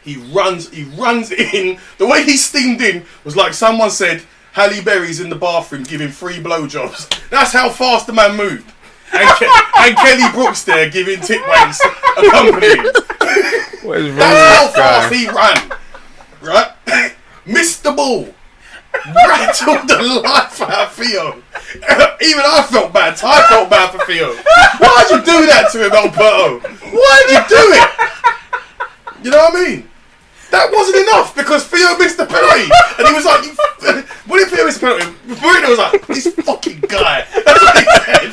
He 0.02 0.16
runs, 0.16 0.70
he 0.70 0.84
runs 0.84 1.32
in. 1.54 1.78
The 1.98 2.08
way 2.08 2.24
he 2.24 2.38
steamed 2.38 2.82
in 2.82 3.06
was 3.26 3.36
like 3.36 3.54
someone 3.54 3.92
said, 3.92 4.24
Halle 4.54 4.82
Berry's 4.82 5.20
in 5.20 5.30
the 5.30 5.36
bathroom 5.36 5.84
giving 5.84 6.10
free 6.10 6.38
blowjobs. 6.38 7.10
That's 7.30 7.52
how 7.52 7.70
fast 7.70 8.08
the 8.08 8.14
man 8.14 8.38
moved. 8.38 8.72
And, 9.12 9.30
Ke- 9.30 9.78
and 9.80 9.96
Kelly 9.98 10.32
Brooks 10.32 10.64
there 10.64 10.90
giving 10.90 11.20
tip 11.20 11.42
wanks 11.42 11.80
accompanying. 12.18 13.73
What 13.84 13.98
is 14.00 14.10
wrong 14.10 14.20
That's 14.20 14.76
how 14.76 15.10
fast 15.10 15.14
he 15.14 15.28
ran. 15.28 15.74
Right? 16.42 17.14
Missed 17.46 17.84
the 17.84 17.92
ball. 17.92 18.34
Rattled 18.94 19.88
the 19.90 20.22
life 20.24 20.62
out 20.62 20.88
of 20.88 20.94
Theo. 20.94 21.32
Even 22.22 22.44
I 22.46 22.66
felt 22.70 22.94
bad. 22.94 23.20
I 23.24 23.48
felt 23.50 23.70
bad 23.70 23.92
for 23.92 24.06
Theo. 24.06 24.34
Why'd 24.34 25.10
you 25.12 25.18
do 25.26 25.46
that 25.48 25.70
to 25.72 25.86
him, 25.86 25.92
Alberto? 25.92 26.60
Why'd 26.60 27.30
you 27.30 27.42
do 27.50 27.64
it? 27.74 27.90
You 29.24 29.32
know 29.32 29.38
what 29.38 29.56
I 29.56 29.64
mean? 29.70 29.90
That 30.52 30.70
wasn't 30.72 30.98
enough 31.08 31.36
because 31.36 31.66
Theo 31.66 31.98
missed 31.98 32.18
the 32.18 32.28
penalty. 32.28 32.70
And 33.00 33.08
he 33.08 33.14
was 33.14 33.26
like, 33.26 33.44
you, 33.44 33.52
f- 33.82 34.28
when 34.28 34.40
did 34.40 34.50
Theo 34.50 34.66
miss 34.66 34.78
the 34.78 34.86
penalty? 34.86 35.10
Bruno 35.42 35.70
was 35.70 35.80
like, 35.80 36.06
this 36.08 36.28
fucking 36.28 36.80
guy. 36.82 37.26
That's 37.34 37.62
what 37.62 37.76
he 37.76 37.84
said. 38.06 38.32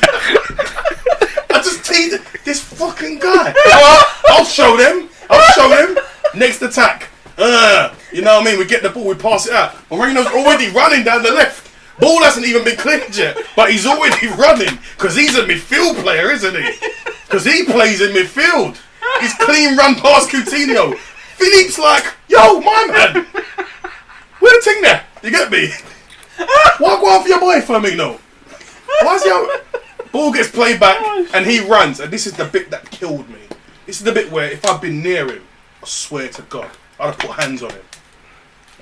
I 1.53 1.61
just 1.61 1.85
teased 1.85 2.19
this 2.43 2.61
fucking 2.61 3.19
guy. 3.19 3.53
I'll, 3.65 4.05
I'll 4.29 4.45
show 4.45 4.77
them. 4.77 5.09
I'll 5.29 5.53
show 5.53 5.69
them. 5.69 6.03
Next 6.35 6.61
attack. 6.61 7.09
Uh, 7.37 7.93
you 8.11 8.21
know 8.21 8.37
what 8.37 8.47
I 8.47 8.51
mean? 8.51 8.59
We 8.59 8.65
get 8.65 8.83
the 8.83 8.89
ball, 8.89 9.07
we 9.07 9.15
pass 9.15 9.47
it 9.47 9.53
out. 9.53 9.73
Moreno's 9.89 10.27
already 10.27 10.69
running 10.69 11.03
down 11.03 11.23
the 11.23 11.31
left. 11.31 11.71
Ball 11.99 12.23
hasn't 12.23 12.45
even 12.45 12.63
been 12.63 12.77
cleared 12.77 13.15
yet, 13.15 13.37
but 13.55 13.71
he's 13.71 13.85
already 13.85 14.27
running 14.37 14.79
because 14.97 15.15
he's 15.15 15.37
a 15.37 15.43
midfield 15.43 16.01
player, 16.01 16.31
isn't 16.31 16.55
he? 16.55 16.87
Because 17.25 17.45
he 17.45 17.63
plays 17.63 18.01
in 18.01 18.11
midfield. 18.11 18.77
He's 19.19 19.33
clean 19.35 19.77
run 19.77 19.95
past 19.95 20.29
Coutinho. 20.29 20.97
Philippe's 20.97 21.77
like, 21.77 22.05
yo, 22.27 22.59
my 22.59 22.87
man. 22.87 23.25
Where 24.39 24.59
the 24.59 24.61
thing 24.63 24.81
there? 24.81 25.05
You 25.23 25.31
get 25.31 25.51
me? 25.51 25.69
Why 26.37 26.99
go 26.99 27.07
off 27.07 27.27
your 27.27 27.39
boy, 27.39 27.61
Firmino? 27.61 28.19
Why's 29.03 29.25
your 29.25 29.47
ball 30.11 30.31
gets 30.31 30.49
played 30.49 30.79
back 30.79 30.97
oh, 30.99 31.27
and 31.33 31.45
he 31.45 31.59
runs? 31.59 31.99
And 31.99 32.11
this 32.11 32.27
is 32.27 32.33
the 32.33 32.45
bit 32.45 32.69
that 32.71 32.89
killed 32.91 33.29
me. 33.29 33.39
This 33.85 33.97
is 33.97 34.03
the 34.03 34.11
bit 34.11 34.31
where 34.31 34.49
if 34.49 34.65
I'd 34.65 34.81
been 34.81 35.01
near 35.01 35.27
him, 35.27 35.43
I 35.81 35.85
swear 35.85 36.29
to 36.29 36.41
God, 36.43 36.69
I'd 36.99 37.07
have 37.07 37.17
put 37.19 37.31
hands 37.31 37.63
on 37.63 37.71
him. 37.71 37.83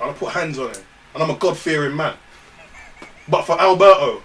I'd 0.00 0.06
have 0.06 0.18
put 0.18 0.32
hands 0.32 0.58
on 0.58 0.68
him. 0.68 0.82
And 1.14 1.22
I'm 1.22 1.30
a 1.30 1.36
God 1.36 1.56
fearing 1.56 1.96
man. 1.96 2.14
But 3.28 3.42
for 3.42 3.60
Alberto, 3.60 4.22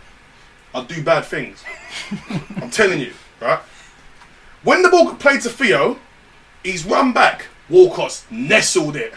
I'll 0.73 0.85
do 0.85 1.03
bad 1.03 1.25
things. 1.25 1.63
I'm 2.57 2.69
telling 2.69 2.99
you, 2.99 3.13
right? 3.41 3.59
When 4.63 4.81
the 4.81 4.89
ball 4.89 5.13
played 5.15 5.41
to 5.41 5.49
Theo, 5.49 5.99
he's 6.63 6.85
run 6.85 7.13
back. 7.13 7.47
Walcott's 7.69 8.25
nestled 8.29 8.95
it. 8.95 9.13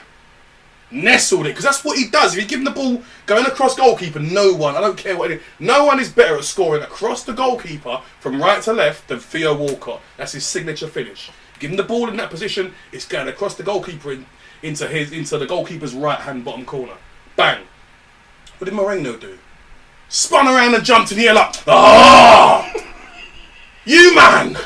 Nestled 0.91 1.47
it. 1.47 1.51
Because 1.51 1.65
that's 1.65 1.85
what 1.85 1.99
he 1.99 2.09
does. 2.09 2.35
If 2.35 2.43
you 2.43 2.49
give 2.49 2.61
him 2.61 2.65
the 2.65 2.71
ball 2.71 3.03
going 3.27 3.47
across 3.47 3.77
goalkeeper, 3.77 4.21
no 4.21 4.55
one, 4.55 4.75
I 4.75 4.81
don't 4.81 4.97
care 4.97 5.17
what 5.17 5.31
it 5.31 5.39
is, 5.39 5.43
no 5.59 5.85
one 5.85 6.01
is 6.01 6.09
better 6.09 6.37
at 6.37 6.45
scoring 6.45 6.83
across 6.83 7.25
the 7.25 7.33
goalkeeper 7.35 8.01
from 8.21 8.41
right 8.41 8.63
to 8.63 8.73
left 8.73 9.09
than 9.09 9.21
Theo 9.21 9.55
Walcott. 9.57 10.01
That's 10.17 10.33
his 10.33 10.47
signature 10.47 10.89
finish. 10.89 11.31
Give 11.59 11.71
him 11.71 11.77
the 11.77 11.83
ball 11.83 12.09
in 12.09 12.17
that 12.17 12.31
position, 12.31 12.73
it's 12.93 13.05
going 13.05 13.29
across 13.29 13.57
the 13.57 13.63
goalkeeper 13.63 14.13
in, 14.13 14.27
into 14.63 14.87
his 14.87 15.13
into 15.13 15.39
the 15.39 15.47
goalkeeper's 15.47 15.95
right 15.95 16.19
hand 16.19 16.45
bottom 16.45 16.65
corner. 16.65 16.95
Bang. 17.37 17.65
What 18.59 18.65
did 18.65 18.75
Moreno 18.75 19.17
do? 19.17 19.39
Spun 20.09 20.47
around 20.49 20.75
and 20.75 20.85
jumped 20.85 21.13
in 21.13 21.19
the 21.19 21.29
air 21.29 21.35
like, 21.35 21.55
ah! 21.69 22.73
You 23.85 24.15
man! 24.15 24.57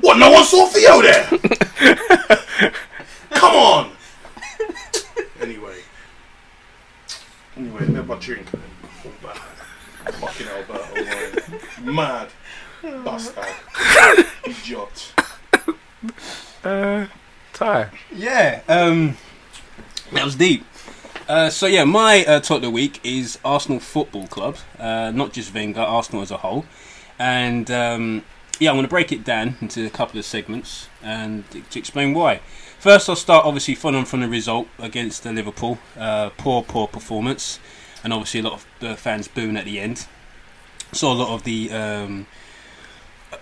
What, 0.00 0.18
no 0.18 0.30
one 0.30 0.44
saw 0.44 0.66
Theo 0.66 1.02
there? 1.02 1.24
Come 3.30 3.54
on! 3.54 3.90
Anyway. 5.40 5.76
Anyway, 7.56 7.80
let 7.80 7.88
me 7.88 7.94
have 7.94 8.08
my 8.08 8.18
drink 8.18 8.46
and 8.52 8.62
then. 8.62 10.12
Fucking 10.12 10.46
Alberto, 10.48 10.94
man. 11.84 11.94
Mad. 11.94 12.28
Bastard. 13.04 13.44
Idiot. 14.44 15.14
Uh, 16.62 17.06
Ty. 17.52 17.90
Yeah, 18.12 18.60
um, 18.68 19.16
that 20.12 20.24
was 20.24 20.34
deep. 20.34 20.64
Uh, 21.28 21.48
so 21.48 21.66
yeah, 21.66 21.84
my 21.84 22.24
uh, 22.26 22.40
talk 22.40 22.56
of 22.56 22.62
the 22.62 22.70
week 22.70 23.00
is 23.02 23.38
Arsenal 23.44 23.80
Football 23.80 24.26
Club, 24.26 24.56
uh, 24.78 25.10
not 25.14 25.32
just 25.32 25.54
Wenger, 25.54 25.80
Arsenal 25.80 26.20
as 26.20 26.30
a 26.30 26.38
whole, 26.38 26.66
and 27.18 27.70
um, 27.70 28.22
yeah, 28.58 28.70
I'm 28.70 28.76
going 28.76 28.84
to 28.84 28.90
break 28.90 29.10
it 29.10 29.24
down 29.24 29.56
into 29.62 29.86
a 29.86 29.90
couple 29.90 30.18
of 30.18 30.26
segments 30.26 30.88
and 31.02 31.44
to 31.50 31.78
explain 31.78 32.12
why. 32.12 32.40
First, 32.84 33.08
I'll 33.08 33.16
start 33.16 33.46
obviously 33.46 33.76
following 33.76 34.04
from 34.04 34.20
the 34.20 34.28
result 34.28 34.68
against 34.78 35.22
the 35.22 35.32
Liverpool, 35.32 35.78
uh, 35.98 36.28
poor, 36.36 36.62
poor 36.62 36.86
performance, 36.86 37.58
and 38.04 38.12
obviously 38.12 38.40
a 38.40 38.42
lot 38.42 38.52
of 38.52 38.66
the 38.80 38.94
fans 38.94 39.26
booing 39.26 39.56
at 39.56 39.64
the 39.64 39.80
end. 39.80 40.06
Saw 40.92 41.14
a 41.14 41.16
lot 41.16 41.30
of 41.30 41.44
the 41.44 41.72
um, 41.72 42.26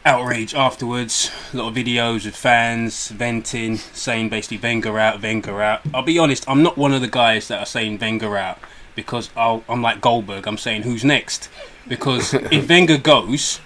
outrage 0.05 0.55
afterwards. 0.55 1.32
A 1.53 1.57
lot 1.57 1.70
of 1.70 1.74
videos 1.74 2.24
of 2.24 2.36
fans 2.36 3.09
venting, 3.09 3.78
saying 3.78 4.28
basically 4.28 4.59
Wenger 4.59 4.97
out, 4.97 5.20
Wenger 5.20 5.61
out. 5.61 5.80
I'll 5.93 6.05
be 6.05 6.20
honest, 6.20 6.49
I'm 6.49 6.62
not 6.62 6.78
one 6.78 6.93
of 6.93 7.01
the 7.01 7.09
guys 7.09 7.49
that 7.49 7.59
are 7.59 7.66
saying 7.66 7.99
Wenger 7.99 8.36
out 8.36 8.61
because 8.95 9.28
I'll, 9.34 9.64
I'm 9.68 9.82
like 9.82 10.01
Goldberg. 10.01 10.47
I'm 10.47 10.57
saying 10.57 10.82
who's 10.82 11.05
next 11.05 11.49
because 11.88 12.32
if 12.53 12.68
Wenger 12.68 12.97
goes, 12.97 13.59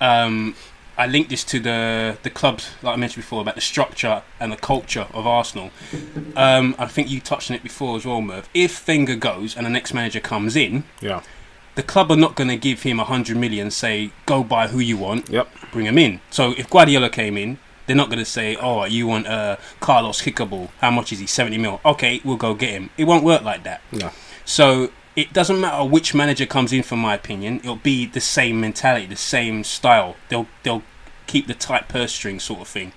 um, 0.00 0.54
I 0.98 1.06
link 1.06 1.28
this 1.28 1.44
to 1.44 1.60
the 1.60 2.16
the 2.22 2.30
clubs 2.30 2.70
like 2.82 2.94
I 2.94 2.96
mentioned 2.96 3.22
before 3.24 3.40
about 3.42 3.54
the 3.54 3.60
structure 3.60 4.22
and 4.40 4.50
the 4.52 4.56
culture 4.56 5.06
of 5.12 5.26
Arsenal. 5.26 5.70
Um, 6.36 6.74
I 6.78 6.86
think 6.86 7.10
you 7.10 7.20
touched 7.20 7.50
on 7.50 7.56
it 7.56 7.62
before 7.62 7.96
as 7.96 8.04
well, 8.06 8.20
Merv. 8.20 8.48
If 8.54 8.86
Wenger 8.88 9.16
goes 9.16 9.56
and 9.56 9.66
the 9.66 9.70
next 9.70 9.92
manager 9.94 10.20
comes 10.20 10.56
in, 10.56 10.84
Yeah. 11.00 11.20
the 11.74 11.82
club 11.82 12.10
are 12.10 12.16
not 12.16 12.34
going 12.34 12.48
to 12.48 12.56
give 12.56 12.82
him 12.82 12.98
a 13.00 13.04
hundred 13.04 13.36
million. 13.36 13.70
Say 13.70 14.10
go 14.24 14.42
buy 14.42 14.68
who 14.68 14.78
you 14.78 14.96
want, 14.96 15.28
Yep. 15.28 15.48
bring 15.72 15.86
him 15.86 15.98
in. 15.98 16.20
So 16.30 16.52
if 16.56 16.68
Guardiola 16.70 17.10
came 17.10 17.36
in, 17.36 17.58
they're 17.86 17.94
not 17.96 18.08
going 18.08 18.18
to 18.18 18.24
say, 18.24 18.56
"Oh, 18.56 18.84
you 18.84 19.06
want 19.06 19.26
uh, 19.28 19.56
Carlos 19.80 20.20
Kickable? 20.22 20.70
How 20.80 20.90
much 20.90 21.12
is 21.12 21.18
he? 21.20 21.26
Seventy 21.26 21.58
mil? 21.58 21.80
Okay, 21.84 22.20
we'll 22.24 22.36
go 22.36 22.52
get 22.54 22.70
him." 22.70 22.90
It 22.98 23.04
won't 23.04 23.22
work 23.22 23.42
like 23.42 23.62
that. 23.64 23.80
No. 23.92 24.10
So 24.44 24.90
it 25.16 25.32
doesn't 25.32 25.60
matter 25.60 25.84
which 25.84 26.14
manager 26.14 26.46
comes 26.46 26.72
in. 26.72 26.82
For 26.82 26.96
my 26.96 27.14
opinion, 27.14 27.58
it'll 27.58 27.76
be 27.76 28.06
the 28.06 28.20
same 28.20 28.60
mentality, 28.60 29.06
the 29.06 29.16
same 29.16 29.64
style. 29.64 30.16
They'll 30.28 30.46
they'll 30.62 30.82
keep 31.26 31.46
the 31.46 31.54
tight 31.54 31.88
purse 31.88 32.12
string 32.12 32.38
sort 32.38 32.60
of 32.60 32.68
thing. 32.68 32.92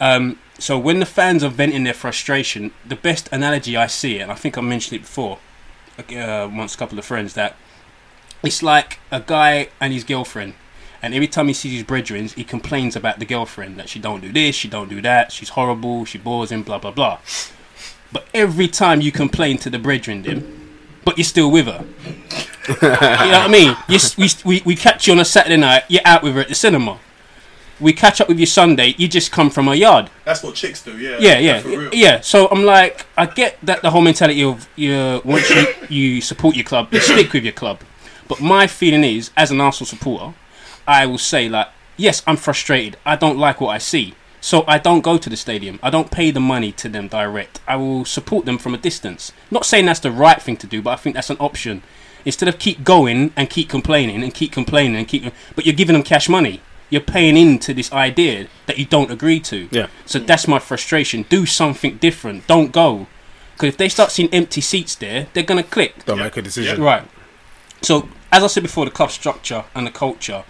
Um, 0.00 0.38
so 0.58 0.78
when 0.78 0.98
the 0.98 1.06
fans 1.06 1.42
are 1.44 1.48
venting 1.48 1.84
their 1.84 1.94
frustration, 1.94 2.72
the 2.86 2.96
best 2.96 3.28
analogy 3.32 3.76
I 3.76 3.86
see, 3.86 4.18
and 4.18 4.30
I 4.30 4.34
think 4.34 4.58
I 4.58 4.60
mentioned 4.60 4.96
it 4.96 5.02
before, 5.02 5.38
uh, 5.98 6.48
once 6.52 6.74
a 6.74 6.78
couple 6.78 6.98
of 6.98 7.04
friends, 7.04 7.34
that 7.34 7.56
it's 8.42 8.62
like 8.62 8.98
a 9.10 9.20
guy 9.20 9.68
and 9.80 9.92
his 9.92 10.04
girlfriend, 10.04 10.54
and 11.00 11.14
every 11.14 11.28
time 11.28 11.48
he 11.48 11.54
sees 11.54 11.72
his 11.72 11.84
brethren, 11.84 12.26
he 12.28 12.44
complains 12.44 12.96
about 12.96 13.20
the 13.20 13.24
girlfriend 13.24 13.78
that 13.78 13.88
she 13.88 13.98
don't 13.98 14.20
do 14.20 14.32
this, 14.32 14.56
she 14.56 14.68
don't 14.68 14.88
do 14.88 15.00
that, 15.02 15.32
she's 15.32 15.50
horrible, 15.50 16.04
she 16.04 16.18
bores 16.18 16.50
him, 16.50 16.62
blah 16.62 16.78
blah 16.78 16.90
blah. 16.90 17.18
But 18.10 18.26
every 18.34 18.68
time 18.68 19.00
you 19.00 19.12
complain 19.12 19.58
to 19.58 19.70
the 19.70 19.78
brethren, 19.78 20.22
then, 20.22 20.57
but 21.08 21.16
you're 21.16 21.24
still 21.24 21.50
with 21.50 21.64
her. 21.64 21.86
you 22.68 22.74
know 22.82 22.90
what 22.90 23.32
I 23.32 23.48
mean? 23.48 23.74
You, 23.88 23.98
we, 24.18 24.28
we, 24.44 24.62
we 24.66 24.76
catch 24.76 25.06
you 25.06 25.14
on 25.14 25.20
a 25.20 25.24
Saturday 25.24 25.56
night, 25.56 25.84
you're 25.88 26.02
out 26.04 26.22
with 26.22 26.34
her 26.34 26.40
at 26.42 26.48
the 26.48 26.54
cinema. 26.54 26.98
We 27.80 27.94
catch 27.94 28.20
up 28.20 28.28
with 28.28 28.38
you 28.38 28.44
Sunday, 28.44 28.94
you 28.98 29.08
just 29.08 29.32
come 29.32 29.48
from 29.48 29.68
a 29.68 29.74
yard. 29.74 30.10
That's 30.26 30.42
what 30.42 30.54
chicks 30.54 30.82
do. 30.82 30.98
Yeah. 30.98 31.16
Yeah, 31.18 31.38
yeah, 31.38 31.88
yeah. 31.94 32.20
So 32.20 32.46
I'm 32.48 32.64
like, 32.64 33.06
I 33.16 33.24
get 33.24 33.56
that 33.62 33.80
the 33.80 33.90
whole 33.90 34.02
mentality 34.02 34.42
of 34.42 34.68
you 34.76 35.22
once 35.24 35.48
you, 35.48 35.66
you 35.88 36.20
support 36.20 36.56
your 36.56 36.66
club, 36.66 36.92
you 36.92 37.00
stick 37.00 37.32
with 37.32 37.44
your 37.44 37.54
club. 37.54 37.80
But 38.28 38.42
my 38.42 38.66
feeling 38.66 39.02
is, 39.02 39.30
as 39.34 39.50
an 39.50 39.62
Arsenal 39.62 39.86
supporter, 39.86 40.34
I 40.86 41.06
will 41.06 41.16
say 41.16 41.48
like, 41.48 41.68
yes, 41.96 42.22
I'm 42.26 42.36
frustrated. 42.36 42.98
I 43.06 43.16
don't 43.16 43.38
like 43.38 43.62
what 43.62 43.68
I 43.70 43.78
see, 43.78 44.12
so 44.40 44.64
I 44.66 44.78
don't 44.78 45.00
go 45.02 45.18
to 45.18 45.28
the 45.30 45.36
stadium. 45.36 45.78
I 45.82 45.90
don't 45.90 46.10
pay 46.10 46.30
the 46.30 46.40
money 46.40 46.72
to 46.72 46.88
them 46.88 47.08
direct. 47.08 47.60
I 47.66 47.76
will 47.76 48.04
support 48.04 48.44
them 48.46 48.58
from 48.58 48.74
a 48.74 48.78
distance. 48.78 49.32
Not 49.50 49.66
saying 49.66 49.86
that's 49.86 50.00
the 50.00 50.10
right 50.12 50.40
thing 50.40 50.56
to 50.58 50.66
do, 50.66 50.80
but 50.82 50.90
I 50.90 50.96
think 50.96 51.14
that's 51.14 51.30
an 51.30 51.36
option. 51.40 51.82
Instead 52.24 52.48
of 52.48 52.58
keep 52.58 52.84
going 52.84 53.32
and 53.36 53.48
keep 53.48 53.68
complaining 53.68 54.22
and 54.22 54.34
keep 54.34 54.52
complaining 54.52 54.96
and 54.96 55.08
keep, 55.08 55.32
but 55.54 55.64
you're 55.66 55.74
giving 55.74 55.94
them 55.94 56.02
cash 56.02 56.28
money. 56.28 56.60
You're 56.90 57.02
paying 57.02 57.36
into 57.36 57.74
this 57.74 57.92
idea 57.92 58.48
that 58.66 58.78
you 58.78 58.86
don't 58.86 59.10
agree 59.10 59.40
to. 59.40 59.68
Yeah. 59.70 59.88
So 60.06 60.18
that's 60.18 60.48
my 60.48 60.58
frustration. 60.58 61.26
Do 61.28 61.44
something 61.44 61.98
different. 61.98 62.46
Don't 62.46 62.72
go. 62.72 63.06
Because 63.54 63.68
if 63.68 63.76
they 63.76 63.88
start 63.88 64.10
seeing 64.10 64.32
empty 64.32 64.60
seats 64.60 64.94
there, 64.94 65.26
they're 65.32 65.42
going 65.42 65.62
to 65.62 65.68
click. 65.68 66.04
Don't 66.06 66.16
Yeah. 66.18 66.24
make 66.24 66.36
a 66.36 66.42
decision. 66.42 66.80
Right. 66.80 67.02
So, 67.82 68.08
as 68.32 68.42
I 68.42 68.46
said 68.46 68.62
before, 68.62 68.84
the 68.84 68.90
club 68.90 69.10
structure 69.10 69.64
and 69.74 69.86
the 69.86 69.90
culture. 69.90 70.44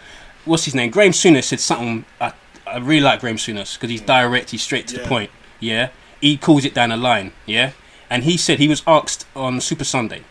What's 0.45 0.65
his 0.65 0.75
name? 0.75 0.91
Graham 0.91 1.13
Souness 1.13 1.45
said 1.45 1.61
something. 1.61 2.05
I, 2.21 2.33
I 2.73 2.79
really 2.79 3.01
like 3.01 3.21
Graham 3.21 3.37
Souness 3.37 3.75
because 3.75 3.91
he's 3.91 4.01
direct, 4.01 4.51
he's 4.51 4.63
straight 4.63 4.87
to 4.89 4.99
the 4.99 5.07
point. 5.07 5.31
Yeah. 5.61 5.91
He 6.21 6.37
calls 6.37 6.65
it 6.65 6.75
down 6.75 6.91
the 6.91 6.97
line. 6.97 7.33
Yeah. 7.47 7.73
And 8.11 8.25
he 8.25 8.37
said 8.37 8.59
he 8.59 8.69
was 8.69 8.83
asked 8.87 9.27
on 9.37 9.61
Super 9.61 9.85
Sunday, 9.85 10.23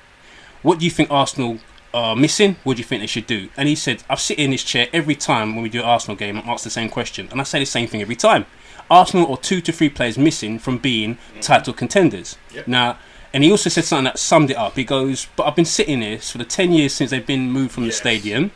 "What 0.62 0.80
do 0.80 0.86
you 0.86 0.92
think 0.92 1.12
Arsenal 1.12 1.60
are 1.94 2.16
missing? 2.16 2.58
What 2.64 2.76
do 2.76 2.80
you 2.80 2.84
think 2.84 3.02
they 3.02 3.08
should 3.08 3.28
do?" 3.28 3.50
And 3.56 3.68
he 3.68 3.76
said, 3.76 4.04
"I've 4.10 4.20
sit 4.20 4.40
in 4.40 4.52
this 4.52 4.64
chair 4.64 4.88
every 4.92 5.16
time 5.16 5.56
when 5.56 5.64
we 5.64 5.70
do 5.70 5.80
an 5.80 5.86
Arsenal 5.86 6.18
game. 6.18 6.38
I'm 6.38 6.50
asked 6.50 6.64
the 6.64 6.70
same 6.70 6.90
question, 6.90 7.30
and 7.32 7.40
I 7.40 7.44
say 7.44 7.60
the 7.60 7.66
same 7.66 7.88
thing 7.88 8.02
every 8.02 8.16
time. 8.16 8.46
Arsenal 8.90 9.30
are 9.32 9.38
two 9.38 9.62
to 9.62 9.72
three 9.72 9.90
players 9.90 10.18
missing 10.18 10.60
from 10.60 10.78
being 10.78 11.16
mm. 11.16 11.42
title 11.42 11.74
contenders. 11.74 12.38
Yep. 12.54 12.68
Now." 12.68 12.98
And 13.34 13.44
he 13.44 13.52
also 13.52 13.70
said 13.70 13.84
something 13.84 14.06
that 14.06 14.18
summed 14.18 14.50
it 14.50 14.58
up. 14.58 14.76
He 14.76 14.84
goes, 14.84 15.28
"But 15.36 15.46
I've 15.46 15.56
been 15.56 15.66
sitting 15.66 16.02
here 16.02 16.18
for 16.18 16.38
the 16.40 16.46
ten 16.46 16.72
years 16.72 16.94
since 16.94 17.12
they've 17.12 17.26
been 17.26 17.52
moved 17.52 17.74
from 17.74 17.84
Yes. 17.84 17.96
the 17.96 17.98
stadium. 18.00 18.52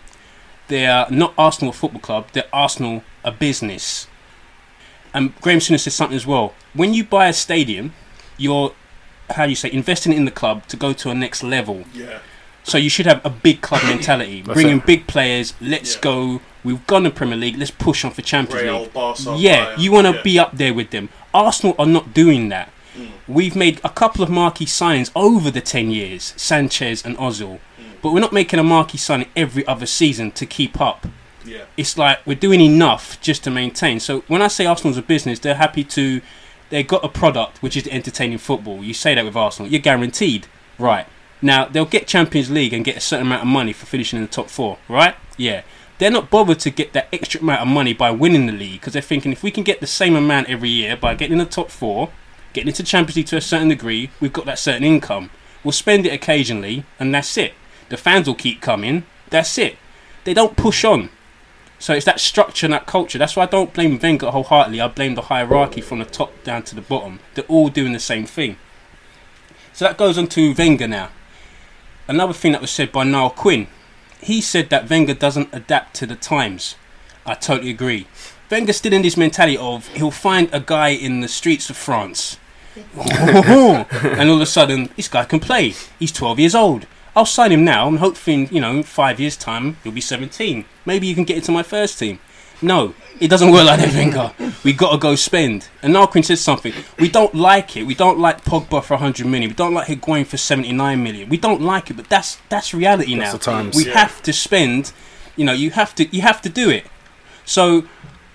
They 0.71 0.85
are 0.87 1.05
not 1.11 1.33
Arsenal 1.37 1.73
Football 1.73 2.01
Club. 2.01 2.27
They're 2.33 2.47
Arsenal 2.53 3.03
a 3.25 3.31
business." 3.31 4.07
And 5.13 5.35
Graham 5.41 5.59
Souness 5.59 5.81
said 5.81 5.93
something 5.93 6.15
as 6.15 6.25
well. 6.25 6.53
When 6.73 6.93
you 6.93 7.03
buy 7.03 7.27
a 7.27 7.33
stadium, 7.33 7.93
you're 8.37 8.71
how 9.35 9.43
do 9.45 9.49
you 9.49 9.55
say 9.55 9.71
investing 9.71 10.13
in 10.13 10.25
the 10.25 10.31
club 10.31 10.67
to 10.67 10.75
go 10.77 10.91
to 10.93 11.09
a 11.09 11.13
next 11.15 11.41
level. 11.43 11.83
Yeah. 11.93 12.19
So 12.63 12.77
you 12.77 12.89
should 12.89 13.05
have 13.07 13.21
a 13.25 13.29
big 13.29 13.61
club 13.61 13.81
mentality, 13.83 14.41
That's 14.41 14.53
bringing 14.55 14.77
it. 14.77 14.85
big 14.85 15.07
players. 15.07 15.53
Let's 15.59 15.95
Yeah. 15.95 16.01
go. 16.01 16.41
We've 16.63 16.85
gone 16.85 17.03
to 17.03 17.09
Premier 17.09 17.37
League. 17.37 17.57
Let's 17.57 17.71
push 17.71 18.03
on 18.05 18.11
for 18.11 18.21
Champions 18.21 18.61
Real, 18.63 18.79
League. 18.81 18.93
Barca, 18.93 19.35
yeah, 19.37 19.65
Bayern. 19.65 19.77
you 19.79 19.91
want 19.91 20.07
to 20.07 20.13
Yeah. 20.13 20.21
be 20.21 20.39
up 20.39 20.51
there 20.57 20.73
with 20.73 20.91
them. 20.91 21.09
Arsenal 21.33 21.75
are 21.79 21.85
not 21.87 22.13
doing 22.13 22.49
that. 22.49 22.69
Mm. 22.97 23.07
We've 23.27 23.55
made 23.55 23.79
a 23.83 23.89
couple 23.89 24.21
of 24.23 24.29
marquee 24.29 24.65
signings 24.65 25.09
over 25.15 25.49
the 25.49 25.61
10 25.61 25.91
years, 25.91 26.33
Sanchez 26.37 27.03
and 27.05 27.17
Ozil. 27.17 27.59
But 28.01 28.13
we're 28.13 28.19
not 28.19 28.33
making 28.33 28.59
a 28.59 28.63
marquee 28.63 28.97
signing 28.97 29.27
every 29.35 29.65
other 29.67 29.85
season 29.85 30.31
to 30.31 30.45
keep 30.45 30.81
up. 30.81 31.05
Yeah. 31.45 31.65
It's 31.77 31.97
like 31.97 32.19
we're 32.25 32.35
doing 32.35 32.61
enough 32.61 33.19
just 33.21 33.43
to 33.45 33.51
maintain. 33.51 33.99
So 33.99 34.21
when 34.27 34.41
I 34.41 34.47
say 34.47 34.65
Arsenal's 34.65 34.97
a 34.97 35.01
business, 35.01 35.39
they're 35.39 35.55
happy 35.55 35.83
to. 35.85 36.21
they've 36.69 36.87
got 36.87 37.03
a 37.03 37.09
product 37.09 37.61
which 37.61 37.75
is 37.75 37.87
entertaining 37.87 38.37
football. 38.37 38.83
You 38.83 38.93
say 38.93 39.15
that 39.15 39.25
with 39.25 39.35
Arsenal, 39.35 39.71
you're 39.71 39.81
guaranteed, 39.81 40.47
right? 40.79 41.05
Now 41.41 41.65
they'll 41.65 41.85
get 41.85 42.07
Champions 42.07 42.49
League 42.51 42.73
and 42.73 42.85
get 42.85 42.97
a 42.97 43.01
certain 43.01 43.27
amount 43.27 43.41
of 43.41 43.47
money 43.47 43.73
for 43.73 43.85
finishing 43.85 44.17
in 44.17 44.25
the 44.25 44.31
top 44.31 44.49
four, 44.49 44.77
right? 44.87 45.15
Yeah. 45.37 45.63
They're 45.97 46.11
not 46.11 46.31
bothered 46.31 46.59
to 46.61 46.71
get 46.71 46.93
that 46.93 47.07
extra 47.13 47.41
amount 47.41 47.61
of 47.61 47.67
money 47.67 47.93
by 47.93 48.09
winning 48.09 48.47
the 48.47 48.53
league 48.53 48.79
because 48.79 48.93
they're 48.93 49.01
thinking 49.03 49.31
if 49.31 49.43
we 49.43 49.51
can 49.51 49.63
get 49.63 49.81
the 49.81 49.87
same 49.87 50.15
amount 50.15 50.49
every 50.49 50.69
year 50.69 50.97
by 50.97 51.13
getting 51.13 51.33
in 51.33 51.37
the 51.39 51.45
top 51.45 51.69
four, 51.69 52.09
getting 52.53 52.69
into 52.69 52.83
Champions 52.83 53.17
League 53.17 53.27
to 53.27 53.37
a 53.37 53.41
certain 53.41 53.67
degree, 53.67 54.09
we've 54.19 54.33
got 54.33 54.45
that 54.45 54.57
certain 54.57 54.83
income. 54.83 55.29
We'll 55.63 55.73
spend 55.73 56.07
it 56.07 56.13
occasionally, 56.13 56.85
and 56.99 57.13
that's 57.13 57.37
it. 57.37 57.53
The 57.91 57.97
fans 57.97 58.25
will 58.25 58.35
keep 58.35 58.61
coming. 58.61 59.03
That's 59.31 59.57
it. 59.57 59.75
They 60.23 60.33
don't 60.33 60.55
push 60.55 60.85
on. 60.85 61.09
So 61.77 61.93
it's 61.93 62.05
that 62.05 62.21
structure 62.21 62.65
and 62.65 62.71
that 62.71 62.85
culture. 62.85 63.17
That's 63.17 63.35
why 63.35 63.43
I 63.43 63.47
don't 63.47 63.73
blame 63.73 63.99
Wenger 63.99 64.31
wholeheartedly. 64.31 64.79
I 64.79 64.87
blame 64.87 65.15
the 65.15 65.23
hierarchy 65.23 65.81
from 65.81 65.99
the 65.99 66.05
top 66.05 66.31
down 66.45 66.63
to 66.63 66.75
the 66.75 66.81
bottom. 66.81 67.19
They're 67.33 67.43
all 67.49 67.67
doing 67.67 67.91
the 67.91 67.99
same 67.99 68.25
thing. 68.25 68.55
So 69.73 69.83
that 69.83 69.97
goes 69.97 70.17
on 70.17 70.27
to 70.27 70.53
Wenger 70.53 70.87
now. 70.87 71.09
Another 72.07 72.31
thing 72.31 72.53
that 72.53 72.61
was 72.61 72.71
said 72.71 72.93
by 72.93 73.03
Niall 73.03 73.31
Quinn. 73.31 73.67
He 74.21 74.39
said 74.39 74.69
that 74.69 74.89
Wenger 74.89 75.13
doesn't 75.13 75.49
adapt 75.51 75.93
to 75.95 76.05
the 76.05 76.15
times. 76.15 76.75
I 77.25 77.33
totally 77.33 77.71
agree. 77.71 78.07
Wenger's 78.49 78.77
still 78.77 78.93
in 78.93 79.01
this 79.01 79.17
mentality 79.17 79.57
of 79.57 79.89
he'll 79.89 80.11
find 80.11 80.49
a 80.53 80.61
guy 80.61 80.89
in 80.89 81.19
the 81.19 81.27
streets 81.27 81.69
of 81.69 81.75
France. 81.75 82.37
and 82.95 84.29
all 84.29 84.35
of 84.35 84.41
a 84.41 84.45
sudden, 84.45 84.91
this 84.95 85.09
guy 85.09 85.25
can 85.25 85.41
play. 85.41 85.73
He's 85.99 86.13
12 86.13 86.39
years 86.39 86.55
old. 86.55 86.87
I'll 87.15 87.25
sign 87.25 87.51
him 87.51 87.63
now 87.65 87.87
and 87.87 87.99
hoping, 87.99 88.47
you 88.53 88.61
know, 88.61 88.71
in 88.71 88.83
five 88.83 89.19
years' 89.19 89.35
time, 89.35 89.77
he'll 89.83 89.91
be 89.91 90.01
17. 90.01 90.65
Maybe 90.85 91.07
you 91.07 91.15
can 91.15 91.23
get 91.25 91.37
into 91.37 91.51
my 91.51 91.63
first 91.63 91.99
team. 91.99 92.19
No, 92.63 92.93
it 93.19 93.27
doesn't 93.29 93.51
work 93.51 93.65
like 93.65 93.79
that, 93.79 93.93
Wenger. 93.93 94.33
We 94.63 94.71
got 94.73 94.91
to 94.91 94.97
go 94.99 95.15
spend. 95.15 95.67
And 95.81 95.93
Niall 95.93 96.07
Quinn 96.07 96.23
said 96.23 96.37
something. 96.37 96.71
We 96.99 97.09
don't 97.09 97.33
like 97.33 97.75
it. 97.75 97.83
We 97.83 97.95
don't 97.95 98.19
like 98.19 98.45
Pogba 98.45 98.83
for 98.83 98.93
100 98.93 99.25
million. 99.25 99.49
We 99.49 99.55
don't 99.55 99.73
like 99.73 99.87
Higuain 99.87 100.25
for 100.27 100.37
79 100.37 101.03
million. 101.03 101.27
We 101.27 101.37
don't 101.37 101.61
like 101.61 101.89
it, 101.89 101.95
but 101.97 102.07
that's 102.07 102.37
that's 102.49 102.73
reality 102.73 103.15
That's 103.17 103.31
now. 103.33 103.37
the 103.37 103.43
times. 103.43 103.75
We 103.75 103.87
Yeah. 103.87 103.93
have 103.97 104.21
to 104.23 104.31
spend. 104.31 104.93
You 105.35 105.45
know, 105.45 105.53
you 105.53 105.71
have 105.71 105.95
to 105.95 106.05
you 106.15 106.21
have 106.21 106.39
to 106.43 106.49
do 106.49 106.69
it. 106.69 106.85
So 107.45 107.85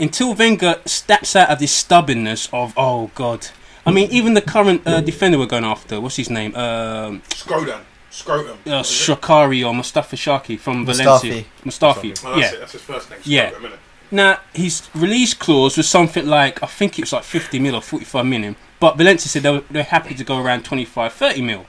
until 0.00 0.34
Wenger 0.34 0.80
steps 0.86 1.36
out 1.36 1.48
of 1.50 1.60
this 1.60 1.70
stubbornness 1.72 2.48
of 2.52 2.74
oh 2.76 3.12
god, 3.14 3.46
I 3.86 3.92
mean 3.92 4.10
even 4.10 4.34
the 4.34 4.42
current 4.42 4.82
uh, 4.86 5.00
defender 5.02 5.38
we're 5.38 5.46
going 5.46 5.64
after, 5.64 6.00
what's 6.00 6.16
his 6.16 6.30
name? 6.30 6.52
Um, 6.56 7.22
Scrotum. 7.32 7.80
Scrotum. 8.16 8.58
uh, 8.66 8.82
Shakari 8.82 9.66
or 9.66 9.74
Mustafa 9.74 10.16
Shaki 10.16 10.58
from 10.58 10.86
Mustafi. 10.86 11.04
Valencia. 11.04 11.44
Mustafi. 11.64 12.24
Oh, 12.24 12.40
that's 12.40 12.40
yeah. 12.40 12.56
it. 12.56 12.60
That's 12.60 12.72
his 12.72 12.80
first 12.82 13.10
name. 13.10 13.20
Yeah. 13.24 13.50
Scrotum, 13.50 13.70
innit? 13.70 13.78
Now 14.10 14.40
his 14.54 14.88
release 14.94 15.34
clause 15.34 15.76
was 15.76 15.88
something 15.88 16.26
like 16.26 16.62
I 16.62 16.66
think 16.66 16.98
it 16.98 17.02
was 17.02 17.12
like 17.12 17.24
50 17.24 17.58
mil 17.58 17.74
or 17.74 17.82
45 17.82 18.24
million, 18.24 18.56
but 18.80 18.96
Valencia 18.96 19.28
said 19.28 19.42
they 19.42 19.50
were, 19.50 19.64
they're 19.70 19.82
happy 19.82 20.14
to 20.14 20.24
go 20.24 20.38
around 20.38 20.64
25, 20.64 21.12
30 21.12 21.42
mil. 21.42 21.66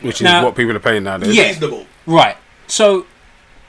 Which 0.00 0.22
is 0.22 0.26
what 0.26 0.56
people 0.56 0.74
are 0.74 0.80
paying 0.80 1.02
nowadays. 1.02 1.36
Yeah. 1.36 1.48
Reasonable. 1.48 1.86
Right. 2.06 2.36
So 2.66 3.06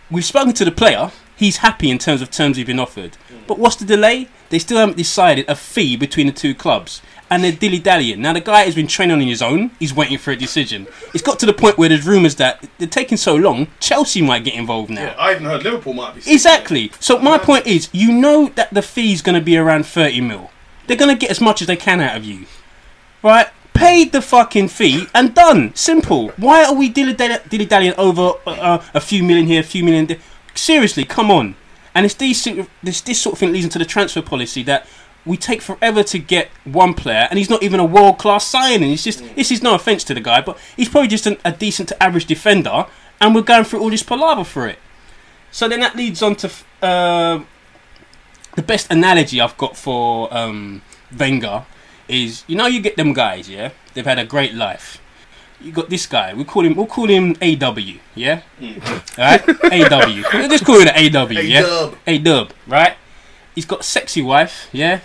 we've 0.09 0.23
spoken 0.23 0.53
to 0.53 0.63
the 0.63 0.71
player. 0.71 1.11
He's 1.35 1.57
happy 1.57 1.89
in 1.89 1.97
terms 1.97 2.21
of 2.21 2.31
terms 2.31 2.55
he's 2.55 2.65
been 2.65 2.79
offered. 2.79 3.17
But 3.47 3.59
what's 3.59 3.75
the 3.75 3.85
delay? 3.85 4.29
They 4.51 4.59
still 4.59 4.77
haven't 4.77 4.97
decided 4.97 5.49
a 5.49 5.55
fee 5.55 5.95
between 5.97 6.27
the 6.27 6.33
two 6.33 6.53
clubs. 6.53 7.01
And 7.31 7.45
they're 7.45 7.53
dilly 7.53 7.79
dallying. 7.79 8.21
Now, 8.21 8.33
the 8.33 8.41
guy 8.41 8.63
has 8.63 8.75
been 8.75 8.87
training 8.87 9.13
on 9.13 9.21
his 9.21 9.41
own. 9.41 9.71
He's 9.79 9.93
waiting 9.93 10.17
for 10.17 10.31
a 10.31 10.35
decision. 10.35 10.85
It's 11.13 11.23
got 11.23 11.39
to 11.39 11.45
the 11.45 11.53
point 11.53 11.77
where 11.77 11.87
there's 11.87 12.05
rumours 12.05 12.35
that 12.35 12.67
they're 12.77 12.89
taking 12.89 13.17
so 13.17 13.33
long, 13.35 13.69
Chelsea 13.79 14.21
might 14.21 14.43
get 14.43 14.53
involved 14.55 14.89
now. 14.89 15.05
Yeah, 15.05 15.15
I 15.17 15.31
even 15.31 15.45
heard 15.45 15.63
Liverpool 15.63 15.93
might 15.93 16.13
be. 16.13 16.21
Exactly. 16.29 16.91
So 16.99 17.19
my 17.19 17.37
point 17.37 17.65
is, 17.65 17.87
you 17.93 18.11
know 18.11 18.49
that 18.55 18.73
the 18.73 18.81
fee's 18.81 19.21
going 19.21 19.35
to 19.35 19.41
be 19.41 19.55
around 19.55 19.85
thirty 19.85 20.19
mil. 20.19 20.51
They're 20.87 20.97
going 20.97 21.15
to 21.15 21.17
get 21.17 21.31
as 21.31 21.39
much 21.39 21.61
as 21.61 21.67
they 21.67 21.77
can 21.77 22.01
out 22.01 22.17
of 22.17 22.25
you, 22.25 22.47
right? 23.23 23.47
Pay 23.73 24.03
the 24.03 24.21
fucking 24.21 24.67
fee 24.67 25.07
and 25.15 25.33
done. 25.33 25.73
Simple. 25.73 26.29
Why 26.35 26.65
are 26.65 26.75
we 26.75 26.89
dilly 26.89 27.13
dilly 27.13 27.65
dallying 27.65 27.93
over 27.97 28.33
uh, 28.45 28.83
a 28.93 28.99
few 28.99 29.23
million 29.23 29.47
here, 29.47 29.61
a 29.61 29.63
few 29.63 29.85
million 29.85 30.07
there? 30.07 30.19
Seriously, 30.53 31.05
come 31.05 31.31
on. 31.31 31.55
And 31.93 32.05
it's 32.05 32.15
these 32.15 32.41
sort 32.41 32.59
of- 32.59 32.69
this 32.81 33.01
this 33.01 33.21
sort 33.21 33.33
of 33.33 33.39
thing 33.39 33.51
leads 33.51 33.65
into 33.65 33.79
the 33.79 33.85
transfer 33.85 34.21
policy 34.21 34.63
that 34.63 34.87
we 35.25 35.37
take 35.37 35.61
forever 35.61 36.01
to 36.03 36.17
get 36.17 36.49
one 36.63 36.93
player, 36.93 37.27
and 37.29 37.37
he's 37.37 37.49
not 37.49 37.61
even 37.61 37.79
a 37.79 37.85
world 37.85 38.17
class 38.17 38.45
signing. 38.45 38.91
It's 38.91 39.03
just 39.03 39.23
this 39.35 39.51
is 39.51 39.61
no 39.61 39.75
offense 39.75 40.03
to 40.05 40.13
the 40.13 40.19
guy, 40.21 40.41
but 40.41 40.57
he's 40.75 40.89
probably 40.89 41.09
just 41.09 41.27
an, 41.27 41.37
a 41.45 41.51
decent 41.51 41.89
to 41.89 42.03
average 42.03 42.25
defender, 42.25 42.85
and 43.19 43.35
we're 43.35 43.41
going 43.41 43.63
through 43.65 43.81
all 43.81 43.89
this 43.89 44.03
palaver 44.03 44.43
for 44.43 44.67
it. 44.67 44.79
So 45.51 45.67
then 45.67 45.81
that 45.81 45.95
leads 45.95 46.21
on 46.23 46.35
to 46.37 46.49
uh, 46.81 47.39
the 48.55 48.63
best 48.63 48.89
analogy 48.91 49.41
I've 49.41 49.57
got 49.57 49.75
for 49.75 50.33
um, 50.35 50.81
Wenger 51.15 51.65
is 52.07 52.43
you 52.47 52.55
know 52.55 52.67
you 52.67 52.81
get 52.81 52.95
them 52.95 53.13
guys, 53.13 53.49
yeah, 53.49 53.71
they've 53.93 54.05
had 54.05 54.17
a 54.19 54.25
great 54.25 54.53
life. 54.53 55.00
You 55.63 55.71
got 55.71 55.89
this 55.89 56.05
guy. 56.05 56.33
We 56.33 56.43
call 56.43 56.65
him. 56.65 56.75
We'll 56.75 56.87
call 56.87 57.07
him 57.07 57.35
AW. 57.41 57.99
Yeah. 58.15 58.41
Mm. 58.59 59.17
All 59.17 59.25
right. 59.25 59.91
AW. 59.91 60.23
We'll 60.33 60.49
just 60.49 60.65
call 60.65 60.79
him 60.79 60.87
AW. 60.87 61.27
Hey, 61.27 61.45
yeah. 61.45 61.61
Dub. 61.61 61.95
A 62.07 62.17
Dub. 62.17 62.53
Right. 62.67 62.95
He's 63.55 63.65
got 63.65 63.81
a 63.81 63.83
sexy 63.83 64.21
wife. 64.21 64.69
Yeah. 64.71 65.01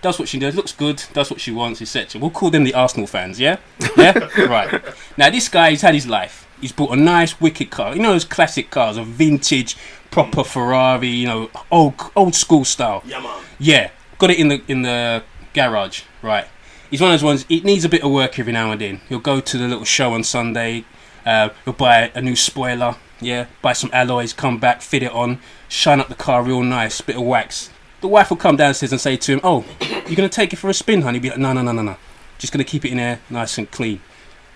Does 0.00 0.18
what 0.18 0.28
she 0.28 0.38
does. 0.38 0.54
Looks 0.54 0.72
good. 0.72 1.02
Does 1.12 1.30
what 1.30 1.40
she 1.40 1.52
wants. 1.52 1.80
Etc. 1.82 2.20
We'll 2.20 2.30
call 2.30 2.50
them 2.50 2.64
the 2.64 2.74
Arsenal 2.74 3.06
fans. 3.06 3.38
Yeah. 3.38 3.58
Yeah. 3.96 4.18
right. 4.46 4.82
Now 5.16 5.30
this 5.30 5.48
guy, 5.48 5.70
he's 5.70 5.82
had 5.82 5.94
his 5.94 6.06
life. 6.06 6.48
He's 6.60 6.72
bought 6.72 6.92
a 6.92 6.96
nice, 6.96 7.40
wicked 7.40 7.70
car. 7.70 7.94
You 7.94 8.02
know 8.02 8.12
those 8.12 8.24
classic 8.24 8.70
cars, 8.70 8.96
a 8.96 9.02
vintage, 9.02 9.76
proper 10.10 10.44
Ferrari. 10.44 11.08
You 11.08 11.26
know, 11.26 11.50
old, 11.70 11.94
old 12.14 12.34
school 12.34 12.64
style. 12.64 13.02
Yeah, 13.04 13.20
man. 13.20 13.42
Yeah, 13.58 13.90
got 14.18 14.30
it 14.30 14.38
in 14.38 14.48
the 14.48 14.62
in 14.68 14.82
the 14.82 15.24
garage. 15.54 16.02
Right. 16.22 16.46
He's 16.92 17.00
one 17.00 17.10
of 17.10 17.18
those 17.18 17.24
ones. 17.24 17.46
It 17.48 17.64
needs 17.64 17.86
a 17.86 17.88
bit 17.88 18.04
of 18.04 18.10
work 18.10 18.38
every 18.38 18.52
now 18.52 18.70
and 18.70 18.78
then. 18.78 19.00
He'll 19.08 19.18
go 19.18 19.40
to 19.40 19.56
the 19.56 19.66
little 19.66 19.86
show 19.86 20.12
on 20.12 20.22
Sunday. 20.22 20.84
Uh, 21.24 21.48
he'll 21.64 21.72
buy 21.72 22.12
a 22.14 22.20
new 22.20 22.36
spoiler. 22.36 22.96
Yeah, 23.18 23.46
buy 23.62 23.72
some 23.72 23.88
alloys. 23.94 24.34
Come 24.34 24.58
back, 24.58 24.82
fit 24.82 25.02
it 25.02 25.10
on, 25.10 25.38
shine 25.70 26.00
up 26.00 26.08
the 26.08 26.14
car 26.14 26.42
real 26.42 26.62
nice. 26.62 27.00
Bit 27.00 27.16
of 27.16 27.22
wax. 27.22 27.70
The 28.02 28.08
wife 28.08 28.28
will 28.28 28.36
come 28.36 28.56
downstairs 28.56 28.92
and 28.92 29.00
say 29.00 29.16
to 29.16 29.32
him, 29.32 29.40
"Oh, 29.42 29.64
you're 30.06 30.16
gonna 30.16 30.28
take 30.28 30.52
it 30.52 30.56
for 30.56 30.68
a 30.68 30.74
spin, 30.74 31.00
honey?" 31.00 31.18
He'll 31.18 31.22
be 31.22 31.30
like, 31.30 31.38
"No, 31.38 31.54
no, 31.54 31.62
no, 31.62 31.72
no, 31.72 31.80
no. 31.80 31.96
Just 32.36 32.52
gonna 32.52 32.62
keep 32.62 32.84
it 32.84 32.90
in 32.90 32.98
there, 32.98 33.20
nice 33.30 33.56
and 33.56 33.70
clean." 33.70 34.02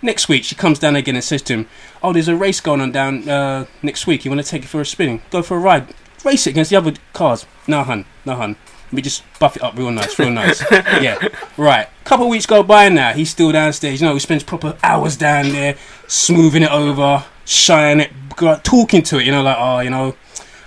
Next 0.02 0.28
week, 0.28 0.44
she 0.44 0.54
comes 0.54 0.78
down 0.78 0.94
again 0.94 1.14
and 1.14 1.24
says 1.24 1.40
to 1.42 1.54
him, 1.54 1.68
"Oh, 2.02 2.12
there's 2.12 2.28
a 2.28 2.36
race 2.36 2.60
going 2.60 2.82
on 2.82 2.92
down 2.92 3.26
uh, 3.26 3.64
next 3.82 4.06
week. 4.06 4.26
You 4.26 4.30
want 4.30 4.44
to 4.44 4.50
take 4.50 4.64
it 4.64 4.68
for 4.68 4.82
a 4.82 4.84
spin? 4.84 5.22
Go 5.30 5.40
for 5.40 5.56
a 5.56 5.60
ride. 5.60 5.94
Race 6.22 6.46
it 6.46 6.50
against 6.50 6.68
the 6.70 6.76
other 6.76 6.92
cars." 7.14 7.46
No, 7.66 7.82
hun. 7.82 8.04
No, 8.26 8.34
hun. 8.34 8.56
Let 8.86 8.92
me 8.92 9.02
just 9.02 9.24
buff 9.40 9.56
it 9.56 9.62
up 9.62 9.76
real 9.76 9.90
nice, 9.90 10.18
real 10.18 10.30
nice. 10.30 10.62
yeah, 10.70 11.28
right. 11.56 11.88
Couple 12.04 12.28
weeks 12.28 12.46
go 12.46 12.62
by 12.62 12.88
now. 12.88 13.12
He's 13.12 13.30
still 13.30 13.50
downstairs. 13.50 14.00
You 14.00 14.06
know, 14.06 14.14
he 14.14 14.20
spends 14.20 14.44
proper 14.44 14.76
hours 14.82 15.16
down 15.16 15.50
there, 15.50 15.76
smoothing 16.06 16.62
it 16.62 16.70
over, 16.70 17.24
shining 17.44 18.06
it, 18.06 18.64
talking 18.64 19.02
to 19.02 19.18
it. 19.18 19.26
You 19.26 19.32
know, 19.32 19.42
like, 19.42 19.56
oh, 19.58 19.80
you 19.80 19.90
know, 19.90 20.14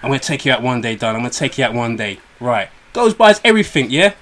I'm 0.03 0.09
gonna 0.09 0.19
take 0.19 0.45
you 0.45 0.51
out 0.51 0.61
one 0.61 0.81
day, 0.81 0.95
Don. 0.95 1.15
I'm 1.15 1.21
gonna 1.21 1.31
take 1.31 1.57
you 1.57 1.63
out 1.63 1.73
one 1.73 1.95
day. 1.95 2.19
Right. 2.41 2.69
Goes 2.91 3.13
buys 3.13 3.39
everything. 3.45 3.89
Yeah. 3.89 4.13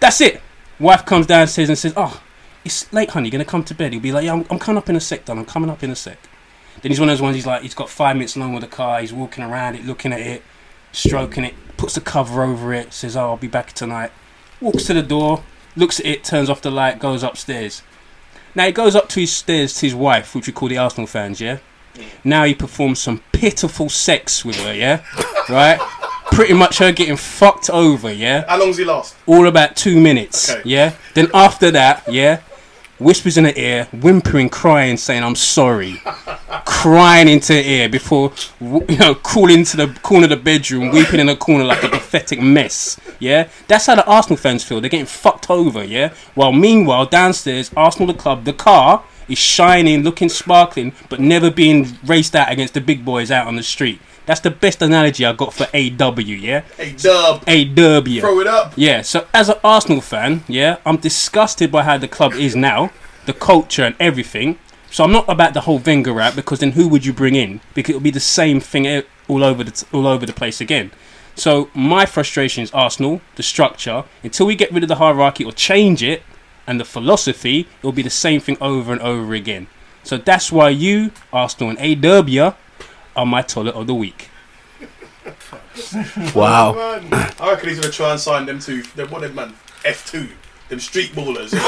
That's 0.00 0.20
it. 0.22 0.40
Wife 0.78 1.04
comes 1.04 1.26
downstairs 1.26 1.68
and 1.68 1.76
says, 1.76 1.92
"Oh, 1.96 2.22
it's 2.64 2.90
late, 2.92 3.10
honey. 3.10 3.28
You 3.28 3.32
gonna 3.32 3.44
come 3.44 3.64
to 3.64 3.74
bed?" 3.74 3.92
He'll 3.92 4.00
be 4.00 4.12
like, 4.12 4.24
"Yeah, 4.24 4.32
I'm, 4.32 4.46
I'm 4.50 4.58
coming 4.58 4.78
up 4.78 4.88
in 4.88 4.96
a 4.96 5.00
sec, 5.00 5.26
Don. 5.26 5.38
I'm 5.38 5.44
coming 5.44 5.68
up 5.68 5.82
in 5.82 5.90
a 5.90 5.96
sec." 5.96 6.18
Then 6.82 6.90
he's 6.90 7.00
one 7.00 7.08
of 7.08 7.12
those 7.12 7.22
ones. 7.22 7.36
He's 7.36 7.46
like, 7.46 7.62
he's 7.62 7.74
got 7.74 7.90
five 7.90 8.16
minutes 8.16 8.36
long 8.36 8.54
with 8.54 8.62
the 8.62 8.68
car. 8.68 9.00
He's 9.00 9.12
walking 9.12 9.44
around 9.44 9.74
it, 9.74 9.84
looking 9.84 10.12
at 10.12 10.20
it, 10.20 10.42
stroking 10.92 11.44
it, 11.44 11.54
puts 11.80 11.94
the 11.94 12.00
cover 12.02 12.42
over 12.42 12.74
it, 12.74 12.92
says, 12.92 13.16
"Oh, 13.16 13.30
I'll 13.30 13.36
be 13.38 13.48
back 13.48 13.72
tonight." 13.72 14.12
Walks 14.60 14.84
to 14.84 14.94
the 14.94 15.02
door, 15.02 15.42
looks 15.74 15.98
at 15.98 16.04
it, 16.06 16.22
turns 16.22 16.50
off 16.50 16.60
the 16.60 16.70
light, 16.70 16.98
goes 16.98 17.22
upstairs. 17.22 17.82
Now 18.54 18.66
he 18.66 18.72
goes 18.72 18.94
up 18.94 19.08
to 19.10 19.20
his 19.20 19.32
stairs 19.32 19.72
to 19.74 19.86
his 19.86 19.94
wife, 19.94 20.34
which 20.34 20.46
we 20.46 20.52
call 20.52 20.68
the 20.68 20.76
Arsenal 20.76 21.06
fans, 21.06 21.40
yeah. 21.40 21.58
Now 22.22 22.44
he 22.44 22.54
performs 22.54 23.00
some 23.00 23.22
pitiful 23.32 23.88
sex 23.88 24.44
with 24.44 24.56
her, 24.64 24.74
yeah, 24.74 25.02
right. 25.48 25.80
Pretty 26.32 26.52
much 26.54 26.78
her 26.78 26.92
getting 26.92 27.16
fucked 27.16 27.68
over, 27.70 28.12
yeah 28.12 28.44
How 28.46 28.58
long's 28.60 28.76
he 28.76 28.84
last? 28.84 29.16
all 29.26 29.46
about 29.46 29.74
two 29.74 29.98
minutes. 30.00 30.50
Okay. 30.50 30.62
Yeah. 30.64 30.92
Then 31.14 31.28
after 31.34 31.70
that, 31.72 32.04
yeah, 32.12 32.40
whispers 33.00 33.36
in 33.36 33.44
her 33.44 33.52
ear, 33.56 33.88
whimpering, 33.92 34.48
crying, 34.48 34.96
saying 34.96 35.24
"I'm 35.24 35.34
sorry," 35.34 36.02
crying 36.64 37.28
into 37.28 37.54
her 37.54 37.60
ear 37.60 37.88
before 37.88 38.32
you 38.60 38.98
know 38.98 39.14
crawling 39.14 39.60
into 39.60 39.76
the 39.76 39.88
corner 40.02 40.24
of 40.24 40.30
the 40.30 40.36
bedroom, 40.36 40.90
weeping 40.90 41.20
in 41.20 41.26
the 41.26 41.36
corner 41.36 41.64
like 41.64 41.82
a 41.82 41.88
pathetic 41.88 42.40
mess. 42.40 43.00
Yeah, 43.18 43.48
that's 43.66 43.86
how 43.86 43.94
the 43.94 44.06
Arsenal 44.06 44.36
fans 44.36 44.62
feel. 44.62 44.80
They're 44.80 44.90
getting 44.90 45.06
fucked 45.06 45.50
over. 45.50 45.82
Yeah. 45.82 46.12
While 46.34 46.52
meanwhile 46.52 47.06
downstairs, 47.06 47.70
Arsenal 47.76 48.08
the 48.08 48.14
club, 48.14 48.44
the 48.44 48.52
car 48.52 49.02
is 49.28 49.38
shining, 49.38 50.02
looking 50.02 50.28
sparkling, 50.28 50.92
but 51.08 51.20
never 51.20 51.50
being 51.50 51.98
raced 52.04 52.34
out 52.34 52.50
against 52.50 52.74
the 52.74 52.80
big 52.80 53.04
boys 53.04 53.30
out 53.30 53.46
on 53.46 53.56
the 53.56 53.62
street. 53.62 54.00
That's 54.30 54.38
the 54.38 54.52
best 54.52 54.80
analogy 54.80 55.24
I 55.26 55.32
got 55.32 55.52
for 55.52 55.64
AW. 55.74 56.20
Yeah. 56.20 56.60
Hey, 56.76 56.92
Dub. 56.92 57.42
AW. 57.48 58.20
Throw 58.20 58.38
it 58.38 58.46
up. 58.46 58.72
Yeah, 58.76 59.02
so 59.02 59.26
as 59.34 59.48
an 59.48 59.56
Arsenal 59.64 60.00
fan, 60.00 60.44
yeah, 60.46 60.76
I'm 60.86 60.98
disgusted 60.98 61.72
by 61.72 61.82
how 61.82 61.98
the 61.98 62.06
club 62.06 62.34
is 62.34 62.54
now, 62.54 62.92
the 63.26 63.32
culture 63.32 63.82
and 63.82 63.96
everything. 63.98 64.60
So 64.88 65.02
I'm 65.02 65.10
not 65.10 65.28
about 65.28 65.52
the 65.54 65.62
whole 65.62 65.80
Wenger 65.80 66.12
rap 66.12 66.36
because 66.36 66.60
then 66.60 66.70
who 66.70 66.86
would 66.86 67.04
you 67.04 67.12
bring 67.12 67.34
in? 67.34 67.60
Because 67.74 67.90
it'll 67.90 68.02
be 68.02 68.12
the 68.12 68.20
same 68.20 68.60
thing 68.60 69.02
all 69.26 69.42
over 69.42 69.64
the 69.64 69.72
t- 69.72 69.86
all 69.92 70.06
over 70.06 70.24
the 70.24 70.32
place 70.32 70.60
again. 70.60 70.92
So 71.34 71.68
my 71.74 72.06
frustration 72.06 72.62
is 72.62 72.70
Arsenal, 72.70 73.22
the 73.34 73.42
structure. 73.42 74.04
Until 74.22 74.46
we 74.46 74.54
get 74.54 74.70
rid 74.70 74.84
of 74.84 74.88
the 74.88 75.02
hierarchy 75.02 75.44
or 75.44 75.50
change 75.50 76.04
it, 76.04 76.22
and 76.68 76.78
the 76.78 76.84
philosophy, 76.84 77.66
it'll 77.80 77.90
be 77.90 78.02
the 78.02 78.10
same 78.10 78.40
thing 78.40 78.58
over 78.60 78.92
and 78.92 79.02
over 79.02 79.34
again. 79.34 79.66
So 80.04 80.18
that's 80.18 80.52
why 80.52 80.68
you, 80.68 81.10
Arsenal 81.32 81.74
and 81.76 82.04
AW, 82.04 82.54
are 83.20 83.26
my 83.26 83.42
toilet 83.42 83.74
of 83.74 83.86
the 83.86 83.94
week. 83.94 84.28
Wow. 86.34 86.72
Man, 86.74 87.12
I 87.38 87.52
reckon 87.52 87.68
he's 87.68 87.78
gonna 87.78 87.92
try 87.92 88.10
and 88.10 88.20
sign 88.20 88.44
them 88.44 88.58
to 88.60 88.82
Them 88.82 89.10
what 89.10 89.20
them 89.22 89.34
man? 89.34 89.54
F 89.84 90.10
two. 90.10 90.28
Them 90.68 90.80
street 90.80 91.12
ballers. 91.12 91.52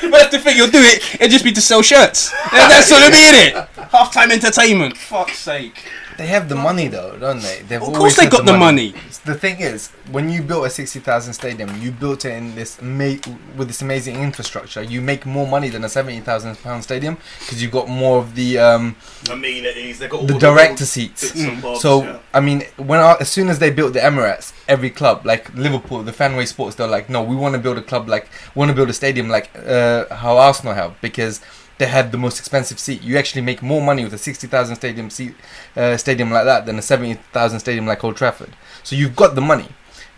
But 0.00 0.10
that's 0.12 0.30
the 0.30 0.38
thing, 0.38 0.56
you'll 0.56 0.70
do 0.70 0.78
it, 0.80 1.02
it'll 1.16 1.28
just 1.28 1.44
be 1.44 1.52
to 1.52 1.60
sell 1.60 1.82
shirts. 1.82 2.30
That's 2.50 2.90
all 2.92 2.98
it'll 2.98 3.10
be 3.10 3.28
in 3.28 3.34
it. 3.34 3.54
Half 3.90 4.14
time 4.14 4.30
entertainment. 4.30 4.96
Fuck's 4.96 5.38
sake. 5.38 5.84
They 6.18 6.26
have 6.26 6.48
the 6.48 6.56
money 6.56 6.88
though, 6.88 7.16
don't 7.16 7.40
they? 7.40 7.62
They've 7.68 7.80
Of 7.80 7.94
course 7.94 8.16
they 8.16 8.28
got 8.28 8.44
the 8.44 8.58
money. 8.58 8.92
The 9.24 9.36
thing 9.36 9.60
is, 9.60 9.90
when 10.10 10.28
you 10.28 10.42
built 10.42 10.66
a 10.66 10.70
sixty 10.70 10.98
thousand 10.98 11.32
stadium, 11.34 11.80
you 11.80 11.92
built 11.92 12.24
it 12.24 12.32
in 12.32 12.56
this 12.56 12.76
ama- 12.82 13.20
with 13.56 13.68
this 13.68 13.82
amazing 13.82 14.16
infrastructure. 14.16 14.82
You 14.82 15.00
make 15.00 15.24
more 15.24 15.46
money 15.46 15.68
than 15.68 15.84
a 15.84 15.88
seventy 15.88 16.18
thousand 16.18 16.56
pound 16.60 16.82
stadium 16.82 17.18
because 17.38 17.62
you've 17.62 17.70
got 17.70 17.88
more 17.88 18.18
of 18.18 18.34
the 18.34 18.58
um, 18.58 18.96
Amenities. 19.30 20.00
They 20.00 20.08
got 20.08 20.20
all 20.22 20.26
the 20.26 20.32
the 20.34 20.40
director 20.40 20.72
little 20.72 20.86
seats. 20.86 21.22
bits 21.22 21.40
and 21.44 21.62
bobs, 21.62 21.80
So 21.82 22.02
yeah. 22.02 22.18
I 22.34 22.40
mean, 22.40 22.64
when 22.76 22.98
I, 22.98 23.14
as 23.20 23.28
soon 23.28 23.48
as 23.48 23.60
they 23.60 23.70
built 23.70 23.92
the 23.92 24.00
Emirates, 24.00 24.52
every 24.66 24.90
club 24.90 25.24
like 25.24 25.54
Liverpool, 25.54 26.02
the 26.02 26.12
Fenway 26.12 26.46
Sports, 26.46 26.74
they're 26.74 26.88
like, 26.88 27.08
no, 27.08 27.22
we 27.22 27.36
want 27.36 27.54
to 27.54 27.60
build 27.60 27.78
a 27.78 27.82
club 27.82 28.08
like, 28.08 28.28
want 28.56 28.70
to 28.70 28.74
build 28.74 28.90
a 28.90 28.92
stadium 28.92 29.28
like 29.28 29.50
uh, 29.66 30.12
how 30.12 30.36
Arsenal 30.36 30.74
have 30.74 31.00
because 31.00 31.40
they 31.78 31.86
had 31.86 32.10
the 32.12 32.18
most 32.18 32.38
expensive 32.38 32.78
seat. 32.78 33.02
You 33.02 33.16
actually 33.18 33.42
make 33.42 33.62
more 33.62 33.80
money 33.82 34.04
with 34.04 34.12
a 34.14 34.18
sixty 34.18 34.46
thousand 34.46 34.76
stadium 34.76 35.10
seat 35.10 35.34
uh, 35.76 35.96
stadium 35.96 36.30
like 36.30 36.44
that 36.44 36.66
than 36.66 36.78
a 36.78 36.82
seventy 36.82 37.14
thousand 37.32 37.60
stadium 37.60 37.86
like 37.86 38.02
Old 38.04 38.16
Trafford. 38.16 38.50
So 38.82 38.96
you've 38.96 39.16
got 39.16 39.34
the 39.34 39.40
money. 39.40 39.68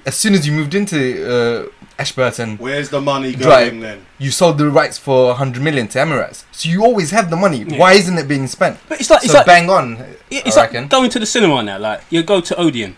As 0.07 0.15
soon 0.17 0.33
as 0.33 0.47
you 0.47 0.53
moved 0.53 0.75
into 0.75 0.99
uh, 1.31 1.67
Ashburton, 1.99 2.57
Where's 2.57 2.89
the 2.89 3.03
money 3.03 3.33
Drive. 3.35 3.69
going 3.73 3.81
then? 3.81 4.07
you 4.19 4.31
sold 4.31 4.57
the 4.57 4.71
rights 4.71 4.97
for 4.97 5.27
100 5.27 5.63
million 5.63 5.89
to 5.89 5.99
Emirates. 5.99 6.45
So 6.53 6.71
you 6.71 6.83
always 6.83 7.11
have 7.11 7.29
the 7.29 7.37
money. 7.37 7.65
Yeah. 7.65 7.77
Why 7.79 7.93
isn't 7.93 8.17
it 8.17 8.27
being 8.27 8.47
spent? 8.47 8.79
But 8.89 8.99
it's 9.01 9.11
like, 9.11 9.25
it's 9.25 9.35
like, 9.35 9.45
bang 9.45 9.69
on. 9.69 10.03
it's 10.31 10.57
I 10.57 10.61
like 10.63 10.73
reckon. 10.73 10.89
going 10.89 11.11
to 11.11 11.19
the 11.19 11.27
cinema 11.27 11.63
now. 11.63 11.79
Like, 11.79 12.01
you 12.09 12.23
go 12.23 12.41
to 12.41 12.57
Odeon. 12.59 12.97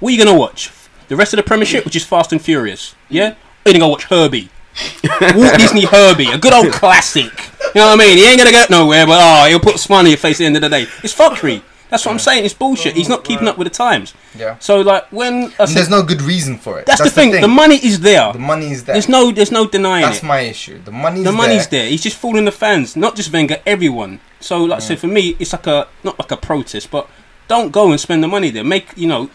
What 0.00 0.08
are 0.08 0.12
you 0.16 0.24
going 0.24 0.34
to 0.34 0.40
watch? 0.40 0.72
The 1.08 1.16
rest 1.16 1.34
of 1.34 1.36
the 1.36 1.42
Premiership, 1.42 1.84
which 1.84 1.96
is 1.96 2.04
Fast 2.06 2.32
and 2.32 2.40
Furious. 2.40 2.94
Yeah? 3.10 3.32
Or 3.66 3.70
you 3.70 3.72
going 3.72 3.74
to 3.74 3.80
go 3.80 3.88
watch 3.88 4.04
Herbie. 4.04 4.48
Walt 5.34 5.58
Disney 5.58 5.84
Herbie, 5.84 6.30
a 6.30 6.38
good 6.38 6.54
old 6.54 6.72
classic. 6.72 7.32
You 7.74 7.80
know 7.80 7.88
what 7.88 8.00
I 8.00 8.04
mean? 8.04 8.18
He 8.18 8.26
ain't 8.26 8.40
to 8.40 8.50
get 8.50 8.70
nowhere, 8.70 9.06
but 9.06 9.18
oh, 9.20 9.48
he'll 9.48 9.60
put 9.60 9.76
a 9.76 9.78
smile 9.78 10.00
on 10.00 10.06
your 10.06 10.16
face 10.16 10.36
at 10.36 10.38
the 10.38 10.46
end 10.46 10.56
of 10.56 10.62
the 10.62 10.68
day. 10.68 10.82
It's 11.02 11.14
fuckery. 11.14 11.62
That's 11.90 12.04
what 12.04 12.12
I'm 12.12 12.18
saying. 12.18 12.44
It's 12.44 12.54
bullshit. 12.54 12.94
He's 12.96 13.08
not 13.08 13.24
keeping 13.24 13.48
up 13.48 13.56
with 13.56 13.66
the 13.66 13.72
times. 13.72 14.12
Yeah. 14.36 14.58
So, 14.58 14.82
like, 14.82 15.10
when. 15.10 15.52
I 15.58 15.64
said, 15.64 15.76
there's 15.76 15.88
no 15.88 16.02
good 16.02 16.20
reason 16.20 16.58
for 16.58 16.78
it. 16.78 16.86
that's, 16.86 17.02
the 17.02 17.08
thing. 17.10 17.30
The 17.40 17.48
money 17.48 17.76
is 17.76 18.00
there. 18.00 18.32
The 18.32 18.38
money 18.38 18.70
is 18.70 18.84
there. 18.84 18.94
There's 18.94 19.08
no, 19.08 19.30
there's 19.32 19.50
no 19.50 19.66
denying 19.66 20.04
it. 20.04 20.06
That's 20.06 20.22
it. 20.22 20.26
my 20.26 20.40
issue. 20.40 20.82
The 20.82 20.90
money's 20.90 21.24
the 21.24 21.32
money's 21.32 21.66
there. 21.68 21.82
there. 21.82 21.90
He's 21.90 22.02
just 22.02 22.16
fooling 22.16 22.44
the 22.44 22.52
fans, 22.52 22.94
not 22.94 23.16
just 23.16 23.32
Wenger, 23.32 23.60
everyone. 23.64 24.20
So, 24.40 24.64
like 24.64 24.78
I 24.78 24.80
said, 24.80 24.98
for 24.98 25.06
me, 25.06 25.36
it's 25.38 25.52
like 25.52 25.66
a 25.66 25.88
not 26.04 26.18
like 26.18 26.30
a 26.30 26.36
protest, 26.36 26.90
but 26.90 27.08
don't 27.48 27.72
go 27.72 27.90
and 27.90 27.98
spend 27.98 28.22
the 28.22 28.28
money 28.28 28.50
there. 28.50 28.64
Make 28.64 28.96
you 28.96 29.08
know, 29.08 29.30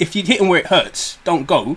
if 0.00 0.16
you 0.16 0.22
hit 0.24 0.40
him 0.40 0.48
where 0.48 0.60
it 0.60 0.66
hurts, 0.66 1.18
don't 1.22 1.46
go. 1.46 1.76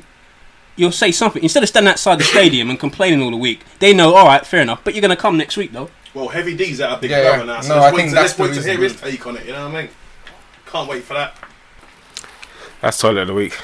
You'll 0.78 0.92
say 0.94 1.12
something 1.12 1.44
instead 1.44 1.64
of 1.64 1.70
standing 1.70 1.90
outside 1.92 2.20
the 2.20 2.24
stadium 2.24 2.70
and 2.70 2.80
complaining 2.80 3.22
all 3.22 3.32
the 3.32 3.38
week. 3.38 3.64
They 3.80 3.94
know, 3.94 4.14
all 4.16 4.26
right, 4.28 4.46
fair 4.46 4.62
enough, 4.62 4.82
but 4.84 4.94
you're 4.94 5.02
gonna 5.02 5.16
come 5.18 5.36
next 5.38 5.58
week 5.58 5.74
though. 5.74 5.90
Well, 6.14 6.30
Heavy 6.30 6.56
D's 6.56 6.80
out 6.80 6.98
a 6.98 7.02
big 7.02 7.10
Yeah, 7.12 7.22
brother 7.24 7.40
yeah. 7.40 7.44
now. 7.56 7.62
So 7.62 7.76
No, 7.76 7.82
let's 7.82 7.86
I 7.86 7.92
wait 7.92 7.98
think 7.98 8.10
to, 8.10 8.16
that's 8.16 8.40
let's 8.40 8.56
wait 8.58 8.64
to 8.64 8.70
hear 8.72 8.80
his 8.82 9.02
take 9.02 9.28
on 9.28 9.38
it. 9.38 9.46
You 9.46 9.52
know 9.54 9.68
what 9.68 9.76
I 9.76 9.82
mean? 9.82 9.90
Can't 10.68 10.88
wait 10.90 11.04
for 11.04 11.16
that. 11.16 11.36
That's 12.82 12.98
toilet 13.00 13.22
of 13.22 13.28
the 13.28 13.34
week. 13.34 13.58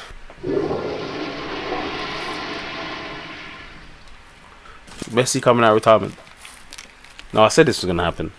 Messi 5.11 5.41
coming 5.41 5.64
out 5.64 5.69
of 5.69 5.76
retirement. 5.76 6.15
No, 7.34 7.44
I 7.44 7.48
said 7.49 7.65
this 7.65 7.81
was 7.81 7.88
gonna 7.88 8.03
happen. 8.03 8.31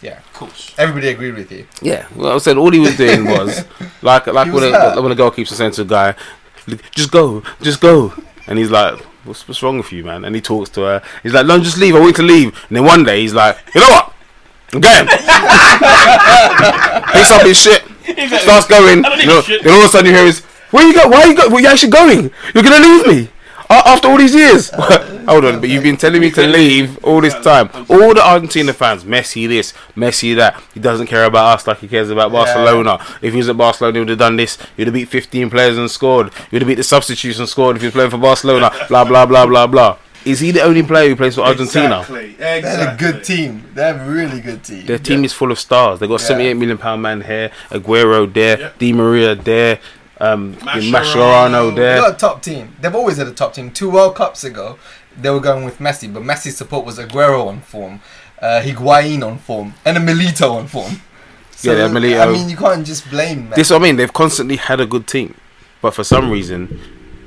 Yeah. 0.00 0.18
Of 0.18 0.32
course. 0.32 0.74
Everybody 0.78 1.08
agreed 1.10 1.34
with 1.36 1.52
you. 1.52 1.66
Yeah, 1.80 2.06
well, 2.16 2.34
I 2.34 2.38
said 2.38 2.56
all 2.56 2.70
he 2.72 2.80
was 2.80 2.96
doing 2.96 3.24
was 3.26 3.64
like 4.02 4.26
like 4.26 4.52
when, 4.52 4.64
a, 4.64 4.70
hurt. 4.72 5.02
when 5.02 5.12
a 5.12 5.14
goalkeeper 5.14 5.54
saying 5.54 5.72
to 5.72 5.82
a 5.82 5.84
guy, 5.84 6.14
"Just 6.94 7.10
go, 7.10 7.42
just 7.60 7.80
go," 7.80 8.12
and 8.46 8.58
he's 8.58 8.70
like, 8.70 9.00
"What's 9.24 9.46
what's 9.46 9.62
wrong 9.62 9.78
with 9.78 9.92
you, 9.92 10.04
man?" 10.04 10.24
And 10.24 10.34
he 10.34 10.40
talks 10.40 10.70
to 10.70 10.82
her. 10.82 11.02
He's 11.22 11.32
like, 11.32 11.46
"No, 11.46 11.58
just 11.58 11.78
leave. 11.78 11.94
I 11.96 12.00
want 12.00 12.18
you 12.18 12.24
to 12.26 12.32
leave." 12.32 12.48
And 12.68 12.76
then 12.76 12.84
one 12.84 13.04
day 13.04 13.20
he's 13.20 13.34
like, 13.34 13.58
"You 13.74 13.80
know 13.80 13.88
what? 13.88 14.12
I'm 14.72 14.80
going." 14.80 15.06
Picks 17.12 17.30
up 17.30 17.42
his 17.42 17.58
shit, 17.60 17.82
starts 18.40 18.66
going. 18.66 19.04
You 19.20 19.26
know, 19.26 19.42
then 19.42 19.72
all 19.72 19.80
of 19.80 19.86
a 19.86 19.88
sudden 19.88 20.06
you 20.06 20.16
hear 20.16 20.26
is, 20.26 20.40
"Where 20.70 20.86
you 20.86 20.94
go? 20.94 21.08
Why 21.08 21.24
you 21.24 21.34
go? 21.36 21.48
Where 21.48 21.60
you 21.62 21.68
actually 21.68 21.90
going? 21.90 22.30
You're 22.54 22.64
gonna 22.64 22.80
leave 22.80 23.06
me?" 23.06 23.28
A- 23.72 23.88
After 23.88 24.08
all 24.08 24.18
these 24.18 24.34
years, 24.34 24.70
Hold 25.28 25.44
on, 25.44 25.60
but 25.60 25.68
you've 25.70 25.82
been 25.84 25.96
telling 25.96 26.20
me 26.20 26.30
to 26.32 26.46
leave 26.46 27.02
all 27.04 27.20
this 27.20 27.34
time. 27.40 27.70
All 27.88 28.12
the 28.12 28.22
Argentina 28.24 28.72
fans, 28.72 29.04
Messi 29.04 29.46
this, 29.48 29.72
Messi 29.96 30.34
that. 30.36 30.60
He 30.74 30.80
doesn't 30.80 31.06
care 31.06 31.24
about 31.24 31.46
us 31.58 31.66
like 31.66 31.78
he 31.78 31.88
cares 31.88 32.10
about 32.10 32.30
Yeah. 32.32 32.38
Barcelona. 32.44 32.98
If 33.22 33.32
he 33.32 33.38
was 33.38 33.48
at 33.48 33.56
Barcelona, 33.56 33.94
he 33.94 33.98
would 34.00 34.08
have 34.10 34.18
done 34.18 34.36
this. 34.36 34.56
He 34.76 34.80
would 34.82 34.88
have 34.88 34.94
beat 34.94 35.08
15 35.08 35.48
players 35.50 35.78
and 35.78 35.90
scored. 35.90 36.32
He 36.50 36.56
would 36.56 36.62
have 36.62 36.68
beat 36.68 36.74
the 36.74 36.82
substitutes 36.82 37.38
and 37.38 37.48
scored 37.48 37.76
if 37.76 37.82
he 37.82 37.86
was 37.86 37.94
playing 37.94 38.10
for 38.10 38.18
Barcelona. 38.18 38.70
blah 38.88 39.04
blah 39.04 39.24
blah 39.26 39.46
blah 39.46 39.66
blah. 39.66 39.96
Is 40.24 40.38
he 40.40 40.50
the 40.52 40.62
only 40.62 40.82
player 40.84 41.08
who 41.08 41.16
plays 41.16 41.34
for 41.34 41.40
Argentina? 41.42 41.98
Exactly. 42.00 42.32
They're 42.38 42.94
a 42.94 42.96
good 42.96 43.24
team. 43.24 43.64
They're 43.74 43.98
a 44.00 44.08
really 44.08 44.40
good 44.40 44.62
team. 44.62 44.86
Their 44.86 44.98
team 44.98 45.24
is 45.24 45.32
full 45.32 45.50
of 45.50 45.58
stars. 45.58 45.98
They've 45.98 46.08
got 46.08 46.20
Yeah. 46.20 46.26
78 46.28 46.54
million 46.54 46.78
pound 46.78 47.02
man 47.02 47.22
here, 47.22 47.50
Aguero 47.70 48.32
there, 48.32 48.58
Yeah. 48.60 48.70
Di 48.78 48.92
Maria 48.92 49.34
there, 49.34 49.78
um, 50.22 50.54
Mascherano. 50.54 50.92
Mascherano 50.92 51.74
They 51.74 51.80
there. 51.80 51.96
got 51.98 52.14
a 52.14 52.16
top 52.16 52.42
team. 52.42 52.76
They've 52.80 52.94
always 52.94 53.16
had 53.16 53.26
a 53.26 53.32
top 53.32 53.54
team. 53.54 53.70
Two 53.70 53.90
World 53.90 54.14
Cups 54.14 54.44
ago, 54.44 54.78
they 55.20 55.30
were 55.30 55.40
going 55.40 55.64
with 55.64 55.78
Messi, 55.78 56.12
but 56.12 56.22
Messi's 56.22 56.56
support 56.56 56.86
was 56.86 56.98
Aguero 56.98 57.46
on 57.46 57.60
form, 57.60 58.00
uh, 58.40 58.62
Higuain 58.64 59.26
on 59.26 59.38
form, 59.38 59.74
and 59.84 59.96
a 59.96 60.00
Milito 60.00 60.54
on 60.54 60.66
form. 60.68 61.00
Yeah, 61.62 61.74
they 61.74 61.94
Milito. 61.94 62.28
I 62.28 62.32
mean, 62.32 62.48
you 62.48 62.56
can't 62.56 62.86
just 62.86 63.08
blame 63.10 63.48
Messi. 63.48 63.54
This 63.56 63.70
I 63.70 63.78
mean. 63.78 63.96
They've 63.96 64.12
constantly 64.12 64.56
had 64.56 64.80
a 64.80 64.86
good 64.86 65.06
team, 65.06 65.34
but 65.80 65.92
for 65.92 66.04
some 66.04 66.30
reason, 66.30 66.78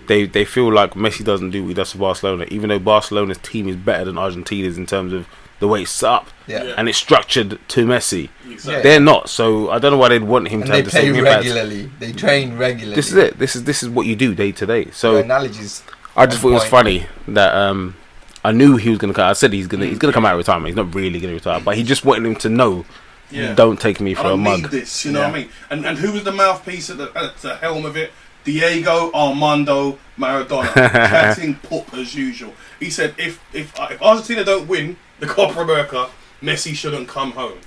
they 0.08 0.26
they 0.26 0.46
feel 0.46 0.72
like 0.74 0.92
Messi 0.94 1.24
doesn't 1.24 1.52
do 1.52 1.64
what 1.64 1.68
he 1.70 1.74
does 1.74 1.92
for 1.92 2.00
Barcelona, 2.00 2.46
even 2.50 2.70
though 2.70 2.80
Barcelona's 2.80 3.38
team 3.40 3.68
is 3.68 3.76
better 3.76 4.06
than 4.06 4.18
Argentina's 4.18 4.78
in 4.78 4.86
terms 4.86 5.14
of 5.14 5.28
the 5.60 5.68
way 5.68 5.84
it's 5.84 5.92
set 5.92 6.10
up 6.10 6.28
yeah. 6.48 6.64
Yeah. 6.64 6.74
and 6.78 6.90
it's 6.90 6.98
structured 6.98 7.60
to 7.70 7.86
Messi. 7.86 8.30
Exactly. 8.50 8.84
They're 8.84 9.00
not, 9.00 9.30
so 9.30 9.70
I 9.72 9.80
don't 9.80 9.92
know 9.92 9.98
why 9.98 10.10
they'd 10.10 10.24
want 10.24 10.48
him 10.50 10.62
And 10.62 10.66
to 10.68 10.72
they 10.72 10.78
have 10.80 10.86
the 10.86 10.92
play 10.92 11.02
same 11.02 11.16
impact. 11.16 11.38
regularly. 11.46 11.92
They 12.00 12.12
train 12.12 12.58
regularly. 12.58 12.96
This 12.96 13.08
is 13.10 13.16
it. 13.16 13.38
This 13.40 13.56
is 13.56 13.64
this 13.64 13.82
is 13.84 13.90
what 13.90 14.06
you 14.06 14.16
do 14.16 14.36
day 14.36 14.52
to 14.52 14.66
day. 14.66 14.92
So 14.92 15.14
Your 15.14 15.22
analogies. 15.24 15.84
I 16.16 16.26
just 16.26 16.38
on 16.38 16.42
thought 16.42 16.50
it 16.50 16.54
was 16.54 16.66
funny 16.66 17.08
that 17.30 17.54
um, 17.56 17.96
I 18.44 18.52
knew 18.52 18.78
he 18.78 18.90
was 18.90 19.00
gonna. 19.00 19.14
come 19.14 19.26
I 19.30 19.34
said 19.34 19.52
he's 19.54 19.68
gonna 19.68 19.86
he's 19.86 19.98
gonna 19.98 20.14
come 20.14 20.26
out 20.26 20.34
of 20.34 20.38
retirement. 20.40 20.68
He's 20.68 20.76
not 20.76 20.94
really 20.94 21.20
gonna 21.20 21.34
retire, 21.34 21.60
but 21.60 21.76
he 21.78 21.84
just 21.84 22.06
wanted 22.06 22.26
him 22.26 22.36
to 22.38 22.50
know. 22.50 22.86
Yeah. 23.32 23.56
Don't 23.56 23.80
take 23.82 24.00
me 24.00 24.14
for 24.14 24.22
a 24.22 24.24
don't 24.30 24.44
need 24.44 24.62
mug. 24.62 24.72
this, 24.72 25.04
you 25.04 25.12
know 25.12 25.22
Yeah. 25.22 25.28
what 25.32 25.36
I 25.36 25.40
mean? 25.40 25.50
And 25.72 25.86
and 25.86 25.98
who 25.98 26.12
was 26.12 26.24
the 26.24 26.32
mouthpiece 26.32 26.90
at 26.92 26.98
the, 26.98 27.12
at 27.18 27.38
the 27.38 27.56
helm 27.56 27.86
of 27.86 27.98
it? 27.98 28.12
Diego 28.44 29.10
Armando 29.14 29.98
Maradona, 30.20 30.72
chatting 30.76 31.56
pop 31.56 31.92
as 31.96 32.14
usual. 32.14 32.54
He 32.80 32.92
said, 32.92 33.16
if 33.18 33.42
if 33.54 33.74
if 33.80 34.02
Argentina 34.02 34.44
don't 34.44 34.68
win 34.68 34.98
the 35.20 35.28
Copa 35.28 35.60
America, 35.62 36.10
Messi 36.42 36.74
shouldn't 36.76 37.08
come 37.08 37.32
home. 37.32 37.60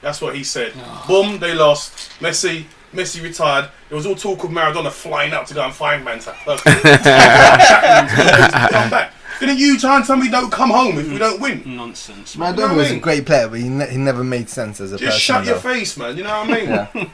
That's 0.00 0.20
what 0.20 0.34
he 0.36 0.44
said. 0.44 0.72
Ah. 0.76 1.04
Boom, 1.08 1.38
they 1.38 1.54
lost. 1.54 2.10
Messi. 2.20 2.64
Messi 2.92 3.22
retired. 3.22 3.68
There 3.90 3.96
was 3.96 4.06
all 4.06 4.14
talk 4.14 4.44
of 4.44 4.50
Maradona 4.50 4.90
flying 4.90 5.32
out 5.34 5.46
to 5.48 5.54
go 5.54 5.62
and 5.62 5.74
find 5.74 6.02
Manta. 6.04 6.34
come 8.70 8.90
back. 8.90 9.12
Didn't 9.40 9.58
you 9.58 9.78
try 9.78 9.96
and 9.96 10.04
tell 10.04 10.16
me 10.16 10.28
don't 10.30 10.50
come 10.50 10.70
home 10.70 10.98
if 10.98 11.08
we 11.12 11.18
don't 11.18 11.40
win? 11.40 11.62
Nonsense. 11.76 12.36
know 12.36 12.46
what 12.46 12.56
Maradona 12.56 12.68
I 12.70 12.72
was 12.76 12.88
a 12.88 12.92
mean? 12.94 13.00
great 13.00 13.24
player, 13.26 13.46
but 13.48 13.60
he, 13.60 13.68
ne- 13.68 13.88
he 13.90 13.96
never 13.98 14.24
made 14.24 14.48
sense 14.48 14.80
as 14.80 14.92
a 14.92 14.96
Just 14.98 15.04
person. 15.10 15.20
shut 15.20 15.44
your 15.44 15.56
face, 15.58 15.96
man. 15.96 16.16
You 16.16 16.24
know 16.24 16.40
what 16.40 16.50
I 16.50 16.54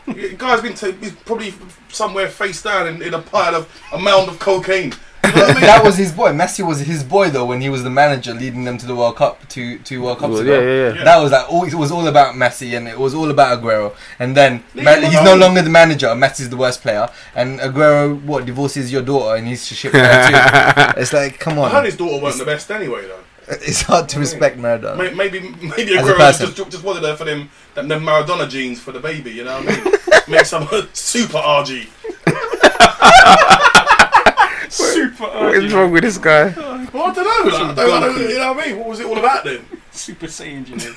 mean? 0.06 0.16
The 0.16 0.34
Guy's 0.38 0.62
been 0.62 0.74
to, 0.74 0.92
he's 0.92 1.12
probably 1.12 1.52
somewhere 1.88 2.28
face 2.28 2.62
down 2.62 2.86
in, 2.86 3.02
in 3.02 3.12
a 3.12 3.20
pile 3.20 3.54
of 3.54 3.68
a 3.92 3.98
mound 3.98 4.28
of 4.30 4.38
cocaine. 4.38 4.94
You 5.26 5.32
know 5.32 5.40
what 5.40 5.50
I 5.50 5.54
mean? 5.54 5.60
that 5.62 5.82
was 5.84 5.96
his 5.96 6.12
boy. 6.12 6.30
Messi 6.32 6.66
was 6.66 6.80
his 6.80 7.02
boy 7.04 7.30
though 7.30 7.44
when 7.46 7.60
he 7.60 7.68
was 7.68 7.82
the 7.82 7.90
manager 7.90 8.34
leading 8.34 8.64
them 8.64 8.78
to 8.78 8.86
the 8.86 8.94
World 8.94 9.16
Cup 9.16 9.48
two 9.48 9.78
two 9.80 10.02
World 10.02 10.18
Cups 10.18 10.32
Well, 10.32 10.40
ago. 10.42 10.60
yeah, 10.60 10.66
yeah, 10.66 10.88
yeah. 10.90 10.94
Yeah. 10.98 11.04
That 11.04 11.18
was 11.22 11.32
like 11.32 11.50
all, 11.52 11.64
it 11.64 11.74
was 11.74 11.90
all 11.90 12.06
about 12.06 12.34
Messi 12.34 12.76
and 12.76 12.86
it 12.88 12.98
was 12.98 13.14
all 13.14 13.30
about 13.30 13.60
Aguero. 13.62 13.94
And 14.18 14.36
then 14.36 14.62
Ma- 14.74 14.94
he's 14.96 15.22
no 15.22 15.34
longer 15.36 15.62
the 15.62 15.70
manager. 15.70 16.08
Messi's 16.08 16.50
the 16.50 16.56
worst 16.56 16.82
player. 16.82 17.08
And 17.34 17.58
Aguero 17.60 18.20
what 18.24 18.44
divorces 18.46 18.92
your 18.92 19.02
daughter 19.02 19.36
and 19.36 19.46
he's 19.48 19.66
to 19.68 19.74
ship 19.74 19.92
her 19.92 20.28
too. 20.28 21.00
It's 21.00 21.12
like 21.12 21.38
come 21.38 21.58
I 21.58 21.68
heard 21.68 21.78
on. 21.78 21.84
his 21.86 21.96
daughter 21.96 22.22
weren't 22.22 22.38
the 22.38 22.44
best 22.44 22.70
anyway, 22.70 23.06
though. 23.06 23.20
It's 23.46 23.82
hard 23.82 24.08
to 24.08 24.18
respect 24.18 24.56
Maradona. 24.58 24.96
May- 24.96 25.12
Maybe 25.14 25.40
maybe 25.76 25.96
As 25.98 26.06
a 26.08 26.12
Aguero 26.12 26.16
person. 26.16 26.54
just, 26.54 26.70
just 26.70 26.82
wanted 26.84 27.02
her 27.02 27.14
for 27.14 27.24
them, 27.24 27.50
them, 27.74 27.88
them 27.88 28.02
Maradona 28.02 28.48
genes 28.48 28.80
for 28.80 28.92
the 28.92 29.00
baby. 29.00 29.32
You 29.32 29.44
know 29.44 29.60
what 29.60 29.68
I 29.68 29.84
mean? 29.84 29.94
Make 30.28 30.46
some 30.46 30.66
super 30.94 31.38
RG. 31.38 31.88
Super 34.74 35.24
What 35.24 35.54
is 35.56 35.72
wrong 35.72 35.90
with 35.92 36.02
this 36.02 36.18
guy? 36.18 36.46
Well, 36.92 37.04
I 37.06 37.14
don't 37.14 37.24
know. 37.24 37.50
Like, 37.50 37.62
I 37.62 37.74
don't, 37.74 37.78
I 37.78 38.00
don't, 38.00 38.18
you 38.28 38.38
know 38.38 38.52
what 38.52 38.64
I 38.64 38.68
mean? 38.68 38.78
What 38.78 38.88
was 38.88 39.00
it 39.00 39.06
all 39.06 39.18
about 39.18 39.44
then? 39.44 39.64
Super 39.92 40.26
Saiyan 40.26 40.56
engineer. 40.68 40.94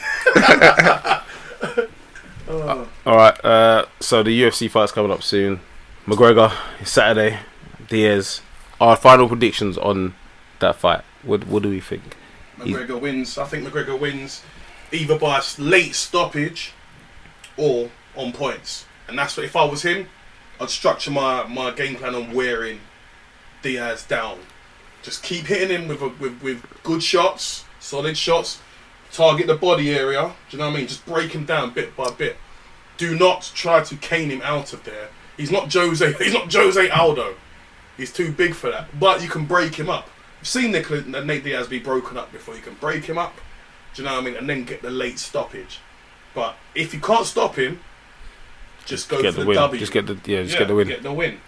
Oh. 2.50 2.88
All 3.06 3.16
right. 3.18 3.46
Uh, 3.46 3.86
so 4.00 4.24
the 4.24 4.42
UFC 4.42 4.70
fight's 4.70 4.92
coming 4.92 5.12
up 5.12 5.22
soon. 5.24 5.60
McGregor 6.06 6.54
is 6.82 6.90
Saturday. 6.90 7.40
Diaz. 7.88 8.42
Our 8.80 8.96
final 8.96 9.28
predictions 9.28 9.78
on 9.78 10.16
that 10.60 10.76
fight. 10.76 11.02
What 11.24 11.46
What 11.48 11.64
do 11.64 11.70
we 11.70 11.80
think? 11.82 12.16
McGregor 12.58 13.00
wins. 13.00 13.38
I 13.38 13.46
think 13.46 13.68
McGregor 13.68 14.00
wins 14.00 14.44
either 14.92 15.18
by 15.20 15.36
a 15.36 15.40
s- 15.40 15.60
late 15.60 15.94
stoppage 15.94 16.72
or 17.58 17.90
on 18.16 18.32
points. 18.32 18.86
And 19.08 19.18
that's 19.20 19.36
what 19.38 19.46
if 19.46 19.56
I 19.56 19.66
was 19.66 19.82
him, 19.84 20.08
I'd 20.60 20.70
structure 20.70 21.12
my, 21.12 21.44
my 21.48 21.72
game 21.72 21.96
plan 21.96 22.16
on 22.16 22.32
wearing 22.34 22.80
Diaz 23.62 24.06
down. 24.06 24.40
Just 25.04 25.24
keep 25.24 25.46
hitting 25.46 25.70
him 25.70 25.88
with, 25.88 26.02
a, 26.02 26.10
with 26.10 26.42
with 26.42 26.64
good 26.84 27.04
shots, 27.04 27.66
solid 27.80 28.18
shots. 28.18 28.62
Target 29.12 29.48
the 29.48 29.56
body 29.56 29.94
area. 29.94 30.34
Do 30.50 30.58
you 30.58 30.62
know 30.62 30.70
what 30.70 30.76
I 30.76 30.80
mean? 30.80 30.88
Just 30.88 31.06
break 31.06 31.32
him 31.32 31.46
down 31.46 31.74
bit 31.74 31.96
by 31.96 32.10
bit. 32.10 32.38
Do 32.98 33.18
not 33.18 33.52
try 33.56 33.82
to 33.84 33.96
cane 33.96 34.30
him 34.30 34.42
out 34.42 34.74
of 34.74 34.84
there. 34.84 35.10
He's 35.38 35.52
not 35.52 35.72
Jose. 35.72 36.14
He's 36.20 36.34
not 36.34 36.52
Jose 36.52 36.90
Aldo. 36.90 37.36
He's 37.96 38.12
too 38.12 38.32
big 38.32 38.54
for 38.54 38.70
that. 38.70 39.00
But 39.00 39.22
you 39.22 39.30
can 39.30 39.46
break 39.46 39.76
him 39.76 39.90
up. 39.90 40.10
I've 40.42 40.48
seen 40.48 40.72
Nicola, 40.72 41.24
Nate 41.24 41.44
Diaz 41.44 41.68
be 41.68 41.80
broken 41.80 42.18
up 42.18 42.32
before. 42.32 42.56
You 42.56 42.62
can 42.62 42.76
break 42.76 43.06
him 43.06 43.18
up. 43.18 43.36
Do 43.94 44.02
you 44.02 44.08
know 44.08 44.16
what 44.16 44.22
I 44.22 44.26
mean? 44.26 44.36
And 44.36 44.50
then 44.50 44.66
get 44.66 44.82
the 44.82 44.92
late 44.92 45.20
stoppage. 45.20 45.80
But 46.36 46.56
if 46.76 46.94
you 46.94 47.00
can't 47.00 47.26
stop 47.26 47.56
him, 47.56 47.80
just 48.86 49.10
go 49.10 49.22
get 49.22 49.34
for 49.34 49.40
the 49.40 49.42
the, 49.42 49.48
win. 49.48 49.56
W. 49.56 49.80
Just 49.80 49.92
get 49.92 50.06
the 50.06 50.14
yeah. 50.26 50.44
Just 50.44 50.54
Yeah, 50.54 50.60
get 50.60 50.68
the 50.68 50.76
win. 50.76 50.88
Get 50.88 51.04
the 51.04 51.14
win. 51.14 51.40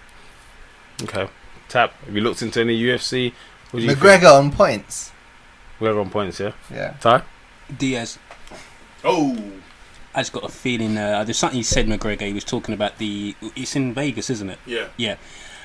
Okay. 1.04 1.30
Tap. 1.70 1.94
Have 2.06 2.16
you 2.16 2.22
looked 2.22 2.42
into 2.42 2.60
any 2.60 2.80
UFC? 2.82 3.34
What 3.72 3.80
do 3.80 3.86
you 3.86 3.96
McGregor 3.96 4.38
on 4.38 4.52
points. 4.52 5.10
Think? 5.10 5.16
We're 5.82 6.00
on 6.00 6.10
points. 6.10 6.40
Yeah. 6.40 6.52
Yeah. 6.72 6.96
Ty. 7.00 7.24
Diaz. 7.78 8.18
Oh, 9.04 9.38
I 10.14 10.22
just 10.22 10.34
got 10.34 10.44
a 10.44 10.50
feeling. 10.50 10.98
Uh, 10.98 11.24
there's 11.24 11.38
something 11.38 11.58
he 11.58 11.64
said, 11.64 11.88
McGregor. 11.88 12.22
He 12.22 12.34
was 12.34 12.44
talking 12.44 12.74
about 12.74 12.98
the. 12.98 13.36
It's 13.56 13.76
in 13.76 13.94
Vegas, 13.94 14.30
isn't 14.30 14.50
it? 14.50 14.60
yeah. 14.66 14.88
Yeah, 14.98 15.16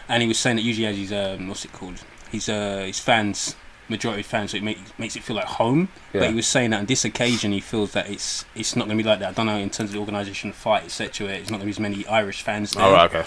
and 0.08 0.22
he 0.22 0.28
was 0.28 0.38
saying 0.38 0.56
that 0.56 0.62
usually 0.62 0.86
has 0.86 0.96
his 0.96 1.12
um, 1.12 1.48
what's 1.48 1.64
it 1.64 1.72
called? 1.72 2.02
His 2.30 2.48
uh, 2.48 2.84
his 2.86 2.98
fans, 3.00 3.56
majority 3.88 4.22
fans, 4.22 4.50
so 4.50 4.58
it 4.58 4.62
make, 4.62 4.78
makes 4.98 5.16
it 5.16 5.22
feel 5.22 5.36
like 5.36 5.46
home. 5.46 5.88
Yeah. 6.12 6.20
But 6.20 6.28
he 6.30 6.34
was 6.36 6.46
saying 6.46 6.70
that 6.70 6.80
on 6.80 6.86
this 6.86 7.04
occasion 7.04 7.52
he 7.52 7.60
feels 7.60 7.92
that 7.92 8.10
it's 8.10 8.44
it's 8.54 8.76
not 8.76 8.86
going 8.86 8.98
to 8.98 9.02
be 9.02 9.08
like 9.08 9.20
that. 9.20 9.30
I 9.30 9.32
don't 9.32 9.46
know 9.46 9.56
in 9.56 9.70
terms 9.70 9.90
of 9.90 9.94
the 9.94 10.00
organisation, 10.00 10.52
fight, 10.52 10.84
etc. 10.84 11.28
It's 11.28 11.50
not 11.50 11.58
going 11.58 11.60
to 11.60 11.66
be 11.66 11.70
as 11.70 11.80
many 11.80 12.06
Irish 12.06 12.42
fans 12.42 12.72
there. 12.72 12.84
All 12.84 12.92
right. 12.92 13.12
Okay. 13.12 13.26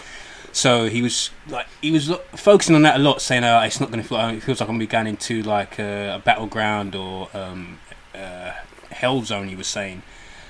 So 0.58 0.90
he 0.90 1.04
was 1.04 1.30
like 1.48 1.68
he 1.84 1.92
was 1.92 2.10
lo- 2.10 2.24
focusing 2.36 2.74
on 2.74 2.82
that 2.82 2.96
a 2.96 3.00
lot, 3.00 3.22
saying 3.22 3.44
uh, 3.44 3.62
it's 3.64 3.80
not 3.80 3.92
going 3.92 4.02
to 4.02 4.10
feel. 4.10 4.18
Like, 4.18 4.38
it 4.38 4.42
feels 4.42 4.60
like 4.60 4.68
I'm 4.68 4.78
going 4.78 4.88
to 4.88 4.88
be 4.88 4.92
going 4.92 5.06
into 5.06 5.44
like 5.44 5.78
a, 5.78 6.16
a 6.16 6.20
battleground 6.20 6.96
or 6.96 7.30
um, 7.36 7.78
uh, 8.16 8.54
hell 8.90 9.22
zone. 9.22 9.50
He 9.50 9.56
was 9.56 9.68
saying. 9.68 10.02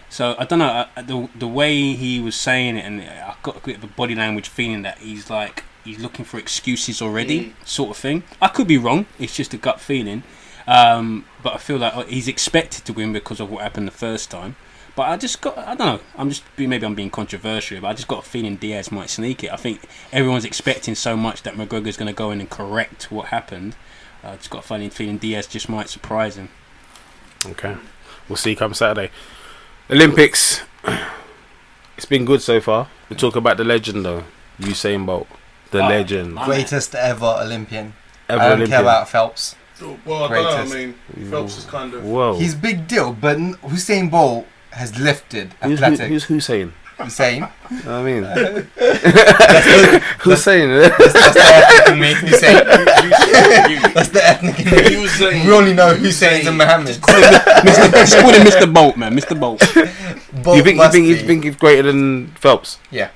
So 0.10 0.38
I 0.40 0.46
don't 0.46 0.60
know 0.60 0.88
uh, 0.96 1.02
the 1.02 1.28
the 1.36 1.48
way 1.48 1.92
he 1.92 2.22
was 2.22 2.38
saying 2.38 2.78
it, 2.78 2.86
and 2.86 3.02
I 3.02 3.36
got 3.44 3.58
a 3.58 3.60
bit 3.60 3.76
of 3.80 3.84
a 3.84 3.88
body 3.88 4.16
language 4.16 4.48
feeling 4.48 4.84
that 4.84 5.00
he's 5.00 5.30
like 5.30 5.66
he's 5.84 6.00
looking 6.00 6.24
for 6.24 6.38
excuses 6.40 7.02
already, 7.02 7.54
sort 7.66 7.90
of 7.90 7.98
thing. 7.98 8.24
I 8.42 8.48
could 8.48 8.68
be 8.68 8.78
wrong. 8.78 9.08
It's 9.20 9.36
just 9.36 9.54
a 9.54 9.58
gut 9.58 9.82
feeling, 9.82 10.24
um, 10.68 11.26
but 11.44 11.54
I 11.54 11.58
feel 11.58 11.80
like 11.80 12.08
he's 12.08 12.30
expected 12.30 12.86
to 12.86 12.94
win 12.94 13.12
because 13.12 13.42
of 13.42 13.52
what 13.52 13.62
happened 13.62 13.90
the 13.90 13.92
first 13.92 14.32
time. 14.32 14.56
But 14.98 15.04
I 15.10 15.16
just 15.16 15.40
got, 15.42 15.58
I 15.60 15.76
don't 15.76 15.80
know, 15.80 16.00
I'm 16.18 16.30
just, 16.30 16.44
maybe 16.58 16.84
I'm 16.86 16.96
being 16.96 17.12
controversial, 17.12 17.80
but 17.80 17.88
I 17.88 17.94
just 17.94 18.08
got 18.08 18.26
a 18.26 18.28
feeling 18.28 18.56
Diaz 18.58 18.92
might 18.92 19.10
sneak 19.12 19.44
it. 19.44 19.54
I 19.54 19.56
think 19.56 19.88
everyone's 20.12 20.44
expecting 20.44 20.96
so 20.96 21.16
much 21.16 21.44
that 21.44 21.54
McGregor's 21.54 21.98
going 21.98 22.08
to 22.08 22.14
go 22.18 22.32
in 22.32 22.42
and 22.42 22.50
correct 22.50 23.12
what 23.12 23.28
happened. 23.28 23.76
I 24.24 24.36
just 24.38 24.50
got 24.50 24.60
a 24.66 24.68
funny 24.68 24.90
feeling 24.90 25.20
Diaz 25.20 25.46
just 25.48 25.70
might 25.70 25.88
surprise 25.88 26.36
him. 26.36 26.50
Okay. 27.46 27.78
We'll 28.28 28.38
see 28.38 28.56
come 28.56 28.74
Saturday. 28.74 29.12
Olympics. 29.90 30.62
It's 31.96 32.06
been 32.06 32.26
good 32.26 32.44
so 32.44 32.62
far. 32.62 32.90
We 33.10 33.16
talk 33.16 33.36
about 33.36 33.58
the 33.58 33.64
legend 33.64 34.06
though. 34.06 34.24
Usain 34.60 35.06
Bolt. 35.08 35.28
The 35.72 35.84
Oh, 35.84 35.88
legend. 35.90 36.38
Greatest 36.38 36.94
ever 36.94 37.38
Olympian. 37.42 37.94
Ever 38.30 38.40
I 38.40 38.44
don't 38.50 38.58
Olympian. 38.58 38.70
care 38.70 38.82
about 38.82 39.10
Phelps. 39.10 39.56
Well, 40.06 40.26
I 40.26 40.28
don't 40.36 40.70
know. 40.70 40.76
I 40.76 40.86
mean, 40.86 41.30
Phelps 41.32 41.58
is 41.58 41.66
kind 41.66 41.94
of. 41.96 42.04
Whoa. 42.04 42.38
He's 42.38 42.54
big 42.54 42.88
deal, 42.88 43.14
but 43.14 43.38
n- 43.38 43.56
Usain 43.64 44.12
Bolt 44.12 44.46
has 44.72 44.98
lifted 45.00 45.54
who's, 45.62 45.80
who, 45.80 45.86
athletic. 45.86 46.08
who's 46.10 46.24
Hussein? 46.26 46.74
Usain. 46.98 47.52
I 47.86 48.02
mean, 48.02 48.22
That's 48.76 50.04
Hussein. 50.24 50.70
the 50.70 50.92
ethnic 50.96 51.94
in 51.94 52.00
me. 52.00 52.14
Hussein. 52.16 53.94
That's 53.94 54.10
the 54.10 54.22
ethnic 54.28 54.60
in 54.60 54.66
me. 54.66 55.08
Usain- 55.08 55.46
We 55.46 55.52
only 55.54 55.74
know 55.74 55.94
Hussein's 55.96 56.48
and 56.48 56.58
Mohammed. 56.58 56.96
Mr. 56.96 57.92
Just 57.92 58.18
call 58.20 58.32
him 58.34 58.42
Mr. 58.48 58.72
Bolt, 58.74 58.98
man. 58.98 59.16
Mr. 59.16 59.40
Bolt. 59.40 59.60
Bolt 60.44 60.58
you 60.58 60.64
think 60.64 60.76
you 60.76 60.82
must 60.82 60.92
think 60.94 61.08
you 61.08 61.16
be. 61.18 61.22
think 61.22 61.44
he's 61.44 61.56
greater 61.56 61.84
than 61.84 62.28
Phelps? 62.36 62.80
Yeah. 62.92 63.10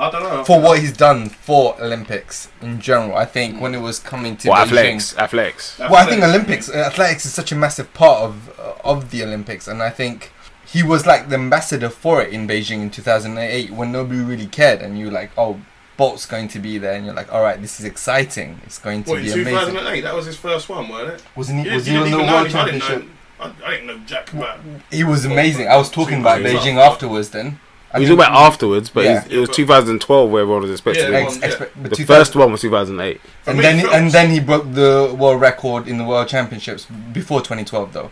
I 0.00 0.10
don't 0.12 0.22
know. 0.22 0.44
for 0.44 0.60
what 0.60 0.78
he's 0.78 0.96
done 0.96 1.28
for 1.28 1.74
Olympics 1.82 2.48
in 2.62 2.80
general. 2.80 3.16
I 3.16 3.24
think 3.24 3.60
when 3.60 3.74
it 3.74 3.80
was 3.80 3.98
coming 3.98 4.36
to 4.38 4.48
What 4.48 4.58
Beijing. 4.58 4.62
athletics? 4.70 5.16
Athletics. 5.18 5.78
Well, 5.80 5.96
I 5.96 6.06
think 6.06 6.22
Olympics, 6.22 6.68
uh, 6.68 6.74
athletics 6.86 7.26
is 7.26 7.34
such 7.34 7.50
a 7.50 7.56
massive 7.56 7.92
part 7.94 8.20
of 8.22 8.58
uh, 8.60 8.74
of 8.84 9.10
the 9.10 9.24
Olympics, 9.24 9.66
and 9.66 9.82
I 9.82 9.90
think 9.90 10.30
he 10.72 10.82
was 10.82 11.06
like 11.06 11.28
the 11.28 11.34
ambassador 11.36 11.88
for 11.88 12.20
it 12.22 12.32
in 12.32 12.46
Beijing 12.46 12.82
in 12.82 12.90
2008 12.90 13.70
when 13.70 13.90
nobody 13.92 14.20
really 14.20 14.46
cared, 14.46 14.82
and 14.82 14.98
you're 14.98 15.10
like, 15.10 15.30
oh, 15.38 15.60
Bolt's 15.96 16.26
going 16.26 16.46
to 16.48 16.58
be 16.58 16.78
there, 16.78 16.92
and 16.94 17.04
you're 17.04 17.14
like, 17.14 17.32
all 17.32 17.42
right, 17.42 17.60
this 17.60 17.80
is 17.80 17.86
exciting. 17.86 18.60
It's 18.64 18.78
going 18.78 19.02
to 19.04 19.10
What, 19.10 19.18
in 19.20 19.24
be 19.24 19.30
amazing. 19.32 19.52
2008? 19.74 20.00
That 20.02 20.14
was 20.14 20.26
his 20.26 20.36
first 20.36 20.68
one, 20.68 20.88
wasn't 20.88 21.14
it? 21.14 21.22
Wasn't 21.34 21.58
he? 21.60 21.68
You 21.68 21.74
Was 21.74 21.84
didn't- 21.84 22.06
he 22.06 22.12
you 22.12 22.18
on 22.18 22.18
didn't 22.18 22.18
the 22.18 22.24
even 22.24 22.26
know 22.26 22.36
World 22.42 22.46
him. 22.48 22.56
I 22.56 22.64
didn't 22.66 22.80
Championship? 22.82 23.08
know. 23.08 23.14
I, 23.40 23.52
I 23.66 23.70
didn't 23.70 23.86
know 23.86 23.98
Jack 24.06 24.32
about. 24.32 24.58
He 24.90 25.04
was 25.04 25.24
amazing. 25.24 25.68
I 25.68 25.76
was 25.76 25.90
talking 25.90 26.20
about 26.20 26.40
Beijing 26.40 26.74
months. 26.74 26.92
afterwards. 26.92 27.30
Then 27.30 27.60
I 27.94 27.98
We 27.98 28.04
mean, 28.06 28.16
talk 28.18 28.26
about 28.26 28.36
afterwards, 28.46 28.90
but 28.90 29.04
Yeah. 29.04 29.24
it 29.30 29.38
was 29.38 29.48
2012 29.50 30.30
where 30.30 30.42
everyone 30.42 30.62
was 30.62 30.70
expecting 30.72 31.10
Yeah, 31.12 31.18
it. 31.20 31.42
ex- 31.42 31.58
yeah. 31.60 31.66
The 31.82 31.88
2000 31.96 32.06
first 32.06 32.36
one 32.36 32.52
was 32.52 32.60
2008. 32.62 33.20
And 33.46 33.58
then 33.60 33.80
Phelps- 33.80 33.94
and 33.94 34.10
then 34.12 34.30
he 34.30 34.40
broke 34.40 34.72
the 34.74 35.14
world 35.18 35.40
record 35.40 35.86
in 35.88 35.98
the 35.98 36.04
World 36.04 36.28
Championships 36.28 36.84
before 37.12 37.40
2012, 37.40 37.92
though. 37.92 38.10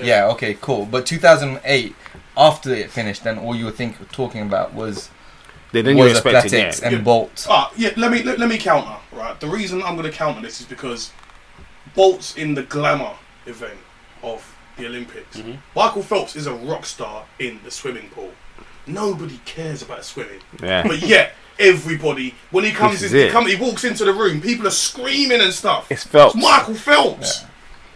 Yeah. 0.00 0.28
okay, 0.28 0.54
cool. 0.60 0.86
But 0.86 1.06
2008, 1.06 1.94
after 2.36 2.72
it 2.74 2.90
finished, 2.90 3.24
then 3.24 3.38
all 3.38 3.54
you 3.54 3.64
were 3.66 3.70
think 3.70 4.10
talking 4.12 4.42
about 4.42 4.72
was 4.74 5.10
Then, 5.72 5.84
then 5.84 5.96
you 5.96 6.04
was 6.04 6.12
expected, 6.12 6.52
athletics 6.52 6.80
yeah. 6.80 6.86
and 6.88 6.96
Yeah. 6.98 7.02
Bolt. 7.02 7.46
Ah, 7.48 7.72
yeah. 7.76 7.90
Let 7.96 8.10
me 8.12 8.22
let, 8.22 8.38
let 8.38 8.48
me 8.48 8.58
counter. 8.58 8.96
Right. 9.12 9.38
The 9.40 9.48
reason 9.48 9.82
I'm 9.82 9.96
going 9.96 10.10
to 10.10 10.16
counter 10.16 10.40
this 10.40 10.60
is 10.60 10.66
because 10.66 11.10
Bolt's 11.94 12.36
in 12.36 12.54
the 12.54 12.62
glamour 12.62 13.12
event 13.46 13.78
of 14.22 14.46
the 14.76 14.86
Olympics. 14.86 15.36
Mhm. 15.36 15.58
Michael 15.76 16.02
Phelps 16.02 16.36
is 16.36 16.46
a 16.46 16.54
rock 16.54 16.86
star 16.86 17.24
in 17.38 17.60
the 17.64 17.70
swimming 17.70 18.08
pool. 18.10 18.32
Nobody 18.86 19.40
cares 19.44 19.82
about 19.82 20.04
swimming, 20.04 20.40
Yeah. 20.62 20.82
but 20.86 21.00
yet 21.02 21.34
everybody 21.58 22.34
when 22.50 22.64
he 22.64 22.72
comes 22.72 23.02
in, 23.02 23.10
he, 23.10 23.22
it. 23.24 23.32
come, 23.32 23.46
he 23.46 23.54
walks 23.56 23.84
into 23.84 24.04
the 24.04 24.12
room, 24.12 24.40
people 24.40 24.66
are 24.66 24.70
screaming 24.70 25.40
and 25.40 25.52
stuff. 25.52 25.86
It's 25.90 26.04
Phelps. 26.04 26.34
Michael 26.34 26.74
Phelps. 26.74 27.44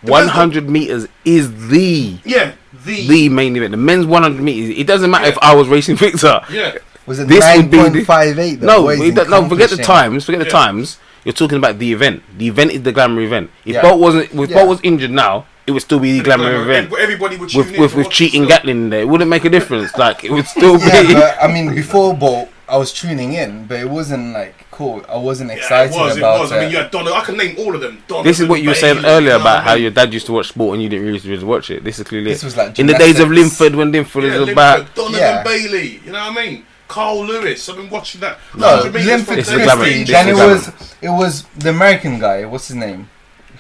100 0.03 0.69
meters 0.69 1.07
is 1.25 1.69
the 1.69 2.19
Yeah. 2.25 2.53
The. 2.85 3.07
the 3.09 3.29
main 3.29 3.57
event. 3.57 3.73
The 3.73 3.77
men's 3.77 4.07
100 4.07 4.41
meters. 4.43 4.77
It 4.79 4.87
doesn't 4.87 5.11
matter 5.11 5.27
if 5.27 5.39
I 5.43 5.55
was 5.55 5.69
racing 5.69 5.97
Victor. 6.07 6.41
yeah. 6.51 6.77
Was 7.07 7.21
it 7.21 7.29
This 7.29 7.41
nine 7.41 7.59
would 7.63 7.71
be 7.71 7.77
the- 7.79 7.91
point 7.91 8.07
five 8.07 8.39
eight? 8.39 8.61
No, 8.61 8.89
it 8.89 9.15
don't- 9.15 9.31
no. 9.31 9.49
Forget 9.49 9.71
the 9.71 9.77
times. 9.77 10.25
Forget 10.25 10.41
the 10.41 10.51
times. 10.51 10.99
You're 11.25 11.33
talking 11.33 11.59
about 11.59 11.79
the 11.79 11.93
event. 11.93 12.23
The 12.39 12.47
event 12.49 12.71
is 12.73 12.83
the 12.83 12.93
glamour 12.93 13.21
event. 13.23 13.51
If 13.65 13.75
Yeah. 13.75 13.83
Bolt 13.83 14.01
wasn't, 14.01 14.25
if 14.33 14.51
Yeah. 14.51 14.57
Bolt 14.57 14.69
was 14.69 14.81
injured 14.83 15.11
now, 15.11 15.47
it 15.67 15.73
would 15.73 15.83
still 15.83 15.99
be 15.99 16.19
the 16.19 16.25
glamour 16.25 16.55
event. 16.63 16.93
Everybody 16.99 17.37
would 17.37 17.49
tune 17.49 17.59
With 17.59 17.75
in 17.75 17.81
with, 17.81 17.95
with 17.95 18.11
cheating 18.11 18.45
still. 18.45 18.49
Gatlin 18.57 18.77
in 18.77 18.91
there, 18.91 19.01
it 19.01 19.09
wouldn't 19.09 19.31
make 19.31 19.45
a 19.45 19.49
difference. 19.49 19.97
Like 19.97 20.23
it 20.25 20.31
would 20.33 20.47
still 20.57 20.79
Yeah, 20.79 21.03
be. 21.03 21.15
but 21.15 21.37
I 21.43 21.47
mean, 21.47 21.75
before 21.75 22.15
Bolt, 22.15 22.49
I 22.69 22.77
was 22.77 22.93
tuning 22.93 23.33
in, 23.35 23.67
but 23.67 23.79
it 23.81 23.89
wasn't 23.89 24.33
like 24.33 24.66
cool. 24.77 25.05
I 25.09 25.17
wasn't 25.17 25.51
Yeah, 25.51 25.57
excited 25.57 25.95
it 25.95 25.99
was. 25.99 26.17
It 26.17 26.21
about 26.21 26.41
was. 26.41 26.53
I 26.53 26.61
mean, 26.61 26.71
you 26.71 26.77
had 26.79 26.91
Donovan. 26.91 27.19
I 27.21 27.25
can 27.25 27.37
name 27.37 27.57
all 27.59 27.75
of 27.75 27.81
them. 27.81 28.03
Donovan, 28.07 28.27
This 28.31 28.41
is 28.41 28.47
what 28.49 28.61
you 28.63 28.69
were 28.69 28.75
saying 28.75 29.03
Bailey, 29.03 29.09
earlier 29.31 29.37
about 29.37 29.65
how 29.65 29.75
your 29.75 29.91
dad 29.91 30.13
used 30.13 30.27
to 30.27 30.33
watch 30.33 30.49
sport 30.49 30.75
and 30.75 30.83
you 30.83 30.89
didn't 30.89 31.07
really 31.07 31.45
watch 31.45 31.71
it. 31.71 31.83
This 31.83 31.99
is 31.99 32.07
clearly 32.07 32.31
This 32.31 32.43
was 32.45 32.57
like 32.57 32.79
in 32.79 32.87
the 32.87 32.95
days 32.95 33.19
of. 33.21 33.31
Linford 33.31 33.75
when 33.75 33.91
Linford 33.91 34.25
Yeah, 34.25 34.31
was 34.31 34.39
Linford, 34.41 34.53
about. 34.53 34.95
Donovan 34.95 35.19
Yeah. 35.21 35.43
Bailey. 35.43 36.01
You 36.05 36.13
know 36.13 36.21
what 36.29 36.39
I 36.39 36.47
mean? 36.47 36.67
Carl 36.89 37.25
Lewis. 37.27 37.69
I've 37.69 37.77
been 37.77 37.91
watching 37.91 38.21
that. 38.21 38.39
No, 38.57 38.83
Linford 38.85 38.93
from 38.93 39.37
This 39.37 39.49
is 39.49 39.55
there. 39.57 39.67
Christie. 39.77 39.99
This 40.05 40.11
Then 40.11 40.35
was 40.37 40.69
it 41.03 41.09
was 41.09 41.43
the 41.59 41.71
American 41.71 42.19
guy. 42.19 42.45
What's 42.45 42.69
his 42.69 42.77
name? 42.77 43.09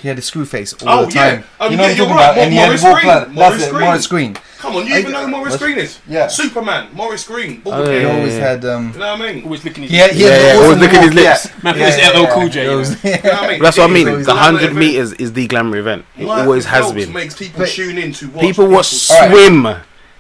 He 0.01 0.09
had 0.09 0.19
a 0.19 0.23
screw 0.23 0.45
face 0.45 0.73
all 0.83 0.89
Oh, 1.01 1.07
the 1.07 1.13
yeah. 1.15 1.31
time. 1.37 1.45
Um, 1.61 1.71
you 1.71 1.77
know 1.77 1.83
yeah, 1.85 1.89
what 1.89 1.91
I'm 1.91 1.97
you're 1.97 2.07
talking 2.07 2.17
right. 2.17 2.25
about? 2.33 2.39
And 2.39 2.53
he 2.53 2.59
had 2.59 2.67
Morris 2.67 2.81
to 2.83 2.89
walk 2.89 3.01
Green. 3.01 3.09
like 3.15 3.29
Morris 3.31 3.51
that's 3.59 3.65
it, 3.67 3.71
Green. 3.73 3.85
Maurice 3.87 4.07
Greene. 4.07 4.35
Come 4.59 4.77
on, 4.77 4.87
you 4.87 4.95
I- 4.95 4.99
even 4.99 5.13
know 5.13 5.23
who 5.23 5.29
Maurice 5.29 5.57
Greene 5.59 5.79
is? 5.79 5.99
Yeah. 6.09 6.27
Superman. 6.29 6.89
Maurice 6.95 7.25
Greene. 7.27 7.63
Oh, 7.67 7.85
game. 7.85 7.95
He 7.95 8.01
yeah. 8.07 8.13
always 8.17 8.37
had 8.39 8.65
um. 8.65 8.93
You 8.93 8.99
know 8.99 9.13
what 9.17 9.21
I 9.21 9.33
mean? 9.33 9.45
Always 9.45 9.65
looking 9.65 9.85
at 9.85 9.91
He 9.91 9.97
had, 9.97 10.11
he 10.13 10.23
Yeah, 10.25 10.29
the 10.31 10.35
yeah, 10.37 10.51
awesome 10.53 10.65
always 10.65 10.79
licking 10.81 11.01
his 11.03 11.11
walk, 11.11 11.15
lips. 11.15 11.47
Yeah. 11.47 11.63
Man, 11.63 11.75
it's 11.79 12.17
LL 12.17 12.35
Cool 12.35 12.49
J, 12.49 12.63
you 12.65 12.71
know. 12.71 12.77
was- 12.79 13.05
You 13.05 13.11
know 13.11 13.17
what 13.23 13.35
I 13.35 13.49
mean? 13.49 13.63
That's 13.63 13.79
what 13.79 13.91
I 13.91 13.93
mean. 13.93 14.07
The 14.07 14.35
100 14.35 14.75
meters 14.75 15.13
is 15.15 15.33
the 15.33 15.47
glamour 15.47 15.77
event. 15.77 16.05
It 16.17 16.27
always 16.27 16.65
has 16.67 16.85
Phelps 16.85 16.95
been. 16.95 17.13
makes 17.13 17.35
people 17.37 17.67
tune 17.67 17.99
in 17.99 18.13
to 18.15 18.29
watch. 18.31 18.41
People 18.41 18.69
watch 18.69 19.09
people- 19.09 19.31
swim. 19.37 19.77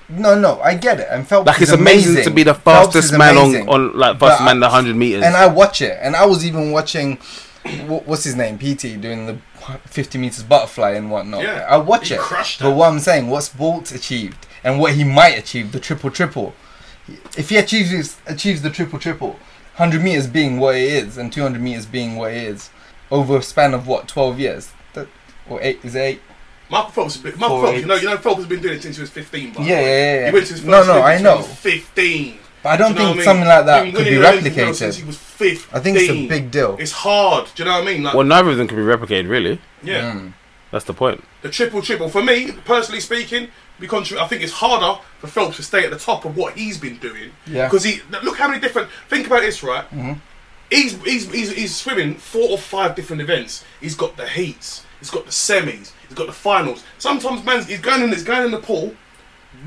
No, 0.08 0.38
no, 0.38 0.60
I 0.60 0.74
get 0.74 1.00
it. 1.00 1.08
And 1.10 1.26
Phelps 1.26 1.48
Like 1.48 1.56
is 1.60 1.70
it's 1.70 1.72
amazing, 1.72 2.12
amazing 2.12 2.30
to 2.30 2.34
be 2.34 2.44
the 2.44 2.54
fastest 2.54 3.12
man 3.18 3.36
on, 3.36 3.68
on 3.68 3.98
like 3.98 4.18
But 4.20 4.28
fastest 4.28 4.44
man 4.44 4.60
the 4.60 4.66
100 4.68 4.94
meters. 4.94 5.24
and 5.24 5.34
I 5.34 5.48
watch 5.48 5.82
it, 5.82 5.98
and 6.00 6.14
I 6.14 6.24
was 6.26 6.46
even 6.46 6.70
watching, 6.70 7.16
wh- 7.88 8.06
what's 8.06 8.22
his 8.22 8.36
name, 8.36 8.56
Peaty, 8.56 8.96
doing 8.96 9.26
the 9.26 9.36
50 9.86 10.18
meters 10.18 10.42
butterfly 10.42 10.92
and 10.92 11.10
whatnot. 11.10 11.42
Yeah, 11.42 11.66
I 11.68 11.76
watch 11.76 12.08
he 12.08 12.14
it. 12.14 12.20
crushed 12.20 12.60
But 12.60 12.74
what 12.74 12.92
I'm 12.92 13.00
saying, 13.00 13.28
what's 13.28 13.48
Bolt 13.48 13.92
achieved, 13.92 14.46
and 14.64 14.80
what 14.80 14.94
he 14.94 15.04
might 15.04 15.38
achieve, 15.38 15.72
the 15.72 15.80
triple 15.80 16.10
triple. 16.10 16.54
If 17.36 17.50
he 17.50 17.56
achieves 17.56 18.16
achieves 18.26 18.62
the 18.62 18.70
triple 18.70 18.98
triple, 18.98 19.30
100 19.76 20.02
meters 20.02 20.26
being 20.26 20.58
what 20.58 20.76
it 20.76 20.82
is, 20.82 21.18
and 21.18 21.32
200 21.32 21.60
meters 21.60 21.86
being 21.86 22.16
what 22.16 22.32
it 22.32 22.38
is, 22.38 22.70
over 23.10 23.36
a 23.36 23.42
span 23.42 23.74
of 23.74 23.86
what 23.86 24.08
12 24.08 24.40
years, 24.40 24.72
that, 24.94 25.08
or 25.48 25.60
eight 25.62 25.80
is 25.84 25.94
it 25.94 26.00
eight? 26.00 26.20
Michael 26.68 26.90
Phelps, 26.90 27.22
Michael 27.22 27.62
Phelps, 27.62 27.78
you 27.78 27.86
know, 27.86 27.94
you 27.94 28.06
know, 28.08 28.16
Phelps 28.16 28.38
has 28.38 28.46
been 28.46 28.60
doing 28.60 28.76
it 28.76 28.82
since 28.82 28.96
he 28.96 29.02
was 29.02 29.10
15. 29.10 29.52
By 29.52 29.62
Yeah, 29.62 29.68
yeah, 29.68 29.80
yeah, 29.80 30.14
yeah. 30.14 30.26
He 30.26 30.32
went 30.32 30.46
to 30.46 30.52
his 30.54 30.62
first 30.62 30.70
No, 30.70 30.84
no, 30.84 31.02
I 31.02 31.20
know. 31.20 31.42
15. 31.42 32.38
But 32.66 32.72
I 32.72 32.76
don't 32.76 32.94
Do 32.94 33.00
you 33.02 33.06
know 33.08 33.12
think 33.12 33.14
I 33.14 33.18
mean? 33.18 33.24
something 33.24 33.48
like 33.48 33.66
that 33.66 33.84
could 33.94 34.04
be 34.04 34.18
winning 34.18 34.24
Olympic 34.24 34.56
medals 34.56 34.78
Since 34.78 34.96
replicated. 34.96 35.00
he 35.00 35.06
was 35.06 35.16
15. 35.18 35.70
I 35.76 35.80
think 35.80 35.96
it's 35.98 36.10
a 36.10 36.28
big 36.28 36.50
deal. 36.50 36.76
It's 36.80 36.92
hard. 36.92 37.48
Do 37.54 37.62
you 37.62 37.68
know 37.68 37.78
what 37.80 37.88
I 37.88 37.92
mean? 37.92 38.02
Like, 38.02 38.14
well, 38.14 38.26
neither 38.26 38.50
of 38.50 38.56
them 38.56 38.66
can 38.68 38.76
be 38.76 38.82
replicated, 38.82 39.28
really. 39.28 39.60
yeah. 39.82 40.12
Mm. 40.12 40.32
That's 40.72 40.84
the 40.84 40.94
point. 40.94 41.22
The 41.42 41.48
triple 41.50 41.80
triple 41.80 42.08
for 42.08 42.22
me, 42.22 42.50
personally 42.64 43.00
speaking, 43.00 43.48
because 43.78 44.12
I 44.12 44.26
think 44.26 44.42
it's 44.42 44.52
harder 44.52 45.00
for 45.20 45.28
Phelps 45.28 45.56
to 45.56 45.62
stay 45.62 45.84
at 45.84 45.90
the 45.90 45.98
top 45.98 46.24
of 46.24 46.36
what 46.36 46.54
he's 46.58 46.76
been 46.76 46.98
doing. 46.98 47.30
Yeah. 47.46 47.66
Because 47.66 47.84
he 47.84 48.00
look 48.24 48.36
how 48.36 48.48
many 48.48 48.60
different. 48.60 48.90
Think 49.08 49.28
about 49.28 49.42
this, 49.42 49.62
right? 49.62 49.88
Mhm. 49.90 50.18
He's, 50.70 51.00
he's 51.04 51.30
he's 51.32 51.52
he's 51.52 51.76
swimming 51.76 52.16
four 52.16 52.50
or 52.50 52.58
five 52.58 52.96
different 52.96 53.22
events. 53.22 53.64
He's 53.80 53.94
got 53.94 54.16
the 54.16 54.26
heats. 54.28 54.84
He's 54.98 55.10
got 55.10 55.24
the 55.24 55.30
semis. 55.30 55.92
He's 56.08 56.16
got 56.16 56.26
the 56.26 56.32
finals. 56.32 56.82
Sometimes 56.98 57.44
man's 57.44 57.66
he's 57.68 57.80
going 57.80 58.02
in. 58.02 58.08
He's 58.10 58.24
going 58.24 58.44
in 58.44 58.50
the 58.50 58.58
pool, 58.58 58.92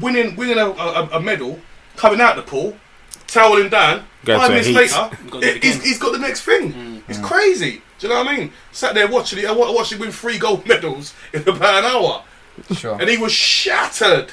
winning 0.01 0.35
winning 0.35 0.57
a, 0.57 0.65
a, 0.69 1.09
a 1.13 1.21
medal, 1.21 1.59
coming 1.95 2.19
out 2.19 2.35
the 2.35 2.41
pool, 2.43 2.75
toweling 3.33 3.69
down. 3.69 4.05
Go 4.25 4.37
five 4.37 4.49
minutes 4.49 4.69
later, 4.69 5.09
it 5.45 5.63
he's, 5.63 5.81
he's 5.81 5.97
got 5.99 6.11
the 6.11 6.19
next 6.19 6.41
thing. 6.41 6.73
Mm. 6.73 7.01
It's 7.07 7.19
crazy. 7.19 7.81
Do 7.99 8.07
you 8.07 8.13
know 8.13 8.23
what 8.23 8.27
I 8.33 8.37
mean? 8.37 8.51
Sat 8.71 8.93
there 8.93 9.07
watching 9.07 9.39
it. 9.39 9.45
I 9.45 9.51
watched 9.51 9.91
him 9.91 9.99
win 9.99 10.11
three 10.11 10.37
gold 10.37 10.65
medals 10.67 11.13
in 11.33 11.41
about 11.47 11.83
an 11.83 11.85
hour 11.85 12.23
Sure. 12.75 12.97
and 12.99 13.09
he 13.09 13.17
was 13.17 13.31
shattered. 13.31 14.27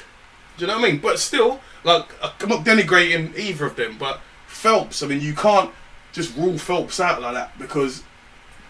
Do 0.57 0.65
you 0.65 0.67
know 0.67 0.77
what 0.79 0.87
I 0.87 0.91
mean? 0.91 1.01
But 1.01 1.19
still, 1.19 1.61
like 1.83 2.05
uh, 2.21 2.31
I'm 2.41 2.49
not 2.49 2.65
denigrating 2.65 3.37
either 3.37 3.65
of 3.65 3.75
them, 3.75 3.97
but 3.97 4.21
Phelps. 4.47 5.03
I 5.03 5.07
mean, 5.07 5.21
you 5.21 5.33
can't 5.33 5.71
just 6.11 6.35
rule 6.35 6.57
Phelps 6.57 6.99
out 6.99 7.21
like 7.21 7.33
that 7.33 7.57
because 7.59 8.03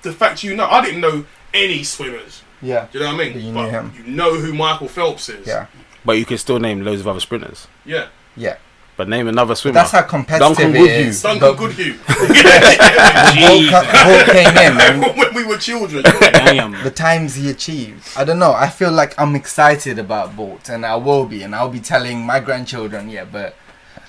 the 0.01 0.11
fact 0.13 0.43
you 0.43 0.55
know, 0.55 0.65
I 0.65 0.83
didn't 0.83 1.01
know 1.01 1.25
any 1.53 1.83
swimmers. 1.83 2.43
Yeah. 2.61 2.87
Do 2.91 2.99
you 2.99 3.05
know 3.05 3.13
what 3.13 3.21
I 3.21 3.23
mean? 3.25 3.33
But 3.33 3.41
you 3.41 3.51
knew 3.51 3.69
him. 3.69 3.93
You 3.95 4.03
know 4.03 4.35
who 4.35 4.53
Michael 4.53 4.87
Phelps 4.87 5.29
is. 5.29 5.47
Yeah. 5.47 5.67
But 6.03 6.13
you 6.13 6.25
can 6.25 6.37
still 6.37 6.59
name 6.59 6.81
loads 6.83 7.01
of 7.01 7.07
other 7.07 7.19
sprinters. 7.19 7.67
Yeah. 7.85 8.07
Yeah. 8.35 8.57
But 8.97 9.07
name 9.07 9.27
another 9.27 9.53
swimmer. 9.53 9.75
That's 9.75 9.91
how 9.91 10.01
competitive 10.01 10.57
Duncan 10.57 10.75
it 10.75 10.79
Goodhew. 10.79 11.09
is. 11.09 11.21
Duncan 11.21 11.55
Goodhew. 11.55 11.93
Bolt, 11.93 13.67
co- 13.69 13.85
Bolt 14.03 14.25
came 14.31 14.57
in 14.57 14.81
and 14.81 15.01
when 15.17 15.33
we 15.35 15.43
were 15.45 15.57
children. 15.57 16.01
Damn. 16.03 16.71
the 16.83 16.89
times 16.89 17.35
he 17.35 17.49
achieved. 17.51 18.07
I 18.17 18.23
don't 18.23 18.39
know. 18.39 18.53
I 18.53 18.69
feel 18.69 18.91
like 18.91 19.13
I'm 19.19 19.35
excited 19.35 19.99
about 19.99 20.35
Bolt, 20.35 20.67
and 20.69 20.83
I 20.85 20.95
will 20.95 21.25
be, 21.25 21.43
and 21.43 21.53
I'll 21.55 21.69
be 21.69 21.79
telling 21.79 22.25
my 22.25 22.39
grandchildren. 22.39 23.07
Yeah, 23.09 23.25
but 23.25 23.55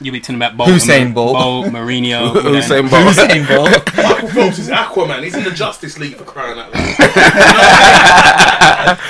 You'll 0.01 0.13
be 0.13 0.21
talking 0.21 0.37
about 0.37 0.57
Bolt, 0.57 0.71
Usain 0.71 1.13
Bolt. 1.13 1.33
Bolt, 1.35 1.67
Mourinho, 1.67 2.29
all 2.29 2.33
that. 2.35 2.45
Usain 2.45 2.89
Bolt. 2.89 3.15
Usain 3.15 3.47
Bolt. 3.49 3.97
Michael 3.97 4.29
Phelps 4.29 4.59
is 4.61 4.69
Aquaman. 4.69 5.23
He's 5.25 5.35
in 5.35 5.43
the 5.45 5.51
Justice 5.51 5.99
League 5.99 6.15
for 6.17 6.23
crying 6.25 6.57
out 6.59 6.73
loud. 6.73 6.99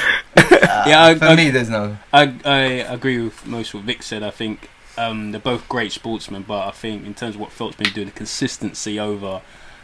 Yeah, 0.87 1.05
I, 1.05 1.15
For 1.17 1.25
I, 1.27 1.37
me, 1.37 1.51
there's 1.51 1.69
no. 1.69 1.99
I, 2.13 2.33
I 2.45 2.57
agree 2.95 3.21
with 3.23 3.47
most 3.47 3.69
of 3.71 3.75
what 3.81 3.85
Vic 3.85 4.03
said. 4.03 4.23
I 4.23 4.31
think 4.31 4.69
um, 4.99 5.31
they're 5.33 5.41
both 5.41 5.69
great 5.69 5.93
sportsmen, 5.93 6.43
but 6.47 6.67
I 6.67 6.71
think 6.73 7.07
in 7.07 7.15
terms 7.15 7.35
of 7.37 7.41
what 7.41 7.53
Phelps 7.53 7.77
been 7.77 7.93
doing, 7.93 8.07
the 8.09 8.13
consistency 8.13 8.99
over 9.01 9.41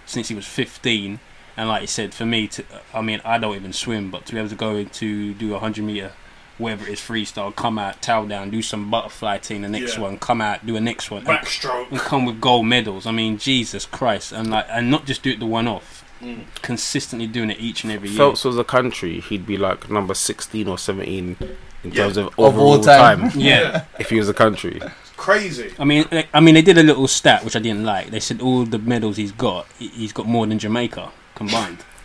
since 0.07 0.29
he 0.29 0.35
was 0.35 0.47
15, 0.47 1.21
and 1.57 1.69
like 1.69 1.83
you 1.83 1.87
said, 1.87 2.13
for 2.15 2.27
me, 2.27 2.49
to 2.49 2.65
I 2.93 3.01
mean, 3.01 3.21
I 3.25 3.39
don't 3.39 3.55
even 3.57 3.73
swim, 3.73 4.11
but 4.11 4.27
to 4.27 4.33
be 4.33 4.39
able 4.39 4.51
to 4.51 4.55
go 4.57 4.85
to 4.85 5.35
do 5.35 5.49
a 5.51 5.53
100 5.55 5.85
meter, 5.85 6.13
whether 6.59 6.87
it's 6.87 7.01
freestyle, 7.01 7.55
come 7.55 7.79
out, 7.79 8.01
towel 8.03 8.27
down, 8.27 8.51
do 8.51 8.61
some 8.63 8.91
butterfly 8.91 9.39
thing, 9.39 9.63
the 9.63 9.69
next 9.69 9.95
Yeah. 9.97 10.03
one, 10.03 10.19
come 10.19 10.41
out, 10.41 10.65
do 10.67 10.77
a 10.77 10.81
next 10.81 11.11
one, 11.11 11.25
Backstroke. 11.25 11.91
and 11.91 11.99
come 12.01 12.25
with 12.27 12.41
gold 12.41 12.67
medals. 12.67 13.07
I 13.07 13.11
mean, 13.13 13.39
Jesus 13.39 13.87
Christ, 13.87 14.33
and 14.33 14.51
like, 14.51 14.67
and 14.69 14.91
not 14.91 15.07
just 15.07 15.23
do 15.23 15.31
it 15.31 15.39
the 15.41 15.47
one 15.47 15.67
off, 15.69 16.03
Mm. 16.23 16.45
consistently 16.63 17.27
doing 17.27 17.51
it 17.51 17.59
each 17.61 17.83
and 17.83 17.93
every 17.93 18.09
year. 18.09 18.17
Phelps 18.19 18.45
was 18.45 18.57
a 18.57 18.65
country, 18.65 19.21
he'd 19.21 19.45
be 19.47 19.57
like 19.57 19.91
number 19.91 20.15
16 20.15 20.69
or 20.69 20.79
17 20.79 21.37
in 21.83 21.91
Yeah. 21.93 22.05
terms 22.05 22.17
of 22.17 22.31
all 22.39 22.47
overall 22.47 22.81
time. 22.81 23.31
time. 23.31 23.33
yeah. 23.41 23.85
if 23.99 24.11
he 24.11 24.17
was 24.17 24.29
a 24.29 24.35
country. 24.35 24.81
Crazy. 25.17 25.73
I 25.79 25.85
mean, 25.85 26.07
they- 26.11 26.27
I 26.35 26.41
mean, 26.41 26.55
they 26.55 26.63
did 26.63 26.77
a 26.79 26.83
little 26.83 27.07
stat 27.09 27.45
which 27.45 27.55
I 27.57 27.61
didn't 27.61 27.85
like. 27.85 28.11
They 28.11 28.21
said 28.21 28.41
all 28.41 28.65
the 28.65 28.79
medals 28.79 29.17
he's 29.17 29.33
got, 29.33 29.67
he- 29.79 29.89
he's 29.89 30.13
got 30.13 30.27
more 30.27 30.47
than 30.47 30.59
Jamaica 30.59 31.11
combined. 31.35 31.79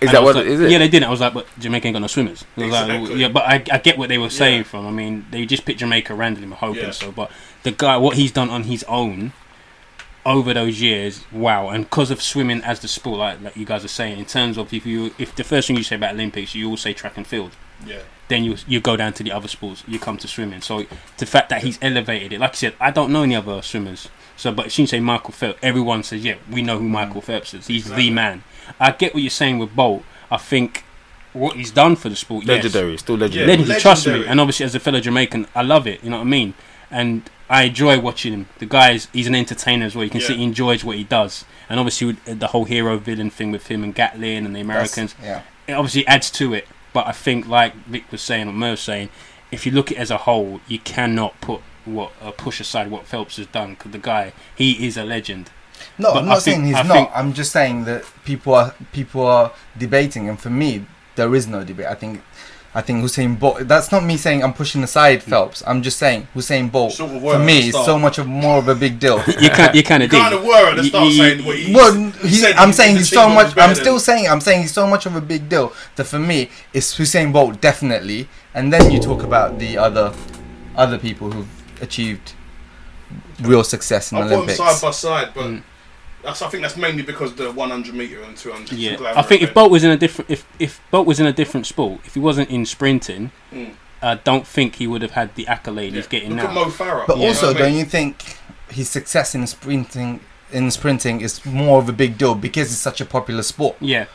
Is 0.00 0.08
And 0.08 0.16
that 0.16 0.22
what 0.22 0.34
like, 0.36 0.46
it 0.46 0.52
is? 0.52 0.60
It? 0.62 0.70
Yeah, 0.70 0.78
they 0.78 0.88
did. 0.88 1.02
I 1.02 1.10
was 1.10 1.20
like, 1.20 1.34
but 1.34 1.46
Jamaica 1.58 1.86
ain't 1.88 1.94
got 1.94 2.00
no 2.00 2.06
swimmers. 2.06 2.44
I 2.56 2.60
was 2.62 2.70
like, 2.72 2.88
Exactly. 2.88 3.20
yeah, 3.20 3.28
but 3.28 3.42
I, 3.44 3.62
I 3.70 3.78
get 3.78 3.98
what 3.98 4.08
they 4.08 4.16
were 4.16 4.30
saying 4.30 4.58
Yeah. 4.58 4.62
from. 4.62 4.86
I 4.86 4.90
mean, 4.90 5.26
they 5.30 5.44
just 5.44 5.66
picked 5.66 5.80
Jamaica 5.80 6.14
randomly, 6.14 6.46
I'm 6.46 6.52
hoping 6.52 6.84
Yeah. 6.84 6.90
so. 6.92 7.12
But 7.12 7.30
the 7.64 7.70
guy, 7.72 7.98
what 7.98 8.16
he's 8.16 8.32
done 8.32 8.48
on 8.48 8.62
his 8.62 8.82
own, 8.84 9.34
over 10.24 10.54
those 10.54 10.80
years, 10.80 11.24
wow! 11.32 11.68
And 11.68 11.84
because 11.84 12.10
of 12.10 12.22
swimming 12.22 12.62
as 12.62 12.80
the 12.80 12.88
sport, 12.88 13.18
like, 13.18 13.42
like 13.42 13.56
you 13.56 13.66
guys 13.66 13.84
are 13.84 13.88
saying, 13.88 14.18
in 14.18 14.24
terms 14.24 14.56
of 14.56 14.72
if 14.72 14.86
you 14.86 15.14
if 15.18 15.34
the 15.34 15.44
first 15.44 15.66
thing 15.68 15.76
you 15.76 15.82
say 15.82 15.96
about 15.96 16.14
Olympics, 16.14 16.54
you 16.54 16.68
all 16.70 16.76
say 16.78 16.92
track 16.94 17.16
and 17.18 17.26
field 17.26 17.52
Yeah. 17.86 18.00
then 18.28 18.44
you 18.44 18.56
you 18.68 18.80
go 18.80 18.96
down 18.96 19.12
to 19.14 19.22
the 19.22 19.32
other 19.32 19.48
sports. 19.48 19.82
You 19.88 19.98
come 19.98 20.16
to 20.18 20.28
swimming. 20.28 20.60
So 20.60 20.84
the 21.18 21.26
fact 21.26 21.48
that 21.50 21.62
he's 21.62 21.78
elevated 21.82 22.32
it, 22.32 22.40
like 22.40 22.50
I 22.52 22.54
said, 22.54 22.74
I 22.80 22.90
don't 22.90 23.10
know 23.12 23.22
any 23.22 23.34
other 23.36 23.62
swimmers. 23.62 24.08
So, 24.36 24.52
but 24.52 24.66
as 24.66 24.74
soon 24.74 24.84
as 24.84 24.92
you 24.92 24.98
say 24.98 25.00
Michael 25.00 25.32
Phelps, 25.32 25.58
everyone 25.62 26.02
says, 26.02 26.24
yeah, 26.24 26.36
we 26.50 26.62
know 26.62 26.78
who 26.78 26.86
mm. 26.86 26.90
Michael 26.92 27.20
Phelps 27.20 27.52
is. 27.52 27.66
He's 27.66 27.82
Exactly. 27.82 28.04
the 28.04 28.10
man. 28.10 28.42
I 28.78 28.92
get 28.92 29.12
what 29.12 29.22
you're 29.22 29.28
saying 29.30 29.58
with 29.58 29.74
Bolt. 29.76 30.02
I 30.30 30.38
think 30.38 30.84
what 31.34 31.56
he's 31.56 31.70
done 31.70 31.94
for 31.96 32.08
the 32.08 32.16
sport, 32.16 32.44
yes, 32.46 32.64
Legendary, 32.64 32.96
still 32.96 33.16
legendary. 33.16 33.50
Yeah. 33.50 33.56
legendary. 33.58 33.80
Trust 33.80 34.06
me. 34.06 34.26
And 34.26 34.40
obviously, 34.40 34.64
as 34.64 34.74
a 34.74 34.80
fellow 34.80 34.98
Jamaican, 35.00 35.46
I 35.54 35.62
love 35.62 35.86
it. 35.86 36.02
You 36.02 36.08
know 36.10 36.16
what 36.16 36.22
I 36.22 36.30
mean? 36.30 36.54
And 36.90 37.28
I 37.50 37.64
enjoy 37.64 38.00
watching 38.00 38.32
him. 38.32 38.46
The 38.60 38.66
guy 38.66 38.92
is 38.92 39.08
he's 39.12 39.26
an 39.26 39.34
entertainer 39.34 39.84
as 39.84 39.94
well. 39.94 40.04
You 40.04 40.10
can 40.10 40.20
see 40.22 40.36
he 40.36 40.44
enjoys 40.44 40.84
what 40.84 40.96
he 40.96 41.04
does. 41.04 41.44
And 41.68 41.78
obviously, 41.78 42.06
with 42.08 42.28
uh, 42.28 42.34
the 42.34 42.46
whole 42.48 42.64
hero 42.64 42.96
villain 42.96 43.28
thing 43.30 43.50
with 43.52 43.66
him 43.66 43.84
and 43.84 43.94
Gatlin 43.94 44.46
and 44.46 44.56
the 44.56 44.62
That's- 44.62 44.96
Americans, 44.96 45.14
Yeah. 45.22 45.42
it 45.66 45.72
obviously 45.74 46.06
adds 46.06 46.30
to 46.32 46.54
it. 46.54 46.66
But 46.92 47.06
I 47.06 47.12
think, 47.12 47.46
like 47.46 47.74
Vic 47.86 48.10
was 48.10 48.20
saying 48.22 48.48
or 48.48 48.52
Mer 48.52 48.72
was 48.72 48.80
saying, 48.80 49.08
if 49.52 49.66
you 49.66 49.72
look 49.72 49.90
at 49.90 49.96
it 49.96 50.00
as 50.00 50.10
a 50.10 50.16
whole, 50.18 50.60
you 50.68 50.78
cannot 50.80 51.40
put 51.40 51.60
what 51.84 52.12
uh, 52.20 52.30
push 52.32 52.60
aside 52.60 52.90
what 52.90 53.06
Phelps 53.06 53.36
has 53.38 53.46
done 53.46 53.70
because 53.74 53.92
the 53.92 53.98
guy 53.98 54.32
he 54.54 54.86
is 54.86 54.96
a 54.96 55.04
legend. 55.04 55.50
No, 55.98 56.12
But 56.12 56.18
I'm 56.20 56.24
I 56.24 56.28
not 56.34 56.42
think- 56.42 56.54
saying 56.56 56.66
he's 56.66 56.76
I 56.76 56.82
not. 56.82 56.94
think- 56.94 57.10
I'm 57.14 57.32
just 57.32 57.52
saying 57.52 57.84
that 57.84 58.04
people 58.24 58.54
are 58.54 58.74
people 58.92 59.26
are 59.26 59.52
debating, 59.78 60.28
and 60.28 60.38
for 60.38 60.50
me, 60.50 60.84
there 61.16 61.34
is 61.34 61.46
no 61.46 61.64
debate. 61.64 61.86
I 61.86 61.94
think, 61.94 62.20
I 62.72 62.82
think 62.82 63.00
Hussein 63.02 63.34
Bolt. 63.34 63.66
That's 63.66 63.90
not 63.90 64.04
me 64.04 64.16
saying 64.16 64.44
I'm 64.44 64.52
pushing 64.52 64.82
aside 64.84 65.24
Phelps. 65.24 65.60
I'm 65.66 65.82
just 65.82 65.98
saying 65.98 66.28
Hussein 66.34 66.68
Bolt. 66.68 66.92
Sort 66.92 67.10
of 67.10 67.20
For 67.20 67.38
me, 67.38 67.62
the 67.62 67.68
it's 67.70 67.84
so 67.84 67.98
much 67.98 68.18
of 68.18 68.28
more 68.28 68.58
of 68.58 68.68
a 68.68 68.76
big 68.76 69.00
deal. 69.00 69.18
You 69.40 69.50
can 69.50 69.74
you 69.74 69.82
kind 69.82 70.02
of 70.04 70.12
You 70.12 70.18
kind 70.20 70.34
of 70.34 70.44
were 70.44 70.70
at 70.70 70.76
the 70.76 70.84
start 70.84 71.06
you- 71.08 71.12
saying 71.14 71.44
what 71.44 71.56
he 71.58 71.74
well, 71.74 71.92
he 71.92 72.28
he, 72.28 72.34
said 72.36 72.54
I'm 72.54 72.68
he- 72.68 72.74
saying 72.74 72.96
he's 72.98 73.08
so 73.10 73.28
much. 73.28 73.56
I'm 73.58 73.74
still 73.74 73.98
saying 73.98 74.28
I'm 74.28 74.40
saying 74.40 74.62
he's 74.62 74.72
so 74.72 74.86
much 74.86 75.04
of 75.06 75.16
a 75.16 75.20
big 75.20 75.48
deal 75.48 75.72
that 75.96 76.04
for 76.04 76.20
me, 76.20 76.48
it's 76.72 76.94
Hussein 76.96 77.32
Bolt 77.32 77.60
definitely, 77.60 78.28
and 78.54 78.72
then 78.72 78.90
you 78.92 79.00
talk 79.00 79.22
about 79.24 79.58
the 79.58 79.76
other 79.76 80.12
other 80.76 80.96
people 80.98 81.32
who've 81.32 81.82
achieved 81.82 82.34
real 83.42 83.64
success 83.64 84.12
in 84.12 84.18
I'll 84.18 84.24
the 84.24 84.36
put 84.36 84.46
them 84.46 84.60
Olympics. 84.60 84.80
side 84.80 84.86
by 84.86 84.90
side, 84.92 85.28
but 85.34 85.44
Mm. 85.46 85.62
That's, 86.22 86.42
I 86.42 86.48
think 86.48 86.62
that's 86.62 86.76
mainly 86.76 87.02
because 87.02 87.34
the 87.34 87.50
100 87.52 87.94
meter 87.94 88.22
and 88.22 88.36
200. 88.36 88.72
Yeah, 88.72 88.92
is 88.94 89.00
a 89.00 89.18
I 89.18 89.22
think 89.22 89.42
if 89.42 89.54
Bolt 89.54 89.70
was 89.70 89.84
in 89.84 89.90
a 89.90 89.96
different 89.96 90.30
if 90.30 90.46
if 90.58 90.80
Bolt 90.90 91.06
was 91.06 91.20
in 91.20 91.26
a 91.26 91.32
different 91.32 91.66
sport, 91.66 92.00
if 92.04 92.14
he 92.14 92.20
wasn't 92.20 92.50
in 92.50 92.66
sprinting, 92.66 93.30
Mm. 93.52 93.74
I 94.02 94.14
don't 94.14 94.46
think 94.46 94.76
he 94.76 94.86
would 94.86 95.02
have 95.02 95.10
had 95.10 95.34
the 95.34 95.46
accolade 95.46 95.92
he's 95.92 96.06
getting 96.06 96.30
Look 96.36 96.40
at 96.46 96.54
now. 96.54 96.64
Mo 96.64 96.70
Farah. 96.70 97.06
But 97.06 97.18
Yeah. 97.18 97.28
also, 97.28 97.48
You 97.48 97.52
know 97.54 97.58
don't 97.60 97.68
mean? 97.70 97.78
you 97.80 97.84
think 97.84 98.36
his 98.70 98.88
success 98.88 99.34
in 99.34 99.46
sprinting 99.46 100.20
in 100.52 100.70
sprinting 100.70 101.20
is 101.20 101.44
more 101.44 101.78
of 101.80 101.88
a 101.88 101.92
big 101.92 102.16
deal 102.18 102.34
because 102.34 102.72
it's 102.72 102.80
such 102.80 103.00
a 103.00 103.04
popular 103.04 103.42
sport? 103.42 103.76
Yeah, 103.80 104.06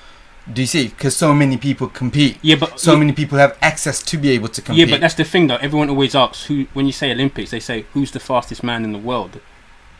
Do 0.51 0.61
you 0.61 0.67
see? 0.67 0.87
Because 0.89 1.15
so 1.15 1.33
many 1.33 1.57
people 1.57 1.87
compete. 1.87 2.37
yeah, 2.41 2.55
but 2.55 2.79
So 2.79 2.95
many 2.97 3.11
people 3.13 3.37
have 3.37 3.57
access 3.61 4.01
to 4.03 4.17
be 4.17 4.29
able 4.31 4.47
to 4.49 4.61
compete. 4.61 4.87
Yeah, 4.87 4.93
but 4.93 5.01
that's 5.01 5.13
the 5.15 5.23
thing 5.23 5.47
though. 5.47 5.57
Everyone 5.57 5.89
always 5.89 6.13
asks 6.15 6.45
who 6.45 6.65
when 6.73 6.85
you 6.87 6.91
say 6.91 7.11
Olympics, 7.11 7.51
they 7.51 7.59
say 7.59 7.85
who's 7.93 8.11
the 8.11 8.19
fastest 8.19 8.63
man 8.63 8.83
in 8.83 8.91
the 8.91 8.99
world. 8.99 9.39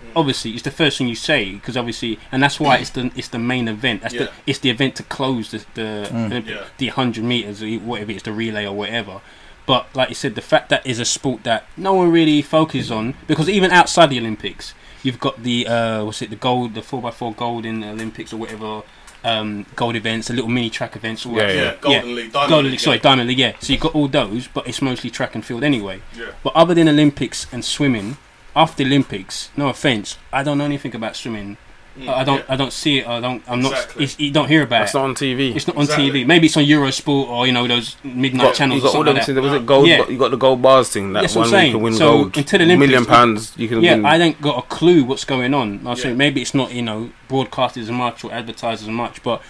Mm. 0.06 0.12
Obviously, 0.16 0.52
it's 0.52 0.64
the 0.64 0.72
first 0.72 0.98
thing 0.98 1.08
you 1.08 1.16
say 1.16 1.54
because 1.54 1.76
obviously, 1.78 2.20
and 2.32 2.42
that's 2.44 2.60
why 2.60 2.78
it's 2.78 2.90
the 2.92 3.12
it's 3.16 3.28
the 3.30 3.40
main 3.40 3.68
event. 3.68 4.02
That's 4.02 4.14
Yeah. 4.14 4.24
the 4.26 4.32
it's 4.46 4.60
the 4.60 4.70
event 4.70 4.96
to 4.98 5.04
close 5.04 5.52
the 5.52 5.66
the 5.74 6.10
Mm. 6.12 6.26
Olympic- 6.32 6.56
Yeah. 6.56 6.64
the 6.78 6.88
hundred 6.88 7.24
meters, 7.24 7.62
or 7.64 7.68
whatever 7.80 8.12
it's 8.12 8.24
the 8.24 8.32
relay 8.32 8.66
or 8.66 8.74
whatever. 8.74 9.22
But 9.66 9.88
like 9.96 10.10
you 10.10 10.16
said, 10.16 10.36
the 10.36 10.42
fact 10.42 10.70
that 10.70 10.86
is 10.86 11.00
a 11.00 11.06
sport 11.06 11.44
that 11.44 11.66
no 11.76 11.94
one 11.94 12.12
really 12.12 12.42
focuses 12.44 12.92
on 12.92 13.16
because 13.28 13.50
even 13.50 13.72
outside 13.72 14.12
the 14.12 14.20
Olympics, 14.20 14.74
you've 15.02 15.20
got 15.20 15.42
the 15.44 15.68
uh, 15.68 16.04
what's 16.06 16.22
it 16.22 16.30
the 16.30 16.36
gold, 16.36 16.76
the 16.76 16.82
four 16.84 17.06
x 17.08 17.18
four 17.18 17.34
gold 17.34 17.66
in 17.66 17.80
the 17.82 17.90
Olympics 17.90 18.32
or 18.32 18.38
whatever. 18.38 18.84
Um, 19.24 19.66
gold 19.76 19.96
events, 19.96 20.28
the 20.28 20.36
little 20.36 20.52
mini 20.52 20.70
track 20.70 20.96
events, 20.96 21.26
or 21.26 21.30
Yeah, 21.30 21.36
whatever. 21.36 21.56
Yeah, 21.64 21.76
Golden 21.82 22.16
League, 22.16 22.32
Diamond 22.32 22.50
Golden 22.52 22.66
League. 22.66 22.72
League, 22.74 22.80
sorry, 22.80 23.00
Diamond 23.00 23.28
League, 23.28 23.40
yeah. 23.40 23.54
So 23.60 23.74
you've 23.74 23.82
got 23.82 23.96
all 23.96 24.08
those, 24.08 24.48
but 24.54 24.68
it's 24.68 24.84
mostly 24.84 25.10
track 25.10 25.34
and 25.34 25.44
field 25.44 25.64
anyway. 25.64 26.02
Yeah. 26.16 26.26
But 26.44 26.56
other 26.56 26.76
than 26.76 26.88
Olympics 26.88 27.48
and 27.52 27.66
swimming, 27.66 28.18
after 28.56 28.84
the 28.84 28.90
Olympics, 28.90 29.50
no 29.58 29.70
offense, 29.70 30.18
I 30.32 30.44
don't 30.44 30.58
know 30.58 30.66
anything 30.66 30.96
about 30.96 31.16
swimming. 31.16 31.58
Mm, 31.98 32.10
I 32.10 32.24
don't, 32.26 32.40
yeah. 32.40 32.44
I 32.50 32.56
don't 32.58 32.74
see 32.74 33.00
it. 33.00 33.08
I 33.08 33.22
don't, 33.22 33.42
I'm 33.48 33.60
Exactly. 33.60 34.02
not. 34.02 34.04
It's, 34.04 34.20
you 34.20 34.30
don't 34.32 34.50
hear 34.50 34.64
about 34.64 34.80
That's 34.80 34.90
it. 34.96 34.98
It's 34.98 35.02
not 35.02 35.04
on 35.06 35.16
TV. 35.16 35.56
it's 35.56 35.68
not 35.68 35.76
on 35.78 35.84
Exactly. 35.84 36.10
TV. 36.12 36.28
Maybe 36.28 36.48
it's 36.48 36.58
on 36.58 36.64
Eurosport 36.66 37.28
or 37.30 37.48
you 37.48 37.54
know 37.54 37.68
those 37.70 37.96
midnight 38.04 38.48
got, 38.48 38.56
channels. 38.56 38.82
you 38.84 38.90
or 38.90 38.92
got 38.92 38.98
all 38.98 39.06
something 39.06 39.06
them 39.06 39.16
like 39.16 39.26
things. 39.26 39.36
that. 39.36 39.42
Was 39.42 39.54
it 39.54 39.66
gold? 39.66 39.88
Yeah. 39.88 40.08
You 40.10 40.18
got 40.18 40.32
the 40.32 40.38
gold 40.38 40.62
bars 40.62 40.90
thing. 40.90 41.14
That 41.14 41.22
That's 41.22 41.36
what 41.36 41.42
one 41.44 41.48
I'm 41.48 41.52
where 41.54 41.62
you 41.62 41.66
saying. 41.68 41.74
can 41.74 41.82
win 41.84 41.94
So, 41.94 42.12
gold. 42.24 42.38
until 42.38 42.60
the 42.60 42.66
Olympics, 42.66 42.90
million 42.90 43.06
pounds. 43.06 43.54
You 43.58 43.68
can 43.70 43.82
Yeah, 43.82 43.96
win. 43.96 44.06
I 44.06 44.18
ain't 44.18 44.42
got 44.42 44.58
a 44.60 44.68
clue 44.68 45.06
what's 45.06 45.24
going 45.24 45.54
on. 45.54 45.88
I 45.88 45.94
say 45.94 46.10
Yeah. 46.10 46.16
maybe 46.16 46.42
it's 46.42 46.54
not 46.54 46.74
you 46.74 46.82
know 46.82 47.12
broadcasted 47.30 47.84
as 47.84 47.92
much 47.92 48.26
or 48.26 48.34
advertised 48.34 48.84
as 48.84 48.90
much, 48.90 49.24
but 49.24 49.42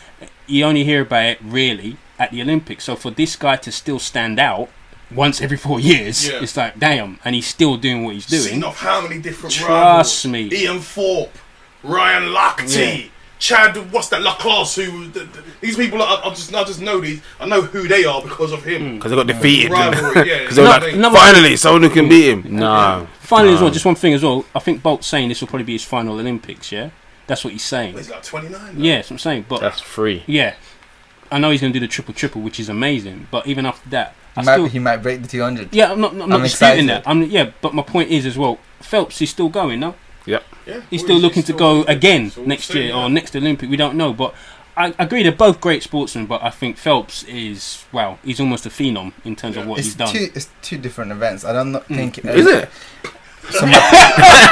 you 0.45 0.65
only 0.65 0.83
hear 0.83 1.01
about 1.01 1.25
it 1.25 1.39
really 1.43 1.97
at 2.19 2.29
the 2.29 2.43
Olympics. 2.43 2.83
So 2.83 2.95
for 2.95 3.09
this 3.09 3.35
guy 3.35 3.55
to 3.55 3.71
still 3.71 3.97
stand 3.97 4.39
out 4.39 4.69
once 5.13 5.41
every 5.41 5.57
four 5.57 5.79
years, 5.79 6.27
Yeah. 6.27 6.39
it's 6.41 6.57
like 6.57 6.79
damn, 6.79 7.19
and 7.25 7.35
he's 7.35 7.47
still 7.47 7.77
doing 7.77 8.03
what 8.03 8.13
he's 8.15 8.25
doing. 8.25 8.41
Seen 8.41 8.63
off 8.63 8.79
how 8.79 9.01
many 9.01 9.19
different 9.19 9.53
Trust 9.53 10.25
rivals. 10.25 10.25
me. 10.25 10.49
Ian 10.63 10.79
Thorpe, 10.79 11.37
Ryan 11.83 12.23
Lochte, 12.33 13.09
Chad, 13.37 13.91
what's 13.91 14.07
that, 14.09 14.21
le 14.21 14.31
Clos, 14.39 14.75
who, 14.75 15.07
the, 15.09 15.19
the, 15.19 15.43
these 15.61 15.75
people, 15.75 16.01
I, 16.01 16.21
I 16.23 16.29
just 16.29 16.53
I 16.55 16.63
just 16.63 16.81
know 16.81 16.99
these, 17.01 17.21
I 17.39 17.45
know 17.45 17.61
who 17.61 17.87
they 17.87 18.05
are 18.05 18.21
because 18.21 18.51
of 18.51 18.63
him. 18.63 18.81
Mm. 18.81 18.95
Because 18.95 19.11
they 19.11 19.17
got 19.17 19.27
defeated. 19.27 19.71
Rivalry, 19.71 20.27
yeah. 20.29 20.39
Because 20.41 20.55
they 20.55 20.61
were 20.63 20.69
No, 20.69 20.77
like, 20.87 20.95
no, 20.95 21.13
finally, 21.13 21.55
someone 21.57 21.83
who 21.83 21.89
can 21.89 22.07
beat 22.09 22.29
him. 22.29 22.55
No. 22.55 23.07
Finally, 23.19 23.55
as 23.55 23.61
well, 23.61 23.69
just 23.71 23.85
one 23.85 23.95
thing 23.95 24.13
as 24.13 24.23
well. 24.23 24.45
I 24.55 24.59
think 24.59 24.81
Bolt's 24.81 25.05
saying 25.07 25.29
this 25.29 25.41
will 25.41 25.47
probably 25.49 25.65
be 25.65 25.73
his 25.73 25.83
final 25.83 26.17
Olympics. 26.19 26.71
Yeah, 26.71 26.91
that's 27.27 27.43
what 27.43 27.51
he's 27.53 27.63
saying. 27.63 27.95
He's 27.95 28.09
like 28.09 28.23
29 28.23 28.51
now. 28.59 28.71
Yeah, 28.81 28.95
that's 28.95 29.09
what 29.09 29.15
I'm 29.15 29.19
saying. 29.19 29.45
But 29.49 29.59
That's 29.61 29.81
free. 29.81 30.23
yeah, 30.27 30.55
I 31.31 31.37
know 31.39 31.51
he's 31.51 31.59
going 31.61 31.73
to 31.73 31.79
do 31.79 31.85
the 31.85 31.91
triple 31.91 32.13
triple, 32.13 32.41
which 32.41 32.59
is 32.59 32.69
amazing. 32.69 33.27
But 33.31 33.47
even 33.47 33.65
after 33.65 33.89
that, 33.89 34.09
I 34.09 34.15
he, 34.35 34.41
might, 34.45 34.53
still 34.53 34.65
he 34.65 34.79
might 34.79 34.97
break 34.97 35.21
the 35.21 35.27
200. 35.27 35.73
yeah, 35.73 35.91
I'm 35.91 36.01
not, 36.01 36.11
I'm 36.11 36.17
not 36.19 36.31
I'm 36.33 36.41
disputing 36.43 36.85
excited. 36.85 36.89
that. 36.89 37.03
I'm 37.09 37.23
yeah, 37.23 37.51
but 37.61 37.73
my 37.73 37.81
point 37.83 38.09
is 38.09 38.25
as 38.25 38.37
well. 38.37 38.59
Phelps 38.81 39.21
is 39.21 39.29
still 39.29 39.49
going, 39.49 39.79
no? 39.79 39.95
Yeah. 40.25 40.39
He's 40.89 41.01
Well, 41.01 41.07
still 41.07 41.17
looking 41.19 41.43
to 41.43 41.53
still 41.53 41.57
go 41.57 41.73
looking. 41.79 41.95
again 41.95 42.29
So 42.31 42.41
we'll 42.41 42.47
next 42.49 42.73
year 42.73 42.85
yeah. 42.87 42.95
or 43.03 43.09
next 43.09 43.35
Olympic. 43.35 43.69
We 43.69 43.77
don't 43.77 43.95
know, 43.95 44.11
but 44.13 44.33
I 44.77 44.93
agree 44.99 45.23
they're 45.23 45.31
both 45.31 45.61
great 45.61 45.83
sportsmen. 45.83 46.25
But 46.25 46.43
I 46.43 46.49
think 46.49 46.77
Phelps 46.77 47.23
is 47.23 47.85
well, 47.91 48.17
he's 48.23 48.39
almost 48.39 48.65
a 48.65 48.69
phenom 48.69 49.13
in 49.23 49.35
terms 49.35 49.55
of 49.57 49.67
what 49.67 49.77
It's 49.79 49.87
he's 49.89 49.95
done. 49.95 50.07
two. 50.13 50.27
It's 50.33 50.49
two 50.61 50.77
different 50.77 51.11
events. 51.11 51.45
I 51.45 51.53
don't 51.53 51.71
not 51.71 51.87
Mm. 51.87 51.95
think. 51.95 52.17
Is 52.25 52.47
it? 52.47 52.69
So 53.51 53.61
my, 53.67 53.77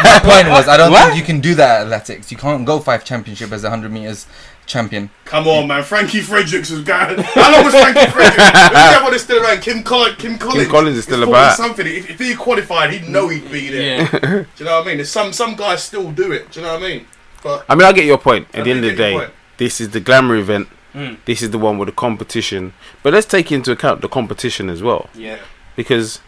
my 0.03 0.19
point 0.23 0.47
was, 0.49 0.67
I 0.67 0.77
don't 0.77 0.91
What? 0.91 1.05
think 1.07 1.17
you 1.17 1.23
can 1.25 1.39
do 1.41 1.55
that 1.55 1.81
at 1.87 1.91
athletics. 1.91 2.31
You 2.31 2.37
can't 2.37 2.63
go 2.63 2.79
five 2.79 3.03
championship 3.03 3.51
as 3.51 3.63
a 3.63 3.69
hundred 3.71 3.91
meters 3.91 4.27
champion. 4.65 5.09
Come 5.25 5.47
on, 5.47 5.67
man. 5.67 5.83
Frankie 5.83 6.21
Fredericks 6.21 6.69
was 6.69 6.81
going. 6.83 7.19
How 7.19 7.51
long 7.51 7.65
was 7.65 7.73
Frankie 7.73 8.11
Fredericks? 8.11 8.35
Who's 8.35 8.71
that 8.71 8.99
one 9.03 9.19
still 9.19 9.43
around? 9.43 9.61
Kim, 9.61 9.83
Coll- 9.83 10.13
Kim 10.15 10.37
Collins. 10.37 10.67
Collins 10.69 10.97
is 10.97 11.03
still 11.03 11.19
He's 11.19 11.27
about. 11.27 11.55
Something. 11.57 11.87
If, 11.87 12.09
if 12.11 12.19
he 12.19 12.35
qualified, 12.35 12.91
he'd 12.91 13.09
know 13.09 13.27
he'd 13.29 13.51
be 13.51 13.69
there. 13.69 14.01
Yeah, 14.01 14.19
Do 14.21 14.45
you 14.57 14.65
know 14.65 14.77
what 14.77 14.83
I 14.83 14.87
mean? 14.87 14.97
There's 14.97 15.09
some 15.09 15.33
some 15.33 15.55
guys 15.55 15.83
still 15.83 16.11
do 16.11 16.31
it. 16.31 16.51
Do 16.51 16.59
you 16.59 16.65
know 16.65 16.73
what 16.73 16.83
I 16.83 16.87
mean? 16.87 17.05
But 17.43 17.65
I 17.69 17.75
mean, 17.75 17.85
I 17.87 17.91
get 17.91 18.05
your 18.05 18.17
point. 18.17 18.47
I 18.53 18.59
At 18.59 18.63
the 18.65 18.71
end 18.71 18.85
of 18.85 18.91
the 18.91 18.97
day, 18.97 19.27
this 19.57 19.81
is 19.81 19.89
the 19.89 19.99
glamour 19.99 20.35
event. 20.35 20.67
Mm. 20.93 21.17
This 21.25 21.41
is 21.41 21.49
the 21.51 21.57
one 21.57 21.77
with 21.79 21.87
the 21.87 21.91
competition. 21.95 22.73
But 23.01 23.13
let's 23.13 23.25
take 23.25 23.51
into 23.51 23.71
account 23.71 24.01
the 24.01 24.07
competition 24.07 24.69
as 24.69 24.81
well. 24.83 25.09
yeah. 25.15 25.39
Because 25.75 26.19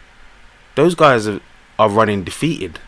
those 0.74 0.94
guys 0.96 1.28
are, 1.28 1.40
are 1.78 1.88
running 1.88 2.24
defeated. 2.24 2.80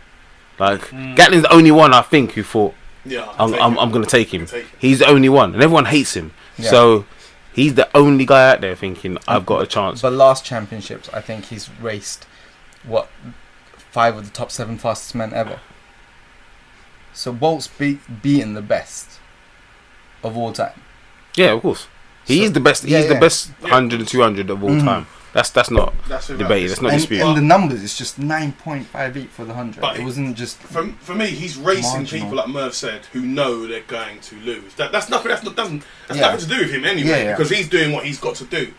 Like, 0.59 0.81
Mm. 0.89 1.15
Gatlin's 1.17 1.43
the 1.43 1.53
only 1.53 1.71
one 1.71 1.95
I 1.95 2.03
think 2.03 2.33
who 2.33 2.43
thought, 2.43 2.75
yeah, 3.11 3.35
I'm, 3.39 3.53
take 3.53 3.61
I'm. 3.61 3.79
I'm 3.79 3.91
going 3.91 4.05
to 4.05 4.11
take 4.11 4.33
him. 4.33 4.47
Take 4.47 4.65
it. 4.65 4.71
He's 4.79 4.99
the 5.01 5.07
only 5.09 5.29
one. 5.29 5.55
And 5.55 5.63
everyone 5.63 5.87
hates 5.87 6.15
him. 6.15 6.33
Yeah. 6.57 6.71
So 6.71 7.05
he's 7.53 7.75
the 7.75 7.89
only 7.97 8.25
guy 8.27 8.51
out 8.51 8.61
there 8.61 8.75
thinking, 8.77 9.19
I've 9.27 9.47
got 9.47 9.63
a 9.63 9.67
chance. 9.67 10.03
But 10.03 10.13
last 10.13 10.45
championships, 10.45 11.09
I 11.13 11.21
think 11.21 11.47
he's 11.47 11.69
raced 11.81 12.27
what 12.85 13.09
five 13.91 14.17
of 14.17 14.25
the 14.25 14.31
top 14.33 14.51
seven 14.51 14.79
fastest 14.79 15.15
men 15.15 15.33
ever. 15.35 15.61
So 17.13 17.33
Bolt's 17.33 17.67
be- 17.67 17.99
beaten 18.23 18.55
the 18.55 18.63
best 18.63 19.19
of 20.23 20.37
all 20.37 20.53
time. 20.53 20.81
Yeah, 21.35 21.53
of 21.53 21.63
course. 21.63 21.87
He 22.25 22.39
So- 22.39 22.45
is 22.45 22.53
the 22.53 22.61
best. 22.61 22.85
yeah, 22.85 22.99
he's 22.99 23.09
the 23.09 23.15
best 23.17 23.51
100 23.61 24.01
and 24.01 24.09
200 24.09 24.51
of 24.51 24.63
all 24.63 24.71
Mhm. 24.71 24.85
time. 24.85 25.07
That's 25.35 25.51
that's 25.51 25.71
not 25.71 25.93
That's 26.09 26.29
who 26.29 26.37
debated. 26.39 26.71
that 26.71 26.71
That's 26.71 26.83
not 26.83 26.93
and, 26.93 27.01
disputed. 27.01 27.27
and 27.27 27.37
the 27.37 27.43
numbers, 27.43 27.85
it's 27.85 27.99
just 27.99 28.19
nine 28.19 28.53
point 28.53 28.87
five 28.87 29.17
eight 29.17 29.31
for 29.31 29.45
the 29.45 29.53
hundred. 29.55 29.81
But 29.83 29.97
It 29.97 30.01
it- 30.01 30.05
wasn't 30.05 30.37
just 30.37 30.57
For, 30.59 30.87
for 31.01 31.15
me, 31.15 31.27
he's 31.27 31.57
racing 31.57 32.01
Marginal. 32.01 32.23
people 32.25 32.37
like 32.39 32.49
Merv 32.49 32.75
said 32.75 33.05
who 33.13 33.21
know 33.21 33.67
they're 33.67 33.83
going 33.83 34.21
to 34.21 34.37
lose. 34.37 34.75
That, 34.75 34.91
that's 34.91 35.09
nothing. 35.11 35.29
That's 35.31 35.45
not 35.45 35.55
doesn't. 35.55 35.83
That's 36.09 36.19
Yeah. 36.19 36.31
nothing 36.33 36.49
to 36.49 36.55
do 36.57 36.61
with 36.63 36.71
him 36.71 36.85
anyway 36.85 37.09
Yeah, 37.11 37.17
yeah. 37.25 37.37
because 37.37 37.51
he's 37.51 37.69
doing 37.69 37.93
what 37.93 38.05
he's 38.07 38.19
got 38.19 38.37
to 38.37 38.45
do. 38.45 38.73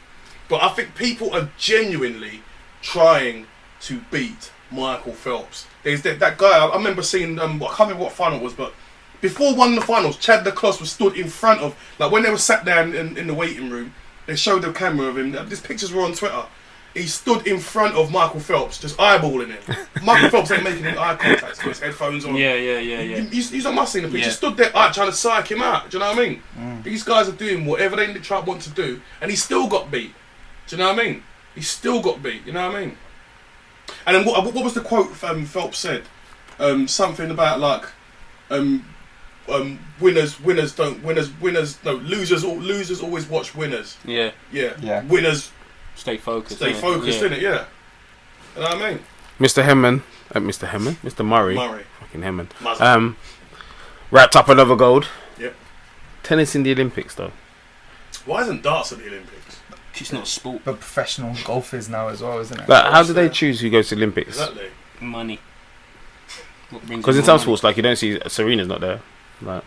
But 0.48 0.64
I 0.64 0.70
think 0.70 0.96
people 0.96 1.32
are 1.36 1.50
genuinely 1.58 2.42
trying 2.82 3.46
to 3.82 4.02
beat 4.12 4.52
Michael 4.72 5.14
Phelps. 5.14 5.68
There's 5.84 6.02
that, 6.02 6.20
that 6.20 6.38
guy. 6.40 6.58
I, 6.58 6.66
I 6.66 6.76
remember 6.76 7.04
seeing. 7.04 7.38
Um, 7.40 7.62
I 7.62 7.68
can't 7.68 7.80
remember 7.82 8.04
what 8.06 8.14
final 8.14 8.40
it 8.40 8.44
was, 8.44 8.54
but 8.54 8.74
before 9.22 9.54
one 9.56 9.70
of 9.70 9.76
the 9.76 9.82
finals, 9.86 10.18
Chad 10.18 10.46
le 10.46 10.52
Clos 10.52 10.80
was 10.80 10.92
stood 10.92 11.16
in 11.16 11.28
front 11.30 11.62
of 11.62 11.76
like 12.00 12.12
when 12.12 12.24
they 12.24 12.30
were 12.32 12.38
sat 12.38 12.66
down 12.66 12.96
in, 12.96 13.18
in 13.18 13.28
the 13.28 13.34
waiting 13.36 13.70
room. 13.70 13.94
They 14.30 14.36
showed 14.36 14.62
the 14.62 14.72
camera 14.72 15.08
of 15.08 15.18
him. 15.18 15.32
These 15.50 15.62
pictures 15.62 15.92
were 15.92 16.04
on 16.04 16.14
Twitter. 16.14 16.46
he 16.94 17.08
stood 17.08 17.48
in 17.48 17.58
front 17.58 17.96
of 17.96 18.12
Michael 18.12 18.40
Phelps, 18.40 18.78
just 18.78 18.96
eyeballing 18.98 19.50
him. 19.50 19.76
Michael 20.04 20.30
Phelps 20.30 20.52
ain't 20.52 20.64
making 20.64 20.86
any 20.86 20.96
eye 21.00 21.16
contact. 21.16 21.48
He's 21.48 21.58
got 21.58 21.68
his 21.70 21.80
headphones 21.80 22.26
on. 22.26 22.36
Yeah, 22.36 22.54
yeah, 22.54 22.78
yeah, 22.78 23.02
yeah. 23.02 23.18
You, 23.18 23.30
you, 23.32 23.42
you 23.58 23.64
not 23.64 23.74
must 23.74 23.92
seen 23.92 24.04
the 24.04 24.08
picture. 24.08 24.28
Yeah. 24.28 24.32
stood 24.32 24.56
there 24.56 24.70
uh, 24.76 24.94
trying 24.94 25.10
to 25.10 25.16
psych 25.16 25.50
him 25.50 25.64
out. 25.64 25.90
Do 25.90 25.98
you 25.98 26.04
know 26.04 26.12
what 26.12 26.20
I 26.20 26.28
mean? 26.30 26.44
Mm. 26.56 26.84
These 26.84 27.02
guys 27.02 27.28
are 27.28 27.32
doing 27.32 27.66
whatever 27.66 27.96
they 27.96 28.14
the 28.14 28.20
try 28.20 28.40
want 28.40 28.62
to 28.62 28.70
do, 28.70 29.02
and 29.20 29.32
he 29.32 29.36
still 29.36 29.68
got 29.68 29.90
beat. 29.90 30.14
Do 30.68 30.76
you 30.76 30.84
know 30.84 30.94
what 30.94 31.04
I 31.04 31.04
mean? 31.04 31.24
He 31.56 31.62
still 31.62 32.00
got 32.00 32.22
beat. 32.22 32.46
You 32.46 32.52
know 32.52 32.68
what 32.68 32.78
I 32.78 32.82
mean? 32.82 32.98
And 34.06 34.16
then 34.16 34.26
what, 34.26 34.54
what 34.54 34.64
was 34.64 34.76
the 34.76 34.82
quote 34.82 35.24
um, 35.24 35.44
Phelps 35.46 35.80
said? 35.80 36.04
Um, 36.60 36.88
something 36.88 37.32
about 37.32 37.60
like, 37.60 37.86
um, 38.52 38.86
um, 39.54 39.80
winners, 40.00 40.40
winners 40.40 40.76
don't, 40.76 41.04
winners, 41.04 41.30
winners, 41.40 41.78
no, 41.84 41.94
losers, 41.96 42.44
al- 42.44 42.58
losers 42.58 43.02
always 43.02 43.28
watch 43.28 43.56
winners. 43.56 43.98
Yeah, 44.06 44.32
Yeah, 44.52 44.74
Yeah. 44.82 45.04
winners 45.04 45.52
stay 45.96 46.18
focused. 46.18 46.58
stay 46.58 46.74
innit? 46.74 46.82
focused 46.82 47.20
yeah. 47.22 47.28
in 47.28 47.34
it. 47.34 47.42
Yeah, 47.42 47.66
you 48.56 48.62
know 48.62 48.70
what 48.70 48.82
I 48.82 48.90
mean? 48.92 49.00
Mr. 49.40 49.64
Henman, 49.64 50.02
uh, 50.36 50.40
Mr. 50.40 50.68
Henman, 50.68 50.96
Mr. 51.04 51.26
Murray, 51.26 51.56
Murray, 51.56 51.84
fucking 52.00 52.22
Henman, 52.22 52.48
Muzz. 52.62 52.82
um, 52.82 53.16
wrapped 54.12 54.36
up 54.36 54.50
another 54.50 54.76
gold. 54.76 55.08
Yep. 55.40 55.56
Tennis 56.24 56.56
in 56.56 56.64
the 56.64 56.72
Olympics, 56.72 57.16
though. 57.16 57.32
Why 58.26 58.42
isn't 58.42 58.62
darts 58.64 58.92
at 58.92 58.98
the 59.00 59.08
Olympics? 59.08 59.60
It's 59.96 60.14
not 60.14 60.24
a 60.24 60.26
sport. 60.26 60.62
But 60.64 60.80
professional 60.80 61.36
golf 61.44 61.74
is 61.74 61.90
now 61.90 62.08
as 62.08 62.22
well, 62.22 62.40
isn't 62.40 62.58
it? 62.60 62.70
Like, 62.70 62.92
how 62.92 63.04
do 63.04 63.12
they 63.12 63.28
choose 63.28 63.60
who 63.60 63.70
goes 63.70 63.90
to 63.90 63.96
the 63.96 64.02
Olympics? 64.02 64.30
Exactly. 64.40 64.70
Money. 65.02 65.40
Because 66.88 67.16
in 67.16 67.22
in 67.22 67.26
some 67.26 67.34
money? 67.34 67.42
sports, 67.44 67.64
like 67.64 67.78
you 67.78 67.84
don't 67.84 67.96
see 67.96 68.20
Serena's 68.28 68.68
not 68.68 68.82
there. 68.82 69.02
Like, 69.42 69.64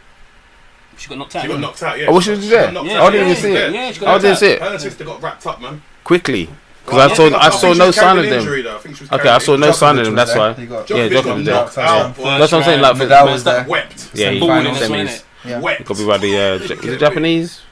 she 0.96 1.08
got 1.08 1.18
knocked 1.18 1.36
out. 1.36 1.42
She 1.42 1.48
got 1.48 1.60
knocked 1.60 1.82
out. 1.82 1.98
Yeah. 1.98 2.06
Oh, 2.08 2.14
was 2.14 2.24
she 2.24 2.32
got 2.34 2.40
there? 2.42 2.72
knocked 2.72 2.86
Yeah. 2.88 3.02
I 3.02 3.10
didn't 3.10 3.28
even 3.28 3.42
see 3.42 3.52
it. 3.54 3.72
Yeah, 3.72 3.92
she 3.92 4.00
got 4.00 4.08
I 4.08 4.12
knocked 4.12 4.22
didn't 4.22 4.32
out. 4.34 4.38
see 4.40 4.46
it 4.46 4.62
Her 4.62 4.78
sister 4.78 5.04
got 5.04 5.22
wrapped 5.22 5.46
up, 5.46 5.60
man. 5.60 5.82
quickly 6.04 6.48
because 6.84 6.96
Well, 6.98 7.10
I 7.10 7.14
saw 7.14 7.24
think- 7.30 7.36
I 7.36 7.48
think 7.50 7.60
saw 7.60 7.72
no 7.74 7.90
sign 7.92 8.18
of 8.18 8.24
them. 8.24 8.32
injury, 8.40 8.62
though. 8.62 8.76
I 8.76 8.78
think 8.80 8.96
she 8.96 9.04
was 9.04 9.12
Okay, 9.12 9.28
I 9.28 9.38
saw 9.38 9.56
no 9.56 9.72
sign 9.72 9.98
of 9.98 10.04
them. 10.04 10.14
That's 10.16 10.34
why. 10.34 10.52
there. 10.52 10.60
He 10.60 10.66
got- 10.66 10.90
Yeah, 10.90 10.96
Djokovic 10.96 11.10
Djokovic 11.10 11.24
got 11.24 11.36
was 11.36 11.44
there. 11.44 11.54
knocked 11.54 11.78
out. 11.78 12.16
That's 12.16 12.52
what 12.52 12.54
I'm 12.54 12.64
saying. 12.64 12.80
Like, 12.80 12.96
for, 12.96 13.04
Nadal 13.06 13.32
was 13.32 13.44
there. 13.44 13.64
Wept. 13.68 14.10
yeah, 14.14 14.30
he 14.30 14.40
Balling 14.40 14.64
got 14.64 14.76
semis. 14.82 15.22
Yeah. 15.44 15.60
Wept. 15.60 15.84
Got 15.84 15.96
be 15.98 16.06
by 16.06 16.18
the 16.18 16.36
uh, 16.36 16.40
is 16.54 16.70
it 16.70 16.98
Japanese? 16.98 17.62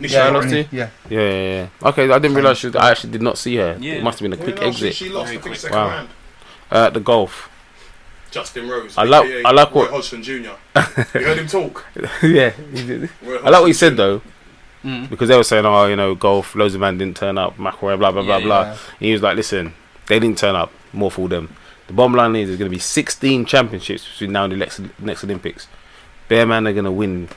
Yeah, 0.00 0.28
Nishikori. 0.30 0.32
lost 0.32 0.48
yeah, 0.48 0.64
yeah. 0.70 0.88
Yeah, 1.10 1.20
yeah, 1.20 1.30
yeah. 1.82 1.88
Okay, 1.88 2.10
I 2.10 2.18
didn't 2.20 2.36
realize 2.36 2.58
she, 2.58 2.68
I 2.76 2.90
actually 2.92 3.10
did 3.12 3.22
not 3.22 3.36
see 3.36 3.56
her. 3.56 3.76
Yeah. 3.80 3.94
It 3.94 4.02
must 4.04 4.20
have 4.20 4.30
been 4.30 4.32
a 4.32 4.36
Yeah, 4.40 4.44
quick 4.52 4.60
no, 4.60 4.66
exit. 4.68 4.94
She, 4.94 5.08
lost, 5.08 5.26
Very 5.26 5.38
I 5.38 5.40
think, 5.40 5.42
quick. 5.42 5.56
second 5.60 5.76
Wow. 5.76 5.88
round. 5.88 6.08
Uh, 6.70 6.90
the 6.90 7.00
golf. 7.00 7.50
Justin 8.30 8.68
Rose. 8.68 8.96
I 8.98 9.04
like- 9.04 9.44
I 9.44 9.50
like 9.52 9.74
Roy 9.74 9.82
what- 9.82 9.90
Hodgson 9.90 10.22
Jr. 10.22 10.32
you 11.14 11.24
heard 11.24 11.38
him 11.38 11.46
talk. 11.46 11.84
yeah. 12.22 12.52
I 12.66 13.50
like 13.50 13.60
what 13.60 13.66
he 13.66 13.72
said 13.72 13.96
though, 13.96 14.20
Mm. 14.84 15.10
because 15.10 15.28
they 15.28 15.36
were 15.36 15.42
saying, 15.42 15.66
"Oh, 15.66 15.86
you 15.86 15.96
know, 15.96 16.14
golf. 16.14 16.54
Loads 16.54 16.74
of 16.74 16.80
men 16.80 16.98
didn't 16.98 17.16
turn 17.16 17.36
up. 17.36 17.56
McIlroy, 17.56 17.98
blah 17.98 18.12
blah 18.12 18.22
blah 18.22 18.36
Yeah, 18.38 18.44
blah." 18.44 18.62
yeah. 18.62 18.70
And 18.70 18.78
he 19.06 19.12
was 19.12 19.22
like, 19.22 19.36
"Listen, 19.36 19.74
they 20.06 20.20
didn't 20.20 20.38
turn 20.38 20.54
up. 20.54 20.70
More 20.92 21.10
for 21.10 21.28
them. 21.28 21.54
The 21.88 21.94
bottom 21.94 22.14
line 22.14 22.36
is, 22.36 22.48
there's 22.48 22.58
going 22.58 22.70
to 22.70 22.74
be 22.74 22.78
16 22.80 23.44
championships 23.46 24.06
between 24.08 24.32
now 24.32 24.44
and 24.44 24.52
the 24.52 24.56
next, 24.56 24.80
next 25.00 25.24
Olympics. 25.24 25.66
Bear 26.28 26.46
man 26.46 26.66
are 26.68 26.72
going 26.72 26.84
to 26.84 26.92
win 26.92 27.28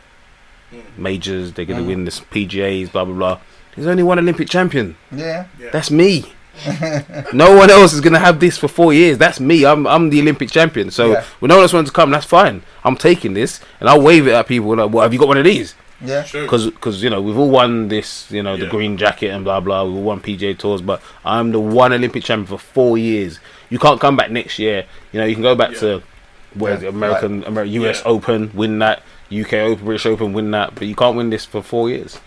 Mm. 0.72 0.82
majors. 0.98 1.54
They're 1.54 1.66
going 1.66 1.80
to 1.80 1.84
Mm. 1.86 1.88
win 1.88 2.06
the 2.06 2.12
PGA's. 2.12 2.90
Blah 2.90 3.06
blah 3.06 3.16
blah. 3.16 3.40
There's 3.76 3.88
only 3.88 4.04
one 4.04 4.20
Olympic 4.20 4.48
champion. 4.50 4.96
Yeah. 5.12 5.46
Yeah. 5.60 5.70
That's 5.72 5.90
me. 5.90 6.26
no 7.34 7.56
one 7.56 7.70
else 7.70 7.94
is 7.94 8.02
gonna 8.02 8.20
have 8.20 8.40
this 8.40 8.58
for 8.58 8.68
four 8.68 8.94
years. 8.94 9.18
That's 9.18 9.40
me. 9.40 9.66
I'm 9.66 9.88
I'm 9.88 10.10
the 10.10 10.20
Olympic 10.22 10.52
champion. 10.52 10.92
So 10.92 11.12
Yeah. 11.14 11.24
when 11.40 11.50
no 11.50 11.56
one 11.56 11.64
else 11.64 11.74
wants 11.74 11.90
to 11.90 11.94
come, 11.96 12.12
that's 12.12 12.26
fine. 12.26 12.62
I'm 12.84 12.96
taking 12.96 13.34
this 13.34 13.60
and 13.80 13.90
I'll 13.90 14.02
wave 14.02 14.28
it 14.28 14.32
at 14.34 14.48
people. 14.48 14.76
Like, 14.76 14.92
well, 14.92 15.04
have 15.04 15.14
you 15.14 15.20
got 15.20 15.28
one 15.28 15.38
of 15.38 15.46
these? 15.46 15.76
Yeah. 16.04 16.24
True. 16.24 16.42
Because 16.44 17.02
you 17.04 17.10
know 17.10 17.22
we've 17.22 17.38
all 17.38 17.50
won 17.50 17.88
this. 17.88 18.30
You 18.32 18.44
know 18.44 18.58
the 18.58 18.66
Yeah. 18.66 18.70
green 18.72 18.98
jacket 18.98 19.30
and 19.30 19.44
blah 19.44 19.60
blah. 19.60 19.84
We've 19.84 19.96
all 19.96 20.02
won 20.04 20.20
PGA 20.20 20.54
tours, 20.58 20.82
but 20.82 21.02
I'm 21.26 21.52
the 21.52 21.60
one 21.60 21.94
Olympic 21.94 22.24
champion 22.24 22.48
for 22.48 22.58
four 22.58 22.98
years. 22.98 23.40
You 23.70 23.80
can't 23.80 24.00
come 24.02 24.16
back 24.16 24.30
next 24.32 24.60
year. 24.60 24.86
You 25.12 25.20
know 25.20 25.26
you 25.26 25.36
can 25.36 25.44
go 25.44 25.56
back 25.56 25.72
Yeah. 25.74 25.80
to 25.80 26.04
where's 26.56 26.82
Yeah, 26.82 26.90
it, 26.90 26.94
American, 26.96 27.44
Amer- 27.48 27.64
US 27.64 28.02
Yeah. 28.04 28.12
Open, 28.12 28.52
win 28.54 28.80
that. 28.80 29.04
UK 29.32 29.54
Open, 29.62 29.86
British 29.86 30.06
Open, 30.06 30.34
win 30.34 30.52
that. 30.52 30.76
But 30.76 30.88
you 30.88 30.96
can't 30.96 31.16
win 31.16 31.30
this 31.30 31.46
for 31.46 31.62
four 31.62 31.90
years. 31.90 32.20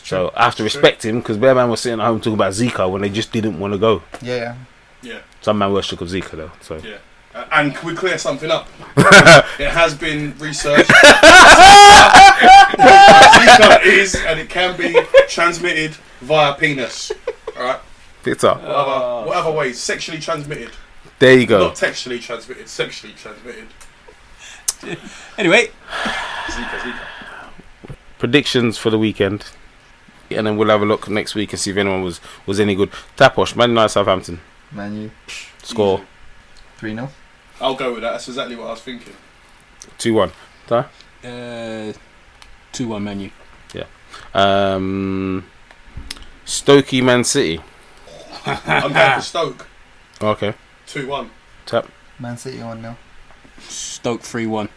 It's 0.00 0.08
true. 0.08 0.16
So 0.28 0.32
I 0.34 0.44
have 0.44 0.56
to 0.56 0.64
It's 0.64 0.72
true. 0.74 0.82
respect 0.82 1.04
him 1.04 1.20
because 1.20 1.36
Bear 1.36 1.54
Man 1.54 1.68
was 1.70 1.80
sitting 1.80 2.00
at 2.00 2.06
home 2.06 2.18
talking 2.18 2.34
about 2.34 2.52
Zika 2.52 2.90
when 2.90 3.02
they 3.02 3.08
just 3.08 3.30
didn't 3.32 3.58
want 3.58 3.72
to 3.74 3.78
go. 3.78 4.02
Yeah, 4.20 4.36
yeah. 4.36 4.54
Yeah. 5.02 5.18
Some 5.40 5.58
man 5.58 5.72
was 5.72 5.84
shook 5.84 6.00
of 6.00 6.08
Zika 6.08 6.30
though. 6.32 6.50
So 6.62 6.78
Yeah. 6.78 6.96
Uh, 7.34 7.44
and 7.52 7.74
can 7.74 7.88
we 7.88 7.94
clear 7.94 8.16
something 8.16 8.50
up? 8.50 8.68
it 8.96 9.68
has 9.70 9.94
been 9.94 10.36
researched. 10.38 10.88
Zika 12.78 13.84
is, 13.84 14.14
and 14.26 14.40
it 14.40 14.48
can 14.48 14.76
be 14.76 14.98
transmitted 15.28 15.96
via 16.20 16.54
penis. 16.54 17.12
Alright? 17.56 17.80
picked 18.22 18.44
up. 18.44 18.60
What 18.62 18.70
other, 18.70 19.26
what 19.26 19.36
other 19.36 19.50
ways? 19.52 19.78
Sexually 19.78 20.20
transmitted. 20.20 20.70
There 21.18 21.38
you 21.38 21.46
go. 21.46 21.58
Not 21.58 21.76
textually 21.76 22.18
transmitted, 22.18 22.68
sexually 22.68 23.14
transmitted. 23.14 23.66
Anyway, 25.38 25.70
Zika, 26.46 26.78
Zika. 26.78 27.00
Predictions 28.18 28.78
for 28.78 28.90
the 28.90 28.98
weekend, 28.98 29.46
and 30.34 30.46
then 30.46 30.56
we'll 30.56 30.68
have 30.68 30.82
a 30.82 30.86
look 30.86 31.08
next 31.08 31.34
week 31.34 31.52
and 31.52 31.60
see 31.60 31.70
if 31.70 31.76
anyone 31.76 32.02
was 32.02 32.20
was 32.46 32.60
any 32.60 32.74
good. 32.74 32.90
Taposh, 33.16 33.56
Man 33.56 33.70
United, 33.70 33.88
Southampton. 33.90 34.40
Man, 34.72 34.96
you 34.96 35.10
Score 35.62 36.02
3 36.78 36.94
0. 36.94 37.08
I'll 37.60 37.74
go 37.74 37.92
with 37.92 38.02
that. 38.02 38.12
That's 38.12 38.28
exactly 38.28 38.56
what 38.56 38.66
I 38.66 38.70
was 38.70 38.80
thinking. 38.80 39.14
two 39.98 40.14
one. 40.14 40.32
uh, 40.70 41.92
two 42.72 42.88
one 42.88 43.04
menu. 43.04 43.30
Um, 44.32 45.44
Stokey, 46.44 47.02
Man 47.02 47.24
City. 47.24 47.60
I'm 48.46 48.92
going 48.92 49.14
for 49.16 49.20
Stoke. 49.20 49.66
Okay. 50.20 50.54
2 50.86 51.06
1. 51.08 51.30
Tap. 51.66 51.88
Man 52.18 52.36
City 52.36 52.62
1 52.62 52.80
0. 52.80 52.96
Stoke 53.68 54.20
three 54.22 54.46
one. 54.46 54.68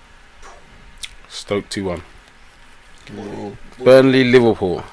Stoke 1.28 1.68
two 1.70 1.86
one. 1.86 2.02
Burnley, 3.84 4.24
Liverpool. 4.24 4.84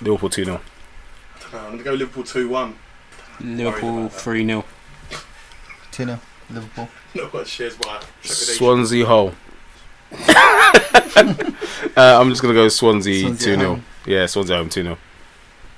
Liverpool 0.00 0.30
two 0.30 0.44
0 0.44 0.60
I'm 1.52 1.66
going 1.66 1.78
to 1.78 1.84
go 1.84 1.92
Liverpool 1.92 2.24
2 2.24 2.48
1. 2.48 2.74
Liverpool 3.40 4.08
three 4.08 4.44
0 4.46 4.64
2 5.92 6.04
0. 6.04 6.20
Liverpool. 6.50 6.88
No 7.14 7.26
one 7.26 7.44
shares 7.44 7.78
my. 7.78 8.00
Swansea, 8.22 9.06
Hull. 9.06 9.34
uh, 10.10 11.54
I'm 11.96 12.28
just 12.28 12.42
gonna 12.42 12.54
go 12.54 12.68
Swansea 12.68 13.20
Swansea 13.20 13.46
two 13.46 13.52
at 13.52 13.58
0. 13.60 13.80
Yeah, 14.04 14.26
Swansea 14.26 14.56
home 14.56 14.68
two 14.68 14.82
0 14.82 14.98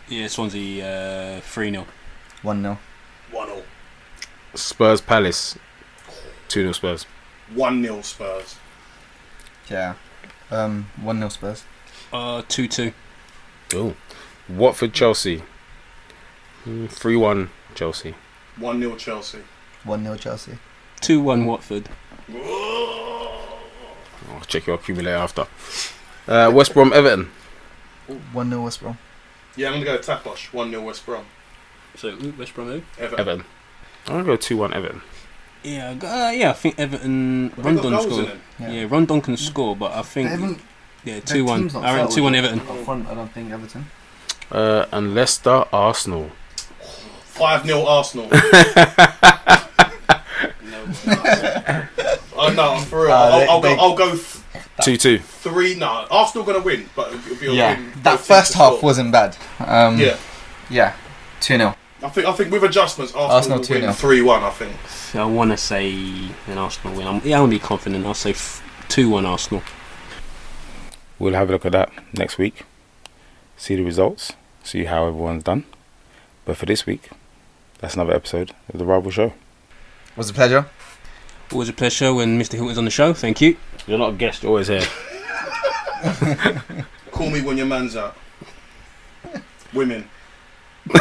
Yeah, 0.08 0.28
Swansea 0.28 0.86
uh, 0.86 1.40
three 1.42 1.70
0 1.70 1.86
1 2.42 2.62
0. 2.62 2.78
1 3.32 3.48
0. 3.48 3.62
Spurs, 4.54 5.00
Palace. 5.02 5.58
Two 6.48 6.62
0 6.62 6.72
Spurs. 6.72 7.04
1 7.54 7.82
0 7.82 8.00
Spurs. 8.00 8.56
Yeah. 9.70 9.94
Um, 10.50 10.88
1 11.02 11.18
0 11.18 11.28
Spurs. 11.28 11.64
Uh, 12.12 12.42
two 12.48 12.66
two. 12.66 12.92
Oh, 13.74 13.94
Watford, 14.48 14.92
Chelsea. 14.92 15.42
Mm, 16.64 16.88
Three 16.90 17.16
one 17.16 17.50
Chelsea. 17.74 18.14
1 18.58 18.80
0 18.80 18.96
Chelsea. 18.96 19.38
1 19.84 20.02
0 20.02 20.16
Chelsea. 20.16 20.58
Two 21.00 21.20
one 21.20 21.44
Watford. 21.44 21.88
I'll 22.34 24.40
check 24.46 24.66
your 24.66 24.76
accumulator 24.76 25.16
after. 25.16 25.46
Uh, 26.26 26.50
West 26.52 26.72
Brom, 26.74 26.92
Everton. 26.92 27.30
1 28.32 28.50
0 28.50 28.62
West 28.62 28.80
Brom. 28.80 28.98
Yeah, 29.56 29.68
I'm 29.68 29.82
going 29.82 29.84
to 29.84 29.92
go 29.92 29.98
Taposh. 29.98 30.52
1 30.52 30.70
0 30.70 30.82
West 30.82 31.04
Brom. 31.06 31.24
So 31.96 32.16
West 32.38 32.54
Brom. 32.54 32.68
who? 32.68 32.82
Everton. 32.98 33.20
Everton. 33.20 33.44
I'm 34.06 34.12
gonna 34.12 34.24
go 34.24 34.36
two 34.36 34.56
one 34.56 34.72
Everton. 34.72 35.02
Yeah, 35.64 35.90
uh, 35.90 36.30
yeah. 36.30 36.50
I 36.50 36.52
think 36.52 36.78
Everton. 36.78 37.50
Have 37.56 37.64
Rondon 37.64 37.90
goals 37.90 38.04
in 38.04 38.10
scored. 38.12 38.26
them? 38.28 38.72
Yeah. 38.72 38.86
Rondon 38.88 39.20
can 39.20 39.36
score, 39.36 39.74
but 39.74 39.92
I 39.92 40.02
think 40.02 40.60
yeah, 41.04 41.20
two 41.20 41.44
one. 41.44 41.74
I 41.74 41.96
reckon 41.96 42.14
two 42.14 42.22
one 42.22 42.34
Everton. 42.34 42.60
Up 42.60 42.76
front, 42.84 43.08
I 43.08 43.14
don't 43.14 43.32
think 43.32 43.50
Everton. 43.50 43.86
Uh, 44.50 44.86
and 44.92 45.14
Leicester, 45.14 45.64
Arsenal. 45.72 46.30
5 47.24 47.66
0 47.66 47.84
Arsenal. 47.84 48.28
Oh 52.38 52.52
no, 52.54 52.78
for 52.80 53.04
real. 53.04 53.12
Uh, 53.12 53.16
I'll, 53.16 53.38
they- 53.40 53.48
I'll 53.48 53.60
go. 53.60 53.68
they- 53.68 53.80
I'll 53.80 53.96
go 53.96 54.10
th- 54.12 54.42
Two 54.82 54.96
two. 54.98 55.18
three. 55.18 55.74
No, 55.74 56.06
Arsenal 56.10 56.44
gonna 56.44 56.60
win, 56.60 56.86
but 56.94 57.08
it'll, 57.08 57.20
it'll 57.26 57.36
be 57.40 57.46
a 57.46 57.52
Yeah. 57.52 57.74
win. 57.76 57.92
That 58.02 58.20
first 58.20 58.52
half 58.52 58.74
score. 58.76 58.82
wasn't 58.82 59.10
bad. 59.10 59.36
Um, 59.58 59.98
Yeah, 59.98 60.16
Yeah. 60.68 60.92
2 61.40 61.56
0. 61.56 61.74
I 62.02 62.08
think. 62.10 62.26
I 62.26 62.32
think 62.32 62.52
with 62.52 62.62
adjustments, 62.62 63.14
Arsenal, 63.14 63.58
Arsenal 63.58 63.58
will 63.60 63.68
win 63.86 63.90
2-0. 63.90 63.94
three 63.94 64.20
one. 64.22 64.42
I 64.44 64.50
think. 64.50 64.76
I 65.14 65.24
want 65.24 65.50
to 65.52 65.56
say 65.56 65.92
an 66.46 66.58
Arsenal 66.58 66.94
win. 66.96 67.06
I'm, 67.06 67.20
yeah, 67.24 67.38
I'll 67.38 67.46
be 67.48 67.58
confident. 67.58 68.04
I'll 68.04 68.12
say 68.14 68.34
two 68.88 69.08
one 69.08 69.24
Arsenal. 69.24 69.62
We'll 71.18 71.32
have 71.34 71.48
a 71.48 71.52
look 71.52 71.64
at 71.64 71.72
that 71.72 71.90
next 72.12 72.36
week. 72.36 72.64
See 73.56 73.76
the 73.76 73.82
results. 73.82 74.32
See 74.62 74.84
how 74.84 75.06
everyone's 75.06 75.44
done. 75.44 75.64
But 76.44 76.56
for 76.56 76.66
this 76.66 76.86
week, 76.86 77.10
that's 77.78 77.94
another 77.94 78.14
episode 78.14 78.52
of 78.72 78.78
the 78.78 78.84
Rival 78.84 79.10
Show. 79.10 79.32
Was 80.16 80.30
a 80.30 80.34
pleasure. 80.34 80.66
Always 81.52 81.68
a 81.68 81.72
pleasure 81.72 82.12
when 82.12 82.40
Mr. 82.40 82.54
Hilton's 82.54 82.78
on 82.78 82.84
the 82.84 82.90
show. 82.90 83.12
Thank 83.12 83.40
you. 83.40 83.56
You're 83.86 83.98
not 83.98 84.14
a 84.14 84.16
guest, 84.16 84.42
you're 84.42 84.50
always 84.50 84.68
here. 84.68 84.82
Call 87.12 87.30
me 87.30 87.40
when 87.42 87.56
your 87.56 87.66
man's 87.66 87.96
out. 87.96 88.16
Women. 89.72 90.08
You 90.86 91.00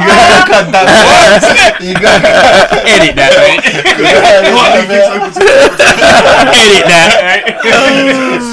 gotta 0.00 0.48
cut 0.48 0.72
that. 0.72 1.76
You 1.80 1.94
gotta. 1.94 2.28
Edit 2.88 3.16
that, 3.16 3.32
mate. 3.36 3.60
Edit 6.56 6.84
that. 6.88 7.60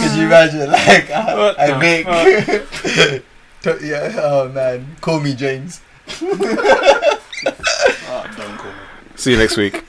Could 0.02 0.14
you 0.18 0.26
imagine, 0.26 0.72
like, 0.72 1.10
I, 1.10 1.36
What 1.36 1.60
I 1.60 1.68
the 1.72 1.78
make. 1.80 2.06
yeah. 3.82 4.16
Oh 4.18 4.50
man, 4.50 4.96
call 5.00 5.20
me 5.20 5.36
James. 5.36 5.82
Ah, 8.08 8.28
don't 8.38 8.58
call 8.58 8.72
me. 8.72 8.78
See 9.16 9.32
you 9.32 9.38
next 9.38 9.56
week. 9.58 9.84